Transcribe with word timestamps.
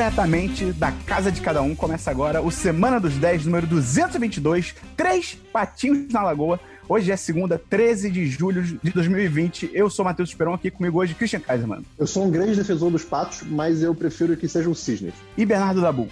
diretamente 0.00 0.72
da 0.72 0.90
casa 0.90 1.30
de 1.30 1.42
cada 1.42 1.60
um. 1.60 1.74
Começa 1.74 2.10
agora 2.10 2.40
o 2.40 2.50
Semana 2.50 2.98
dos 2.98 3.18
10, 3.18 3.44
número 3.44 3.66
222, 3.66 4.74
Três 4.96 5.36
Patinhos 5.52 6.10
na 6.10 6.22
Lagoa. 6.22 6.58
Hoje 6.88 7.12
é 7.12 7.16
segunda, 7.18 7.60
13 7.68 8.10
de 8.10 8.26
julho 8.26 8.62
de 8.62 8.90
2020. 8.92 9.70
Eu 9.74 9.90
sou 9.90 10.02
Matheus 10.02 10.30
Esperon, 10.30 10.54
aqui 10.54 10.70
comigo 10.70 10.98
hoje 10.98 11.14
Christian 11.14 11.40
Kaiserman. 11.40 11.84
Eu 11.98 12.06
sou 12.06 12.24
um 12.24 12.30
grande 12.30 12.56
defensor 12.56 12.90
dos 12.90 13.04
patos, 13.04 13.42
mas 13.42 13.82
eu 13.82 13.94
prefiro 13.94 14.34
que 14.38 14.48
sejam 14.48 14.74
cisnes. 14.74 15.12
E 15.36 15.44
Bernardo 15.44 15.82
Dabu. 15.82 16.08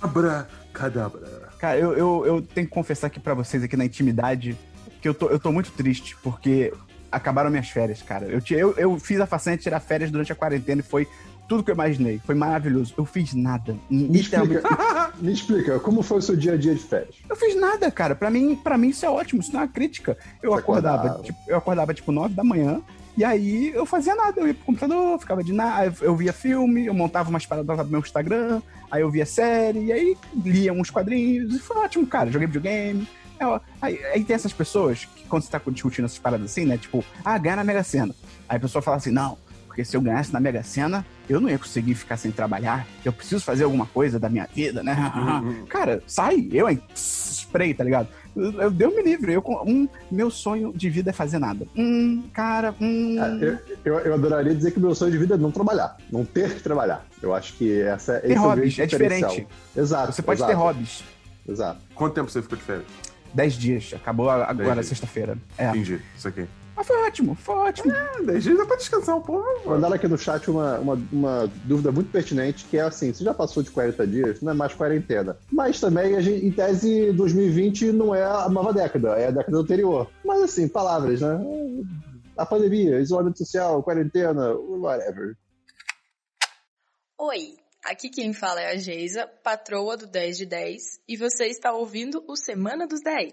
Abra, 0.00 0.46
cadabra. 0.72 1.50
Cara, 1.58 1.76
eu, 1.76 1.94
eu, 1.94 2.24
eu 2.24 2.42
tenho 2.42 2.68
que 2.68 2.72
confessar 2.72 3.08
aqui 3.08 3.18
pra 3.18 3.34
vocês, 3.34 3.60
aqui 3.64 3.76
na 3.76 3.84
intimidade, 3.84 4.56
que 5.00 5.08
eu 5.08 5.14
tô, 5.14 5.28
eu 5.28 5.40
tô 5.40 5.50
muito 5.50 5.72
triste, 5.72 6.16
porque 6.22 6.72
acabaram 7.10 7.50
minhas 7.50 7.68
férias, 7.68 8.02
cara. 8.02 8.26
Eu, 8.26 8.40
eu, 8.50 8.74
eu 8.76 8.98
fiz 9.00 9.18
a 9.18 9.26
façanha 9.26 9.56
de 9.56 9.64
tirar 9.64 9.80
férias 9.80 10.12
durante 10.12 10.30
a 10.30 10.34
quarentena 10.36 10.80
e 10.80 10.84
foi 10.84 11.08
tudo 11.52 11.62
que 11.62 11.70
eu 11.70 11.74
imaginei. 11.74 12.18
Foi 12.24 12.34
maravilhoso. 12.34 12.94
Eu 12.96 13.04
fiz 13.04 13.34
nada. 13.34 13.76
Me 13.90 14.18
explica, 14.18 15.12
me 15.20 15.32
explica, 15.32 15.78
como 15.80 16.02
foi 16.02 16.16
o 16.18 16.22
seu 16.22 16.34
dia 16.34 16.54
a 16.54 16.56
dia 16.56 16.74
de 16.74 16.82
férias? 16.82 17.16
Eu 17.28 17.36
fiz 17.36 17.54
nada, 17.54 17.90
cara. 17.90 18.14
Pra 18.14 18.30
mim, 18.30 18.56
pra 18.56 18.78
mim 18.78 18.88
isso 18.88 19.04
é 19.04 19.10
ótimo, 19.10 19.42
isso 19.42 19.52
não 19.52 19.60
é 19.60 19.64
uma 19.64 19.68
crítica. 19.68 20.16
Eu 20.42 20.52
Você 20.52 20.60
acordava, 20.60 20.96
acordava. 20.96 21.22
tipo, 21.22 21.38
eu 21.46 21.58
acordava 21.58 21.92
tipo 21.92 22.10
9 22.10 22.34
da 22.34 22.42
manhã, 22.42 22.80
e 23.18 23.22
aí 23.22 23.70
eu 23.74 23.84
fazia 23.84 24.14
nada. 24.14 24.40
Eu 24.40 24.46
ia 24.46 24.54
pro 24.54 24.64
computador, 24.64 25.18
ficava 25.18 25.44
de 25.44 25.52
nada, 25.52 25.94
eu 26.00 26.16
via 26.16 26.32
filme, 26.32 26.86
eu 26.86 26.94
montava 26.94 27.28
umas 27.28 27.44
paradas 27.44 27.76
no 27.76 27.84
meu 27.84 28.00
Instagram, 28.00 28.62
aí 28.90 29.02
eu 29.02 29.10
via 29.10 29.26
série, 29.26 29.84
e 29.84 29.92
aí 29.92 30.16
lia 30.42 30.72
uns 30.72 30.88
quadrinhos, 30.88 31.54
e 31.54 31.58
foi 31.58 31.76
ótimo, 31.76 32.06
cara. 32.06 32.30
Joguei 32.30 32.46
videogame. 32.46 33.06
É, 33.38 33.60
aí, 33.82 34.02
aí 34.06 34.24
tem 34.24 34.34
essas 34.34 34.54
pessoas 34.54 35.04
que, 35.04 35.24
quando 35.24 35.42
você 35.42 35.50
tá 35.50 35.60
discutindo 35.66 36.06
essas 36.06 36.18
paradas 36.18 36.50
assim, 36.50 36.64
né? 36.64 36.78
Tipo, 36.78 37.04
ah, 37.22 37.36
ganha 37.36 37.56
na 37.56 37.64
Mega 37.64 37.82
Sena. 37.82 38.14
Aí 38.48 38.56
a 38.56 38.60
pessoa 38.60 38.80
fala 38.80 38.96
assim, 38.96 39.10
não, 39.10 39.36
porque 39.72 39.86
se 39.86 39.96
eu 39.96 40.02
ganhasse 40.02 40.30
na 40.34 40.38
Mega 40.38 40.62
Sena, 40.62 41.02
eu 41.26 41.40
não 41.40 41.48
ia 41.48 41.58
conseguir 41.58 41.94
ficar 41.94 42.18
sem 42.18 42.30
trabalhar. 42.30 42.86
Eu 43.02 43.10
preciso 43.10 43.42
fazer 43.42 43.64
alguma 43.64 43.86
coisa 43.86 44.20
da 44.20 44.28
minha 44.28 44.46
vida, 44.54 44.82
né? 44.82 44.94
Cara, 45.66 46.02
sai, 46.06 46.46
eu, 46.52 46.68
hein? 46.68 46.78
Spray, 46.94 47.72
tá 47.72 47.82
ligado? 47.82 48.06
Eu, 48.36 48.52
eu 48.60 48.70
deu 48.70 48.94
me 48.94 49.02
livre. 49.02 49.32
Eu, 49.32 49.40
com- 49.40 49.64
um, 49.66 49.88
meu 50.10 50.30
sonho 50.30 50.74
de 50.74 50.90
vida 50.90 51.08
é 51.08 51.12
fazer 51.14 51.38
nada. 51.38 51.66
Hum, 51.74 52.22
cara, 52.34 52.74
hum. 52.78 53.16
Ah, 53.18 53.28
Eu, 53.42 53.58
eu, 53.82 53.98
eu 54.00 54.12
adoraria 54.14 54.54
dizer 54.54 54.72
que 54.72 54.78
o 54.78 54.82
meu 54.82 54.94
sonho 54.94 55.10
de 55.10 55.16
vida 55.16 55.36
é 55.36 55.38
não 55.38 55.50
trabalhar, 55.50 55.96
não 56.12 56.22
ter 56.22 56.54
que 56.54 56.60
trabalhar. 56.60 57.06
Eu 57.22 57.34
acho 57.34 57.54
que 57.54 57.80
essa 57.80 58.18
esse 58.18 58.26
ter 58.26 58.34
é 58.34 58.40
o 58.40 58.42
hobbies, 58.42 58.78
é 58.78 58.84
diferencial. 58.84 59.30
diferente. 59.30 59.52
Exato. 59.74 60.12
Você 60.12 60.20
pode 60.20 60.38
exato, 60.38 60.52
ter 60.52 60.58
hobbies. 60.58 61.02
Exato. 61.48 61.80
Quanto 61.94 62.12
tempo 62.12 62.30
você 62.30 62.42
ficou 62.42 62.58
de 62.58 62.64
férias? 62.64 62.86
Dez 63.32 63.54
dias. 63.54 63.90
Acabou 63.94 64.28
agora, 64.28 64.82
sexta-feira. 64.82 65.38
É. 65.56 65.70
Entendi, 65.70 65.98
isso 66.14 66.28
aqui. 66.28 66.46
Mas 66.82 66.86
foi 66.88 66.96
ótimo, 67.06 67.34
foi 67.36 67.54
ótimo. 67.54 67.92
É, 67.92 68.22
10 68.22 68.42
dias 68.42 68.58
dá 68.58 68.66
pra 68.66 68.76
descansar 68.76 69.16
um 69.16 69.20
pouco. 69.20 69.70
Mandaram 69.70 69.94
aqui 69.94 70.08
no 70.08 70.18
chat 70.18 70.50
uma, 70.50 70.80
uma, 70.80 70.94
uma 71.12 71.52
dúvida 71.64 71.92
muito 71.92 72.10
pertinente, 72.10 72.64
que 72.64 72.76
é 72.76 72.80
assim, 72.80 73.12
você 73.12 73.22
já 73.22 73.32
passou 73.32 73.62
de 73.62 73.70
40 73.70 74.04
dias, 74.04 74.40
não 74.40 74.50
é 74.50 74.54
mais 74.54 74.74
quarentena. 74.74 75.36
Mas 75.52 75.78
também, 75.78 76.16
a 76.16 76.20
gente, 76.20 76.44
em 76.44 76.50
tese, 76.50 77.12
2020 77.12 77.92
não 77.92 78.12
é 78.12 78.24
a 78.24 78.48
nova 78.48 78.72
década, 78.72 79.10
é 79.10 79.28
a 79.28 79.30
década 79.30 79.58
anterior. 79.58 80.10
Mas 80.24 80.42
assim, 80.42 80.66
palavras, 80.66 81.20
né? 81.20 81.40
A 82.36 82.44
pandemia, 82.44 82.98
isolamento 82.98 83.38
social, 83.38 83.80
quarentena, 83.84 84.52
whatever. 84.52 85.36
Oi, 87.16 87.54
aqui 87.84 88.08
quem 88.08 88.32
fala 88.32 88.60
é 88.60 88.70
a 88.70 88.76
Geisa, 88.76 89.26
patroa 89.26 89.96
do 89.96 90.06
10 90.06 90.36
de 90.38 90.46
10, 90.46 90.82
e 91.08 91.16
você 91.16 91.46
está 91.46 91.72
ouvindo 91.72 92.24
o 92.28 92.36
Semana 92.36 92.86
dos 92.86 93.00
10. 93.02 93.32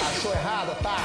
Achou 0.00 0.32
errado, 0.32 0.82
tá? 0.82 0.96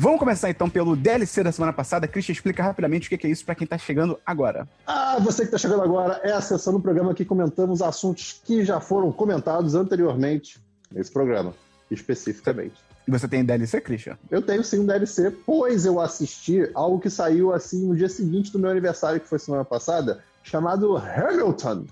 Vamos 0.00 0.18
começar 0.18 0.48
então 0.48 0.70
pelo 0.70 0.96
DLC 0.96 1.42
da 1.42 1.52
semana 1.52 1.74
passada. 1.74 2.08
Christian, 2.08 2.32
explica 2.32 2.62
rapidamente 2.62 3.06
o 3.06 3.18
que 3.18 3.26
é 3.26 3.30
isso 3.30 3.44
pra 3.44 3.54
quem 3.54 3.66
tá 3.66 3.76
chegando 3.76 4.18
agora. 4.24 4.66
Ah, 4.86 5.18
você 5.20 5.42
que 5.42 5.48
está 5.48 5.58
chegando 5.58 5.82
agora, 5.82 6.18
é 6.24 6.32
a 6.32 6.40
sessão 6.40 6.72
do 6.72 6.80
programa 6.80 7.12
que 7.12 7.22
comentamos 7.22 7.82
assuntos 7.82 8.40
que 8.42 8.64
já 8.64 8.80
foram 8.80 9.12
comentados 9.12 9.74
anteriormente 9.74 10.58
nesse 10.90 11.12
programa, 11.12 11.52
especificamente. 11.90 12.76
E 13.06 13.10
Você 13.10 13.28
tem 13.28 13.44
DLC, 13.44 13.78
Christian? 13.82 14.16
Eu 14.30 14.40
tenho 14.40 14.64
sim 14.64 14.78
um 14.78 14.86
DLC, 14.86 15.30
pois 15.44 15.84
eu 15.84 16.00
assisti 16.00 16.66
algo 16.72 16.98
que 16.98 17.10
saiu 17.10 17.52
assim 17.52 17.86
no 17.86 17.94
dia 17.94 18.08
seguinte 18.08 18.50
do 18.50 18.58
meu 18.58 18.70
aniversário, 18.70 19.20
que 19.20 19.28
foi 19.28 19.38
semana 19.38 19.66
passada, 19.66 20.24
chamado 20.42 20.96
Hamilton. 20.96 21.84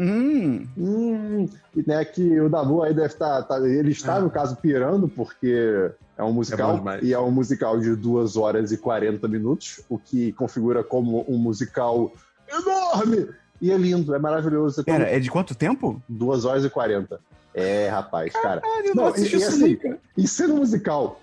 Hum, 0.00 0.64
Hum, 0.78 1.48
e, 1.76 1.82
né, 1.86 2.04
que 2.04 2.40
o 2.40 2.48
Dabu 2.48 2.82
aí 2.84 2.94
deve 2.94 3.08
estar. 3.08 3.44
ele 3.64 3.90
está, 3.90 4.20
no 4.20 4.30
caso, 4.30 4.54
pirando, 4.56 5.08
porque 5.08 5.90
é 6.16 6.22
um 6.22 6.28
É 6.28 6.32
musical. 6.32 6.76
demais. 6.78 7.02
e 7.02 7.12
é 7.12 7.18
um 7.18 7.30
musical 7.32 7.80
de 7.80 7.96
2 7.96 8.36
horas 8.36 8.70
e 8.70 8.76
40 8.78 9.26
minutos, 9.26 9.80
o 9.88 9.98
que 9.98 10.32
configura 10.32 10.84
como 10.84 11.24
um 11.28 11.36
musical 11.36 12.12
enorme. 12.48 13.28
E 13.60 13.72
é 13.72 13.76
lindo, 13.76 14.14
é 14.14 14.18
maravilhoso. 14.20 14.84
pera, 14.84 15.04
é 15.10 15.18
de 15.18 15.28
quanto 15.30 15.52
tempo? 15.54 16.00
2 16.08 16.44
horas 16.44 16.64
e 16.64 16.70
40. 16.70 17.18
É, 17.52 17.88
rapaz, 17.88 18.32
cara. 18.34 18.60
Caralho, 18.60 18.86
eu 18.86 18.94
Não, 18.94 19.04
não, 19.10 19.16
e- 19.16 19.20
e 19.20 19.24
isso 19.26 19.36
assim, 19.48 19.70
nunca. 19.70 19.98
Em 20.16 20.26
sendo 20.28 20.54
musical 20.54 21.20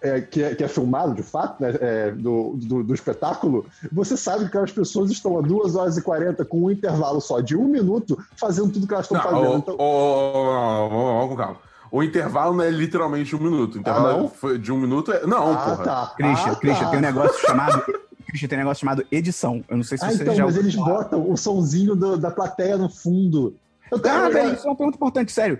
é, 0.00 0.20
que, 0.20 0.42
é, 0.42 0.54
que 0.54 0.62
é 0.64 0.68
filmado, 0.68 1.14
de 1.14 1.22
fato, 1.22 1.60
né, 1.62 1.74
é, 1.80 2.10
do, 2.12 2.54
do, 2.56 2.84
do 2.84 2.94
espetáculo, 2.94 3.66
você 3.90 4.16
sabe 4.16 4.40
que 4.40 4.46
aquelas 4.46 4.70
pessoas 4.72 5.10
estão 5.10 5.38
a 5.38 5.42
2 5.42 5.74
horas 5.76 5.96
e 5.96 6.02
40 6.02 6.44
com 6.44 6.64
um 6.64 6.70
intervalo 6.70 7.20
só 7.20 7.40
de 7.40 7.56
um 7.56 7.64
minuto 7.66 8.16
fazendo 8.36 8.70
tudo 8.72 8.86
que 8.86 8.94
elas 8.94 9.06
estão 9.06 9.18
Não, 9.18 9.24
fazendo. 9.30 9.50
ô, 9.52 9.56
Então, 9.58 9.74
ô, 9.78 9.82
ô, 9.82 10.88
ô, 10.88 11.20
ô, 11.20 11.24
ô, 11.24 11.28
com 11.28 11.36
calma. 11.36 11.56
O 11.90 12.02
intervalo 12.02 12.54
não 12.54 12.64
é 12.64 12.70
literalmente 12.70 13.34
um 13.34 13.38
minuto. 13.40 13.76
O 13.76 13.78
intervalo 13.78 14.06
Ah, 14.08 14.18
não? 14.18 14.28
foi 14.28 14.58
de 14.58 14.70
um 14.70 14.76
minuto. 14.78 15.10
É... 15.10 15.26
Não, 15.26 15.52
ah, 15.52 15.56
porra. 15.56 15.84
tá. 15.84 16.12
Christian, 16.16 16.52
ah, 16.52 16.56
Christian, 16.56 16.84
tá. 16.84 16.90
tem 16.90 16.98
um 16.98 17.02
negócio 17.02 17.40
chamado. 17.46 17.82
Christian, 18.28 18.48
tem 18.48 18.58
um 18.58 18.60
negócio 18.60 18.80
chamado 18.82 19.06
edição. 19.10 19.64
Eu 19.68 19.76
não 19.78 19.84
sei 19.84 19.96
se 19.96 20.04
Ah, 20.04 20.10
você 20.12 20.22
então, 20.22 20.34
já. 20.34 20.44
mas 20.44 20.56
eles 20.58 20.74
falar. 20.74 20.86
botam 21.04 21.30
o 21.32 21.34
sonzinho 21.36 21.96
do- 21.96 22.18
da 22.18 22.30
plateia 22.30 22.76
no 22.76 22.90
fundo. 22.90 23.54
Eu 23.90 23.98
tenho- 23.98 24.14
Ah, 24.16 24.28
velho, 24.28 24.52
isso 24.52 24.66
é 24.66 24.70
uma 24.70 24.76
pergunta 24.76 24.96
importante, 24.96 25.32
sério. 25.32 25.58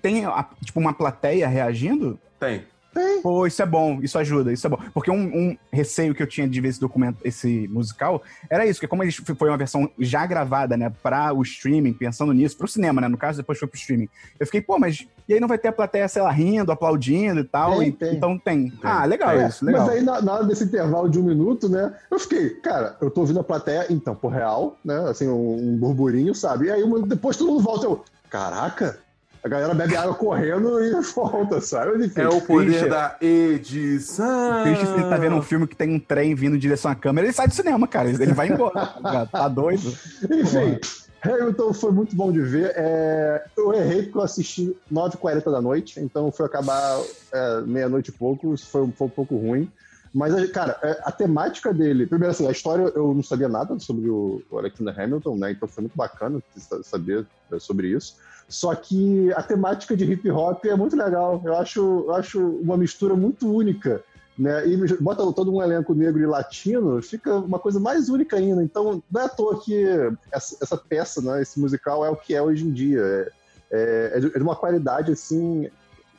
Tem, 0.00 0.24
tipo, 0.64 0.80
uma 0.80 0.94
plateia 0.94 1.46
reagindo? 1.46 2.18
Tem. 2.40 2.64
Tem. 2.96 3.20
Pô, 3.20 3.46
isso 3.46 3.60
é 3.60 3.66
bom, 3.66 3.98
isso 4.02 4.18
ajuda, 4.18 4.50
isso 4.50 4.66
é 4.66 4.70
bom. 4.70 4.78
Porque 4.94 5.10
um, 5.10 5.24
um 5.26 5.56
receio 5.70 6.14
que 6.14 6.22
eu 6.22 6.26
tinha 6.26 6.48
de 6.48 6.58
ver 6.62 6.68
esse 6.68 6.80
documento, 6.80 7.18
esse 7.22 7.68
musical, 7.68 8.22
era 8.48 8.64
isso, 8.64 8.80
que 8.80 8.88
como 8.88 9.02
ele 9.02 9.12
foi 9.12 9.50
uma 9.50 9.58
versão 9.58 9.90
já 9.98 10.24
gravada, 10.24 10.78
né, 10.78 10.90
pra 11.02 11.34
o 11.34 11.42
streaming, 11.42 11.92
pensando 11.92 12.32
nisso, 12.32 12.56
pro 12.56 12.66
cinema, 12.66 13.02
né, 13.02 13.08
no 13.08 13.18
caso, 13.18 13.36
depois 13.36 13.58
foi 13.58 13.68
pro 13.68 13.78
streaming. 13.78 14.08
Eu 14.40 14.46
fiquei, 14.46 14.62
pô, 14.62 14.78
mas 14.78 15.06
e 15.28 15.34
aí 15.34 15.40
não 15.40 15.48
vai 15.48 15.58
ter 15.58 15.68
a 15.68 15.72
plateia, 15.72 16.08
sei 16.08 16.22
lá, 16.22 16.30
rindo, 16.30 16.72
aplaudindo 16.72 17.40
e 17.40 17.44
tal? 17.44 17.78
Tem, 17.80 17.88
e- 17.88 17.92
tem. 17.92 18.14
Então 18.14 18.38
tem. 18.38 18.72
Ah, 18.82 19.04
legal 19.04 19.38
É, 19.38 19.46
isso, 19.46 19.62
legal. 19.62 19.84
Mas 19.86 19.94
aí, 19.94 20.02
na, 20.02 20.22
na 20.22 20.32
hora 20.34 20.44
desse 20.44 20.64
intervalo 20.64 21.10
de 21.10 21.18
um 21.18 21.22
minuto, 21.24 21.68
né? 21.68 21.92
Eu 22.10 22.18
fiquei, 22.18 22.48
cara, 22.60 22.96
eu 23.00 23.10
tô 23.10 23.20
ouvindo 23.20 23.40
a 23.40 23.44
plateia, 23.44 23.86
então, 23.90 24.14
por 24.14 24.30
real, 24.32 24.78
né? 24.82 24.96
Assim, 25.10 25.28
um, 25.28 25.72
um 25.72 25.76
burburinho, 25.76 26.34
sabe? 26.34 26.66
E 26.66 26.70
aí, 26.70 26.82
depois 27.06 27.36
todo 27.36 27.48
mundo 27.50 27.62
volta, 27.62 27.84
eu, 27.84 28.02
caraca, 28.30 28.98
a 29.42 29.48
galera 29.48 29.74
bebe 29.74 29.96
água 29.96 30.14
correndo 30.14 30.82
e 30.82 30.92
volta, 31.14 31.60
sabe? 31.60 32.04
Enfim, 32.06 32.20
É 32.20 32.28
o 32.28 32.40
poder 32.40 32.66
Christian. 32.66 32.88
da 32.88 33.16
edição. 33.20 34.62
O 34.62 34.76
se 34.76 34.92
ele 34.94 35.02
tá 35.08 35.16
vendo 35.16 35.36
um 35.36 35.42
filme 35.42 35.66
que 35.66 35.76
tem 35.76 35.94
um 35.94 35.98
trem 36.00 36.34
vindo 36.34 36.56
em 36.56 36.58
direção 36.58 36.90
à 36.90 36.94
câmera, 36.94 37.26
ele 37.26 37.32
sai 37.34 37.46
do 37.48 37.54
cinema, 37.54 37.86
cara. 37.86 38.08
Ele 38.08 38.32
vai 38.32 38.48
embora. 38.48 38.86
tá 39.02 39.26
tá 39.26 39.48
doido? 39.48 39.88
Enfim, 40.30 40.78
Hamilton 41.22 41.72
foi 41.72 41.92
muito 41.92 42.14
bom 42.16 42.30
de 42.32 42.40
ver. 42.40 42.72
É, 42.76 43.44
eu 43.56 43.72
errei 43.74 44.02
porque 44.04 44.18
eu 44.18 44.22
assisti 44.22 44.76
9h40 44.92 45.50
da 45.50 45.60
noite, 45.60 46.00
então 46.00 46.30
foi 46.32 46.46
acabar 46.46 47.00
é, 47.32 47.60
meia-noite 47.62 48.10
e 48.10 48.12
pouco, 48.12 48.54
isso 48.54 48.66
foi, 48.68 48.82
um- 48.82 48.92
foi 48.92 49.06
um 49.06 49.10
pouco 49.10 49.36
ruim. 49.36 49.70
Mas, 50.14 50.50
cara, 50.50 50.78
é, 50.82 50.98
a 51.04 51.12
temática 51.12 51.74
dele. 51.74 52.06
Primeiro, 52.06 52.30
assim, 52.32 52.48
a 52.48 52.50
história 52.50 52.90
eu 52.94 53.12
não 53.12 53.22
sabia 53.22 53.48
nada 53.48 53.78
sobre 53.78 54.08
o 54.08 54.40
Alexander 54.50 54.98
Hamilton, 54.98 55.36
né? 55.36 55.50
Então 55.50 55.68
foi 55.68 55.82
muito 55.82 55.96
bacana 55.96 56.40
sa- 56.56 56.82
saber 56.82 57.26
é, 57.52 57.58
sobre 57.58 57.88
isso. 57.88 58.16
Só 58.48 58.74
que 58.74 59.32
a 59.32 59.42
temática 59.42 59.96
de 59.96 60.04
hip 60.04 60.30
hop 60.30 60.64
é 60.64 60.76
muito 60.76 60.96
legal. 60.96 61.42
Eu 61.44 61.56
acho, 61.56 61.80
eu 61.80 62.14
acho 62.14 62.40
uma 62.40 62.76
mistura 62.76 63.14
muito 63.14 63.52
única. 63.52 64.02
Né? 64.38 64.68
E 64.68 64.76
bota 65.00 65.32
todo 65.32 65.52
um 65.52 65.62
elenco 65.62 65.94
negro 65.94 66.20
e 66.20 66.26
latino, 66.26 67.00
fica 67.02 67.34
uma 67.36 67.58
coisa 67.58 67.80
mais 67.80 68.08
única 68.10 68.36
ainda. 68.36 68.62
Então, 68.62 69.02
não 69.10 69.20
é 69.20 69.24
à 69.24 69.28
toa 69.28 69.60
que 69.62 69.84
essa, 70.30 70.58
essa 70.60 70.76
peça, 70.76 71.22
né, 71.22 71.40
esse 71.40 71.58
musical, 71.58 72.04
é 72.04 72.10
o 72.10 72.16
que 72.16 72.34
é 72.34 72.42
hoje 72.42 72.64
em 72.66 72.70
dia. 72.70 73.00
É, 73.00 73.32
é, 73.70 74.12
é 74.14 74.20
de 74.20 74.36
é 74.36 74.42
uma 74.42 74.54
qualidade 74.54 75.10
assim 75.10 75.70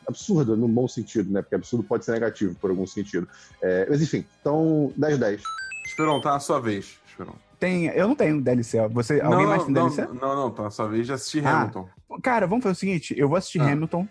absurda, 0.07 0.55
no 0.55 0.67
bom 0.67 0.87
sentido, 0.87 1.31
né? 1.31 1.41
Porque 1.41 1.55
absurdo 1.55 1.83
pode 1.83 2.05
ser 2.05 2.13
negativo 2.13 2.55
por 2.55 2.69
algum 2.69 2.87
sentido. 2.87 3.27
É, 3.61 3.85
mas 3.89 4.01
enfim, 4.01 4.25
então 4.41 4.91
10 4.97 5.19
10. 5.19 5.41
Esperão, 5.85 6.19
tá 6.21 6.31
na 6.31 6.39
sua 6.39 6.59
vez. 6.59 6.97
Esperão. 7.07 7.35
Tem, 7.59 7.85
eu 7.87 8.07
não 8.07 8.15
tenho 8.15 8.41
DLC. 8.41 8.87
Você, 8.89 9.19
alguém 9.19 9.39
não, 9.41 9.47
mais 9.49 9.63
tem 9.63 9.73
não, 9.73 9.89
DLC? 9.89 10.13
Não, 10.21 10.35
não, 10.35 10.51
tá 10.51 10.69
sua 10.69 10.87
vez 10.87 11.05
de 11.07 11.13
assistir 11.13 11.45
Ah. 11.45 11.61
Hamilton. 11.61 11.87
Cara, 12.21 12.45
vamos 12.47 12.63
fazer 12.63 12.73
o 12.73 12.79
seguinte: 12.79 13.15
eu 13.17 13.27
vou 13.27 13.37
assistir 13.37 13.59
Ah. 13.61 13.71
Hamilton 13.71 14.07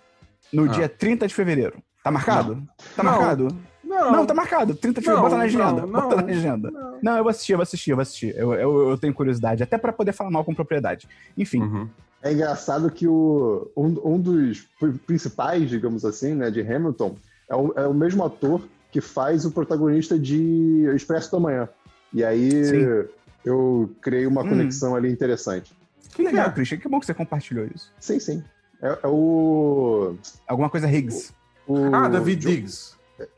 no 0.53 0.65
Ah. 0.65 0.69
dia 0.69 0.89
30 0.89 1.27
de 1.29 1.35
fevereiro. 1.35 1.79
Tá 2.03 2.11
marcado? 2.11 2.63
Tá 2.97 3.03
Não. 3.03 3.11
marcado? 3.13 3.49
Não, 3.85 4.13
Não, 4.13 4.27
tá 4.27 4.35
marcado. 4.35 4.75
30 4.75 5.01
de 5.01 5.07
fevereiro. 5.07 5.23
Bota 5.31 5.37
na 5.39 5.45
agenda. 5.45 5.83
não, 5.83 5.89
Bota 5.89 6.17
não, 6.17 6.27
na 6.27 6.33
agenda. 6.33 6.71
não. 6.71 6.99
Não, 7.03 7.17
eu 7.19 7.23
vou 7.23 7.31
assistir, 7.31 7.53
eu 7.53 7.59
vou 7.59 7.63
assistir, 7.63 7.91
eu 7.91 7.97
vou 7.97 8.03
assistir. 8.03 8.35
Eu, 8.37 8.53
eu, 8.55 8.91
eu 8.91 8.99
tenho 8.99 9.15
curiosidade, 9.15 9.63
até 9.63 9.79
pra 9.79 9.93
poder 9.93 10.13
falar 10.13 10.31
mal 10.31 10.45
com 10.45 10.55
propriedade. 10.55 11.09
Enfim, 11.39 11.63
Uhum. 11.63 11.89
É 12.23 12.33
engraçado 12.33 12.91
que 12.91 13.07
o, 13.07 13.71
um, 13.77 14.15
um 14.15 14.21
dos 14.21 14.67
principais, 15.07 15.69
digamos 15.69 16.05
assim, 16.05 16.35
né, 16.35 16.51
de 16.51 16.61
Hamilton, 16.61 17.15
é 17.49 17.55
o, 17.55 17.73
é 17.77 17.87
o 17.87 17.95
mesmo 17.95 18.25
ator 18.25 18.63
que 18.91 19.01
faz 19.01 19.45
o 19.45 19.53
protagonista 19.53 20.19
de 20.19 20.87
Expresso 20.97 21.31
da 21.31 21.39
Manhã. 21.39 21.69
E 22.13 22.25
aí 22.25 22.51
Sim. 22.65 23.05
Eu 23.47 23.95
criei 24.03 24.27
uma 24.27 24.43
Hum. 24.43 24.49
conexão 24.51 24.95
ali 24.95 25.11
interessante. 25.11 25.75
Que 26.15 26.23
legal, 26.23 26.49
é? 26.49 26.53
Christian. 26.53 26.79
Que 26.79 26.89
bom 26.89 26.99
que 27.01 27.07
você 27.07 27.15
compartilhou 27.15 27.67
isso. 27.75 27.93
Sim, 28.01 28.19
sim. 28.21 28.45
É, 28.83 28.99
é 29.03 29.07
o, 29.07 30.17
Alguma 30.47 30.69
coisa 30.71 30.91
Higgs. 30.91 31.33
o- 31.67 31.95
Ah, 31.95 32.09
David 32.09 32.43
Jo- 32.43 32.49
Diggs. 32.51 32.95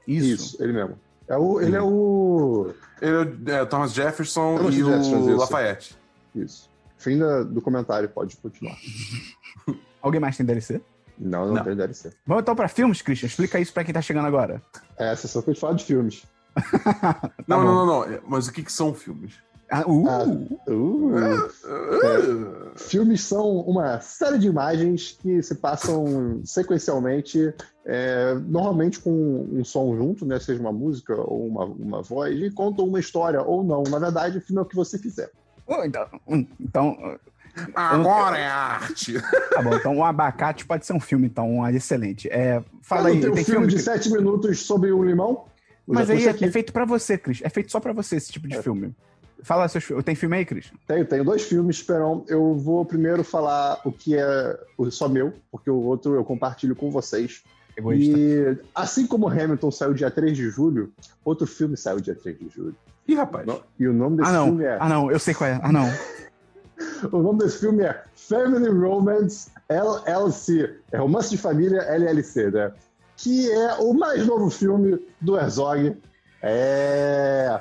Isso. 0.06 0.26
Isso, 0.56 0.62
ele 0.62 0.72
mesmo. 0.72 0.98
É 1.28 1.36
o, 1.36 1.60
ele 1.60 1.76
é 1.76 1.82
o. 1.82 2.72
Ele 3.00 3.50
é, 3.50 3.54
é 3.56 3.64
Thomas 3.66 3.92
Jefferson 3.92 4.56
Thomas 4.56 4.74
e 4.74 4.78
Jefferson, 4.78 5.16
o 5.20 5.28
isso. 5.28 5.36
Lafayette. 5.36 5.96
Isso. 6.34 6.70
Fim 6.96 7.18
da- 7.18 7.42
do 7.44 7.60
comentário, 7.60 8.08
pode 8.08 8.36
continuar. 8.38 8.76
Alguém 10.02 10.20
mais 10.20 10.36
tem 10.36 10.44
DLC? 10.46 10.80
Não, 11.18 11.46
não, 11.48 11.54
Não. 11.54 11.64
tem 11.64 11.76
DLC. 11.76 12.12
Vamos 12.26 12.42
então 12.42 12.54
pra 12.56 12.68
filmes, 12.68 13.02
Christian? 13.02 13.26
Explica 13.26 13.58
isso 13.60 13.72
pra 13.72 13.84
quem 13.84 13.92
tá 13.92 14.00
chegando 14.00 14.26
agora. 14.26 14.62
É 14.96 15.10
a 15.10 15.16
sessão 15.16 15.42
que 15.42 15.50
a 15.50 15.52
gente 15.52 15.60
fala 15.60 15.74
de 15.74 15.84
filmes. 15.84 16.22
Não, 17.46 17.58
bom. 17.58 17.64
não, 17.64 17.74
não, 17.74 17.86
não. 17.86 18.04
É, 18.04 18.20
Mas 18.26 18.48
o 18.48 18.52
que, 18.52 18.62
que 18.64 18.72
são 18.72 18.92
filmes? 18.94 19.34
Ah, 19.70 19.84
uh, 19.86 20.08
Ah. 20.08 20.24
Uh, 20.72 22.70
filmes 22.76 23.22
são 23.22 23.60
uma 23.60 24.00
série 24.00 24.38
de 24.38 24.46
imagens 24.46 25.16
que 25.20 25.42
se 25.42 25.54
passam 25.56 26.40
sequencialmente, 26.44 27.52
é, 27.84 28.34
normalmente 28.46 28.98
com 29.00 29.10
um 29.52 29.64
som 29.64 29.94
junto, 29.96 30.24
né? 30.24 30.38
Seja 30.40 30.60
uma 30.60 30.72
música 30.72 31.14
ou 31.14 31.46
uma, 31.46 31.64
uma 31.64 32.02
voz, 32.02 32.38
e 32.40 32.50
contam 32.50 32.86
uma 32.86 33.00
história 33.00 33.42
ou 33.42 33.62
não. 33.64 33.82
Na 33.84 33.98
verdade, 33.98 34.38
o 34.38 34.40
filme 34.40 34.60
é 34.60 34.62
o 34.62 34.66
que 34.66 34.76
você 34.76 34.98
quiser. 34.98 35.30
uh, 35.68 35.84
então, 35.84 36.08
então, 36.60 36.96
Agora 37.74 38.38
é 38.38 38.46
arte. 38.46 39.14
tá 39.50 39.60
bom. 39.62 39.74
Então, 39.74 39.96
o 39.98 40.04
Abacate 40.04 40.64
pode 40.64 40.86
ser 40.86 40.92
um 40.92 41.00
filme, 41.00 41.26
então, 41.26 41.58
um 41.58 41.66
excelente. 41.68 42.28
É, 42.30 42.62
fala 42.82 43.04
Mas 43.04 43.12
aí, 43.14 43.20
tem 43.20 43.30
um 43.30 43.34
tem 43.34 43.44
filme 43.44 43.60
filme? 43.66 43.74
de 43.76 43.82
sete 43.82 44.10
minutos 44.10 44.60
sobre 44.60 44.92
um 44.92 45.02
limão? 45.02 45.44
Eu 45.86 45.94
Mas 45.94 46.08
aí 46.10 46.26
é, 46.26 46.30
aqui. 46.30 46.44
é 46.44 46.50
feito 46.50 46.72
pra 46.72 46.84
você, 46.84 47.18
Cris. 47.18 47.40
É 47.42 47.48
feito 47.48 47.72
só 47.72 47.80
pra 47.80 47.92
você 47.92 48.16
esse 48.16 48.30
tipo 48.30 48.46
de 48.46 48.62
filme. 48.62 48.94
Fala 49.42 49.68
seus 49.68 49.84
filmes. 49.84 50.04
Tem 50.04 50.14
filme 50.14 50.36
aí, 50.36 50.44
Cris? 50.44 50.72
Tenho, 50.86 51.04
tenho 51.06 51.24
dois 51.24 51.42
filmes, 51.42 51.76
Esperão. 51.76 52.24
Eu 52.28 52.54
vou 52.56 52.84
primeiro 52.84 53.22
falar 53.22 53.80
o 53.84 53.92
que 53.92 54.16
é 54.16 54.58
só 54.90 55.08
meu, 55.08 55.32
porque 55.50 55.70
o 55.70 55.80
outro 55.82 56.14
eu 56.14 56.24
compartilho 56.24 56.74
com 56.74 56.90
vocês. 56.90 57.42
Egoísta. 57.76 58.18
E 58.18 58.58
assim 58.74 59.06
como 59.06 59.28
Hamilton 59.28 59.70
saiu 59.70 59.94
dia 59.94 60.10
3 60.10 60.36
de 60.36 60.50
julho, 60.50 60.92
outro 61.24 61.46
filme 61.46 61.76
saiu 61.76 62.00
dia 62.00 62.14
3 62.14 62.36
de 62.38 62.48
julho. 62.48 62.74
Ih, 63.06 63.14
rapaz. 63.14 63.46
E 63.78 63.86
o 63.86 63.92
nome 63.92 64.16
desse 64.16 64.28
Ah, 64.28 64.32
não. 64.32 64.46
filme 64.46 64.64
é. 64.64 64.76
Ah, 64.80 64.88
não. 64.88 65.10
Eu 65.10 65.18
sei 65.18 65.32
qual 65.34 65.48
é. 65.48 65.60
Ah, 65.62 65.72
não. 65.72 65.86
O 67.12 67.18
nome 67.18 67.40
desse 67.40 67.58
filme 67.58 67.82
é 67.82 68.04
Family 68.14 68.68
Romance 68.68 69.50
LLC. 69.68 70.76
É 70.92 70.96
Romance 70.96 71.28
de 71.30 71.36
Família 71.36 71.80
LLC, 71.82 72.52
né? 72.52 72.70
Que 73.16 73.50
é 73.50 73.74
o 73.80 73.92
mais 73.92 74.24
novo 74.24 74.48
filme 74.48 74.96
do 75.20 75.36
Herzog. 75.36 75.96
É. 76.40 77.60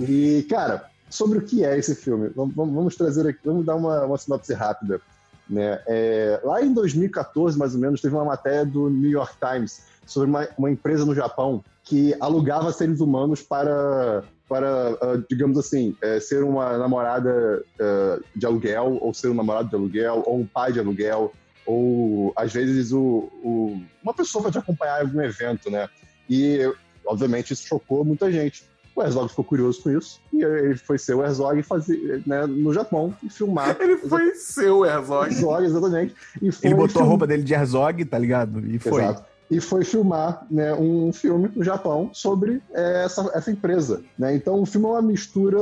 E, 0.00 0.46
cara, 0.50 0.84
sobre 1.12 1.38
o 1.38 1.42
que 1.42 1.64
é 1.64 1.78
esse 1.78 1.94
filme? 1.94 2.30
Vamos, 2.34 2.54
vamos- 2.54 2.96
trazer 2.96 3.28
aqui, 3.28 3.38
vamos 3.44 3.66
dar 3.66 3.76
uma, 3.76 4.04
uma 4.06 4.18
sinopse 4.18 4.54
rápida. 4.54 5.00
Né? 5.48 5.78
É, 5.86 6.40
lá 6.42 6.62
em 6.62 6.72
2014, 6.72 7.58
mais 7.58 7.74
ou 7.74 7.80
menos, 7.80 8.00
teve 8.00 8.14
uma 8.14 8.24
matéria 8.24 8.64
do 8.64 8.88
New 8.88 9.10
York 9.10 9.34
Times 9.38 9.82
sobre 10.06 10.28
uma, 10.28 10.48
uma 10.56 10.70
empresa 10.70 11.04
no 11.04 11.14
Japão 11.14 11.62
que 11.84 12.14
alugava 12.20 12.72
seres 12.72 13.00
humanos 13.00 13.42
para, 13.42 14.22
para 14.48 14.96
ah, 15.02 15.22
digamos 15.28 15.58
assim, 15.58 15.96
eh, 16.00 16.20
ser 16.20 16.44
uma 16.44 16.78
namorada 16.78 17.62
ah, 17.80 18.18
de 18.34 18.46
aluguel, 18.46 18.98
ou 19.00 19.12
ser 19.12 19.28
um 19.28 19.34
namorado 19.34 19.68
de 19.68 19.74
aluguel, 19.74 20.22
ou 20.26 20.38
um 20.40 20.46
pai 20.46 20.72
de 20.72 20.78
aluguel, 20.80 21.32
ou 21.66 22.32
às 22.36 22.52
vezes 22.52 22.92
o, 22.92 23.28
o- 23.42 23.82
uma 24.02 24.14
pessoa 24.14 24.42
para 24.42 24.52
te 24.52 24.58
acompanhar 24.58 25.00
em 25.02 25.06
algum 25.06 25.20
evento, 25.20 25.70
né? 25.70 25.88
E, 26.30 26.60
obviamente, 27.06 27.52
isso 27.52 27.66
chocou 27.66 28.04
muita 28.04 28.30
gente. 28.32 28.64
O 28.94 29.02
Herzog 29.02 29.28
ficou 29.30 29.44
curioso 29.44 29.82
com 29.82 29.90
isso, 29.90 30.20
e 30.32 30.42
ele 30.44 30.76
foi 30.76 30.98
ser 30.98 31.14
o 31.14 31.24
Herzog 31.24 31.62
fazer, 31.62 32.22
né, 32.26 32.46
no 32.46 32.72
Japão 32.74 33.14
e 33.22 33.30
filmar. 33.30 33.74
Ele 33.80 33.96
foi 33.96 34.34
seu, 34.34 34.84
Herzog. 34.84 35.28
Herzog, 35.32 35.64
exatamente. 35.64 36.14
E 36.42 36.52
foi 36.52 36.68
Ele 36.68 36.74
botou 36.74 37.00
a 37.00 37.04
roupa 37.04 37.26
dele 37.26 37.42
de 37.42 37.54
Herzog, 37.54 38.04
tá 38.04 38.18
ligado? 38.18 38.60
E 38.66 38.78
foi. 38.78 39.02
Exato. 39.02 39.24
E 39.50 39.60
foi 39.60 39.84
filmar 39.84 40.46
né, 40.50 40.72
um 40.74 41.12
filme 41.12 41.50
no 41.54 41.62
Japão 41.64 42.10
sobre 42.12 42.62
é, 42.72 43.04
essa, 43.04 43.30
essa 43.34 43.50
empresa. 43.50 44.02
Né? 44.18 44.34
Então 44.34 44.60
o 44.62 44.66
filme 44.66 44.86
é 44.86 44.90
uma 44.90 45.02
mistura 45.02 45.58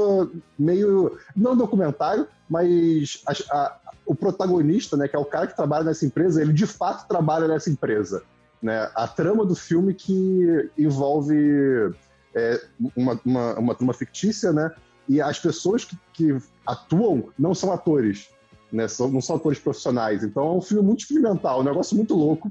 meio. 0.59 1.17
não 1.37 1.57
documentário, 1.57 2.27
mas 2.49 3.21
a- 3.27 3.33
a- 3.57 3.77
o 4.07 4.15
protagonista, 4.15 4.97
né, 4.97 5.07
que 5.09 5.15
é 5.17 5.19
o 5.19 5.25
cara 5.25 5.47
que 5.47 5.57
trabalha 5.57 5.85
nessa 5.85 6.05
empresa, 6.05 6.41
ele 6.43 6.53
de 6.53 6.67
fato 6.67 7.07
trabalha 7.09 7.47
nessa 7.49 7.71
empresa. 7.71 8.23
Né? 8.63 8.89
A 8.95 9.07
trama 9.09 9.45
do 9.45 9.55
filme 9.57 9.95
que 9.95 10.69
envolve 10.77 11.93
é, 12.35 12.61
uma, 12.97 13.21
uma, 13.25 13.55
uma 13.59 13.75
trama 13.75 13.93
fictícia, 13.93 14.53
né? 14.53 14.71
E 15.09 15.21
as 15.21 15.39
pessoas 15.39 15.85
que, 15.85 15.99
que 16.13 16.37
atuam 16.67 17.31
não 17.39 17.55
são 17.55 17.73
atores, 17.73 18.29
né? 18.73 18.87
São, 18.89 19.09
não 19.11 19.21
são 19.21 19.37
atores 19.37 19.59
profissionais. 19.59 20.23
Então 20.23 20.47
é 20.47 20.53
um 20.53 20.61
filme 20.61 20.83
muito 20.83 21.01
experimental, 21.01 21.61
um 21.61 21.65
negócio 21.65 21.97
muito 21.97 22.15
louco. 22.15 22.51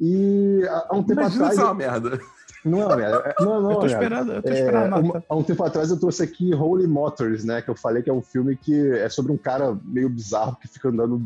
E 0.00 0.62
há 0.68 0.96
um 0.96 1.02
tempo 1.02 1.20
Imagina 1.20 1.44
atrás. 1.46 1.52
isso 1.52 1.60
é 1.62 1.64
uma 1.64 1.74
merda. 1.74 2.20
Não 2.64 2.80
é 2.80 2.86
uma 2.86 2.96
merda. 2.96 3.16
É- 3.38 3.42
Não, 3.44 3.60
não 3.60 3.70
é 3.70 3.74
Eu 3.74 3.78
tô 3.80 3.86
esperando, 3.86 4.32
eu 4.32 4.42
tô 4.42 4.48
É, 4.48 4.52
esperando 4.52 4.94
a 4.94 4.98
uma- 4.98 5.24
há 5.28 5.36
um 5.36 5.42
tempo 5.42 5.64
atrás 5.64 5.90
eu 5.90 5.98
trouxe 6.00 6.22
aqui 6.22 6.54
Holy 6.54 6.86
Motors, 6.86 7.44
né? 7.44 7.60
Que 7.62 7.68
eu 7.70 7.76
falei 7.76 8.02
que 8.02 8.10
é 8.10 8.12
um 8.12 8.22
filme 8.22 8.56
que 8.56 8.74
é 8.96 9.08
sobre 9.08 9.30
um 9.32 9.36
cara 9.36 9.76
meio 9.84 10.08
bizarro 10.08 10.56
que 10.56 10.66
fica 10.68 10.88
andando 10.88 11.22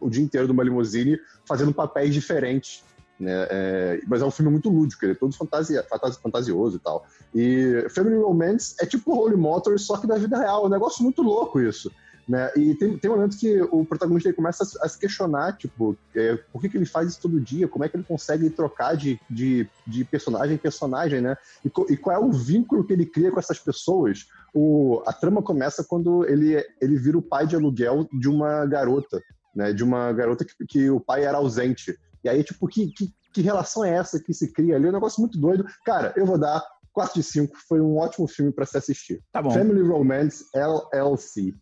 o 0.00 0.08
dia 0.10 0.22
inteiro 0.22 0.46
numa 0.48 0.62
limusine 0.62 1.18
fazendo 1.46 1.72
papéis 1.72 2.12
diferentes. 2.14 2.84
Né? 3.18 3.46
É, 3.50 4.00
mas 4.06 4.22
é 4.22 4.24
um 4.24 4.30
filme 4.30 4.50
muito 4.50 4.68
lúdico, 4.68 5.04
ele 5.04 5.12
é 5.12 5.14
todo 5.16 5.34
fantasia, 5.36 5.84
fantasi- 5.88 6.20
fantasioso 6.20 6.76
e 6.76 6.80
tal. 6.80 7.04
E 7.34 7.86
Family 7.90 8.16
Romance 8.16 8.74
é 8.80 8.86
tipo 8.86 9.12
Holy 9.12 9.36
Motors, 9.36 9.82
só 9.82 9.96
que 9.96 10.06
da 10.06 10.16
vida 10.16 10.38
real. 10.38 10.64
É 10.64 10.66
um 10.66 10.70
negócio 10.70 11.02
muito 11.02 11.22
louco 11.22 11.60
isso. 11.60 11.90
Né? 12.28 12.50
E 12.56 12.74
tem, 12.74 12.98
tem 12.98 13.10
um 13.10 13.14
momento 13.14 13.38
que 13.38 13.58
o 13.72 13.86
protagonista 13.86 14.30
começa 14.34 14.62
a 14.82 14.88
se 14.88 14.98
questionar, 14.98 15.56
tipo, 15.56 15.96
é, 16.14 16.36
por 16.52 16.60
que, 16.60 16.68
que 16.68 16.76
ele 16.76 16.84
faz 16.84 17.08
isso 17.08 17.22
todo 17.22 17.40
dia? 17.40 17.66
Como 17.66 17.84
é 17.84 17.88
que 17.88 17.96
ele 17.96 18.04
consegue 18.04 18.50
trocar 18.50 18.94
de, 18.98 19.18
de, 19.30 19.66
de 19.86 20.04
personagem 20.04 20.54
em 20.56 20.58
personagem, 20.58 21.22
né? 21.22 21.36
E, 21.64 21.70
co- 21.70 21.86
e 21.88 21.96
qual 21.96 22.14
é 22.14 22.18
o 22.24 22.30
vínculo 22.30 22.84
que 22.84 22.92
ele 22.92 23.06
cria 23.06 23.32
com 23.32 23.38
essas 23.40 23.58
pessoas? 23.58 24.26
O, 24.54 25.02
a 25.06 25.12
trama 25.12 25.42
começa 25.42 25.82
quando 25.82 26.22
ele, 26.28 26.62
ele 26.82 26.98
vira 26.98 27.16
o 27.16 27.22
pai 27.22 27.46
de 27.46 27.56
aluguel 27.56 28.06
de 28.12 28.28
uma 28.28 28.66
garota, 28.66 29.22
né? 29.56 29.72
De 29.72 29.82
uma 29.82 30.12
garota 30.12 30.44
que, 30.44 30.52
que 30.66 30.90
o 30.90 31.00
pai 31.00 31.24
era 31.24 31.38
ausente. 31.38 31.98
E 32.24 32.28
aí, 32.28 32.42
tipo, 32.42 32.66
que, 32.66 32.88
que, 32.92 33.08
que 33.32 33.40
relação 33.42 33.84
é 33.84 33.90
essa 33.90 34.18
que 34.22 34.32
se 34.34 34.52
cria 34.52 34.76
ali? 34.76 34.86
É 34.86 34.88
um 34.90 34.92
negócio 34.92 35.20
muito 35.20 35.38
doido. 35.38 35.64
Cara, 35.84 36.12
eu 36.16 36.26
vou 36.26 36.38
dar 36.38 36.62
4 36.92 37.14
de 37.14 37.22
5. 37.22 37.56
Foi 37.68 37.80
um 37.80 37.96
ótimo 37.98 38.26
filme 38.26 38.52
pra 38.52 38.66
se 38.66 38.76
assistir. 38.76 39.20
Tá 39.32 39.40
bom. 39.42 39.50
Family 39.50 39.82
Romance 39.82 40.44
LLC. 40.54 41.54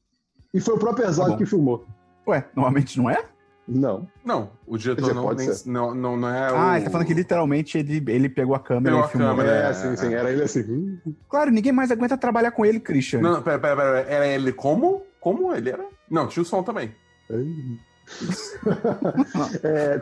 E 0.55 0.61
foi 0.61 0.75
o 0.75 0.79
próprio 0.79 1.05
Herzog 1.07 1.33
Tá 1.33 1.37
que 1.37 1.47
filmou. 1.47 1.87
Ué, 2.27 2.49
normalmente 2.55 2.97
não 2.99 3.11
é? 3.11 3.25
Não. 3.69 4.09
Não, 4.25 4.51
o 4.65 4.79
diretor 4.79 5.03
dizer, 5.03 5.15
não, 5.15 5.33
nem- 5.35 5.49
não, 5.67 5.95
não, 5.95 6.17
não 6.17 6.29
é 6.29 6.53
o... 6.53 6.57
Ah, 6.57 6.77
ele 6.77 6.85
tá 6.85 6.91
falando 6.93 7.07
que 7.09 7.15
literalmente 7.15 7.77
ele, 7.77 8.03
ele 8.07 8.29
pegou 8.29 8.55
a 8.55 8.61
câmera 8.61 8.95
Pegou 8.95 9.01
e 9.01 9.05
a 9.05 9.09
filmou. 9.09 9.29
câmera, 9.31 9.51
É, 9.51 9.71
é, 9.71 9.73
sim, 9.75 9.89
é. 9.89 9.97
sim. 9.97 10.15
Era 10.15 10.31
ele 10.31 10.43
assim. 10.45 11.01
Claro, 11.29 11.51
ninguém 11.51 11.73
mais 11.73 11.91
aguenta 11.91 12.17
trabalhar 12.17 12.53
com 12.53 12.65
ele, 12.65 12.79
Christian. 12.79 13.21
Não, 13.21 13.43
pera, 13.43 13.59
pera, 13.59 13.77
pera. 13.77 13.99
Era 14.09 14.27
ele 14.29 14.53
como? 14.53 15.03
Como 15.21 15.53
ele 15.53 15.71
era? 15.71 15.85
Não, 16.09 16.29
tinha 16.29 16.43
o 16.45 16.47
som 16.47 16.63
também. 16.63 16.95
É, 17.29 17.35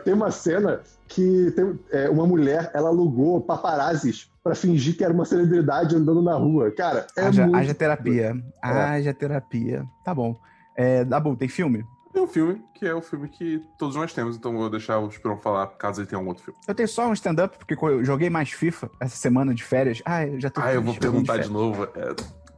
tem 0.03 0.13
uma 0.13 0.31
cena 0.31 0.81
que 1.07 1.51
tem, 1.55 1.79
é, 1.91 2.09
uma 2.09 2.25
mulher 2.25 2.71
ela 2.73 2.89
alugou 2.89 3.41
paparazzis 3.41 4.29
pra 4.43 4.55
fingir 4.55 4.95
que 4.95 5.03
era 5.03 5.13
uma 5.13 5.25
celebridade 5.25 5.95
andando 5.95 6.21
na 6.21 6.35
rua. 6.35 6.71
Cara, 6.71 7.07
é 7.17 7.21
haja, 7.21 7.43
muito... 7.43 7.55
haja 7.57 7.73
terapia. 7.73 8.43
Haja 8.61 9.13
terapia. 9.13 9.85
Tá 10.03 10.13
bom. 10.13 10.35
É, 10.75 11.03
Dabu, 11.03 11.35
tem 11.35 11.47
filme? 11.47 11.85
Tem 12.13 12.23
um 12.23 12.27
filme, 12.27 12.61
que 12.73 12.85
é 12.85 12.93
o 12.93 13.01
filme 13.01 13.27
que 13.27 13.61
todos 13.77 13.95
nós 13.95 14.13
temos, 14.13 14.37
então 14.37 14.55
vou 14.55 14.69
deixar 14.69 14.99
o 14.99 15.09
Esperão 15.09 15.37
falar, 15.37 15.67
caso 15.67 15.99
ele 15.99 16.07
tenha 16.07 16.21
um 16.21 16.27
outro 16.27 16.45
filme. 16.45 16.57
Eu 16.65 16.73
tenho 16.73 16.87
só 16.87 17.09
um 17.09 17.13
stand-up, 17.13 17.57
porque 17.57 17.75
eu 17.85 18.05
joguei 18.05 18.29
mais 18.29 18.51
FIFA 18.51 18.89
essa 19.01 19.17
semana 19.17 19.53
de 19.53 19.61
férias. 19.61 20.01
Ah, 20.05 20.25
eu 20.25 20.39
já 20.39 20.49
tô 20.49 20.61
Ah, 20.61 20.73
eu 20.73 20.81
vou 20.81 20.95
perguntar 20.95 21.33
de 21.33 21.43
férias. 21.43 21.49
novo. 21.49 21.83
É... 21.83 22.15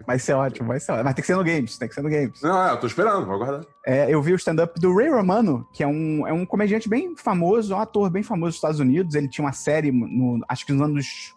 Vai 0.07 0.17
ser 0.17 0.31
ótimo, 0.31 0.69
vai 0.69 0.79
ser 0.79 0.93
ótimo. 0.93 1.03
Mas 1.03 1.15
tem 1.15 1.21
que 1.21 1.27
ser 1.27 1.35
no 1.35 1.43
Games, 1.43 1.77
tem 1.77 1.89
que 1.89 1.93
ser 1.93 2.01
no 2.01 2.09
Games. 2.09 2.41
Não, 2.41 2.65
é, 2.65 2.71
eu 2.71 2.79
tô 2.79 2.87
esperando, 2.87 3.25
vou 3.25 3.35
aguardar. 3.35 3.65
É, 3.85 4.09
eu 4.09 4.21
vi 4.21 4.31
o 4.31 4.37
stand-up 4.37 4.79
do 4.79 4.95
Ray 4.95 5.09
Romano, 5.09 5.67
que 5.73 5.83
é 5.83 5.87
um, 5.87 6.25
é 6.25 6.31
um 6.31 6.45
comediante 6.45 6.87
bem 6.87 7.13
famoso, 7.17 7.75
um 7.75 7.79
ator 7.79 8.09
bem 8.09 8.23
famoso 8.23 8.51
dos 8.51 8.55
Estados 8.55 8.79
Unidos. 8.79 9.15
Ele 9.15 9.27
tinha 9.27 9.43
uma 9.43 9.51
série, 9.51 9.91
no, 9.91 10.39
acho 10.47 10.65
que 10.65 10.71
nos 10.71 10.81
anos. 10.81 11.33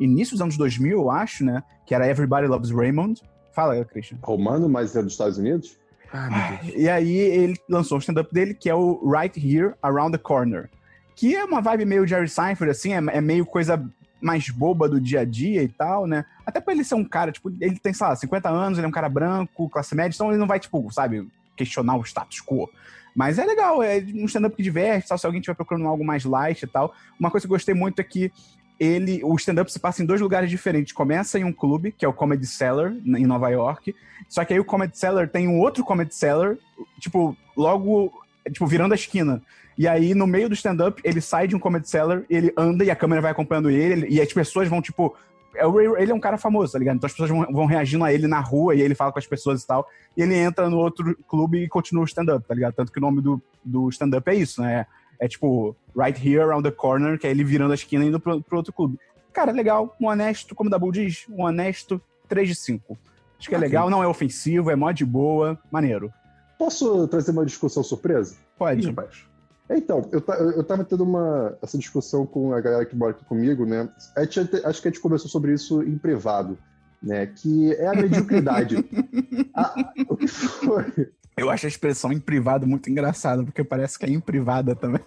início 0.00 0.32
dos 0.32 0.40
anos 0.40 0.56
2000, 0.56 0.98
eu 0.98 1.10
acho, 1.10 1.44
né? 1.44 1.62
Que 1.86 1.94
era 1.94 2.08
Everybody 2.08 2.46
Loves 2.46 2.70
Raymond. 2.70 3.20
Fala, 3.52 3.84
Christian. 3.84 4.16
Romano, 4.22 4.66
mas 4.66 4.96
é 4.96 5.02
dos 5.02 5.12
Estados 5.12 5.36
Unidos? 5.36 5.76
Meu 6.10 6.58
Deus. 6.60 6.74
E 6.74 6.88
aí 6.88 7.18
ele 7.18 7.60
lançou 7.68 7.98
o 7.98 8.00
stand-up 8.00 8.32
dele, 8.32 8.54
que 8.54 8.70
é 8.70 8.74
o 8.74 9.06
Right 9.06 9.38
Here, 9.38 9.74
Around 9.82 10.12
the 10.12 10.22
Corner. 10.22 10.70
Que 11.14 11.36
é 11.36 11.44
uma 11.44 11.60
vibe 11.60 11.84
meio 11.84 12.06
Jerry 12.06 12.28
Seinfeld, 12.28 12.70
assim, 12.70 12.94
é, 12.94 12.96
é 12.96 13.20
meio 13.20 13.44
coisa 13.44 13.82
mais 14.20 14.48
boba 14.48 14.88
do 14.88 15.00
dia 15.00 15.20
a 15.20 15.24
dia 15.24 15.62
e 15.62 15.68
tal, 15.68 16.06
né? 16.06 16.24
Até 16.44 16.60
pra 16.60 16.72
ele 16.72 16.84
ser 16.84 16.94
um 16.94 17.04
cara, 17.04 17.32
tipo, 17.32 17.52
ele 17.60 17.78
tem, 17.78 17.92
sei 17.92 18.06
lá, 18.06 18.16
50 18.16 18.48
anos, 18.48 18.78
ele 18.78 18.86
é 18.86 18.88
um 18.88 18.92
cara 18.92 19.08
branco, 19.08 19.68
classe 19.68 19.94
média, 19.94 20.14
então 20.14 20.30
ele 20.30 20.38
não 20.38 20.46
vai, 20.46 20.58
tipo, 20.58 20.90
sabe, 20.90 21.28
questionar 21.56 21.96
o 21.96 22.02
status 22.02 22.40
quo. 22.40 22.68
Mas 23.14 23.38
é 23.38 23.44
legal, 23.44 23.82
é 23.82 24.04
um 24.14 24.26
stand-up 24.26 24.54
que 24.54 24.62
diverte, 24.62 25.08
tal, 25.08 25.16
se 25.16 25.24
alguém 25.24 25.40
estiver 25.40 25.54
procurando 25.54 25.86
algo 25.86 26.04
mais 26.04 26.24
light 26.24 26.62
e 26.62 26.66
tal. 26.66 26.94
Uma 27.18 27.30
coisa 27.30 27.46
que 27.46 27.52
eu 27.52 27.56
gostei 27.56 27.74
muito 27.74 27.98
é 27.98 28.04
que 28.04 28.30
ele, 28.78 29.22
o 29.24 29.34
stand-up 29.36 29.72
se 29.72 29.78
passa 29.78 30.02
em 30.02 30.06
dois 30.06 30.20
lugares 30.20 30.50
diferentes. 30.50 30.92
Começa 30.92 31.38
em 31.38 31.44
um 31.44 31.52
clube, 31.52 31.92
que 31.92 32.04
é 32.04 32.08
o 32.08 32.12
Comedy 32.12 32.46
Cellar, 32.46 32.92
em 32.92 33.26
Nova 33.26 33.48
York. 33.48 33.94
Só 34.28 34.44
que 34.44 34.52
aí 34.52 34.60
o 34.60 34.64
Comedy 34.64 34.98
Cellar 34.98 35.28
tem 35.28 35.48
um 35.48 35.58
outro 35.58 35.82
Comedy 35.82 36.14
Cellar, 36.14 36.56
tipo, 37.00 37.34
logo, 37.56 38.12
tipo, 38.50 38.66
virando 38.66 38.92
a 38.92 38.94
esquina. 38.94 39.42
E 39.78 39.86
aí, 39.86 40.14
no 40.14 40.26
meio 40.26 40.48
do 40.48 40.54
stand-up, 40.54 41.00
ele 41.04 41.20
sai 41.20 41.46
de 41.46 41.54
um 41.54 41.58
Comedy 41.58 41.88
Cellar, 41.88 42.22
ele 42.30 42.52
anda 42.56 42.84
e 42.84 42.90
a 42.90 42.96
câmera 42.96 43.20
vai 43.20 43.30
acompanhando 43.30 43.70
ele, 43.70 44.06
e 44.08 44.20
as 44.20 44.32
pessoas 44.32 44.68
vão, 44.68 44.80
tipo. 44.80 45.14
é 45.54 45.64
Ele 46.00 46.12
é 46.12 46.14
um 46.14 46.20
cara 46.20 46.38
famoso, 46.38 46.72
tá 46.72 46.78
ligado? 46.78 46.96
Então 46.96 47.06
as 47.06 47.12
pessoas 47.12 47.30
vão, 47.30 47.46
vão 47.52 47.66
reagindo 47.66 48.04
a 48.04 48.12
ele 48.12 48.26
na 48.26 48.40
rua 48.40 48.74
e 48.74 48.80
ele 48.80 48.94
fala 48.94 49.12
com 49.12 49.18
as 49.18 49.26
pessoas 49.26 49.62
e 49.62 49.66
tal. 49.66 49.86
E 50.16 50.22
ele 50.22 50.34
entra 50.34 50.70
no 50.70 50.78
outro 50.78 51.16
clube 51.28 51.58
e 51.58 51.68
continua 51.68 52.02
o 52.02 52.06
stand-up, 52.06 52.46
tá 52.46 52.54
ligado? 52.54 52.74
Tanto 52.74 52.92
que 52.92 52.98
o 52.98 53.02
nome 53.02 53.20
do, 53.20 53.40
do 53.64 53.88
stand-up 53.90 54.28
é 54.30 54.34
isso, 54.34 54.62
né? 54.62 54.86
É 55.18 55.28
tipo, 55.28 55.74
right 55.96 56.18
here 56.26 56.42
around 56.42 56.62
the 56.62 56.74
corner, 56.74 57.18
que 57.18 57.26
é 57.26 57.30
ele 57.30 57.44
virando 57.44 57.72
a 57.72 57.74
esquina 57.74 58.04
e 58.04 58.08
indo 58.08 58.20
pro, 58.20 58.42
pro 58.42 58.58
outro 58.58 58.72
clube. 58.72 58.98
Cara, 59.32 59.52
legal, 59.52 59.94
um 60.00 60.06
honesto, 60.06 60.54
como 60.54 60.68
o 60.68 60.70
Dabu 60.70 60.90
diz, 60.90 61.26
um 61.28 61.42
honesto 61.42 62.00
3 62.28 62.48
de 62.48 62.54
5. 62.54 62.98
Acho 63.38 63.48
que 63.48 63.54
é 63.54 63.58
legal, 63.58 63.90
não 63.90 64.02
é 64.02 64.06
ofensivo, 64.06 64.70
é 64.70 64.76
mó 64.76 64.90
de 64.90 65.04
boa, 65.04 65.58
maneiro. 65.70 66.10
Posso 66.58 67.06
trazer 67.08 67.30
uma 67.32 67.44
discussão 67.44 67.82
surpresa? 67.82 68.36
Pode. 68.58 68.86
rapaz. 68.86 69.24
Então, 69.68 70.08
eu, 70.12 70.22
eu 70.52 70.62
tava 70.64 70.84
tendo 70.84 71.02
uma, 71.02 71.58
essa 71.60 71.76
discussão 71.76 72.24
com 72.24 72.52
a 72.54 72.60
galera 72.60 72.86
que 72.86 72.94
mora 72.94 73.10
aqui 73.10 73.24
comigo, 73.24 73.66
né? 73.66 73.88
A 74.16 74.22
gente 74.24 74.38
acho 74.64 74.80
que 74.80 74.88
a 74.88 74.90
gente 74.90 75.00
conversou 75.00 75.28
sobre 75.28 75.52
isso 75.52 75.82
em 75.82 75.98
privado, 75.98 76.56
né? 77.02 77.26
Que 77.26 77.72
é 77.74 77.86
a 77.88 77.94
mediocridade. 77.94 78.76
A- 79.54 79.92
o 80.08 80.16
que 80.16 80.28
foi? 80.28 81.10
Eu 81.36 81.50
acho 81.50 81.66
a 81.66 81.68
expressão 81.68 82.12
em 82.12 82.20
privado 82.20 82.66
muito 82.66 82.88
engraçada, 82.88 83.42
porque 83.44 83.62
parece 83.64 83.98
que 83.98 84.06
é 84.06 84.08
em 84.08 84.20
privada 84.20 84.74
também. 84.76 85.02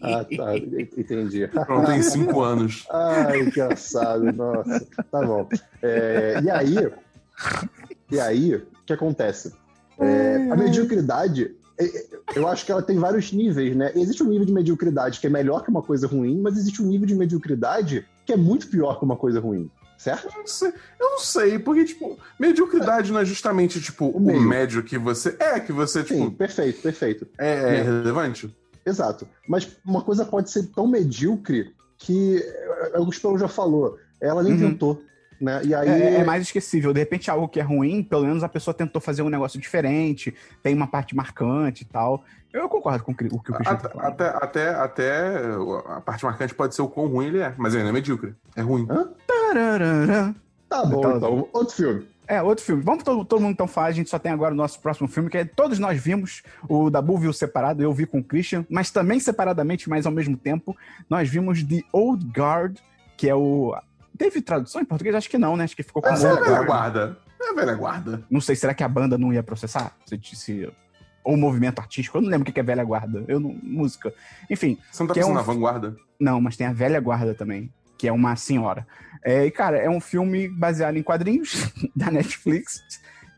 Ah, 0.00 0.24
tá, 0.24 0.56
entendi. 0.56 1.46
Pronto, 1.48 1.86
tem 1.86 2.02
cinco 2.02 2.40
anos. 2.40 2.86
Ai, 2.90 3.40
engraçado, 3.40 4.32
nossa. 4.32 4.86
Tá 5.10 5.22
bom. 5.26 5.48
É, 5.82 6.40
e 6.42 6.48
aí, 6.50 6.92
e 8.10 8.20
aí, 8.20 8.54
o 8.54 8.66
que 8.86 8.92
acontece? 8.92 9.52
É, 9.98 10.48
a 10.50 10.56
mediocridade, 10.56 11.54
é, 11.78 11.84
é, 11.84 12.06
eu 12.34 12.46
acho 12.48 12.64
que 12.66 12.72
ela 12.72 12.82
tem 12.82 12.98
vários 12.98 13.32
níveis, 13.32 13.74
né? 13.76 13.92
Existe 13.94 14.22
um 14.22 14.28
nível 14.28 14.46
de 14.46 14.52
mediocridade 14.52 15.20
que 15.20 15.26
é 15.26 15.30
melhor 15.30 15.62
que 15.62 15.70
uma 15.70 15.82
coisa 15.82 16.06
ruim, 16.06 16.40
mas 16.40 16.56
existe 16.56 16.82
um 16.82 16.86
nível 16.86 17.06
de 17.06 17.14
mediocridade 17.14 18.06
que 18.26 18.32
é 18.32 18.36
muito 18.36 18.68
pior 18.68 18.98
que 18.98 19.04
uma 19.04 19.16
coisa 19.16 19.40
ruim, 19.40 19.70
certo? 19.98 20.28
Eu 20.32 20.38
não 20.40 20.46
sei, 20.46 20.68
eu 21.00 21.10
não 21.10 21.18
sei, 21.18 21.58
porque, 21.58 21.84
tipo, 21.84 22.18
mediocridade 22.38 23.10
não 23.12 23.20
é 23.20 23.24
justamente, 23.24 23.80
tipo, 23.80 24.06
o, 24.06 24.20
meio. 24.20 24.40
médio 24.40 24.82
que 24.82 24.96
você. 24.98 25.36
É, 25.38 25.58
que 25.60 25.72
você, 25.72 26.04
Sim, 26.04 26.24
tipo, 26.26 26.30
perfeito, 26.32 26.80
perfeito. 26.82 27.26
é, 27.38 27.48
é 27.50 27.78
É. 27.78 27.82
relevante. 27.82 28.54
Exato. 28.84 29.26
Mas 29.46 29.68
uma 29.86 30.02
coisa 30.02 30.24
pode 30.24 30.50
ser 30.50 30.64
tão 30.74 30.86
medíocre 30.86 31.72
que, 31.98 32.38
é, 32.94 32.98
o 32.98 33.10
Spelo 33.12 33.38
já 33.38 33.46
falou, 33.48 33.96
ela 34.20 34.42
nem 34.42 34.52
Uhum. 34.54 34.58
tentou, 34.70 35.02
né? 35.42 35.60
E 35.64 35.74
aí... 35.74 35.88
É, 35.88 36.14
é 36.20 36.24
mais 36.24 36.42
esquecível. 36.42 36.92
De 36.92 37.00
repente, 37.00 37.30
algo 37.30 37.48
que 37.48 37.60
é 37.60 37.62
ruim, 37.62 38.02
pelo 38.02 38.24
menos 38.24 38.42
a 38.44 38.48
pessoa 38.48 38.72
tentou 38.72 39.00
fazer 39.00 39.22
um 39.22 39.28
negócio 39.28 39.60
diferente, 39.60 40.34
tem 40.62 40.74
uma 40.74 40.86
parte 40.86 41.14
marcante 41.16 41.82
e 41.82 41.86
tal. 41.86 42.24
Eu 42.52 42.68
concordo 42.68 43.02
com 43.02 43.12
o 43.12 43.14
que 43.14 43.24
o 43.24 43.38
Christian 43.38 43.76
tá 43.76 43.90
Até, 43.96 44.28
até, 44.28 44.28
até, 44.28 44.68
até 44.74 45.36
a 45.86 46.00
parte 46.00 46.24
marcante 46.24 46.54
pode 46.54 46.74
ser 46.74 46.82
o 46.82 46.88
quão 46.88 47.06
ruim 47.06 47.26
ele 47.26 47.40
é, 47.40 47.54
mas 47.56 47.74
ele 47.74 47.82
não 47.82 47.90
é 47.90 47.92
medíocre. 47.92 48.34
É 48.54 48.60
ruim. 48.60 48.86
Tararara. 49.26 50.34
Tá 50.68 50.84
bom, 50.84 50.98
Então- 50.98 51.16
então. 51.16 51.48
Outro 51.52 51.74
filme. 51.74 52.12
É, 52.26 52.40
outro 52.40 52.64
filme. 52.64 52.82
Vamos 52.82 53.02
todo, 53.02 53.24
todo 53.24 53.40
mundo 53.40 53.52
então 53.52 53.66
falar, 53.66 53.88
a 53.88 53.92
gente 53.92 54.08
só 54.08 54.18
tem 54.18 54.30
agora 54.32 54.54
o 54.54 54.56
nosso 54.56 54.80
próximo 54.80 55.08
filme, 55.08 55.28
que 55.28 55.38
é, 55.38 55.44
todos 55.44 55.78
nós 55.78 56.00
vimos, 56.00 56.42
o 56.68 56.88
Dabu 56.88 57.18
viu 57.18 57.32
separado, 57.32 57.82
eu 57.82 57.92
vi 57.92 58.06
com 58.06 58.20
o 58.20 58.24
Christian, 58.24 58.64
mas 58.70 58.90
também 58.90 59.18
separadamente, 59.18 59.90
mas 59.90 60.06
ao 60.06 60.12
mesmo 60.12 60.36
tempo, 60.36 60.76
nós 61.10 61.28
vimos 61.28 61.62
The 61.62 61.82
Old 61.92 62.24
Guard, 62.34 62.78
que 63.16 63.28
é 63.28 63.34
o... 63.34 63.74
Teve 64.16 64.40
tradução 64.42 64.80
em 64.80 64.84
português? 64.84 65.14
Acho 65.14 65.28
que 65.30 65.38
não, 65.38 65.56
né? 65.56 65.64
Acho 65.64 65.76
que 65.76 65.82
ficou 65.82 66.02
com 66.02 66.08
Essa 66.08 66.28
é 66.28 66.30
a 66.30 66.34
velha 66.34 66.46
Guard. 66.50 66.66
guarda. 66.66 67.18
É 67.40 67.50
a 67.50 67.54
velha 67.54 67.74
guarda. 67.74 68.24
Não 68.30 68.40
sei, 68.40 68.54
será 68.54 68.72
que 68.74 68.84
a 68.84 68.88
banda 68.88 69.16
não 69.18 69.32
ia 69.32 69.42
processar? 69.42 69.96
Se, 70.06 70.20
se, 70.36 70.72
ou 71.24 71.34
o 71.34 71.36
movimento 71.36 71.78
artístico? 71.80 72.18
Eu 72.18 72.22
não 72.22 72.28
lembro 72.30 72.48
o 72.48 72.52
que 72.52 72.60
é 72.60 72.62
velha 72.62 72.84
guarda. 72.84 73.24
Eu 73.26 73.40
não, 73.40 73.56
música. 73.62 74.12
Enfim, 74.50 74.78
Você 74.90 75.02
não 75.02 75.08
tá 75.08 75.14
Que 75.14 75.20
é 75.20 75.22
pensando 75.22 75.32
um- 75.34 75.36
na 75.38 75.42
vanguarda? 75.42 75.96
não, 76.20 76.40
mas 76.40 76.56
tem 76.56 76.66
a 76.66 76.72
velha 76.72 77.00
guarda 77.00 77.34
também, 77.34 77.72
que 77.98 78.06
é 78.06 78.12
uma 78.12 78.36
senhora. 78.36 78.86
É, 79.24 79.44
e, 79.46 79.50
cara, 79.50 79.76
é 79.78 79.88
um 79.90 80.00
filme 80.00 80.48
baseado 80.48 80.96
em 80.96 81.02
quadrinhos 81.02 81.72
da 81.96 82.10
Netflix, 82.10 82.80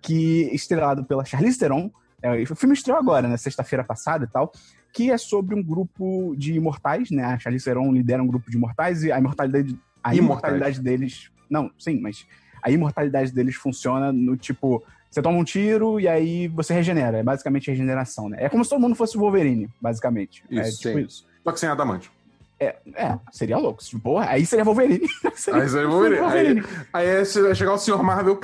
que 0.02 0.50
estrelado 0.52 1.04
pela 1.04 1.24
Charlize 1.24 1.58
Theron. 1.58 1.90
É, 2.22 2.42
o 2.42 2.56
filme 2.56 2.74
estreou 2.74 2.98
agora, 2.98 3.28
né, 3.28 3.36
sexta-feira 3.36 3.84
passada 3.84 4.24
e 4.24 4.28
tal, 4.28 4.50
que 4.92 5.10
é 5.10 5.18
sobre 5.18 5.54
um 5.54 5.62
grupo 5.62 6.34
de 6.38 6.54
imortais, 6.54 7.10
né? 7.10 7.24
A 7.24 7.38
Charlize 7.38 7.64
Theron 7.64 7.92
lidera 7.92 8.22
um 8.22 8.26
grupo 8.26 8.50
de 8.50 8.56
imortais 8.56 9.02
e 9.02 9.10
a 9.12 9.18
imortalidade, 9.18 9.78
a 10.04 10.14
imortalidade 10.14 10.80
deles... 10.80 11.30
Não, 11.50 11.70
sim, 11.78 11.98
mas 12.00 12.26
a 12.62 12.70
imortalidade 12.70 13.32
deles 13.32 13.54
funciona 13.56 14.12
no 14.12 14.36
tipo... 14.36 14.82
Você 15.10 15.22
toma 15.22 15.38
um 15.38 15.44
tiro 15.44 15.98
e 16.00 16.08
aí 16.08 16.48
você 16.48 16.74
regenera. 16.74 17.18
É 17.18 17.22
basicamente 17.22 17.70
regeneração, 17.70 18.28
né? 18.28 18.36
É 18.40 18.48
como 18.48 18.64
se 18.64 18.70
todo 18.70 18.80
mundo 18.80 18.94
fosse 18.96 19.16
o 19.16 19.20
Wolverine, 19.20 19.68
basicamente. 19.80 20.42
é 20.50 20.68
Isso, 20.68 20.80
tipo 20.80 20.98
sim. 20.98 21.04
isso. 21.04 21.26
Só 21.44 21.52
que 21.52 21.60
sem 21.60 21.68
adamante. 21.68 22.10
É, 22.58 22.76
seria 23.30 23.58
louco. 23.58 23.82
Tipo, 23.82 24.00
porra, 24.00 24.26
aí 24.30 24.44
seria 24.46 24.64
Wolverine. 24.64 25.06
Aí 25.52 25.68
seria 25.68 25.86
Wolverine. 25.88 26.62
Aí 26.92 27.06
é 27.06 27.24
che- 27.24 27.54
chegar 27.54 27.74
o 27.74 27.78
senhor 27.78 28.02
Marvel. 28.02 28.40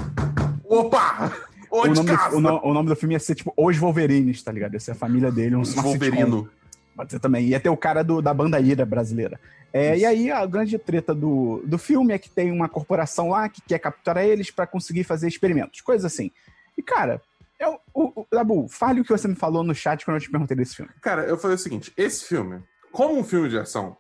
Opa! 0.69 1.33
O 1.71 1.87
nome, 1.87 2.11
do, 2.11 2.37
o, 2.37 2.41
no- 2.41 2.61
o 2.65 2.75
nome 2.75 2.89
do 2.89 2.97
filme 2.97 3.15
ia 3.15 3.19
ser 3.21 3.35
tipo 3.37 3.53
Os 3.57 3.77
Wolverines, 3.79 4.43
tá 4.43 4.53
ligado? 4.53 4.75
Ia 4.75 4.81
ser 4.81 4.91
a 4.93 4.95
família 4.97 5.31
dele, 5.33 5.57
sitcom. 5.65 5.83
Wolverino. 5.83 6.49
Pode 6.97 7.13
ser 7.13 7.21
também. 7.21 7.47
Ia 7.47 7.61
ter 7.61 7.69
o 7.69 7.77
cara 7.77 8.03
do, 8.03 8.21
da 8.21 8.35
banda 8.35 8.61
Ira 8.61 8.85
brasileira. 8.85 9.41
É, 9.73 9.97
e 9.97 10.05
aí 10.05 10.31
a 10.31 10.45
grande 10.47 10.77
treta 10.79 11.15
do, 11.15 11.63
do 11.65 11.79
filme 11.79 12.13
é 12.13 12.19
que 12.19 12.29
tem 12.29 12.51
uma 12.51 12.69
corporação 12.69 13.31
lá 13.31 13.49
que 13.49 13.61
quer 13.63 13.79
capturar 13.79 14.25
eles 14.25 14.51
pra 14.51 14.67
conseguir 14.67 15.05
fazer 15.05 15.29
experimentos, 15.29 15.81
coisas 15.81 16.05
assim. 16.05 16.31
E, 16.77 16.83
cara, 16.83 17.21
é 17.59 17.69
o, 17.69 17.79
o, 17.95 18.27
Dabu, 18.33 18.67
fale 18.69 19.01
o 19.01 19.05
que 19.05 19.13
você 19.13 19.29
me 19.29 19.35
falou 19.37 19.63
no 19.63 19.75
chat 19.75 20.05
quando 20.05 20.17
eu 20.17 20.21
te 20.21 20.31
perguntei 20.31 20.57
desse 20.57 20.77
filme. 20.77 20.91
Cara, 21.01 21.23
eu 21.25 21.37
falei 21.39 21.55
o 21.55 21.59
seguinte: 21.59 21.93
esse 21.97 22.25
filme, 22.25 22.63
como 22.91 23.19
um 23.19 23.23
filme 23.25 23.49
de 23.49 23.59
ação, 23.59 23.97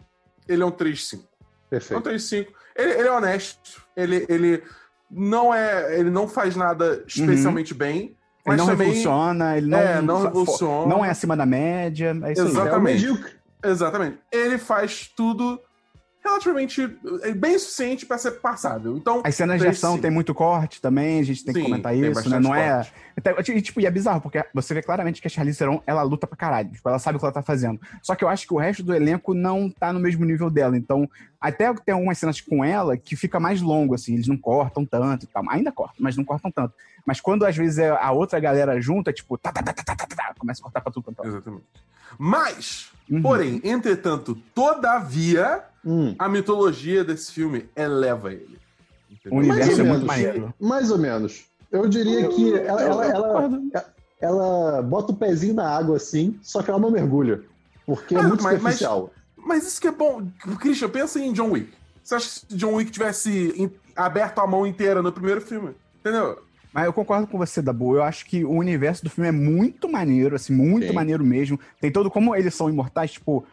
ele 0.48 0.62
é 0.62 0.66
um 0.66 0.72
3-5. 0.72 1.14
É 1.14 1.16
um 1.18 1.22
Perfeito. 1.68 2.02
3-5. 2.10 2.46
Ele, 2.74 2.92
ele 2.92 3.08
é 3.08 3.12
honesto. 3.12 3.82
Ele, 3.96 4.26
ele 4.28 4.62
não 5.10 5.54
é. 5.54 5.98
Ele 5.98 6.10
não 6.10 6.26
faz 6.26 6.56
nada 6.56 7.04
especialmente 7.06 7.74
bem. 7.74 7.98
Ele 7.98 8.16
Mas 8.46 8.56
não 8.56 8.66
também. 8.66 8.86
revoluciona, 8.88 9.56
ele 9.58 9.66
não, 9.68 9.78
É, 9.78 10.00
não 10.00 10.22
revoluciona. 10.22 10.86
não 10.86 11.04
é 11.04 11.10
acima 11.10 11.36
da 11.36 11.44
média. 11.44 12.16
É 12.24 12.32
isso 12.32 12.40
aí. 12.42 12.48
Exato. 12.48 12.58
É 12.58 12.62
o 12.62 12.66
Exatamente. 12.66 12.94
medíocre. 12.94 13.32
Exatamente. 13.62 14.18
Ele 14.32 14.58
faz 14.58 15.10
tudo 15.16 15.60
relativamente 16.22 16.98
é 17.22 17.32
bem 17.32 17.58
suficiente 17.58 18.04
pra 18.06 18.18
ser 18.18 18.32
passável. 18.32 18.96
Então. 18.96 19.22
As 19.24 19.34
cenas 19.34 19.60
de 19.60 19.66
ação 19.66 19.96
sim. 19.96 20.02
tem 20.02 20.10
muito 20.10 20.34
corte 20.34 20.80
também, 20.80 21.18
a 21.20 21.22
gente 21.22 21.44
tem 21.44 21.54
que 21.54 21.60
Sim, 21.60 21.66
comentar 21.66 21.92
tem 21.92 22.10
isso, 22.10 22.28
né? 22.28 22.38
Não 22.38 22.54
é. 22.54 22.74
corte. 22.74 22.92
Até- 23.16 23.52
E, 23.52 23.62
tipo, 23.62 23.80
e 23.80 23.86
é 23.86 23.90
bizarro, 23.90 24.20
porque 24.20 24.44
você 24.54 24.74
vê 24.74 24.82
claramente 24.82 25.20
que 25.20 25.26
a 25.26 25.30
Charlize 25.30 25.58
Theron, 25.58 25.82
ela 25.86 26.02
luta 26.02 26.26
pra 26.26 26.36
caralho. 26.36 26.70
Tipo, 26.70 26.88
ela 26.88 26.98
sabe 26.98 27.16
o 27.16 27.18
que 27.18 27.24
ela 27.24 27.32
tá 27.32 27.42
fazendo. 27.42 27.80
Só 28.02 28.14
que 28.14 28.22
eu 28.22 28.28
acho 28.28 28.46
que 28.46 28.54
o 28.54 28.58
resto 28.58 28.82
do 28.82 28.94
elenco 28.94 29.34
não 29.34 29.70
tá 29.70 29.92
no 29.92 30.00
mesmo 30.00 30.24
nível 30.24 30.50
dela. 30.50 30.76
Então, 30.76 31.08
até 31.40 31.72
tem 31.74 31.94
algumas 31.94 32.18
cenas 32.18 32.40
com 32.40 32.64
ela 32.64 32.96
que 32.96 33.16
fica 33.16 33.40
mais 33.40 33.60
longo, 33.60 33.94
assim. 33.94 34.14
Eles 34.14 34.28
não 34.28 34.36
cortam 34.36 34.84
tanto 34.84 35.24
e 35.24 35.26
tal. 35.26 35.42
Ainda 35.50 35.72
cortam, 35.72 35.96
mas 35.98 36.16
não 36.16 36.24
cortam 36.24 36.50
tanto. 36.50 36.74
Mas 37.06 37.20
quando, 37.20 37.44
às 37.44 37.56
vezes, 37.56 37.78
é 37.78 37.88
a 37.90 38.12
outra 38.12 38.38
galera 38.38 38.80
junta, 38.80 39.12
tipo... 39.12 39.38
Tá, 39.38 39.50
tá, 39.52 39.62
tá, 39.62 39.72
tá, 39.72 39.82
tá, 39.82 39.96
tá, 39.96 40.06
tá, 40.06 40.34
começa 40.38 40.60
a 40.60 40.62
cortar 40.62 40.80
pra 40.82 40.92
tudo 40.92 41.04
quanto 41.04 41.24
é. 41.24 41.28
Exatamente. 41.28 41.64
Mas, 42.18 42.88
Uhum. 43.10 43.22
porém, 43.22 43.60
entretanto, 43.64 44.36
todavia, 44.54 45.64
Hum. 45.84 46.14
a 46.18 46.28
mitologia 46.28 47.02
desse 47.04 47.32
filme 47.32 47.68
eleva 47.74 48.32
ele. 48.32 48.58
Entendeu? 49.10 49.36
O 49.38 49.40
universo 49.40 49.66
Mais 49.66 49.78
é 49.78 49.82
ou 49.82 49.88
muito 49.88 50.06
menos. 50.06 50.06
maneiro. 50.24 50.54
Mais 50.60 50.90
ou 50.90 50.98
menos. 50.98 51.44
Eu 51.72 51.88
diria 51.88 52.28
que 52.28 52.54
ela, 52.54 52.82
ela, 52.82 53.04
eu 53.06 53.12
ela, 53.12 53.84
ela 54.20 54.82
bota 54.82 55.12
o 55.12 55.16
pezinho 55.16 55.54
na 55.54 55.68
água 55.68 55.96
assim, 55.96 56.38
só 56.42 56.62
que 56.62 56.70
ela 56.70 56.78
não 56.78 56.90
mergulha. 56.90 57.42
Porque 57.86 58.14
é 58.14 58.18
Ah, 58.18 58.22
muito 58.24 58.42
mas- 58.42 58.56
superficial. 58.58 59.10
Mas 59.36 59.66
isso 59.66 59.80
que 59.80 59.88
é 59.88 59.92
bom. 59.92 60.26
Christian, 60.60 60.88
pensa 60.90 61.18
em 61.18 61.32
John 61.32 61.50
Wick. 61.52 61.72
Você 62.04 62.14
acha 62.14 62.26
que 62.28 62.32
se 62.32 62.46
John 62.56 62.74
Wick 62.74 62.90
tivesse 62.90 63.72
aberto 63.96 64.38
a 64.40 64.46
mão 64.46 64.66
inteira 64.66 65.00
no 65.02 65.12
primeiro 65.12 65.40
filme? 65.40 65.74
Entendeu? 66.00 66.38
Mas 66.72 66.84
eu 66.86 66.92
concordo 66.92 67.26
com 67.26 67.36
você, 67.36 67.60
Dabu. 67.60 67.96
Eu 67.96 68.02
acho 68.02 68.24
que 68.26 68.44
o 68.44 68.52
universo 68.52 69.02
do 69.02 69.10
filme 69.10 69.28
é 69.28 69.32
muito 69.32 69.88
maneiro, 69.90 70.36
assim, 70.36 70.52
muito 70.54 70.86
Sim. 70.88 70.92
maneiro 70.92 71.24
mesmo. 71.24 71.58
Tem 71.80 71.90
todo 71.90 72.10
como 72.10 72.34
eles 72.34 72.54
são 72.54 72.68
imortais, 72.70 73.12
tipo. 73.12 73.44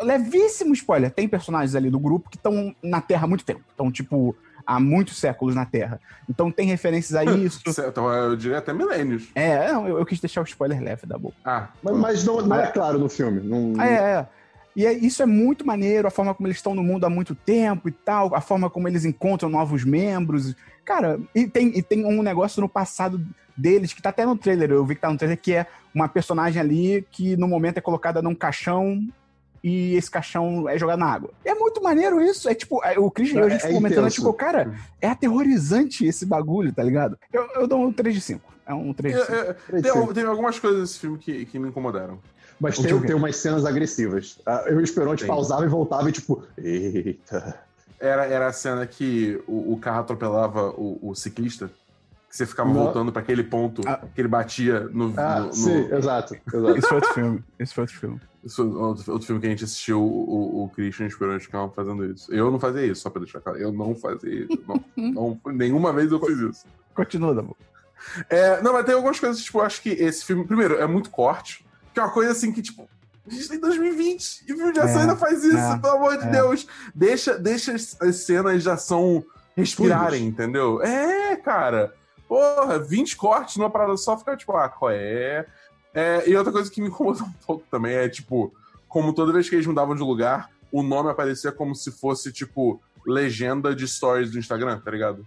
Levíssimo 0.00 0.74
spoiler. 0.74 1.10
Tem 1.10 1.26
personagens 1.26 1.74
ali 1.74 1.88
do 1.90 1.98
grupo 1.98 2.28
que 2.28 2.36
estão 2.36 2.74
na 2.82 3.00
Terra 3.00 3.24
há 3.24 3.26
muito 3.28 3.44
tempo. 3.44 3.62
Estão, 3.70 3.90
tipo, 3.90 4.36
há 4.66 4.78
muitos 4.78 5.16
séculos 5.18 5.54
na 5.54 5.64
Terra. 5.64 5.98
Então 6.28 6.50
tem 6.50 6.66
referências 6.66 7.14
a 7.14 7.24
isso. 7.24 7.62
Então, 7.66 8.12
eu 8.12 8.36
diria 8.36 8.58
até 8.58 8.74
milênios. 8.74 9.28
é, 9.34 9.70
eu, 9.70 9.98
eu 9.98 10.04
quis 10.04 10.20
deixar 10.20 10.42
o 10.42 10.44
spoiler 10.44 10.82
leve, 10.82 11.06
Dabu. 11.06 11.32
Ah, 11.44 11.68
Mas, 11.82 11.96
mas 11.96 12.24
não, 12.24 12.42
não 12.42 12.56
é 12.60 12.66
claro 12.66 12.98
no 12.98 13.08
filme. 13.08 13.40
Não, 13.40 13.72
Ah, 13.78 13.86
é, 13.86 13.92
é. 13.94 14.26
E 14.76 14.84
é- 14.84 14.92
isso 14.92 15.22
é 15.22 15.26
muito 15.26 15.66
maneiro, 15.66 16.06
a 16.06 16.10
forma 16.10 16.34
como 16.34 16.46
eles 16.46 16.58
estão 16.58 16.74
no 16.74 16.82
mundo 16.82 17.06
há 17.06 17.10
muito 17.10 17.34
tempo 17.34 17.88
e 17.88 17.92
tal, 17.92 18.34
a 18.34 18.42
forma 18.42 18.68
como 18.68 18.86
eles 18.86 19.06
encontram 19.06 19.48
novos 19.48 19.82
membros. 19.84 20.54
Cara, 20.84 21.18
e 21.34 21.46
tem, 21.46 21.76
e 21.76 21.82
tem 21.82 22.04
um 22.04 22.22
negócio 22.22 22.60
no 22.60 22.68
passado 22.68 23.18
deles, 23.56 23.94
que 23.94 24.02
tá 24.02 24.10
até 24.10 24.26
no 24.26 24.36
trailer, 24.36 24.70
eu 24.70 24.84
vi 24.84 24.94
que 24.94 25.00
tá 25.00 25.10
no 25.10 25.16
trailer, 25.16 25.38
que 25.40 25.54
é 25.54 25.66
uma 25.94 26.08
personagem 26.08 26.60
ali 26.60 27.06
que 27.10 27.36
no 27.38 27.48
momento 27.48 27.78
é 27.78 27.80
colocada 27.80 28.20
num 28.20 28.34
caixão 28.34 29.00
e 29.64 29.94
esse 29.96 30.10
caixão 30.10 30.68
é 30.68 30.78
jogado 30.78 30.98
na 30.98 31.06
água. 31.06 31.30
É 31.42 31.54
muito 31.54 31.82
maneiro 31.82 32.20
isso. 32.20 32.48
É 32.48 32.54
tipo, 32.54 32.84
é, 32.84 32.98
o 32.98 33.10
Christian 33.10 33.38
e 33.38 33.40
eu, 33.40 33.46
a 33.46 33.48
gente 33.48 33.66
É 33.66 33.72
comentando, 33.72 34.06
é 34.06 34.10
tipo, 34.10 34.32
cara, 34.34 34.74
é 35.00 35.08
aterrorizante 35.08 36.04
esse 36.06 36.26
bagulho, 36.26 36.72
tá 36.72 36.82
ligado? 36.82 37.18
Eu, 37.32 37.48
eu 37.54 37.66
dou 37.66 37.82
um 37.82 37.92
3 37.92 38.14
de 38.14 38.20
5. 38.20 38.54
É 38.66 38.74
um 38.74 38.92
3 38.92 39.16
de 39.16 39.24
5. 39.24 39.32
É, 39.32 39.56
é, 39.78 39.82
tem, 39.82 40.12
tem 40.12 40.24
algumas 40.24 40.58
coisas 40.60 40.80
nesse 40.80 40.98
filme 40.98 41.18
que, 41.18 41.46
que 41.46 41.58
me 41.58 41.68
incomodaram. 41.68 42.18
Mas 42.60 42.76
tem, 42.78 42.86
Joker. 42.86 43.06
tem 43.06 43.16
umas 43.16 43.36
cenas 43.36 43.64
agressivas. 43.64 44.38
Ah, 44.46 44.64
Eu 44.66 44.78
e 44.78 44.82
o 44.82 44.84
Esperonte 44.84 45.20
Tem. 45.20 45.28
pausava 45.28 45.64
e 45.64 45.68
voltava 45.68 46.08
e 46.08 46.12
tipo, 46.12 46.42
eita. 46.56 47.60
Era, 47.98 48.26
era 48.26 48.46
a 48.48 48.52
cena 48.52 48.86
que 48.86 49.40
o, 49.46 49.72
o 49.72 49.78
carro 49.78 50.00
atropelava 50.00 50.70
o, 50.70 50.98
o 51.10 51.14
ciclista, 51.14 51.70
que 52.28 52.36
você 52.36 52.44
ficava 52.46 52.68
Não. 52.68 52.76
voltando 52.84 53.10
pra 53.12 53.22
aquele 53.22 53.42
ponto 53.42 53.80
Ah. 53.86 54.00
que 54.14 54.20
ele 54.20 54.28
batia 54.28 54.80
no. 54.92 55.12
Ah, 55.16 55.40
no- 55.40 55.46
no- 55.46 55.52
sim, 55.52 55.88
exato, 55.94 56.34
exato. 56.52 56.76
Esse 56.78 56.88
foi 56.88 56.96
outro 56.96 57.14
filme. 57.14 57.44
Esse 57.58 57.74
foi 57.74 57.82
outro 57.82 57.98
filme. 57.98 58.20
Isso 58.44 58.56
foi 58.56 58.66
outro, 58.80 59.12
outro 59.12 59.26
filme 59.26 59.40
que 59.40 59.46
a 59.48 59.50
gente 59.50 59.64
assistiu, 59.64 60.00
o, 60.00 60.06
o, 60.60 60.64
o 60.64 60.68
Christian 60.68 61.06
esperando 61.06 61.40
ficar 61.40 61.68
fazendo 61.70 62.04
isso. 62.04 62.32
Eu 62.32 62.50
não 62.50 62.60
fazia 62.60 62.86
isso, 62.86 63.00
só 63.02 63.10
pra 63.10 63.20
deixar 63.20 63.40
claro. 63.40 63.58
Eu 63.58 63.72
não 63.72 63.94
fazia 63.94 64.44
isso. 64.44 64.62
Não, 64.68 64.84
não- 65.44 65.52
nenhuma 65.52 65.92
vez 65.92 66.12
eu 66.12 66.20
fiz 66.20 66.38
isso. 66.38 66.64
Continua, 66.94 67.34
Dabu. 67.34 67.56
É, 68.30 68.62
não, 68.62 68.72
mas 68.74 68.84
tem 68.86 68.94
algumas 68.94 69.18
coisas, 69.18 69.42
tipo, 69.42 69.58
eu 69.58 69.62
acho 69.62 69.82
que 69.82 69.88
esse 69.88 70.24
filme, 70.24 70.44
primeiro, 70.46 70.76
é 70.76 70.86
muito 70.86 71.10
corte, 71.10 71.65
que 71.96 72.00
é 72.00 72.02
uma 72.02 72.12
coisa 72.12 72.32
assim 72.32 72.52
que, 72.52 72.60
tipo, 72.60 72.86
a 73.26 73.30
gente 73.30 73.48
tem 73.48 73.58
2020 73.58 74.42
e 74.42 74.54
filme 74.54 74.70
de 74.70 74.80
ação 74.80 74.98
É, 74.98 75.00
ainda 75.00 75.16
faz 75.16 75.42
isso, 75.42 75.56
é, 75.56 75.78
pelo 75.78 75.94
amor 75.94 76.18
de 76.18 76.24
é. 76.24 76.30
Deus. 76.30 76.66
Deixa, 76.94 77.38
deixa 77.38 77.72
as, 77.72 77.96
as 78.02 78.16
cenas 78.16 78.62
de 78.62 78.68
ação 78.68 79.24
respirarem, 79.56 80.26
entendeu? 80.26 80.82
É, 80.82 81.34
cara. 81.36 81.94
Porra, 82.28 82.78
20 82.78 83.16
cortes 83.16 83.56
numa 83.56 83.70
parada 83.70 83.96
só, 83.96 84.18
fica 84.18 84.36
tipo, 84.36 84.54
ah, 84.54 84.68
qual 84.68 84.90
é? 84.90 85.46
é? 85.94 86.28
E 86.28 86.36
outra 86.36 86.52
coisa 86.52 86.70
que 86.70 86.82
me 86.82 86.88
incomoda 86.88 87.24
um 87.24 87.32
pouco 87.46 87.64
também 87.70 87.94
é, 87.94 88.10
tipo, 88.10 88.52
como 88.86 89.14
toda 89.14 89.32
vez 89.32 89.48
que 89.48 89.54
eles 89.54 89.66
mudavam 89.66 89.94
de 89.94 90.02
lugar, 90.02 90.50
o 90.70 90.82
nome 90.82 91.08
aparecia 91.08 91.50
como 91.50 91.74
se 91.74 91.90
fosse, 91.90 92.30
tipo, 92.30 92.78
legenda 93.06 93.74
de 93.74 93.88
stories 93.88 94.30
do 94.30 94.38
Instagram, 94.38 94.80
tá 94.80 94.90
ligado? 94.90 95.26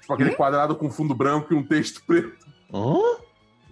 Tipo, 0.00 0.14
aquele 0.14 0.34
quadrado 0.34 0.74
com 0.74 0.90
fundo 0.90 1.14
branco 1.14 1.52
e 1.52 1.56
um 1.56 1.62
texto 1.62 2.02
preto. 2.06 2.46
Hã? 2.72 2.96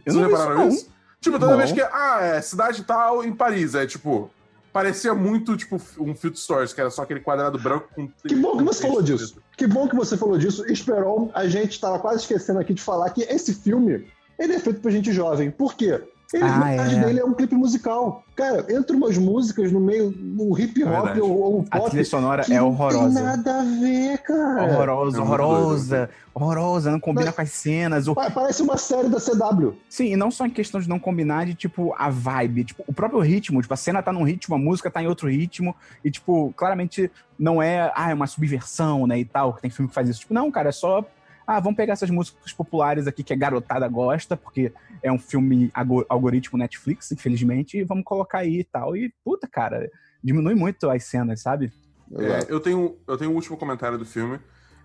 Vocês 0.04 0.16
repararam 0.16 0.68
isso? 0.68 0.94
Tipo, 1.20 1.38
toda 1.38 1.52
Não. 1.52 1.58
vez 1.58 1.72
que. 1.72 1.80
Ah, 1.80 2.18
é 2.22 2.40
cidade 2.40 2.84
tal 2.84 3.24
em 3.24 3.34
Paris. 3.34 3.74
É 3.74 3.86
tipo. 3.86 4.30
Parecia 4.72 5.14
muito, 5.14 5.56
tipo, 5.56 5.76
um 5.98 6.14
filtro 6.14 6.38
stories, 6.38 6.74
que 6.74 6.80
era 6.82 6.90
só 6.90 7.02
aquele 7.02 7.20
quadrado 7.20 7.58
branco 7.58 7.88
com. 7.94 8.08
Que 8.28 8.34
bom 8.34 8.58
que 8.58 8.64
você 8.64 8.82
falou 8.82 9.02
disso. 9.02 9.40
Que 9.56 9.66
bom 9.66 9.88
que 9.88 9.96
você 9.96 10.18
falou 10.18 10.36
disso. 10.36 10.66
Esperon, 10.70 11.30
a 11.34 11.48
gente 11.48 11.72
estava 11.72 11.98
quase 11.98 12.20
esquecendo 12.20 12.58
aqui 12.58 12.74
de 12.74 12.82
falar 12.82 13.08
que 13.10 13.22
esse 13.22 13.54
filme 13.54 14.06
ele 14.38 14.52
é 14.52 14.58
feito 14.58 14.80
pra 14.80 14.90
gente 14.90 15.12
jovem. 15.12 15.50
Por 15.50 15.74
quê? 15.74 16.02
Ele, 16.34 16.42
Ah, 16.42 16.58
metade 16.58 16.96
é. 16.96 17.04
dele 17.04 17.20
é 17.20 17.24
um 17.24 17.32
clipe 17.32 17.54
musical. 17.54 18.24
Cara, 18.34 18.66
entra 18.68 18.96
umas 18.96 19.16
músicas 19.16 19.70
no 19.70 19.78
meio, 19.80 20.12
um 20.38 20.58
hip 20.58 20.82
hop 20.82 20.90
Verdade. 20.92 21.20
ou, 21.20 21.30
ou 21.30 21.60
um 21.60 21.64
A 21.70 21.78
pop. 21.78 21.90
trilha 21.90 22.04
sonora 22.04 22.42
que 22.44 22.52
é 22.52 22.58
Não 22.58 22.68
horrorosa. 22.68 23.14
tem 23.14 23.22
nada 23.22 23.60
a 23.60 23.62
ver, 23.62 24.18
cara. 24.18 24.64
Horrorosa, 24.64 25.16
É 25.18 25.20
muito 25.20 25.32
horrorosa, 25.40 26.10
horrorosa, 26.34 26.90
não 26.90 26.98
combina 27.00 27.26
Mas- 27.26 27.34
com 27.36 27.42
as 27.42 27.50
cenas. 27.50 28.08
O... 28.08 28.14
Pa- 28.14 28.30
Parece 28.30 28.60
uma 28.60 28.76
série 28.76 29.08
da 29.08 29.18
CW. 29.20 29.74
Sim, 29.88 30.06
e 30.12 30.16
não 30.16 30.30
só 30.32 30.44
em 30.46 30.50
questão 30.50 30.80
de 30.80 30.88
não 30.88 30.98
combinar, 30.98 31.46
de 31.46 31.54
tipo, 31.54 31.94
a 31.96 32.10
vibe, 32.10 32.64
tipo, 32.64 32.82
o 32.86 32.92
próprio 32.92 33.20
ritmo, 33.20 33.62
tipo, 33.62 33.72
a 33.72 33.76
cena 33.76 34.02
tá 34.02 34.12
num 34.12 34.24
ritmo, 34.24 34.54
a 34.54 34.58
música 34.58 34.90
tá 34.90 35.00
em 35.02 35.06
outro 35.06 35.28
ritmo, 35.30 35.74
e, 36.04 36.10
tipo, 36.10 36.52
claramente 36.56 37.10
não 37.38 37.62
é, 37.62 37.92
ah, 37.94 38.10
é 38.10 38.14
uma 38.14 38.26
subversão, 38.26 39.06
né, 39.06 39.18
e 39.18 39.24
tal, 39.24 39.54
que 39.54 39.62
tem 39.62 39.70
filme 39.70 39.88
que 39.88 39.94
faz 39.94 40.08
isso. 40.08 40.20
Tipo, 40.20 40.34
não, 40.34 40.50
cara, 40.50 40.70
é 40.70 40.72
só, 40.72 41.04
ah, 41.46 41.60
vamos 41.60 41.76
pegar 41.76 41.92
essas 41.92 42.10
músicas 42.10 42.52
populares 42.52 43.06
aqui 43.06 43.22
que 43.22 43.32
a 43.32 43.36
garotada 43.36 43.86
gosta, 43.88 44.36
porque 44.36 44.72
é 45.02 45.12
um 45.12 45.18
filme 45.18 45.70
algoritmo 46.08 46.58
Netflix, 46.58 47.12
infelizmente, 47.12 47.78
e 47.78 47.84
vamos 47.84 48.04
colocar 48.04 48.38
aí 48.38 48.60
e 48.60 48.64
tal. 48.64 48.96
E, 48.96 49.12
puta, 49.24 49.46
cara, 49.46 49.90
diminui 50.22 50.54
muito 50.54 50.90
as 50.90 51.04
cenas, 51.04 51.40
sabe? 51.42 51.72
É, 52.18 52.46
eu, 52.52 52.60
tenho, 52.60 52.96
eu 53.06 53.16
tenho 53.16 53.30
um 53.30 53.34
último 53.34 53.56
comentário 53.56 53.96
do 53.98 54.04
filme. 54.04 54.38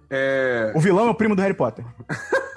É, 0.10 0.72
O 0.76 0.80
vilão 0.80 1.08
é 1.08 1.10
o 1.10 1.16
primo 1.16 1.36
do 1.36 1.42
Harry 1.42 1.54
Potter. 1.54 1.86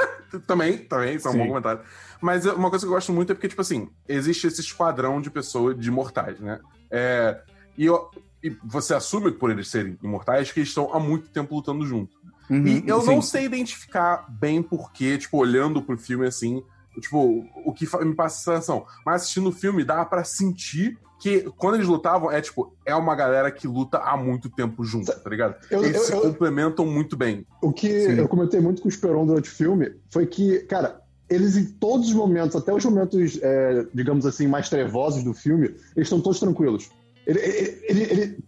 Também, 0.48 0.78
também, 0.78 1.14
isso 1.14 1.28
é 1.28 1.30
um 1.30 1.34
Sim. 1.34 1.38
bom 1.38 1.46
comentário. 1.46 1.80
Mas 2.20 2.44
uma 2.44 2.68
coisa 2.68 2.84
que 2.84 2.90
eu 2.90 2.94
gosto 2.94 3.12
muito 3.12 3.30
é 3.30 3.34
porque, 3.36 3.46
tipo 3.46 3.60
assim, 3.60 3.88
existe 4.08 4.48
esse 4.48 4.60
esquadrão 4.60 5.20
de 5.20 5.30
pessoas, 5.30 5.78
de 5.78 5.88
imortais, 5.88 6.40
né? 6.40 6.58
É, 6.90 7.40
e, 7.78 7.86
eu- 7.86 8.10
e 8.42 8.50
você 8.64 8.94
assume 8.94 9.30
que 9.30 9.38
por 9.38 9.52
eles 9.52 9.68
serem 9.68 9.96
imortais, 10.02 10.50
que 10.50 10.58
eles 10.58 10.70
estão 10.70 10.92
há 10.92 10.98
muito 10.98 11.28
tempo 11.30 11.54
lutando 11.54 11.86
junto. 11.86 12.16
Uhum, 12.50 12.66
E 12.66 12.85
eu 12.87 13.00
sim. 13.00 13.07
não 13.07 13.22
sei 13.22 13.44
identificar 13.44 14.26
bem 14.28 14.62
porquê, 14.62 15.16
tipo, 15.18 15.38
olhando 15.38 15.80
pro 15.83 15.96
filme 15.96 16.26
assim, 16.26 16.62
tipo, 17.00 17.44
o 17.64 17.72
que 17.72 17.87
me 18.04 18.14
passa 18.14 18.37
essa 18.37 18.52
sensação. 18.61 18.87
Mas 19.04 19.22
assistindo 19.22 19.48
o 19.48 19.52
filme, 19.52 19.83
dá 19.85 20.04
pra 20.04 20.24
sentir 20.24 20.98
que 21.20 21.42
quando 21.57 21.76
eles 21.76 21.87
lutavam, 21.87 22.30
é 22.30 22.40
tipo, 22.40 22.76
é 22.85 22.94
uma 22.94 23.14
galera 23.14 23.50
que 23.50 23.66
luta 23.66 23.96
há 23.98 24.14
muito 24.16 24.50
tempo 24.50 24.85
junto, 24.85 25.11
tá 25.11 25.30
ligado? 25.30 25.54
Eu- 25.70 25.83
eles 25.85 25.96
eu- 25.96 26.02
se 26.04 26.12
eu- 26.12 26.20
complementam 26.20 26.85
muito 26.85 27.16
bem. 27.16 27.46
O 27.62 27.72
que 27.72 27.88
Sim. 27.88 28.18
eu 28.18 28.28
comentei 28.28 28.61
muito 28.61 28.83
com 28.83 28.88
o 28.88 28.90
Esperon 28.90 29.24
durante 29.24 29.48
o 29.48 29.52
filme 29.54 29.92
foi 30.11 30.26
que, 30.26 30.59
cara, 30.61 31.00
eles 31.30 31.57
em 31.57 31.64
todos 31.64 32.09
os 32.09 32.12
momentos, 32.14 32.54
até 32.54 32.74
os 32.74 32.85
momentos, 32.85 33.38
é, 33.42 33.87
digamos 33.94 34.26
assim, 34.26 34.46
mais 34.46 34.68
trevosos 34.68 35.24
do 35.24 35.33
filme, 35.33 35.68
eles 35.96 36.07
estão 36.09 36.20
todos 36.20 36.38
tranquilos. 36.38 36.90
Ele, 37.26 37.38
ele- 37.40 37.80
ele- 37.88 38.02
ele- 38.12 38.44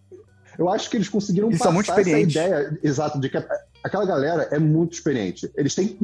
eu 0.59 0.69
acho 0.69 0.91
que 0.91 0.99
eles 0.99 1.09
conseguiram 1.09 1.49
Eles 1.49 1.59
são 1.61 1.73
muito 1.73 1.87
passar 1.87 2.03
essa 2.03 2.19
ideia, 2.19 2.79
exato, 2.83 3.19
de 3.19 3.31
que 3.31 3.39
a- 3.39 3.49
aquela 3.87 4.05
galera 4.07 4.49
é 4.51 4.59
muito 4.59 4.93
experiente. 4.95 5.51
Eles 5.57 5.75
têm 5.75 5.97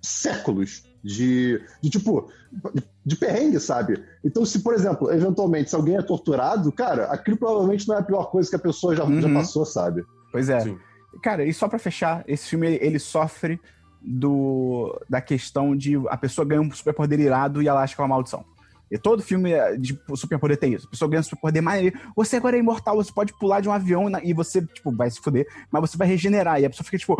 séculos 0.00 0.84
de, 1.02 1.60
de 1.80 1.90
tipo, 1.90 2.30
de, 2.74 2.82
de 3.04 3.16
perrengue, 3.16 3.58
sabe? 3.60 4.02
Então, 4.24 4.44
se, 4.44 4.60
por 4.60 4.74
exemplo, 4.74 5.12
eventualmente, 5.12 5.70
se 5.70 5.76
alguém 5.76 5.96
é 5.96 6.02
torturado, 6.02 6.70
cara, 6.72 7.04
aquilo 7.06 7.36
provavelmente 7.36 7.88
não 7.88 7.96
é 7.96 7.98
a 8.00 8.02
pior 8.02 8.30
coisa 8.30 8.48
que 8.50 8.56
a 8.56 8.58
pessoa 8.58 8.94
já, 8.94 9.04
já 9.04 9.10
Uhum. 9.28 9.34
passou, 9.34 9.64
sabe? 9.64 10.04
Pois 10.30 10.48
é. 10.48 10.60
Sim. 10.60 10.78
Cara, 11.22 11.44
e 11.44 11.52
só 11.52 11.68
pra 11.68 11.78
fechar, 11.78 12.24
esse 12.26 12.48
filme 12.48 12.66
ele, 12.66 12.78
ele 12.80 12.98
sofre 12.98 13.60
do 14.00 14.98
da 15.08 15.20
questão 15.20 15.76
de 15.76 15.94
a 16.08 16.16
pessoa 16.16 16.44
ganha 16.44 16.60
um 16.60 16.70
superpoder 16.72 17.20
irado 17.20 17.62
e 17.62 17.68
ela 17.68 17.82
acha 17.82 17.94
que 17.94 18.00
é 18.00 18.04
uma 18.04 18.08
maldição. 18.08 18.44
E 18.92 18.98
todo 18.98 19.22
filme 19.22 19.52
é 19.52 19.74
de 19.74 19.98
superpoder 20.14 20.58
tem 20.58 20.74
isso. 20.74 20.86
A 20.86 20.90
pessoa 20.90 21.10
ganha 21.10 21.22
superpoder 21.22 21.62
maneiro. 21.62 21.98
Você 22.14 22.36
agora 22.36 22.56
é 22.56 22.60
imortal, 22.60 22.96
você 22.96 23.10
pode 23.10 23.32
pular 23.38 23.62
de 23.62 23.68
um 23.68 23.72
avião 23.72 24.10
e 24.22 24.34
você, 24.34 24.60
tipo, 24.60 24.94
vai 24.94 25.10
se 25.10 25.18
fuder, 25.18 25.46
mas 25.70 25.80
você 25.80 25.96
vai 25.96 26.06
regenerar. 26.06 26.60
E 26.60 26.66
a 26.66 26.70
pessoa 26.70 26.84
fica 26.84 26.98
tipo, 26.98 27.16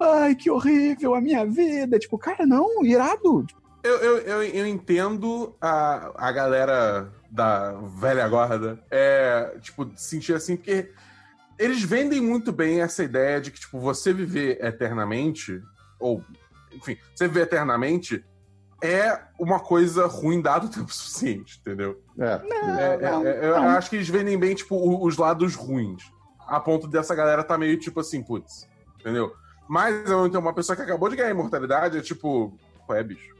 ai, 0.00 0.34
que 0.34 0.50
horrível 0.50 1.14
a 1.14 1.20
minha 1.20 1.44
vida. 1.44 1.98
Tipo, 1.98 2.16
cara, 2.16 2.46
não, 2.46 2.82
irado. 2.82 3.46
Eu, 3.84 3.96
eu, 3.96 4.18
eu, 4.20 4.42
eu 4.42 4.66
entendo 4.66 5.54
a, 5.60 6.28
a 6.28 6.32
galera 6.32 7.12
da 7.30 7.72
velha 7.72 8.26
guarda 8.26 8.82
é, 8.90 9.54
tipo, 9.60 9.90
sentir 9.94 10.32
assim, 10.32 10.56
porque 10.56 10.92
eles 11.58 11.82
vendem 11.82 12.22
muito 12.22 12.52
bem 12.52 12.80
essa 12.80 13.04
ideia 13.04 13.38
de 13.38 13.50
que, 13.50 13.60
tipo, 13.60 13.78
você 13.78 14.14
viver 14.14 14.64
eternamente, 14.64 15.60
ou, 16.00 16.24
enfim, 16.72 16.96
você 17.14 17.28
viver 17.28 17.42
eternamente 17.42 18.24
é 18.82 19.18
uma 19.38 19.60
coisa 19.60 20.06
ruim 20.06 20.40
dado 20.42 20.66
o 20.66 20.68
tempo 20.70 20.90
suficiente, 20.94 21.58
entendeu? 21.60 22.02
É. 22.18 22.24
É, 22.24 22.94
é, 22.94 23.10
não, 23.10 23.26
é, 23.26 23.44
eu 23.48 23.56
não. 23.60 23.68
acho 23.70 23.88
que 23.88 23.96
eles 23.96 24.08
vendem 24.08 24.38
bem, 24.38 24.54
tipo, 24.54 25.04
os 25.06 25.16
lados 25.16 25.54
ruins. 25.54 26.02
A 26.46 26.58
ponto 26.60 26.86
dessa 26.88 27.14
galera 27.14 27.42
tá 27.44 27.56
meio, 27.56 27.78
tipo 27.78 28.00
assim, 28.00 28.22
putz, 28.22 28.68
entendeu? 29.00 29.32
Mas 29.68 29.94
então, 30.26 30.40
uma 30.40 30.52
pessoa 30.52 30.76
que 30.76 30.82
acabou 30.82 31.08
de 31.08 31.16
ganhar 31.16 31.30
imortalidade 31.30 31.96
é 31.96 32.00
tipo, 32.02 32.58
qual 32.84 32.98
é, 32.98 33.02
bicho? 33.02 33.32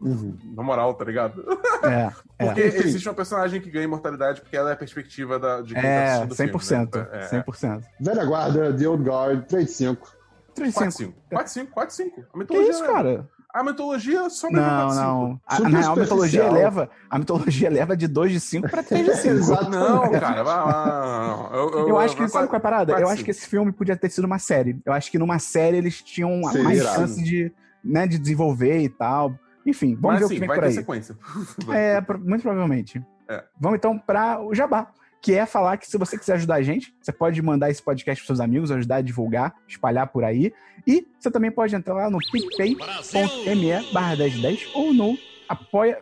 Uhum. 0.00 0.36
Na 0.54 0.62
moral, 0.62 0.92
tá 0.94 1.04
ligado? 1.04 1.42
É, 1.84 2.12
é. 2.38 2.46
Porque 2.46 2.66
Enfim. 2.66 2.78
existe 2.88 3.08
uma 3.08 3.14
personagem 3.14 3.60
que 3.60 3.70
ganha 3.70 3.84
imortalidade 3.84 4.40
porque 4.42 4.54
ela 4.56 4.70
é 4.70 4.72
a 4.74 4.76
perspectiva 4.76 5.38
da, 5.38 5.62
de 5.62 5.72
quem 5.72 5.82
tá 5.82 5.88
É, 5.88 6.22
assistindo 6.22 6.54
o 6.54 6.58
filme. 6.58 6.86
100%. 6.86 6.96
né? 6.96 7.08
É, 7.12 7.36
é. 7.36 7.42
100%. 7.42 7.82
Velha 8.00 8.24
Guarda, 8.26 8.74
The 8.76 8.88
Old 8.88 9.04
Guard, 9.04 9.46
3 9.46 9.64
de 9.66 9.72
5. 9.72 10.16
3 10.54 10.74
4 10.74 10.92
5. 10.92 11.12
5. 11.12 11.22
4 11.30 11.52
5, 11.52 11.72
4 11.72 11.94
5. 11.94 12.20
A 12.20 12.24
Que 12.32 12.38
mitologia. 12.38 12.70
isso, 12.70 12.84
cara? 12.84 13.28
A 13.58 13.62
mitologia 13.64 14.28
só 14.28 14.50
Não, 14.50 14.60
4 14.62 14.90
5. 14.90 15.00
não. 15.02 15.40
A, 15.46 15.60
na 15.60 15.78
real, 15.80 15.92
a 15.92 15.96
mitologia 15.96 16.44
eleva, 16.44 16.90
a 17.08 17.18
mitologia 17.18 17.68
eleva 17.68 17.96
de 17.96 18.06
2 18.06 18.32
de 18.32 18.40
5 18.40 18.68
pra 18.68 18.82
3 18.82 19.04
de 19.06 19.16
5. 19.16 19.34
Exato. 19.34 19.70
Não, 19.70 20.10
cara, 20.10 20.42
vai 20.42 20.44
lá. 20.56 21.50
Eu, 21.54 21.70
eu, 21.70 21.88
Eu 21.88 21.98
acho 21.98 22.14
que, 22.16 22.22
eu- 22.22 22.28
sabe 22.28 22.48
qual 22.48 22.56
é 22.56 22.58
a 22.58 22.60
parada? 22.60 22.92
Eu 23.00 23.08
acho 23.08 23.24
que 23.24 23.30
esse 23.30 23.46
filme 23.46 23.72
podia 23.72 23.96
ter 23.96 24.10
sido 24.10 24.24
uma 24.24 24.38
série. 24.38 24.78
Eu 24.84 24.92
acho 24.92 25.10
que 25.10 25.18
numa 25.18 25.38
série 25.38 25.78
eles 25.78 26.02
tinham 26.02 26.42
Seria 26.50 26.64
mais 26.64 26.78
irado. 26.80 26.96
chance 26.96 27.24
de, 27.24 27.50
né, 27.82 28.06
de 28.06 28.18
desenvolver 28.18 28.78
e 28.82 28.88
tal. 28.90 29.34
Enfim, 29.64 29.94
vamos 29.94 30.02
Mas 30.10 30.18
ver 30.20 30.24
o 30.24 30.28
sim, 30.28 30.34
que 30.34 30.40
vem 30.40 30.48
vai 30.48 30.56
por 30.58 30.62
ter 30.62 30.68
aí. 30.68 30.74
sequência. 30.74 31.16
É, 31.74 32.00
muito 32.18 32.42
provavelmente. 32.42 33.02
É. 33.28 33.42
Vamos 33.58 33.78
então 33.78 33.98
para 33.98 34.38
o 34.40 34.54
Jabá, 34.54 34.88
que 35.26 35.34
é 35.34 35.44
falar 35.44 35.76
que 35.76 35.88
se 35.88 35.98
você 35.98 36.16
quiser 36.16 36.34
ajudar 36.34 36.54
a 36.54 36.62
gente, 36.62 36.94
você 37.02 37.10
pode 37.10 37.42
mandar 37.42 37.68
esse 37.68 37.82
podcast 37.82 38.22
para 38.22 38.26
seus 38.28 38.38
amigos, 38.38 38.70
ajudar 38.70 38.96
a 38.96 39.00
divulgar, 39.00 39.56
espalhar 39.66 40.06
por 40.06 40.22
aí. 40.22 40.52
E 40.86 41.04
você 41.18 41.28
também 41.32 41.50
pode 41.50 41.74
entrar 41.74 41.94
lá 41.94 42.08
no 42.08 42.18
picpay.me 42.18 43.92
barra 43.92 44.14
1010 44.14 44.68
ou 44.72 44.94
no 44.94 45.18
apoia 45.48 45.98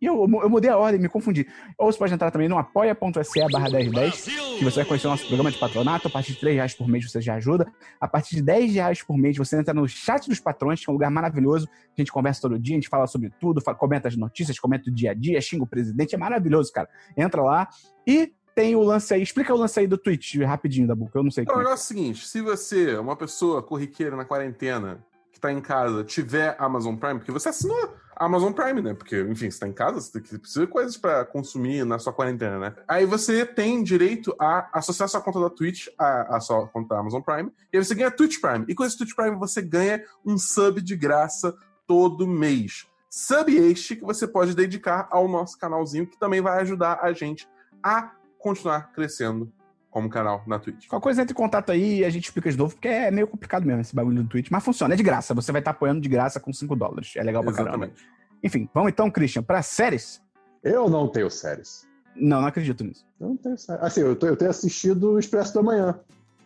E 0.00 0.06
eu, 0.06 0.22
eu 0.22 0.48
mudei 0.48 0.70
a 0.70 0.78
ordem, 0.78 0.98
me 0.98 1.10
confundi. 1.10 1.46
Ou 1.76 1.92
você 1.92 1.98
pode 1.98 2.14
entrar 2.14 2.30
também 2.30 2.48
no 2.48 2.56
apoia.se 2.56 3.52
barra 3.52 3.68
1010, 3.68 4.24
que 4.58 4.64
você 4.64 4.76
vai 4.76 4.84
conhecer 4.86 5.06
o 5.06 5.10
nosso 5.10 5.26
programa 5.26 5.50
de 5.50 5.58
patronato. 5.58 6.08
A 6.08 6.10
partir 6.10 6.32
de 6.32 6.40
3 6.40 6.56
reais 6.56 6.74
por 6.74 6.88
mês 6.88 7.10
você 7.10 7.20
já 7.20 7.34
ajuda. 7.34 7.70
A 8.00 8.08
partir 8.08 8.36
de 8.36 8.42
10 8.42 8.72
reais 8.72 9.02
por 9.02 9.18
mês 9.18 9.36
você 9.36 9.54
entra 9.54 9.74
no 9.74 9.86
chat 9.86 10.26
dos 10.30 10.40
patrões, 10.40 10.82
que 10.82 10.88
é 10.88 10.90
um 10.90 10.94
lugar 10.94 11.10
maravilhoso. 11.10 11.68
A 11.94 12.00
gente 12.00 12.10
conversa 12.10 12.40
todo 12.40 12.58
dia, 12.58 12.74
a 12.74 12.80
gente 12.80 12.88
fala 12.88 13.06
sobre 13.06 13.30
tudo, 13.38 13.62
comenta 13.76 14.08
as 14.08 14.16
notícias, 14.16 14.58
comenta 14.58 14.88
o 14.88 14.94
dia 14.94 15.10
a 15.10 15.14
dia, 15.14 15.38
xinga 15.42 15.62
o 15.62 15.66
presidente. 15.66 16.14
É 16.14 16.18
maravilhoso, 16.18 16.72
cara. 16.72 16.88
Entra 17.18 17.42
lá. 17.42 17.68
E 18.06 18.32
tem 18.54 18.76
o 18.76 18.82
lance 18.82 19.12
aí. 19.14 19.22
Explica 19.22 19.54
o 19.54 19.56
lance 19.56 19.78
aí 19.80 19.86
do 19.86 19.98
Twitch 19.98 20.36
rapidinho, 20.40 20.86
da 20.86 20.94
boca. 20.94 21.18
Eu 21.18 21.24
não 21.24 21.30
sei. 21.30 21.44
Então, 21.44 21.56
o 21.56 21.58
negócio 21.58 21.82
é 21.82 21.84
o 21.84 21.86
seguinte: 21.86 22.26
se 22.26 22.40
você, 22.40 22.96
uma 22.96 23.16
pessoa 23.16 23.62
corriqueira 23.62 24.16
na 24.16 24.24
quarentena, 24.24 25.04
que 25.32 25.40
tá 25.40 25.52
em 25.52 25.60
casa, 25.60 26.04
tiver 26.04 26.56
Amazon 26.58 26.96
Prime, 26.96 27.18
porque 27.18 27.32
você 27.32 27.48
assinou 27.48 27.94
Amazon 28.16 28.52
Prime, 28.52 28.80
né? 28.80 28.94
Porque, 28.94 29.20
enfim, 29.22 29.50
você 29.50 29.58
tá 29.58 29.66
em 29.66 29.72
casa, 29.72 30.00
você 30.00 30.20
precisa 30.20 30.60
de 30.60 30.66
coisas 30.66 30.96
para 30.96 31.24
consumir 31.24 31.84
na 31.84 31.98
sua 31.98 32.12
quarentena, 32.12 32.58
né? 32.58 32.74
Aí 32.86 33.04
você 33.06 33.44
tem 33.44 33.82
direito 33.82 34.34
a 34.38 34.68
associar 34.78 35.08
sua 35.08 35.20
conta 35.20 35.40
da 35.40 35.50
Twitch 35.50 35.88
à, 35.98 36.36
à 36.36 36.40
sua 36.40 36.68
conta 36.68 36.94
da 36.94 37.00
Amazon 37.00 37.20
Prime, 37.20 37.50
e 37.72 37.76
aí 37.76 37.84
você 37.84 37.94
ganha 37.94 38.10
Twitch 38.10 38.40
Prime. 38.40 38.64
E 38.68 38.74
com 38.74 38.84
esse 38.84 38.96
Twitch 38.96 39.14
Prime 39.14 39.36
você 39.36 39.62
ganha 39.62 40.04
um 40.24 40.38
sub 40.38 40.80
de 40.80 40.96
graça 40.96 41.54
todo 41.86 42.26
mês. 42.26 42.86
Sub 43.10 43.54
este 43.54 43.96
que 43.96 44.04
você 44.04 44.26
pode 44.26 44.54
dedicar 44.54 45.08
ao 45.10 45.28
nosso 45.28 45.58
canalzinho, 45.58 46.06
que 46.06 46.18
também 46.18 46.40
vai 46.40 46.60
ajudar 46.60 47.00
a 47.02 47.12
gente 47.12 47.48
a 47.82 48.12
continuar 48.42 48.92
crescendo 48.92 49.52
como 49.90 50.08
canal 50.08 50.42
na 50.46 50.58
Twitch. 50.58 50.86
Qualquer 50.88 51.02
coisa 51.04 51.22
entre 51.22 51.32
em 51.32 51.36
contato 51.36 51.70
aí 51.70 51.98
e 52.00 52.04
a 52.04 52.10
gente 52.10 52.24
explica 52.24 52.50
de 52.50 52.56
novo, 52.56 52.74
porque 52.74 52.88
é 52.88 53.10
meio 53.10 53.26
complicado 53.28 53.64
mesmo 53.66 53.80
esse 53.82 53.94
bagulho 53.94 54.22
do 54.22 54.28
Twitch. 54.28 54.48
Mas 54.50 54.64
funciona, 54.64 54.94
é 54.94 54.96
de 54.96 55.02
graça. 55.02 55.34
Você 55.34 55.52
vai 55.52 55.60
estar 55.60 55.72
apoiando 55.72 56.00
de 56.00 56.08
graça 56.08 56.40
com 56.40 56.52
5 56.52 56.74
dólares. 56.74 57.12
É 57.16 57.22
legal 57.22 57.42
pra 57.42 57.52
Exatamente. 57.52 57.94
caramba. 57.94 58.12
Enfim, 58.42 58.68
vamos 58.74 58.90
então, 58.90 59.10
Christian, 59.10 59.42
pra 59.42 59.62
séries? 59.62 60.20
Eu 60.64 60.88
não 60.88 61.08
tenho 61.08 61.30
séries. 61.30 61.86
Não, 62.16 62.40
não 62.40 62.48
acredito 62.48 62.82
nisso. 62.84 63.06
Eu 63.20 63.28
não 63.28 63.36
tenho 63.36 63.56
séries. 63.58 63.82
Assim, 63.82 64.00
eu, 64.00 64.16
tô- 64.16 64.26
eu 64.26 64.36
tenho 64.36 64.50
assistido 64.50 65.12
o 65.12 65.18
Expresso 65.18 65.54
da 65.54 65.62
Manhã. 65.62 65.98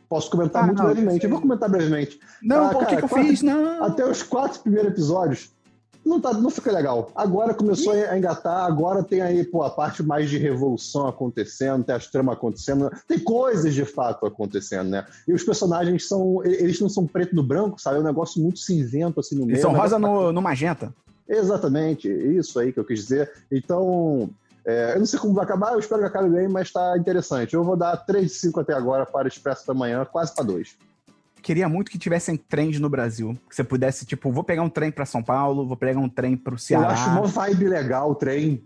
Posso 0.08 0.30
comentar 0.30 0.62
Ah, 0.62 0.66
muito 0.66 0.78
não, 0.82 0.86
brevemente. 0.92 1.24
eu 1.24 1.30
vou 1.30 1.40
comentar 1.40 1.68
brevemente. 1.68 2.20
Não, 2.42 2.64
Ah, 2.64 2.66
o 2.66 2.78
que, 2.78 2.84
cara, 2.84 2.96
que 2.98 3.04
eu 3.04 3.08
quatro- 3.08 3.26
fiz? 3.26 3.42
Não. 3.42 3.82
Até 3.82 4.04
os 4.08 4.22
quatro 4.22 4.60
primeiros 4.60 4.92
episódios, 4.92 5.55
não, 6.06 6.20
tá, 6.20 6.32
não 6.32 6.48
fica 6.50 6.70
legal. 6.70 7.10
Agora 7.14 7.52
começou 7.52 7.92
a 7.92 8.16
engatar, 8.16 8.64
agora 8.64 9.02
tem 9.02 9.20
aí 9.20 9.44
pô, 9.44 9.62
a 9.62 9.70
parte 9.70 10.04
mais 10.04 10.30
de 10.30 10.38
revolução 10.38 11.08
acontecendo, 11.08 11.84
tem 11.84 11.94
as 11.94 12.06
tramas 12.06 12.36
acontecendo, 12.36 12.90
tem 13.08 13.18
coisas 13.18 13.74
de 13.74 13.84
fato 13.84 14.24
acontecendo, 14.24 14.88
né? 14.88 15.04
E 15.26 15.32
os 15.32 15.42
personagens 15.42 16.06
são. 16.06 16.44
Eles 16.44 16.80
não 16.80 16.88
são 16.88 17.06
preto 17.06 17.34
no 17.34 17.42
branco, 17.42 17.80
sabe? 17.80 17.96
É 17.96 18.00
um 18.00 18.04
negócio 18.04 18.40
muito 18.40 18.60
cinzento 18.60 19.18
assim 19.18 19.34
no 19.34 19.42
meio. 19.44 19.54
Eles 19.54 19.62
são 19.62 19.72
é 19.72 19.74
um 19.74 19.76
rosa 19.76 19.98
no, 19.98 20.32
no 20.32 20.40
magenta. 20.40 20.94
Exatamente, 21.28 22.08
isso 22.08 22.58
aí 22.60 22.72
que 22.72 22.78
eu 22.78 22.84
quis 22.84 23.00
dizer. 23.00 23.32
Então, 23.50 24.30
é, 24.64 24.94
eu 24.94 25.00
não 25.00 25.06
sei 25.06 25.18
como 25.18 25.34
vai 25.34 25.44
acabar, 25.44 25.72
eu 25.72 25.80
espero 25.80 26.00
que 26.02 26.06
acabe 26.06 26.30
bem, 26.30 26.46
mas 26.46 26.70
tá 26.70 26.96
interessante. 26.96 27.54
Eu 27.54 27.64
vou 27.64 27.76
dar 27.76 27.96
3 27.96 28.26
de 28.26 28.38
5 28.38 28.60
até 28.60 28.74
agora 28.74 29.04
para 29.04 29.24
o 29.24 29.28
Expresso 29.28 29.66
da 29.66 29.74
Manhã, 29.74 30.04
quase 30.04 30.32
para 30.32 30.44
2. 30.44 30.76
Queria 31.46 31.68
muito 31.68 31.92
que 31.92 31.96
tivessem 31.98 32.36
trens 32.36 32.80
no 32.80 32.88
Brasil. 32.90 33.38
Que 33.48 33.54
você 33.54 33.62
pudesse, 33.62 34.04
tipo, 34.04 34.32
vou 34.32 34.42
pegar 34.42 34.62
um 34.64 34.68
trem 34.68 34.90
pra 34.90 35.06
São 35.06 35.22
Paulo, 35.22 35.64
vou 35.64 35.76
pegar 35.76 36.00
um 36.00 36.08
trem 36.08 36.36
pro 36.36 36.54
Eu 36.54 36.58
Ceará. 36.58 36.88
acho 36.88 37.08
uma 37.10 37.22
vibe 37.24 37.68
legal 37.68 38.10
o 38.10 38.16
trem. 38.16 38.60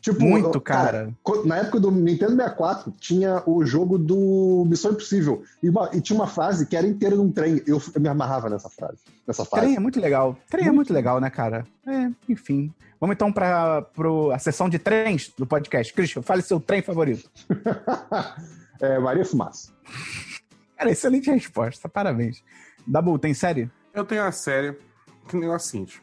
Tipo, 0.00 0.22
Muito, 0.22 0.56
eu- 0.56 0.60
cara. 0.62 1.12
co- 1.22 1.44
Na 1.46 1.58
época 1.58 1.78
do 1.78 1.90
Nintendo 1.90 2.34
64, 2.34 2.90
tinha 2.98 3.42
o 3.44 3.66
jogo 3.66 3.98
do 3.98 4.64
Missão 4.66 4.92
Impossível. 4.92 5.42
E, 5.62 5.68
uma- 5.68 5.90
e 5.92 6.00
tinha 6.00 6.18
uma 6.18 6.26
frase 6.26 6.64
que 6.64 6.74
era 6.74 6.86
inteira 6.86 7.14
num 7.16 7.30
trem. 7.30 7.60
Eu, 7.66 7.80
eu 7.94 8.00
me 8.00 8.08
amarrava 8.08 8.48
nessa 8.48 8.70
frase. 8.70 8.96
Nessa 9.28 9.44
frase. 9.44 9.66
Trem 9.66 9.76
é 9.76 9.78
muito 9.78 10.00
legal. 10.00 10.34
Trem 10.48 10.66
é 10.68 10.72
muito 10.72 10.90
legal, 10.90 11.20
né, 11.20 11.28
cara? 11.28 11.66
É, 11.86 12.08
enfim. 12.30 12.72
Vamos 12.98 13.12
então 13.14 13.30
pra 13.30 13.82
pro, 13.82 14.30
a 14.30 14.38
sessão 14.38 14.70
de 14.70 14.78
trens 14.78 15.30
do 15.36 15.44
podcast. 15.46 15.92
Christian, 15.92 16.22
fale 16.22 16.40
seu 16.40 16.58
trem 16.58 16.80
favorito. 16.80 17.28
é, 18.80 18.98
Maria 18.98 19.24
Fumaça. 19.26 19.70
Cara, 20.82 20.90
excelente 20.92 21.30
resposta. 21.30 21.88
Parabéns. 21.88 22.42
Dabu, 22.86 23.18
tem 23.18 23.32
série? 23.32 23.70
Eu 23.94 24.04
tenho 24.04 24.22
uma 24.22 24.32
série 24.32 24.76
que 25.28 25.36
negócio 25.36 25.52
é 25.52 25.56
o 25.56 25.70
seguinte. 25.70 26.02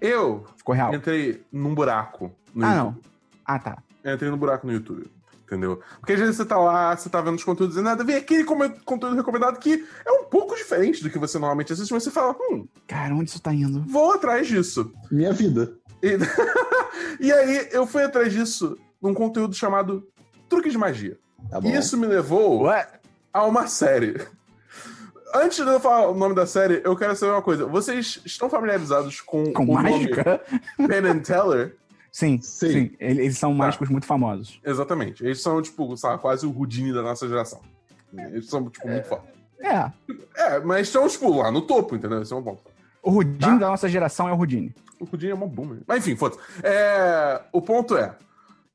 Eu 0.00 0.44
Ficou 0.56 0.74
real? 0.74 0.94
entrei 0.94 1.42
num 1.52 1.74
buraco 1.74 2.30
no 2.54 2.64
Ah, 2.64 2.74
YouTube. 2.76 2.84
não. 2.94 3.00
Ah, 3.44 3.58
tá. 3.58 3.82
Eu 4.04 4.14
entrei 4.14 4.30
no 4.30 4.36
buraco 4.36 4.66
no 4.66 4.72
YouTube. 4.72 5.10
Entendeu? 5.44 5.80
Porque 5.98 6.12
às 6.14 6.20
vezes 6.20 6.36
você 6.36 6.44
tá 6.46 6.56
lá, 6.56 6.96
você 6.96 7.10
tá 7.10 7.20
vendo 7.20 7.34
os 7.36 7.44
conteúdos 7.44 7.76
e 7.76 7.82
nada, 7.82 8.02
vem 8.04 8.16
aquele 8.16 8.42
come- 8.44 8.70
conteúdo 8.86 9.16
recomendado 9.16 9.58
que 9.58 9.84
é 10.06 10.10
um 10.12 10.24
pouco 10.24 10.54
diferente 10.56 11.02
do 11.02 11.10
que 11.10 11.18
você 11.18 11.38
normalmente 11.38 11.72
assiste, 11.72 11.92
mas 11.92 12.02
você 12.04 12.10
fala, 12.10 12.34
hum, 12.40 12.66
Cara, 12.86 13.14
onde 13.14 13.28
isso 13.28 13.42
tá 13.42 13.52
indo? 13.52 13.82
vou 13.86 14.12
atrás 14.14 14.46
disso. 14.46 14.90
Minha 15.10 15.32
vida. 15.32 15.76
E, 16.02 16.16
e 17.20 17.32
aí 17.32 17.68
eu 17.70 17.86
fui 17.86 18.02
atrás 18.02 18.32
disso 18.32 18.78
num 19.00 19.12
conteúdo 19.12 19.54
chamado 19.54 20.08
Truque 20.48 20.70
de 20.70 20.78
Magia. 20.78 21.18
Tá 21.50 21.60
bom. 21.60 21.68
E 21.68 21.76
isso 21.76 21.98
me 21.98 22.06
levou 22.06 22.62
Ué? 22.62 22.88
A 23.32 23.44
uma 23.44 23.66
série. 23.66 24.20
Antes 25.34 25.56
de 25.64 25.70
eu 25.70 25.80
falar 25.80 26.08
o 26.08 26.14
nome 26.14 26.34
da 26.34 26.46
série, 26.46 26.82
eu 26.84 26.94
quero 26.94 27.16
saber 27.16 27.32
uma 27.32 27.42
coisa. 27.42 27.64
Vocês 27.66 28.20
estão 28.24 28.50
familiarizados 28.50 29.20
com, 29.22 29.50
Com 29.52 29.64
o 29.64 29.72
mágica? 29.74 30.42
nome 30.78 30.88
Penn 30.88 31.06
and 31.10 31.18
Teller? 31.20 31.76
Sim, 32.10 32.38
Sim. 32.42 32.68
sim. 32.72 32.96
Ele- 33.00 33.22
Eles 33.22 33.38
são 33.38 33.54
mágicos 33.54 33.88
muito 33.88 34.06
famosos. 34.06 34.60
Exatamente. 34.62 35.24
Eles 35.24 35.40
são, 35.40 35.62
tipo, 35.62 35.96
sabe, 35.96 36.20
quase 36.20 36.44
o 36.46 36.54
Houdini 36.54 36.92
da 36.92 37.00
nossa 37.00 37.26
geração. 37.26 37.60
Eles 38.12 38.46
são, 38.46 38.68
tipo, 38.68 38.86
muito 38.86 39.08
fortes. 39.08 39.30
É. 39.58 39.90
É, 40.36 40.60
mas 40.60 40.88
estão, 40.88 41.08
tipo, 41.08 41.34
lá 41.38 41.50
no 41.50 41.62
topo, 41.62 41.96
entendeu? 41.96 42.20
Esse 42.20 42.32
é 42.34 42.36
um 42.36 42.42
ponto. 42.42 42.60
O 43.02 43.10
Rudine 43.10 43.38
Tá. 43.38 43.56
da 43.56 43.68
nossa 43.70 43.88
geração 43.88 44.28
é 44.28 44.32
o 44.32 44.36
Rudine. 44.36 44.74
O 45.00 45.04
Houdini 45.10 45.32
é 45.32 45.34
uma 45.34 45.46
boomer. 45.46 45.78
Mas 45.86 45.98
enfim, 46.06 46.14
foda-se. 46.14 46.40
É, 46.62 47.40
o 47.50 47.62
ponto 47.62 47.96
é, 47.96 48.14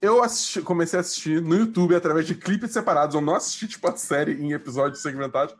eu 0.02 0.24
assisti- 0.24 0.62
comecei 0.62 0.98
a 0.98 1.02
assistir 1.02 1.42
no 1.42 1.56
YouTube, 1.56 1.96
através 1.96 2.26
de 2.28 2.36
clipes 2.36 2.72
separados, 2.72 3.16
eu 3.16 3.22
não 3.22 3.36
assisti, 3.36 3.68
tipo, 3.68 3.88
a 3.88 3.96
série 3.96 4.34
em 4.34 4.52
episódios 4.54 5.02
segmentados, 5.02 5.56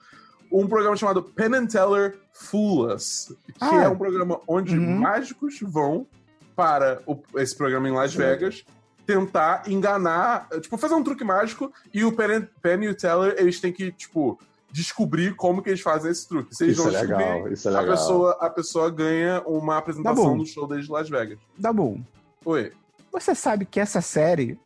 um 0.52 0.68
programa 0.68 0.96
chamado 0.96 1.22
Penn 1.24 1.54
and 1.56 1.66
Teller 1.68 2.18
Fool 2.34 2.94
Us, 2.94 3.34
que 3.46 3.54
Ah. 3.60 3.84
é 3.84 3.90
um 3.90 3.98
programa 3.98 4.40
onde 4.48 4.78
Uhum. 4.78 5.00
mágicos 5.00 5.60
vão 5.62 6.08
para 6.56 7.02
o- 7.06 7.22
esse 7.36 7.56
programa 7.56 7.88
em 7.90 7.92
Las 7.92 8.14
Vegas 8.14 8.64
tentar 9.06 9.64
enganar, 9.70 10.48
tipo, 10.62 10.78
fazer 10.78 10.94
um 10.96 11.04
truque 11.04 11.24
mágico 11.24 11.72
e 11.94 12.04
o 12.04 12.12
Penn, 12.16 12.32
and- 12.38 12.48
Penn 12.62 12.84
e 12.84 12.90
o 12.90 12.96
Teller, 12.96 13.36
eles 13.38 13.60
têm 13.60 13.72
que, 13.72 13.92
tipo, 13.92 14.40
descobrir 14.72 15.36
como 15.36 15.62
que 15.62 15.70
eles 15.70 15.82
fazem 15.82 16.12
esse 16.12 16.28
truque. 16.28 16.56
Se 16.56 16.66
eles 16.66 16.78
Isso 16.78 16.88
é 16.88 16.92
não 16.92 17.00
descobrirem, 17.00 17.34
legal, 17.36 17.54
isso 17.54 17.70
é 17.70 17.76
a 17.76 17.80
legal. 17.80 17.96
pessoa, 17.98 18.38
a 18.40 18.50
pessoa 18.50 18.90
ganha 18.92 19.42
uma 19.46 19.74
Tá 19.74 19.80
apresentação 19.80 20.24
bom. 20.26 20.36
no 20.38 20.46
show 20.46 20.68
desde 20.68 20.92
Las 20.92 21.10
Vegas. 21.10 21.40
Dabu, 21.58 22.00
Oi. 22.46 22.72
Você 23.12 23.34
sabe 23.36 23.66
que 23.66 23.80
essa 23.80 24.02
série, 24.02 24.58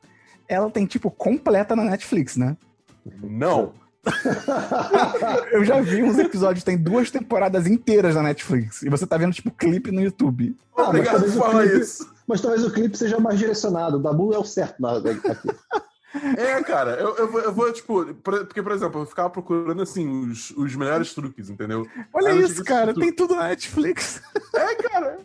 ela 0.47 0.69
tem, 0.69 0.85
tipo, 0.85 1.09
completa 1.11 1.75
na 1.75 1.83
Netflix, 1.83 2.35
né? 2.37 2.55
Não. 3.21 3.73
Eu 5.51 5.63
já 5.63 5.79
vi 5.81 6.01
uns 6.03 6.17
episódios, 6.17 6.63
tem 6.63 6.77
duas 6.77 7.11
temporadas 7.11 7.67
inteiras 7.67 8.15
na 8.15 8.23
Netflix. 8.23 8.81
E 8.81 8.89
você 8.89 9.05
tá 9.05 9.17
vendo, 9.17 9.33
tipo, 9.33 9.51
clipe 9.51 9.91
no 9.91 10.01
YouTube. 10.01 10.55
Ah, 10.75 10.77
mas 10.77 10.87
Obrigado 10.89 11.11
talvez 11.13 11.33
por 11.33 11.39
o 11.39 11.43
falar 11.51 11.63
clipe- 11.63 11.79
isso. 11.79 12.13
Mas 12.27 12.41
talvez 12.41 12.63
o 12.65 12.71
clipe 12.71 12.97
seja 12.97 13.19
mais 13.19 13.37
direcionado. 13.39 13.97
O 13.97 14.01
Dabu 14.01 14.33
é 14.33 14.37
o 14.37 14.43
certo 14.45 14.81
na, 14.81 14.97
aqui. 14.97 15.49
É, 16.37 16.61
cara, 16.63 16.91
eu, 16.91 17.15
eu, 17.15 17.31
vou, 17.31 17.41
eu 17.41 17.53
vou, 17.53 17.71
tipo, 17.71 18.05
por- 18.15 18.45
porque, 18.45 18.61
por 18.61 18.71
exemplo, 18.73 19.01
eu 19.01 19.05
ficava 19.05 19.29
procurando, 19.29 19.81
assim, 19.81 20.07
os, 20.29 20.51
os 20.51 20.75
melhores 20.75 21.13
truques, 21.13 21.49
entendeu? 21.49 21.87
Olha 22.13 22.29
eu 22.29 22.41
isso, 22.41 22.63
cara, 22.63 22.93
tudo. 22.93 23.01
tem 23.03 23.13
tudo 23.13 23.35
na 23.35 23.47
Netflix. 23.49 24.21
É, 24.53 24.75
cara. 24.75 25.19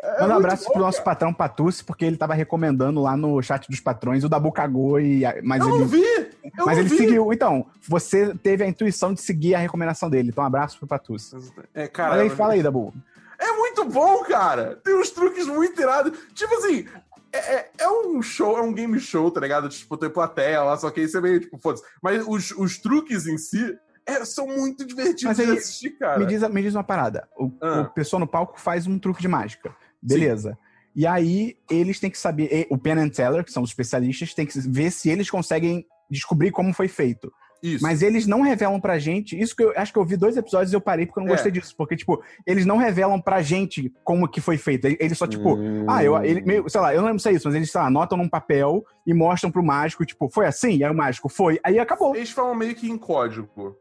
É 0.00 0.20
Manda 0.20 0.34
um 0.34 0.36
abraço 0.36 0.64
bom, 0.66 0.72
pro 0.74 0.82
nosso 0.82 0.98
cara. 0.98 1.04
patrão 1.10 1.34
Patucci, 1.34 1.82
porque 1.84 2.04
ele 2.04 2.16
tava 2.16 2.32
recomendando 2.34 3.00
lá 3.02 3.16
no 3.16 3.42
chat 3.42 3.68
dos 3.68 3.80
patrões, 3.80 4.22
o 4.22 4.28
Dabu 4.28 4.52
cagou 4.52 5.00
e. 5.00 5.22
Mas 5.42 5.60
Eu 5.60 5.70
ele. 5.70 5.78
não 5.80 5.86
vi! 5.86 6.02
Eu 6.04 6.66
mas 6.66 6.76
não 6.76 6.84
ele 6.84 6.88
vi. 6.88 6.96
seguiu. 6.96 7.32
Então, 7.32 7.66
você 7.88 8.32
teve 8.36 8.62
a 8.62 8.68
intuição 8.68 9.12
de 9.12 9.20
seguir 9.20 9.54
a 9.56 9.58
recomendação 9.58 10.08
dele. 10.08 10.28
Então, 10.28 10.44
um 10.44 10.46
abraço 10.46 10.78
pro 10.78 10.86
Patucci. 10.86 11.34
É, 11.74 11.88
cara. 11.88 12.12
Olha 12.12 12.22
aí, 12.22 12.30
fala 12.30 12.52
aí, 12.52 12.62
Dabu. 12.62 12.94
É 13.40 13.52
muito 13.52 13.84
bom, 13.86 14.22
cara! 14.24 14.78
Tem 14.84 14.94
uns 14.94 15.10
truques 15.10 15.46
muito 15.46 15.80
irados. 15.80 16.16
Tipo 16.32 16.54
assim, 16.54 16.86
é, 17.32 17.38
é- 17.56 17.70
é 17.78 17.88
um 17.90 18.22
show, 18.22 18.56
é 18.56 18.62
um 18.62 18.72
game 18.72 18.98
show, 19.00 19.30
tá 19.32 19.40
ligado? 19.40 19.68
Tipo, 19.68 19.96
tem 19.96 20.08
plateia 20.10 20.62
lá, 20.62 20.76
só 20.76 20.90
que 20.90 21.00
isso 21.00 21.18
é 21.18 21.20
meio, 21.20 21.40
tipo, 21.40 21.58
foda-se. 21.58 21.84
Mas 22.00 22.24
os, 22.26 22.52
os 22.52 22.78
truques 22.78 23.26
em 23.26 23.36
si 23.36 23.76
é, 24.06 24.24
são 24.24 24.46
muito 24.46 24.86
divertidos 24.86 25.24
Mas 25.24 25.36
de 25.36 25.42
aí, 25.42 25.58
assistir, 25.58 25.90
cara. 25.98 26.18
Me 26.18 26.26
diz, 26.26 26.40
me 26.48 26.62
diz 26.62 26.74
uma 26.74 26.84
parada. 26.84 27.28
O, 27.36 27.52
Ah. 27.60 27.80
o 27.82 27.90
pessoal 27.94 28.18
no 28.20 28.26
palco 28.26 28.58
faz 28.60 28.86
um 28.86 28.98
truque 28.98 29.20
de 29.20 29.28
mágica. 29.28 29.74
Beleza. 30.02 30.56
E 30.96 31.06
aí, 31.06 31.56
eles 31.70 32.00
têm 32.00 32.10
que 32.10 32.18
saber. 32.18 32.66
O 32.70 32.78
Penn 32.78 32.98
and 32.98 33.10
Teller, 33.10 33.44
que 33.44 33.52
são 33.52 33.62
os 33.62 33.70
especialistas, 33.70 34.34
têm 34.34 34.46
que 34.46 34.58
ver 34.68 34.90
se 34.90 35.08
eles 35.08 35.30
conseguem 35.30 35.86
descobrir 36.10 36.50
como 36.50 36.72
foi 36.72 36.88
feito. 36.88 37.32
Isso. 37.60 37.82
Mas 37.82 38.02
eles 38.02 38.24
não 38.26 38.40
revelam 38.40 38.80
pra 38.80 39.00
gente. 39.00 39.38
Isso 39.38 39.54
que 39.54 39.64
eu 39.64 39.72
acho 39.76 39.92
que 39.92 39.98
eu 39.98 40.04
vi 40.04 40.16
dois 40.16 40.36
episódios 40.36 40.72
e 40.72 40.76
eu 40.76 40.80
parei 40.80 41.06
porque 41.06 41.18
eu 41.18 41.24
não 41.24 41.30
É. 41.30 41.34
gostei 41.34 41.50
disso. 41.50 41.74
Porque, 41.76 41.96
tipo, 41.96 42.22
eles 42.46 42.64
não 42.64 42.76
revelam 42.76 43.20
pra 43.20 43.42
gente 43.42 43.92
como 44.04 44.28
que 44.28 44.40
foi 44.40 44.56
feito. 44.56 44.86
Eles 44.86 45.18
só, 45.18 45.26
tipo, 45.26 45.54
Hum. 45.56 45.84
ah, 45.88 46.02
eu, 46.04 46.16
ele, 46.24 46.40
meio, 46.42 46.68
sei 46.68 46.80
lá, 46.80 46.94
eu 46.94 47.00
não 47.00 47.08
lembro 47.08 47.20
se 47.20 47.28
é 47.28 47.32
isso, 47.32 47.48
mas 47.48 47.56
eles, 47.56 47.70
sei 47.70 47.80
lá, 47.80 47.88
anotam 47.88 48.16
num 48.16 48.28
papel 48.28 48.84
e 49.04 49.12
mostram 49.12 49.50
pro 49.50 49.62
mágico, 49.62 50.06
tipo, 50.06 50.28
foi 50.30 50.46
assim? 50.46 50.82
Aí 50.84 50.90
o 50.90 50.94
mágico 50.94 51.28
foi. 51.28 51.58
Aí 51.64 51.80
acabou. 51.80 52.14
Eles 52.14 52.30
falam 52.30 52.54
meio 52.54 52.76
que 52.76 52.88
em 52.88 52.96
código. 52.96 53.76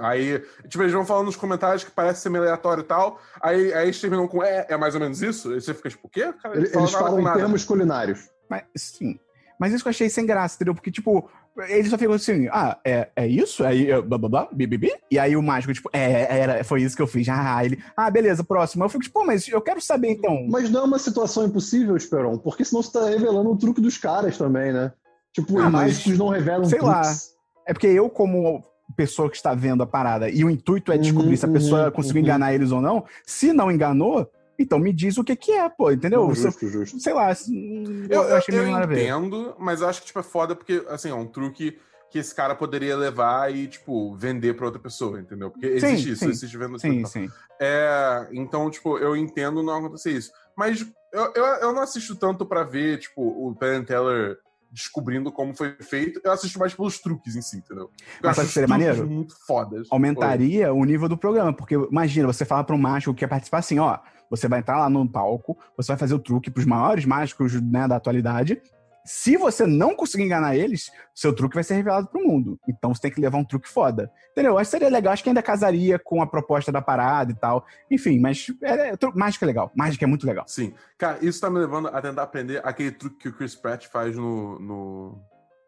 Aí, 0.00 0.38
tipo, 0.68 0.82
eles 0.82 0.92
vão 0.92 1.04
falando 1.04 1.26
nos 1.26 1.36
comentários 1.36 1.84
que 1.84 1.90
parece 1.90 2.20
ser 2.22 2.28
meio 2.28 2.44
aleatório 2.44 2.82
e 2.82 2.86
tal. 2.86 3.20
Aí, 3.40 3.72
aí 3.74 3.84
eles 3.86 4.00
terminam 4.00 4.26
com, 4.28 4.42
é, 4.42 4.66
é 4.68 4.76
mais 4.76 4.94
ou 4.94 5.00
menos 5.00 5.22
isso? 5.22 5.52
Aí 5.52 5.60
você 5.60 5.74
fica 5.74 5.88
tipo, 5.90 6.06
o 6.06 6.10
quê? 6.10 6.32
Cara, 6.42 6.56
Eles, 6.56 6.74
eles 6.74 6.90
falam 6.92 7.20
em 7.20 7.24
nada. 7.24 7.38
termos 7.38 7.64
culinários. 7.64 8.28
Mas, 8.48 8.62
sim. 8.76 9.18
Mas 9.58 9.72
isso 9.72 9.84
que 9.84 9.88
eu 9.88 9.90
achei 9.90 10.08
sem 10.10 10.26
graça, 10.26 10.56
entendeu? 10.56 10.74
Porque, 10.74 10.90
tipo, 10.90 11.30
ele 11.68 11.88
só 11.88 11.96
ficou 11.96 12.16
assim, 12.16 12.48
ah, 12.50 12.78
é, 12.84 13.08
é 13.14 13.26
isso? 13.28 13.64
Aí, 13.64 13.90
é, 13.90 14.00
blá, 14.00 14.18
blá, 14.18 14.28
blá, 14.28 14.48
bi, 14.52 14.66
bi, 14.66 14.76
bi? 14.76 14.92
E 15.10 15.18
aí 15.20 15.36
o 15.36 15.42
mágico, 15.42 15.72
tipo, 15.72 15.88
é, 15.92 16.38
era, 16.40 16.64
foi 16.64 16.82
isso 16.82 16.96
que 16.96 17.02
eu 17.02 17.06
fiz. 17.06 17.28
Ah, 17.28 17.64
ele, 17.64 17.80
ah, 17.96 18.10
beleza, 18.10 18.42
próximo. 18.42 18.82
Eu 18.84 18.88
fico, 18.88 19.04
tipo, 19.04 19.20
pô, 19.20 19.24
mas 19.24 19.46
eu 19.46 19.60
quero 19.60 19.80
saber, 19.80 20.10
então. 20.10 20.46
Mas 20.50 20.68
não 20.68 20.80
é 20.80 20.84
uma 20.84 20.98
situação 20.98 21.44
impossível, 21.46 21.96
Esperon, 21.96 22.38
porque 22.38 22.64
senão 22.64 22.82
você 22.82 22.92
tá 22.92 23.04
revelando 23.08 23.50
o 23.52 23.56
truque 23.56 23.80
dos 23.80 23.96
caras 23.98 24.36
também, 24.36 24.72
né? 24.72 24.92
Tipo, 25.32 25.56
Ah, 25.60 25.66
os 25.66 25.72
mas- 25.72 25.72
mágicos 25.72 26.18
não 26.18 26.28
revelam 26.28 26.64
sei 26.64 26.80
lá. 26.80 27.00
truques. 27.02 27.30
É 27.66 27.72
porque 27.72 27.86
eu, 27.86 28.10
como 28.10 28.64
pessoa 28.92 29.30
que 29.30 29.36
está 29.36 29.54
vendo 29.54 29.82
a 29.82 29.86
parada, 29.86 30.28
e 30.28 30.44
o 30.44 30.50
intuito 30.50 30.92
é 30.92 30.98
descobrir 30.98 31.30
Uhum, 31.30 31.36
se 31.36 31.44
a 31.46 31.48
pessoa 31.48 31.84
uhum, 31.86 31.90
conseguiu 31.90 32.20
uhum. 32.20 32.26
enganar 32.26 32.54
eles 32.54 32.70
ou 32.72 32.80
não, 32.80 33.04
se 33.26 33.52
não 33.52 33.70
enganou, 33.70 34.30
então 34.58 34.78
me 34.78 34.92
diz 34.92 35.18
o 35.18 35.24
que 35.24 35.34
que 35.34 35.52
é, 35.52 35.68
pô, 35.68 35.90
entendeu? 35.90 36.22
Não, 36.22 36.34
Você- 36.34 36.44
justo, 36.50 36.68
justo. 36.68 37.00
sei 37.00 37.12
lá, 37.14 37.28
assim, 37.28 38.06
Eu, 38.08 38.22
eu, 38.22 38.28
eu, 38.28 38.36
achei 38.36 38.54
eu 38.54 38.62
meio 38.62 38.72
nada 38.72 38.84
a 38.84 38.86
ver. 38.86 39.00
entendo, 39.02 39.54
mas 39.58 39.80
eu 39.80 39.88
acho 39.88 40.00
que 40.00 40.06
tipo, 40.06 40.18
é 40.18 40.22
foda 40.22 40.54
porque, 40.54 40.84
assim, 40.88 41.10
é 41.10 41.14
um 41.14 41.26
truque 41.26 41.78
que 42.10 42.18
esse 42.18 42.34
cara 42.34 42.54
poderia 42.54 42.94
levar 42.94 43.50
e, 43.54 43.66
tipo, 43.66 44.14
vender 44.16 44.54
pra 44.54 44.66
outra 44.66 44.78
pessoa, 44.80 45.18
entendeu? 45.18 45.50
Porque 45.50 45.66
Sim, 45.80 45.86
existe 45.86 46.10
isso, 46.10 46.24
sim. 46.24 46.30
existe 46.30 46.58
venda 46.58 46.74
de 46.74 46.80
Sim, 46.82 47.04
sim. 47.06 47.30
É, 47.58 48.28
então, 48.32 48.68
tipo, 48.70 48.98
eu 48.98 49.16
entendo 49.16 49.62
não 49.62 49.78
acontecer 49.78 50.10
isso. 50.12 50.30
Mas 50.54 50.86
eu, 51.10 51.32
eu, 51.34 51.44
eu 51.44 51.72
não 51.72 51.80
assisto 51.80 52.14
tanto 52.14 52.44
pra 52.44 52.64
ver, 52.64 52.98
tipo, 52.98 53.22
o 53.22 53.54
Penn 53.56 53.82
Teller 53.82 54.36
descobrindo 54.72 55.30
como 55.30 55.54
foi 55.54 55.76
feito. 55.80 56.20
Eu 56.24 56.32
assisto 56.32 56.58
mais 56.58 56.74
pelos 56.74 56.98
truques 56.98 57.36
em 57.36 57.42
si, 57.42 57.58
entendeu? 57.58 57.90
Eu 58.22 58.28
Mas 58.28 58.36
sabe 58.36 58.46
que 58.46 58.48
os 58.48 58.54
seria 58.54 58.68
maneiro? 58.68 59.06
muito 59.06 59.34
fodas. 59.46 59.86
Aumentaria 59.90 60.72
o 60.72 60.84
nível 60.84 61.08
do 61.08 61.16
programa, 61.16 61.52
porque 61.52 61.74
imagina, 61.74 62.26
você 62.26 62.44
fala 62.44 62.64
para 62.64 62.74
um 62.74 62.78
mágico 62.78 63.12
que 63.12 63.20
quer 63.20 63.28
participar 63.28 63.58
assim, 63.58 63.78
ó, 63.78 63.98
você 64.30 64.48
vai 64.48 64.60
entrar 64.60 64.78
lá 64.78 64.88
no 64.88 65.06
palco, 65.06 65.58
você 65.76 65.88
vai 65.88 65.98
fazer 65.98 66.14
o 66.14 66.18
truque 66.18 66.50
pros 66.50 66.64
maiores 66.64 67.04
mágicos 67.04 67.60
né, 67.60 67.86
da 67.86 67.96
atualidade. 67.96 68.60
Se 69.04 69.36
você 69.36 69.66
não 69.66 69.96
conseguir 69.96 70.24
enganar 70.24 70.54
eles, 70.56 70.90
seu 71.14 71.34
truque 71.34 71.54
vai 71.56 71.64
ser 71.64 71.74
revelado 71.74 72.06
pro 72.08 72.22
mundo. 72.24 72.58
Então 72.68 72.94
você 72.94 73.00
tem 73.02 73.10
que 73.10 73.20
levar 73.20 73.38
um 73.38 73.44
truque 73.44 73.68
foda. 73.68 74.10
Entendeu? 74.30 74.56
Acho 74.56 74.70
que 74.70 74.76
seria 74.78 74.88
legal. 74.88 75.12
Acho 75.12 75.22
que 75.24 75.28
ainda 75.28 75.42
casaria 75.42 75.98
com 75.98 76.22
a 76.22 76.26
proposta 76.26 76.70
da 76.70 76.80
parada 76.80 77.32
e 77.32 77.34
tal. 77.34 77.66
Enfim, 77.90 78.20
mas 78.20 78.46
é, 78.62 78.90
é, 78.90 78.96
mágica 79.14 79.44
é 79.44 79.48
legal. 79.48 79.72
Mágica 79.76 80.04
é 80.04 80.08
muito 80.08 80.26
legal. 80.26 80.44
Sim. 80.46 80.72
Cara, 80.96 81.18
isso 81.20 81.40
tá 81.40 81.50
me 81.50 81.58
levando 81.58 81.88
a 81.88 82.00
tentar 82.00 82.22
aprender 82.22 82.60
aquele 82.64 82.92
truque 82.92 83.16
que 83.18 83.28
o 83.28 83.32
Chris 83.32 83.54
Pratt 83.56 83.86
faz 83.88 84.16
no, 84.16 84.58
no, 84.60 85.20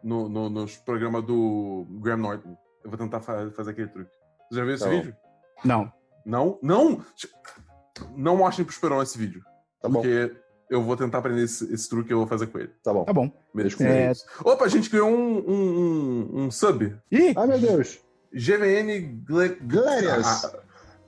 no, 0.02 0.28
no- 0.28 0.50
nos 0.50 0.76
programas 0.76 1.24
do 1.24 1.86
Graham 2.00 2.18
Norton. 2.18 2.56
Eu 2.84 2.90
vou 2.90 2.98
tentar 2.98 3.20
fa- 3.20 3.50
fazer 3.56 3.70
aquele 3.72 3.88
truque. 3.88 4.10
Você 4.50 4.58
já 4.58 4.64
viu 4.64 4.74
esse 4.74 4.84
Tá 4.84 4.90
bom. 4.90 4.96
vídeo? 4.96 5.16
Não. 5.64 5.92
Não? 6.24 6.58
Não! 6.62 7.04
Não 8.16 8.36
mostrem 8.36 8.64
pro 8.64 8.72
Esperão 8.74 9.02
esse 9.02 9.16
vídeo. 9.18 9.42
Tá 9.80 9.88
bom, 9.88 10.00
Porque 10.00 10.34
eu 10.70 10.82
vou 10.82 10.96
tentar 10.96 11.18
aprender 11.18 11.42
esse, 11.42 11.72
esse 11.72 11.88
truque 11.88 12.08
que 12.08 12.12
eu 12.14 12.18
vou 12.18 12.26
fazer 12.26 12.46
com 12.48 12.58
ele. 12.58 12.70
tá 12.82 12.92
bom. 12.92 13.04
Tá 13.04 13.12
bom. 13.12 13.30
Mesmo 13.54 13.84
É. 13.86 14.06
é... 14.06 14.12
isso. 14.12 14.24
Opa, 14.44 14.64
a 14.64 14.68
gente 14.68 14.88
criou 14.90 15.08
um, 15.08 15.38
um, 15.38 16.30
um, 16.34 16.44
um 16.44 16.50
sub. 16.50 16.94
Ih, 17.10 17.32
Ai, 17.36 17.46
meu 17.46 17.58
Deus. 17.58 17.98
GVN 18.32 19.20
Gle... 19.26 19.56
Glérias. 19.62 20.44
Ah, 20.44 20.52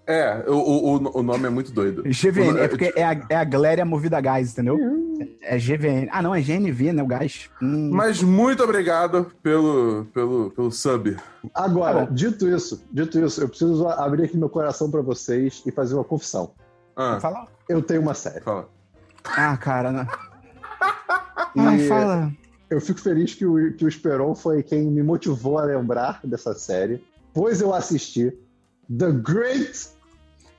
é, 0.09 0.45
o, 0.47 0.55
o, 0.55 1.19
o 1.19 1.23
nome 1.23 1.47
é 1.47 1.51
muito 1.51 1.73
doido. 1.73 2.05
GVN. 2.05 2.53
O- 2.53 2.59
É 2.59 2.69
porque 2.69 2.92
é 2.95 3.03
a, 3.05 3.27
é 3.29 3.35
a 3.37 3.45
Gléria 3.45 3.85
movida 3.85 4.16
a 4.16 4.21
gás, 4.21 4.53
entendeu? 4.53 4.79
É 5.42 5.59
GVN. 5.59 6.09
Ah, 6.12 6.23
não, 6.23 6.33
é 6.33 6.40
GNV, 6.40 6.92
né? 6.92 7.03
O 7.03 7.07
gás. 7.07 7.51
Hum. 7.61 7.90
Mas 7.92 8.23
muito 8.23 8.62
obrigado 8.62 9.33
pelo, 9.42 10.05
pelo, 10.14 10.51
pelo 10.53 10.71
sub. 10.71 11.16
Agora, 11.53 12.07
Tá 12.07 12.12
dito 12.12 12.49
isso, 12.49 12.85
dito 12.92 13.19
isso, 13.19 13.40
eu 13.42 13.49
preciso 13.49 13.88
abrir 13.88 14.25
aqui 14.27 14.37
meu 14.37 14.49
coração 14.49 14.88
pra 14.90 15.01
vocês 15.03 15.62
e 15.66 15.73
fazer 15.73 15.95
uma 15.95 16.05
confissão. 16.05 16.53
Ah, 16.95 17.19
Fala. 17.21 17.49
Eu 17.69 17.83
tenho 17.83 18.01
uma 18.01 18.14
série. 18.14 18.40
fala. 18.42 18.69
Ah, 19.37 19.57
cara. 19.57 19.93
Não. 19.93 20.07
E 21.55 21.61
Ai, 21.61 21.79
fala. 21.89 22.33
eu 22.71 22.81
fico 22.81 23.01
feliz 23.01 23.35
que 23.35 23.47
o, 23.47 23.75
que 23.75 23.85
o 23.85 23.89
Esperon 23.89 24.35
foi 24.35 24.62
quem 24.62 24.83
me 24.91 25.03
motivou 25.03 25.59
a 25.59 25.65
lembrar 25.65 26.21
dessa 26.25 26.55
série, 26.55 27.03
pois 27.33 27.61
eu 27.61 27.73
assisti 27.75 28.31
The 28.97 29.11
Great 29.12 29.89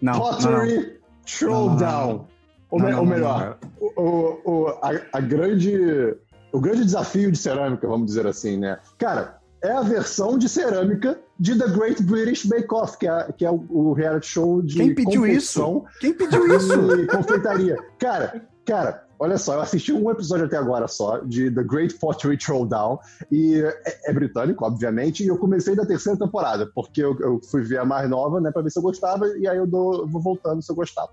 Não, 0.01 0.13
não, 0.13 0.19
não. 0.19 0.31
Pottery 0.31 0.99
Throwdown. 1.25 2.27
Ou, 2.69 2.79
Não, 2.79 2.85
me- 2.87 2.91
não, 2.91 2.99
ou 2.99 3.05
não, 3.05 3.11
melhor, 3.13 3.57
o, 3.79 4.01
o- 4.01 4.41
o- 4.43 4.67
a, 4.81 4.91
a 5.13 5.21
grande, 5.21 5.73
o 6.51 6.59
grande 6.59 6.83
desafio 6.83 7.31
de 7.31 7.37
cerâmica, 7.37 7.87
vamos 7.87 8.07
dizer 8.07 8.27
assim, 8.27 8.57
né? 8.57 8.77
Cara, 8.97 9.37
é 9.61 9.71
a 9.71 9.81
versão 9.81 10.37
de 10.37 10.49
cerâmica 10.49 11.17
de 11.39 11.57
The 11.57 11.67
Great 11.69 12.03
British 12.03 12.45
Bake 12.45 12.67
Off, 12.73 12.97
que 12.97 13.07
é, 13.07 13.31
que 13.37 13.45
é 13.45 13.49
o, 13.51 13.65
o 13.69 13.93
reality 13.93 14.27
show 14.27 14.61
de 14.61 14.75
Quem 14.75 14.93
pediu 14.93 15.21
confecção 15.21 15.85
Quem 16.01 16.13
pediu 16.13 16.45
isso? 16.57 16.73
e 16.99 17.07
confeitaria. 17.07 17.77
Cara, 17.97 18.45
cara, 18.67 19.05
olha 19.17 19.37
só, 19.37 19.53
eu 19.53 19.61
assisti 19.61 19.93
um 19.93 20.11
episódio 20.11 20.45
até 20.45 20.57
agora 20.57 20.87
só 20.87 21.19
de 21.19 21.49
The 21.49 21.63
Great 21.63 21.95
Pottery 21.95 22.37
Throwdown 22.37 22.99
e 23.31 23.61
é, 23.61 24.09
é 24.09 24.13
britânico, 24.13 24.65
obviamente, 24.65 25.23
e 25.23 25.27
eu 25.27 25.37
comecei 25.37 25.73
da 25.73 25.85
terceira 25.85 26.19
temporada, 26.19 26.69
porque 26.75 27.01
eu, 27.01 27.17
eu 27.21 27.39
fui 27.49 27.63
ver 27.63 27.79
a 27.79 27.85
mais 27.85 28.09
nova, 28.09 28.41
né, 28.41 28.51
pra 28.51 28.61
ver 28.61 28.69
se 28.69 28.77
eu 28.77 28.83
gostava, 28.83 29.25
e 29.37 29.47
aí 29.47 29.57
eu, 29.57 29.65
dou, 29.65 30.05
vou 30.05 30.21
voltando 30.21 30.61
se 30.61 30.69
eu 30.69 30.75
gostava. 30.75 31.09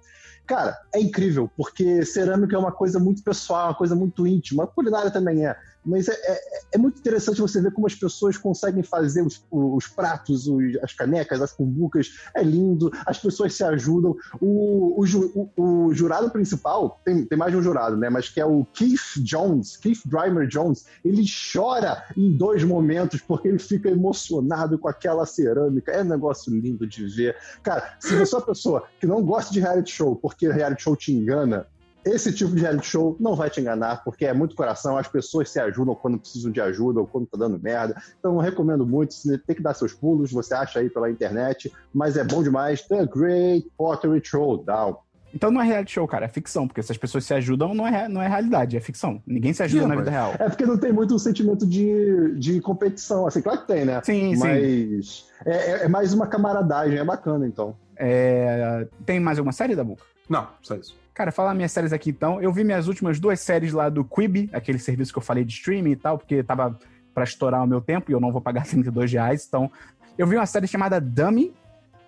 Cara, 0.46 0.76
é 0.92 1.00
incrível, 1.00 1.50
porque 1.56 2.04
cerâmica 2.04 2.56
é 2.56 2.58
uma 2.58 2.72
coisa 2.72 2.98
muito 2.98 3.22
pessoal, 3.22 3.68
uma 3.68 3.74
coisa 3.74 3.94
muito 3.94 4.26
íntima, 4.26 4.64
a 4.64 4.66
culinária 4.66 5.10
também 5.10 5.46
é. 5.46 5.56
Mas 5.84 6.08
é, 6.08 6.12
é, 6.14 6.40
é 6.72 6.78
muito 6.78 6.98
interessante 6.98 7.40
você 7.40 7.60
ver 7.60 7.72
como 7.72 7.86
as 7.86 7.94
pessoas 7.94 8.36
conseguem 8.36 8.82
fazer 8.82 9.22
os, 9.22 9.44
os 9.50 9.86
pratos, 9.86 10.46
os- 10.46 10.76
as 10.82 10.92
canecas, 10.92 11.42
as 11.42 11.52
cumbucas. 11.52 12.10
É 12.34 12.42
lindo, 12.42 12.90
as 13.06 13.18
pessoas 13.18 13.54
se 13.54 13.62
ajudam. 13.64 14.16
O, 14.40 15.02
o, 15.02 15.50
o- 15.56 15.84
o 15.86 15.94
jurado 15.94 16.30
principal, 16.30 17.00
tem, 17.04 17.24
tem 17.24 17.38
mais 17.38 17.52
de 17.52 17.58
um 17.58 17.62
jurado, 17.62 17.96
né? 17.96 18.08
Mas 18.08 18.28
que 18.28 18.40
é 18.40 18.46
o 18.46 18.64
Keith 18.72 19.18
Jones, 19.22 19.76
Keith 19.76 20.00
Drimer 20.06 20.46
Jones, 20.48 20.84
ele 21.04 21.24
chora 21.52 22.04
em 22.16 22.36
dois 22.36 22.64
momentos 22.64 23.20
porque 23.20 23.48
ele 23.48 23.58
fica 23.58 23.88
emocionado 23.90 24.78
com 24.78 24.88
aquela 24.88 25.26
cerâmica. 25.26 25.92
É 25.92 26.02
um 26.02 26.06
negócio 26.08 26.52
lindo 26.52 26.86
de 26.86 27.06
ver. 27.06 27.36
Cara, 27.62 27.96
se 28.00 28.14
você 28.16 28.34
é 28.34 28.38
uma 28.38 28.46
pessoa 28.46 28.84
que 29.00 29.06
não 29.06 29.22
gosta 29.22 29.52
de 29.52 29.60
reality 29.60 29.90
show 29.92 30.16
porque 30.16 30.48
reality 30.50 30.82
show 30.82 30.96
te 30.96 31.12
engana, 31.12 31.66
esse 32.04 32.32
tipo 32.32 32.54
de 32.54 32.60
reality 32.62 32.86
show 32.86 33.16
não 33.18 33.34
vai 33.34 33.48
te 33.50 33.60
enganar, 33.60 34.04
porque 34.04 34.26
é 34.26 34.32
muito 34.32 34.54
coração, 34.54 34.96
as 34.98 35.08
pessoas 35.08 35.50
se 35.50 35.58
ajudam 35.58 35.94
quando 35.94 36.18
precisam 36.18 36.50
de 36.50 36.60
ajuda 36.60 37.00
ou 37.00 37.06
quando 37.06 37.26
tá 37.26 37.38
dando 37.38 37.58
merda. 37.58 37.94
Então 38.18 38.34
eu 38.34 38.40
recomendo 38.40 38.86
muito, 38.86 39.14
você 39.14 39.38
tem 39.38 39.56
que 39.56 39.62
dar 39.62 39.74
seus 39.74 39.92
pulos, 39.94 40.30
você 40.30 40.54
acha 40.54 40.78
aí 40.80 40.90
pela 40.90 41.10
internet, 41.10 41.72
mas 41.92 42.16
é 42.16 42.24
bom 42.24 42.42
demais. 42.42 42.82
The 42.82 43.06
Great 43.06 43.70
Pottery 43.76 44.20
Throwdown. 44.20 44.96
Então 45.34 45.50
não 45.50 45.60
é 45.60 45.64
reality 45.64 45.90
show, 45.92 46.06
cara, 46.06 46.26
é 46.26 46.28
ficção, 46.28 46.68
porque 46.68 46.80
se 46.80 46.92
as 46.92 46.98
pessoas 46.98 47.24
se 47.24 47.34
ajudam, 47.34 47.74
não 47.74 47.84
é, 47.84 48.08
não 48.08 48.22
é 48.22 48.28
realidade, 48.28 48.76
é 48.76 48.80
ficção. 48.80 49.20
Ninguém 49.26 49.52
se 49.52 49.64
ajuda 49.64 49.82
Sim, 49.82 49.88
na 49.88 49.96
vida 49.96 50.10
real. 50.10 50.32
É 50.38 50.48
porque 50.48 50.64
não 50.64 50.78
tem 50.78 50.92
muito 50.92 51.12
um 51.12 51.18
sentimento 51.18 51.66
de, 51.66 52.34
de 52.38 52.60
competição, 52.60 53.26
assim, 53.26 53.42
claro 53.42 53.62
que 53.62 53.66
tem, 53.66 53.84
né? 53.84 54.00
Sim, 54.04 54.32
sim. 54.32 54.38
Mas 54.38 55.26
é, 55.44 55.56
é- 55.56 55.84
é 55.84 55.88
mais 55.88 56.12
uma 56.12 56.28
camaradagem, 56.28 56.98
é 56.98 57.04
bacana 57.04 57.46
então. 57.48 57.74
É, 57.96 58.86
Tem 59.04 59.18
mais 59.18 59.38
alguma 59.38 59.52
série 59.52 59.74
da 59.74 59.82
boca? 59.82 60.04
Não, 60.28 60.46
só 60.62 60.76
isso. 60.76 60.94
Cara, 61.14 61.30
falar 61.30 61.54
minhas 61.54 61.70
séries 61.70 61.92
aqui 61.92 62.10
então. 62.10 62.42
Eu 62.42 62.52
vi 62.52 62.64
minhas 62.64 62.88
últimas 62.88 63.20
duas 63.20 63.38
séries 63.38 63.72
lá 63.72 63.88
do 63.88 64.04
Quibi, 64.04 64.50
aquele 64.52 64.80
serviço 64.80 65.12
que 65.12 65.18
eu 65.18 65.22
falei 65.22 65.44
de 65.44 65.52
streaming 65.52 65.92
e 65.92 65.96
tal, 65.96 66.18
porque 66.18 66.42
tava 66.42 66.76
pra 67.14 67.22
estourar 67.22 67.62
o 67.62 67.66
meu 67.66 67.80
tempo 67.80 68.10
e 68.10 68.14
eu 68.14 68.20
não 68.20 68.32
vou 68.32 68.40
pagar 68.40 68.66
32 68.66 69.12
reais. 69.12 69.46
Então, 69.46 69.70
eu 70.18 70.26
vi 70.26 70.34
uma 70.34 70.46
série 70.46 70.66
chamada 70.66 71.00
Dummy, 71.00 71.54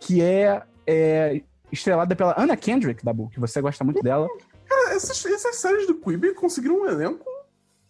que 0.01 0.21
é, 0.21 0.61
é 0.85 1.41
estrelada 1.71 2.17
pela 2.17 2.35
Anna 2.37 2.57
Kendrick, 2.57 3.05
da 3.05 3.13
Book, 3.13 3.33
que 3.33 3.41
você 3.41 3.61
gosta 3.61 3.85
muito 3.85 4.03
dela. 4.03 4.29
Cara, 4.69 4.95
essas, 4.95 5.25
essas 5.25 5.57
séries 5.57 5.87
do 5.87 5.95
Quibi 5.95 6.35
conseguiram 6.35 6.83
um 6.83 6.87
elenco. 6.87 7.25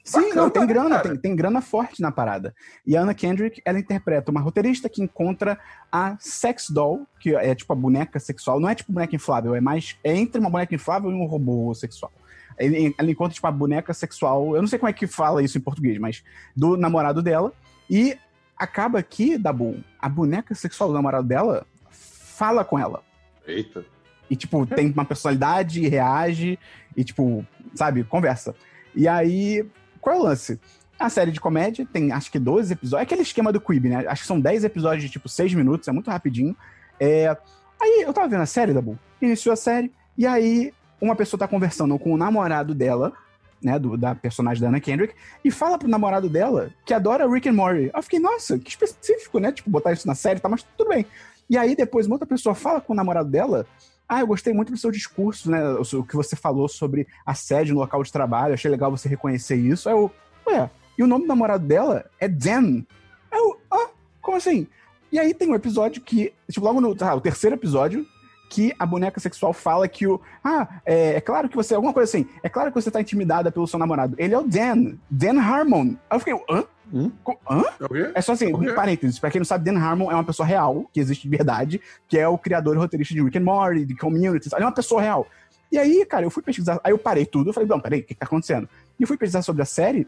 Sim, 0.07 0.21
Bacana, 0.21 0.42
não, 0.42 0.51
tem 0.51 0.66
grana, 0.69 0.97
cara? 0.97 1.09
tem, 1.09 1.16
tem 1.16 1.37
grana 1.37 1.61
forte 1.61 2.01
na 2.01 2.12
parada. 2.12 2.55
E 2.87 2.97
a 2.97 3.03
Anna 3.03 3.12
Kendrick, 3.12 3.61
ela 3.64 3.77
interpreta 3.77 4.31
uma 4.31 4.40
roteirista 4.40 4.88
que 4.88 5.03
encontra 5.03 5.59
a 5.90 6.16
sex 6.21 6.71
doll, 6.71 7.05
que 7.19 7.35
é 7.35 7.53
tipo 7.57 7.73
a 7.73 7.77
boneca 7.77 8.21
sexual. 8.21 8.61
Não 8.61 8.69
é 8.69 8.75
tipo 8.77 8.92
boneca 8.92 9.16
inflável, 9.16 9.57
é 9.57 9.61
mais. 9.61 9.99
É 10.05 10.16
entre 10.16 10.40
uma 10.40 10.49
boneca 10.49 10.73
inflável 10.73 11.11
e 11.11 11.14
um 11.14 11.27
robô 11.27 11.75
sexual. 11.75 12.12
Ela 12.57 13.11
encontra, 13.11 13.35
tipo, 13.35 13.47
a 13.49 13.51
boneca 13.51 13.92
sexual. 13.92 14.55
Eu 14.55 14.62
não 14.62 14.69
sei 14.69 14.79
como 14.79 14.88
é 14.88 14.92
que 14.92 15.09
fala 15.09 15.42
isso 15.42 15.59
em 15.59 15.61
português, 15.61 15.99
mas 15.99 16.23
do 16.55 16.77
namorado 16.77 17.21
dela. 17.21 17.53
E 17.90 18.16
acaba 18.57 19.03
que, 19.03 19.37
Dabu, 19.37 19.83
a 19.99 20.09
boneca 20.09 20.55
sexual 20.55 20.88
do 20.88 20.95
namorado 20.95 21.27
dela 21.27 21.66
fala 21.90 22.64
com 22.64 22.79
ela. 22.79 23.03
Eita. 23.45 23.85
E, 24.31 24.37
tipo, 24.37 24.64
tem 24.66 24.90
uma 24.90 25.05
personalidade, 25.05 25.83
e 25.83 25.88
reage, 25.88 26.59
e, 26.97 27.03
tipo, 27.03 27.45
sabe, 27.75 28.05
conversa. 28.05 28.55
E 28.95 29.07
aí, 29.07 29.69
qual 30.07 30.14
é 30.14 30.19
o 30.21 30.23
lance? 30.23 30.61
A 31.01 31.11
série 31.11 31.33
de 31.33 31.40
comédia 31.40 31.85
tem, 31.92 32.12
acho 32.12 32.31
que 32.31 32.38
12 32.38 32.73
episódios. 32.73 33.01
É 33.01 33.03
aquele 33.03 33.23
esquema 33.23 33.53
do 33.53 33.61
Quibi, 33.61 33.88
né? 33.88 34.05
Acho 34.07 34.23
que 34.23 34.29
são 34.29 34.40
10 34.40 34.62
episódios 34.62 35.03
de, 35.03 35.11
tipo, 35.11 35.29
6 35.29 35.53
minutos, 35.55 35.88
é 35.88 35.92
muito 35.92 36.09
rapidinho. 36.09 36.57
É... 37.01 37.37
Aí, 37.83 38.05
eu 38.07 38.12
tava 38.12 38.29
vendo 38.29 38.42
a 38.42 38.47
série, 38.47 38.73
Dabu, 38.73 38.97
iniciou 39.21 39.53
a 39.53 39.57
série, 39.57 39.92
e 40.16 40.25
aí, 40.25 40.73
uma 41.01 41.16
pessoa 41.16 41.40
tá 41.40 41.49
conversando 41.49 41.99
com 41.99 42.14
o 42.14 42.16
namorado 42.16 42.73
dela, 42.73 43.12
né, 43.61 43.81
do, 43.81 43.97
da 43.97 44.14
personagem 44.14 44.62
da 44.62 44.69
Anna 44.69 44.79
Kendrick, 44.79 45.12
e 45.45 45.51
fala 45.51 45.77
pro 45.77 45.88
namorado 45.88 46.29
dela 46.29 46.71
que 46.85 46.95
adora 46.95 47.29
Rick 47.29 47.49
and 47.49 47.55
Morty. 47.55 47.90
Eu 47.92 48.03
fiquei, 48.05 48.21
nossa, 48.21 48.61
que 48.61 48.71
específico, 48.71 49.40
né? 49.40 49.51
Tipo, 49.51 49.69
botar 49.69 49.92
isso 49.92 50.07
na 50.07 50.14
série, 50.14 50.38
tá, 50.38 50.49
mas 50.49 50.62
tudo 50.62 50.88
bem. 50.88 51.05
E 51.51 51.59
aí, 51.59 51.75
depois, 51.75 52.07
uma 52.07 52.14
outra 52.14 52.29
pessoa 52.29 52.55
fala 52.55 52.81
com 52.81 52.92
o 52.92 52.97
namorado 52.97 53.29
dela 53.29 53.66
Ah, 54.09 54.21
eu 54.21 54.27
gostei 54.27 54.53
muito 54.53 54.71
do 54.71 54.79
seu 54.79 54.90
discurso, 54.90 55.51
né? 55.51 55.61
O 55.75 56.05
que 56.05 56.14
você 56.14 56.37
falou 56.37 56.69
sobre 56.69 57.09
assédio 57.25 57.75
no 57.75 57.81
local 57.81 58.03
de 58.03 58.12
trabalho. 58.12 58.55
Achei 58.55 58.71
legal 58.71 58.90
você 58.90 59.09
reconhecer 59.09 59.57
isso. 59.57 59.88
Aí 59.88 59.95
eu, 59.95 60.11
ué, 60.47 60.71
e 60.97 61.03
o 61.03 61.07
nome 61.07 61.25
do 61.25 61.29
namorado 61.29 61.66
dela 61.66 62.05
é 62.21 62.29
Dan. 62.29 62.85
Aí 63.31 63.38
eu, 63.38 63.61
ah, 63.71 63.88
como 64.23 64.37
assim? 64.37 64.66
E 65.11 65.19
aí 65.19 65.35
tem 65.35 65.51
um 65.51 65.55
episódio 65.55 66.03
que, 66.03 66.33
tipo, 66.51 66.64
logo 66.64 66.81
no 66.81 66.97
ah, 67.01 67.14
o 67.14 67.21
terceiro 67.21 67.57
episódio, 67.57 68.07
que 68.49 68.73
a 68.79 68.87
boneca 68.87 69.21
sexual 69.21 69.53
fala 69.53 69.88
que 69.88 70.07
o. 70.07 70.21
Ah, 70.42 70.81
é, 70.85 71.14
é 71.14 71.21
claro 71.21 71.49
que 71.49 71.57
você. 71.57 71.75
Alguma 71.75 71.92
coisa 71.92 72.09
assim. 72.09 72.29
É 72.42 72.49
claro 72.49 72.71
que 72.71 72.81
você 72.81 72.90
tá 72.90 73.01
intimidada 73.01 73.51
pelo 73.51 73.66
seu 73.66 73.79
namorado. 73.79 74.14
Ele 74.19 74.35
é 74.35 74.38
o 74.38 74.47
Dan. 74.47 74.97
Dan 75.11 75.40
Harmon. 75.40 75.97
Aí 76.09 76.16
eu 76.16 76.19
fiquei, 76.21 76.35
hã? 76.49 76.64
Hum? 76.92 77.11
Hã? 77.51 77.62
É? 77.94 78.12
É 78.18 78.20
só 78.20 78.33
assim, 78.33 78.46
quê? 78.46 78.70
um 78.70 78.75
parênteses, 78.75 79.18
pra 79.18 79.31
quem 79.31 79.40
não 79.40 79.44
sabe, 79.44 79.64
Dan 79.64 79.79
Harmon 79.79 80.11
é 80.11 80.14
uma 80.14 80.25
pessoa 80.25 80.46
real, 80.46 80.88
que 80.92 81.01
existe 81.01 81.22
de 81.22 81.37
verdade, 81.37 81.81
que 82.09 82.18
é 82.18 82.29
o 82.29 82.38
criador 82.38 82.77
e 82.77 82.79
roteirista 82.79 83.14
de 83.14 83.22
Rick 83.22 83.38
and 83.38 83.42
Morty, 83.42 83.85
de 83.85 83.96
Community, 83.96 84.49
ele 84.53 84.62
é 84.62 84.66
uma 84.66 84.72
pessoa 84.72 85.01
real. 85.01 85.27
E 85.70 85.79
aí, 85.79 86.07
cara, 86.07 86.25
eu 86.25 86.31
fui 86.31 86.42
pesquisar, 86.42 86.81
aí 86.85 86.92
eu 86.92 86.99
parei 86.99 87.27
tudo, 87.27 87.51
eu 87.51 87.53
falei, 87.53 87.68
não, 87.68 87.81
peraí, 87.81 88.01
o 88.01 88.03
que 88.03 88.14
que 88.14 88.20
tá 88.20 88.27
acontecendo? 88.27 88.68
E 88.99 89.03
eu 89.03 89.09
fui 89.09 89.16
pesquisar 89.16 89.42
sobre 89.42 89.62
a 89.62 89.66
série, 89.66 90.07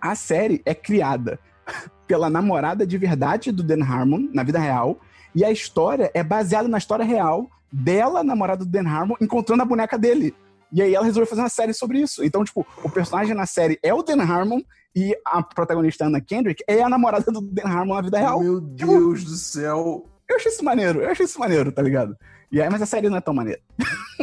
a 0.00 0.14
série 0.14 0.60
é 0.64 0.74
criada 0.74 1.38
pela 2.06 2.28
namorada 2.28 2.86
de 2.86 2.98
verdade 2.98 3.50
do 3.50 3.62
Dan 3.62 3.82
Harmon, 3.82 4.28
na 4.32 4.42
vida 4.42 4.58
real, 4.58 5.00
e 5.34 5.44
a 5.44 5.50
história 5.50 6.10
é 6.14 6.22
baseada 6.22 6.68
na 6.68 6.78
história 6.78 7.04
real 7.04 7.48
dela, 7.72 8.22
namorada 8.22 8.64
do 8.64 8.70
Dan 8.70 8.88
Harmon, 8.88 9.16
encontrando 9.20 9.62
a 9.62 9.66
boneca 9.66 9.98
dele. 9.98 10.34
E 10.72 10.82
aí 10.82 10.94
ela 10.94 11.04
resolveu 11.04 11.28
fazer 11.28 11.42
uma 11.42 11.48
série 11.48 11.72
sobre 11.72 12.00
isso. 12.00 12.24
Então, 12.24 12.44
tipo, 12.44 12.66
o 12.82 12.90
personagem 12.90 13.34
na 13.34 13.46
série 13.46 13.78
é 13.82 13.94
o 13.94 14.02
Dan 14.02 14.22
Harmon 14.22 14.60
e 14.94 15.16
a 15.24 15.42
protagonista 15.42 16.06
Anna 16.06 16.20
Kendrick 16.20 16.62
é 16.66 16.82
a 16.82 16.88
namorada 16.88 17.30
do 17.30 17.40
Dan 17.40 17.68
Harmon 17.68 17.94
na 17.94 18.02
vida 18.02 18.18
real. 18.18 18.40
Meu 18.40 18.60
Deus 18.60 19.24
do 19.24 19.36
céu. 19.36 20.06
Eu 20.28 20.36
achei 20.36 20.50
isso 20.50 20.64
maneiro, 20.64 21.00
eu 21.02 21.10
achei 21.10 21.24
isso 21.24 21.38
maneiro, 21.38 21.70
tá 21.70 21.80
ligado? 21.80 22.16
E 22.50 22.60
aí, 22.60 22.68
mas 22.68 22.82
a 22.82 22.86
série 22.86 23.08
não 23.08 23.16
é 23.16 23.20
tão 23.20 23.34
maneira. 23.34 23.60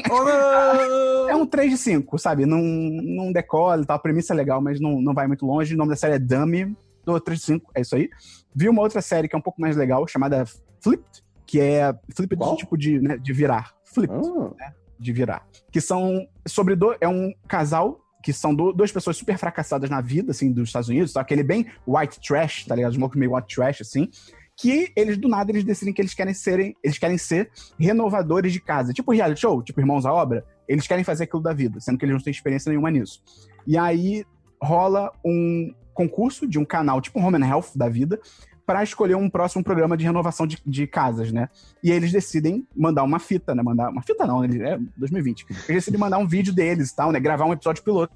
Oh! 0.09 1.23
É 1.29 1.35
um 1.35 1.45
3 1.45 1.71
de 1.71 1.77
5, 1.77 2.19
sabe? 2.19 2.45
Não, 2.45 2.59
não 2.61 3.31
decola 3.31 3.81
e 3.81 3.85
tal. 3.85 3.95
A 3.95 3.99
premissa 3.99 4.33
é 4.33 4.35
legal, 4.35 4.61
mas 4.61 4.79
não, 4.79 5.01
não 5.01 5.13
vai 5.13 5.25
muito 5.25 5.45
longe. 5.45 5.73
O 5.73 5.77
nome 5.77 5.89
da 5.89 5.95
série 5.95 6.15
é 6.15 6.19
Dummy, 6.19 6.75
do 7.05 7.19
3 7.19 7.39
de 7.39 7.45
5, 7.45 7.71
é 7.73 7.81
isso 7.81 7.95
aí. 7.95 8.09
Vi 8.53 8.69
uma 8.69 8.81
outra 8.81 9.01
série 9.01 9.27
que 9.27 9.35
é 9.35 9.39
um 9.39 9.41
pouco 9.41 9.59
mais 9.59 9.75
legal, 9.75 10.05
chamada 10.07 10.45
Flipped, 10.81 11.23
que 11.45 11.59
é 11.59 11.93
Flipped 12.15 12.37
Qual? 12.37 12.55
tipo 12.55 12.77
de, 12.77 12.99
né, 12.99 13.17
de 13.17 13.33
virar. 13.33 13.73
Flipped, 13.85 14.15
Ah, 14.61 14.71
de 14.99 15.11
virar. 15.11 15.47
Que 15.71 15.81
são 15.81 16.27
sobre 16.47 16.75
do, 16.75 16.95
é 16.99 17.07
um 17.07 17.33
casal 17.47 17.99
que 18.23 18.31
são 18.31 18.55
do- 18.55 18.71
duas 18.71 18.91
pessoas 18.91 19.17
super 19.17 19.37
fracassadas 19.37 19.89
na 19.89 19.99
vida, 19.99 20.31
assim, 20.31 20.51
dos 20.51 20.69
Estados 20.69 20.87
Unidos, 20.87 21.17
aquele 21.17 21.43
bem 21.43 21.65
white 21.85 22.19
trash, 22.25 22.65
tá 22.65 22.75
ligado? 22.75 22.97
Loucos 22.97 23.19
meio 23.19 23.35
white 23.35 23.53
trash, 23.53 23.81
assim, 23.81 24.09
que 24.55 24.93
eles, 24.95 25.17
do 25.17 25.27
nada, 25.27 25.51
eles 25.51 25.63
decidem 25.63 25.93
que 25.93 26.01
eles 26.01 26.13
querem 26.13 26.33
serem, 26.33 26.75
eles 26.83 26.97
querem 26.97 27.17
ser 27.17 27.49
renovadores 27.77 28.53
de 28.53 28.61
casa. 28.61 28.93
Tipo 28.93 29.11
reality 29.11 29.41
show, 29.41 29.61
tipo 29.61 29.79
Irmãos 29.81 30.05
à 30.05 30.13
Obra, 30.13 30.45
eles 30.67 30.87
querem 30.87 31.03
fazer 31.03 31.25
aquilo 31.25 31.41
da 31.41 31.51
vida, 31.53 31.79
sendo 31.81 31.97
que 31.97 32.05
eles 32.05 32.15
não 32.15 32.23
têm 32.23 32.31
experiência 32.31 32.69
nenhuma 32.69 32.89
nisso. 32.89 33.21
E 33.67 33.77
aí 33.77 34.23
rola 34.61 35.11
um 35.25 35.73
concurso 35.93 36.47
de 36.47 36.57
um 36.57 36.65
canal, 36.65 37.01
tipo 37.01 37.19
um 37.19 37.25
Home 37.25 37.37
and 37.37 37.47
Health 37.47 37.71
da 37.75 37.89
vida, 37.89 38.19
para 38.65 38.83
escolher 38.83 39.15
um 39.15 39.29
próximo 39.29 39.63
programa 39.63 39.97
de 39.97 40.05
renovação 40.05 40.47
de, 40.47 40.57
de 40.65 40.87
casas, 40.87 41.31
né? 41.31 41.49
E 41.83 41.91
aí 41.91 41.97
eles 41.97 42.11
decidem 42.11 42.65
mandar 42.75 43.03
uma 43.03 43.19
fita, 43.19 43.53
né? 43.53 43.61
Mandar 43.61 43.89
uma 43.89 44.01
fita 44.01 44.25
não, 44.25 44.41
né? 44.41 44.73
é 44.73 44.79
2020. 44.97 45.45
Eles 45.49 45.65
decidem 45.67 45.99
mandar 45.99 46.17
um 46.17 46.27
vídeo 46.27 46.53
deles 46.53 46.89
e 46.89 46.95
tal, 46.95 47.11
né? 47.11 47.19
Gravar 47.19 47.45
um 47.45 47.53
episódio 47.53 47.83
piloto. 47.83 48.13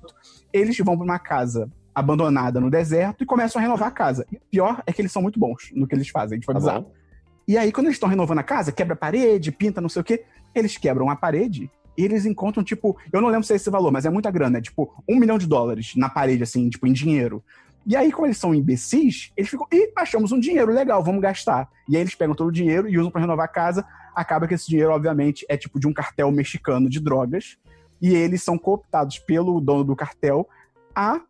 Eles 0.53 0.77
vão 0.79 0.95
para 0.95 1.03
uma 1.03 1.19
casa 1.19 1.69
abandonada 1.93 2.61
no 2.61 2.69
deserto 2.69 3.23
e 3.23 3.25
começam 3.25 3.59
a 3.59 3.63
renovar 3.63 3.87
a 3.87 3.91
casa. 3.91 4.25
E 4.31 4.37
o 4.37 4.41
pior 4.49 4.83
é 4.85 4.93
que 4.93 5.01
eles 5.01 5.11
são 5.11 5.21
muito 5.21 5.39
bons 5.39 5.71
no 5.73 5.87
que 5.87 5.95
eles 5.95 6.07
fazem, 6.09 6.39
tipo, 6.39 6.51
é 6.51 6.53
tá 6.53 6.59
bizarro. 6.59 6.91
E 7.47 7.57
aí, 7.57 7.71
quando 7.71 7.87
eles 7.87 7.95
estão 7.95 8.09
renovando 8.09 8.39
a 8.39 8.43
casa, 8.43 8.71
quebra 8.71 8.93
a 8.93 8.97
parede, 8.97 9.51
pinta 9.51 9.81
não 9.81 9.89
sei 9.89 10.01
o 10.01 10.05
quê, 10.05 10.23
eles 10.53 10.77
quebram 10.77 11.09
a 11.09 11.15
parede 11.15 11.71
e 11.97 12.03
eles 12.05 12.25
encontram, 12.25 12.63
tipo, 12.63 12.95
eu 13.11 13.19
não 13.19 13.29
lembro 13.29 13.43
se 13.43 13.53
é 13.53 13.55
esse 13.55 13.69
valor, 13.69 13.91
mas 13.91 14.05
é 14.05 14.09
muita 14.09 14.29
grana, 14.29 14.59
é 14.59 14.61
tipo 14.61 14.93
um 15.09 15.17
milhão 15.17 15.37
de 15.37 15.47
dólares 15.47 15.93
na 15.95 16.07
parede, 16.07 16.43
assim, 16.43 16.69
tipo, 16.69 16.85
em 16.85 16.93
dinheiro. 16.93 17.43
E 17.87 17.95
aí, 17.95 18.11
como 18.11 18.27
eles 18.27 18.37
são 18.37 18.53
imbecis, 18.53 19.31
eles 19.37 19.49
ficam, 19.49 19.65
ih, 19.71 19.91
achamos 19.95 20.33
um 20.33 20.39
dinheiro 20.39 20.73
legal, 20.73 21.01
vamos 21.01 21.21
gastar. 21.21 21.69
E 21.87 21.95
aí 21.95 22.01
eles 22.03 22.13
pegam 22.15 22.35
todo 22.35 22.49
o 22.49 22.51
dinheiro 22.51 22.89
e 22.89 22.97
usam 22.99 23.09
pra 23.09 23.21
renovar 23.21 23.45
a 23.45 23.47
casa. 23.47 23.85
Acaba 24.13 24.45
que 24.45 24.53
esse 24.55 24.67
dinheiro, 24.67 24.91
obviamente, 24.91 25.45
é 25.47 25.55
tipo 25.55 25.79
de 25.79 25.87
um 25.87 25.93
cartel 25.93 26.29
mexicano 26.31 26.89
de 26.89 26.99
drogas. 26.99 27.57
E 28.01 28.13
eles 28.13 28.43
são 28.43 28.57
cooptados 28.57 29.19
pelo 29.19 29.61
dono 29.61 29.85
do 29.85 29.95
cartel 29.95 30.47
a 30.93 31.21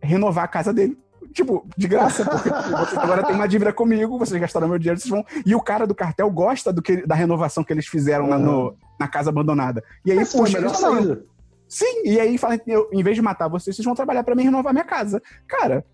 renovar 0.00 0.44
a 0.44 0.48
casa 0.48 0.72
dele. 0.72 0.96
Tipo, 1.32 1.66
de 1.76 1.88
graça, 1.88 2.24
porque 2.24 2.48
vocês 2.48 2.96
agora 2.98 3.24
tem 3.24 3.34
uma 3.34 3.48
dívida 3.48 3.72
comigo, 3.72 4.16
vocês 4.16 4.40
gastaram 4.40 4.68
meu 4.68 4.78
dinheiro, 4.78 4.98
vocês 5.00 5.10
vão. 5.10 5.24
E 5.44 5.54
o 5.56 5.60
cara 5.60 5.86
do 5.86 5.94
cartel 5.94 6.30
gosta 6.30 6.72
do 6.72 6.80
que, 6.80 7.04
da 7.04 7.14
renovação 7.16 7.64
que 7.64 7.72
eles 7.72 7.86
fizeram 7.86 8.28
lá 8.28 8.38
no- 8.38 8.76
na 8.98 9.08
casa 9.08 9.28
abandonada. 9.30 9.82
E 10.04 10.12
aí, 10.12 10.18
Essa 10.18 10.38
foi 10.38 10.40
a 10.40 10.44
puxa, 10.44 10.58
melhor 10.60 10.74
saída. 10.74 11.24
Sim, 11.68 12.02
e 12.04 12.20
aí 12.20 12.38
fala, 12.38 12.60
eu, 12.66 12.88
em 12.92 13.02
vez 13.02 13.16
de 13.16 13.22
matar 13.22 13.48
vocês, 13.48 13.74
vocês 13.74 13.84
vão 13.84 13.94
trabalhar 13.94 14.22
pra 14.22 14.34
mim 14.34 14.44
renovar 14.44 14.72
minha 14.72 14.84
casa. 14.84 15.20
Cara, 15.46 15.84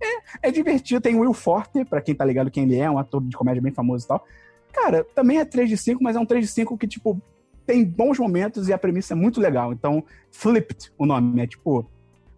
é, 0.00 0.48
é 0.48 0.50
divertido. 0.50 1.00
Tem 1.00 1.14
Will 1.14 1.32
Forte, 1.32 1.84
pra 1.84 2.00
quem 2.00 2.14
tá 2.14 2.24
ligado 2.24 2.50
quem 2.50 2.64
ele 2.64 2.76
é, 2.76 2.90
um 2.90 2.98
ator 2.98 3.22
de 3.22 3.36
comédia 3.36 3.62
bem 3.62 3.72
famoso 3.72 4.04
e 4.04 4.08
tal. 4.08 4.26
Cara, 4.72 5.04
também 5.14 5.38
é 5.38 5.44
3 5.44 5.68
de 5.68 5.76
5, 5.76 6.02
mas 6.02 6.16
é 6.16 6.20
um 6.20 6.26
3 6.26 6.44
de 6.44 6.50
5 6.50 6.76
que, 6.76 6.86
tipo, 6.86 7.20
tem 7.66 7.84
bons 7.84 8.18
momentos 8.18 8.68
e 8.68 8.72
a 8.72 8.78
premissa 8.78 9.14
é 9.14 9.16
muito 9.16 9.40
legal. 9.40 9.72
Então, 9.72 10.04
Flipped, 10.30 10.92
o 10.98 11.06
nome, 11.06 11.40
é 11.40 11.46
tipo, 11.46 11.88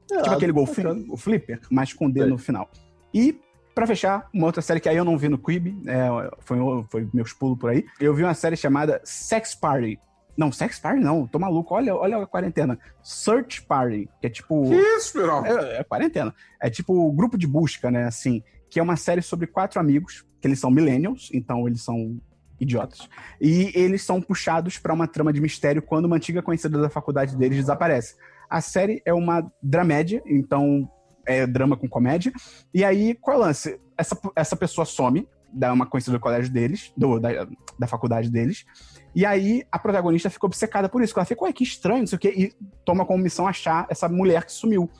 tipo 0.06 0.30
aquele 0.30 0.52
golfinho, 0.52 1.06
o 1.08 1.16
Flipper, 1.16 1.60
mas 1.70 1.92
com 1.92 2.10
D 2.10 2.20
Sei. 2.20 2.30
no 2.30 2.38
final. 2.38 2.70
E, 3.12 3.40
pra 3.74 3.86
fechar, 3.86 4.28
uma 4.32 4.46
outra 4.46 4.62
série 4.62 4.80
que 4.80 4.88
aí 4.88 4.96
eu 4.96 5.04
não 5.04 5.18
vi 5.18 5.28
no 5.28 5.38
Quibi, 5.38 5.76
é, 5.86 6.30
foi, 6.40 6.58
foi 6.90 7.08
meus 7.12 7.32
pulos 7.32 7.58
por 7.58 7.70
aí, 7.70 7.84
eu 8.00 8.14
vi 8.14 8.22
uma 8.22 8.34
série 8.34 8.56
chamada 8.56 9.00
Sex 9.04 9.54
Party. 9.54 9.98
Não, 10.36 10.52
Sex 10.52 10.78
Party 10.78 11.00
não, 11.00 11.26
tô 11.26 11.38
maluco, 11.38 11.74
olha, 11.74 11.94
olha 11.94 12.18
a 12.18 12.26
quarentena. 12.26 12.78
Search 13.02 13.62
Party, 13.62 14.08
que 14.20 14.26
é 14.26 14.30
tipo... 14.30 14.68
Que 14.68 14.76
isso, 14.76 15.12
Pirão? 15.12 15.44
É, 15.46 15.78
é 15.78 15.84
quarentena. 15.84 16.34
É 16.60 16.68
tipo 16.68 17.10
grupo 17.12 17.38
de 17.38 17.46
busca, 17.46 17.90
né? 17.90 18.04
Assim, 18.04 18.42
que 18.68 18.78
é 18.78 18.82
uma 18.82 18.96
série 18.96 19.22
sobre 19.22 19.46
quatro 19.46 19.80
amigos, 19.80 20.26
que 20.40 20.46
eles 20.46 20.60
são 20.60 20.70
millennials, 20.70 21.30
então 21.32 21.66
eles 21.66 21.82
são 21.82 22.20
idiotas. 22.60 23.08
E 23.40 23.72
eles 23.74 24.02
são 24.02 24.20
puxados 24.20 24.78
pra 24.78 24.92
uma 24.92 25.06
trama 25.06 25.32
de 25.32 25.40
mistério 25.40 25.82
quando 25.82 26.06
uma 26.06 26.16
antiga 26.16 26.42
conhecida 26.42 26.80
da 26.80 26.90
faculdade 26.90 27.36
deles 27.36 27.58
desaparece. 27.58 28.16
A 28.48 28.60
série 28.60 29.02
é 29.04 29.12
uma 29.12 29.50
dramédia, 29.62 30.22
então 30.26 30.88
é 31.26 31.46
drama 31.46 31.76
com 31.76 31.88
comédia. 31.88 32.32
E 32.72 32.84
aí, 32.84 33.14
qual 33.14 33.36
é 33.36 33.40
o 33.40 33.42
lance? 33.42 33.80
Essa, 33.96 34.18
essa 34.34 34.56
pessoa 34.56 34.84
some, 34.84 35.28
da 35.56 35.72
uma 35.72 35.86
conhecida 35.86 36.16
do 36.16 36.20
colégio 36.20 36.52
deles, 36.52 36.92
do, 36.96 37.18
da, 37.18 37.48
da 37.78 37.86
faculdade 37.86 38.30
deles. 38.30 38.66
E 39.14 39.24
aí 39.24 39.64
a 39.72 39.78
protagonista 39.78 40.28
fica 40.28 40.46
obcecada 40.46 40.88
por 40.88 41.02
isso. 41.02 41.14
Ela 41.16 41.24
fica, 41.24 41.44
ué, 41.44 41.52
que 41.52 41.64
estranho, 41.64 42.00
não 42.00 42.06
sei 42.06 42.16
o 42.16 42.20
quê, 42.20 42.34
e 42.36 42.52
toma 42.84 43.06
como 43.06 43.22
missão 43.22 43.48
achar 43.48 43.86
essa 43.88 44.08
mulher 44.08 44.44
que 44.44 44.52
sumiu. 44.52 44.90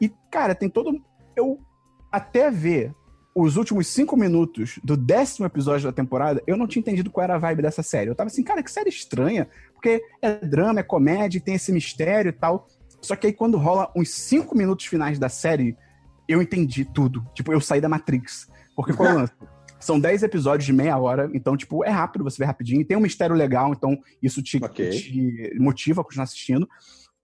E, 0.00 0.12
cara, 0.30 0.54
tem 0.54 0.68
todo. 0.68 1.00
Eu 1.36 1.60
até 2.10 2.50
ver 2.50 2.92
os 3.32 3.56
últimos 3.56 3.86
cinco 3.86 4.16
minutos 4.16 4.80
do 4.82 4.96
décimo 4.96 5.46
episódio 5.46 5.86
da 5.86 5.92
temporada, 5.92 6.42
eu 6.46 6.56
não 6.56 6.66
tinha 6.66 6.80
entendido 6.80 7.10
qual 7.10 7.22
era 7.22 7.36
a 7.36 7.38
vibe 7.38 7.62
dessa 7.62 7.82
série. 7.82 8.10
Eu 8.10 8.14
tava 8.16 8.26
assim, 8.26 8.42
cara, 8.42 8.62
que 8.62 8.70
série 8.70 8.88
estranha, 8.88 9.48
porque 9.72 10.02
é 10.20 10.34
drama, 10.44 10.80
é 10.80 10.82
comédia, 10.82 11.40
tem 11.40 11.54
esse 11.54 11.70
mistério 11.70 12.30
e 12.30 12.32
tal. 12.32 12.66
Só 13.00 13.14
que 13.14 13.28
aí 13.28 13.32
quando 13.32 13.56
rola 13.56 13.90
uns 13.94 14.10
cinco 14.10 14.56
minutos 14.56 14.86
finais 14.86 15.18
da 15.18 15.28
série, 15.28 15.76
eu 16.26 16.42
entendi 16.42 16.84
tudo. 16.84 17.24
Tipo, 17.32 17.52
eu 17.52 17.60
saí 17.60 17.80
da 17.80 17.88
Matrix. 17.88 18.48
Porque 18.74 18.92
qual? 18.92 19.28
São 19.80 19.98
10 19.98 20.22
episódios 20.22 20.66
de 20.66 20.72
meia 20.72 20.96
hora, 20.98 21.30
então, 21.34 21.56
tipo, 21.56 21.84
é 21.84 21.90
rápido, 21.90 22.22
você 22.22 22.38
vê 22.38 22.44
rapidinho. 22.44 22.84
Tem 22.84 22.96
um 22.96 23.00
mistério 23.00 23.34
legal, 23.34 23.72
então 23.72 23.98
isso 24.22 24.42
te, 24.42 24.62
Ok. 24.62 24.90
te 24.90 25.56
motiva 25.58 26.02
a 26.02 26.04
continuar 26.04 26.24
assistindo. 26.24 26.68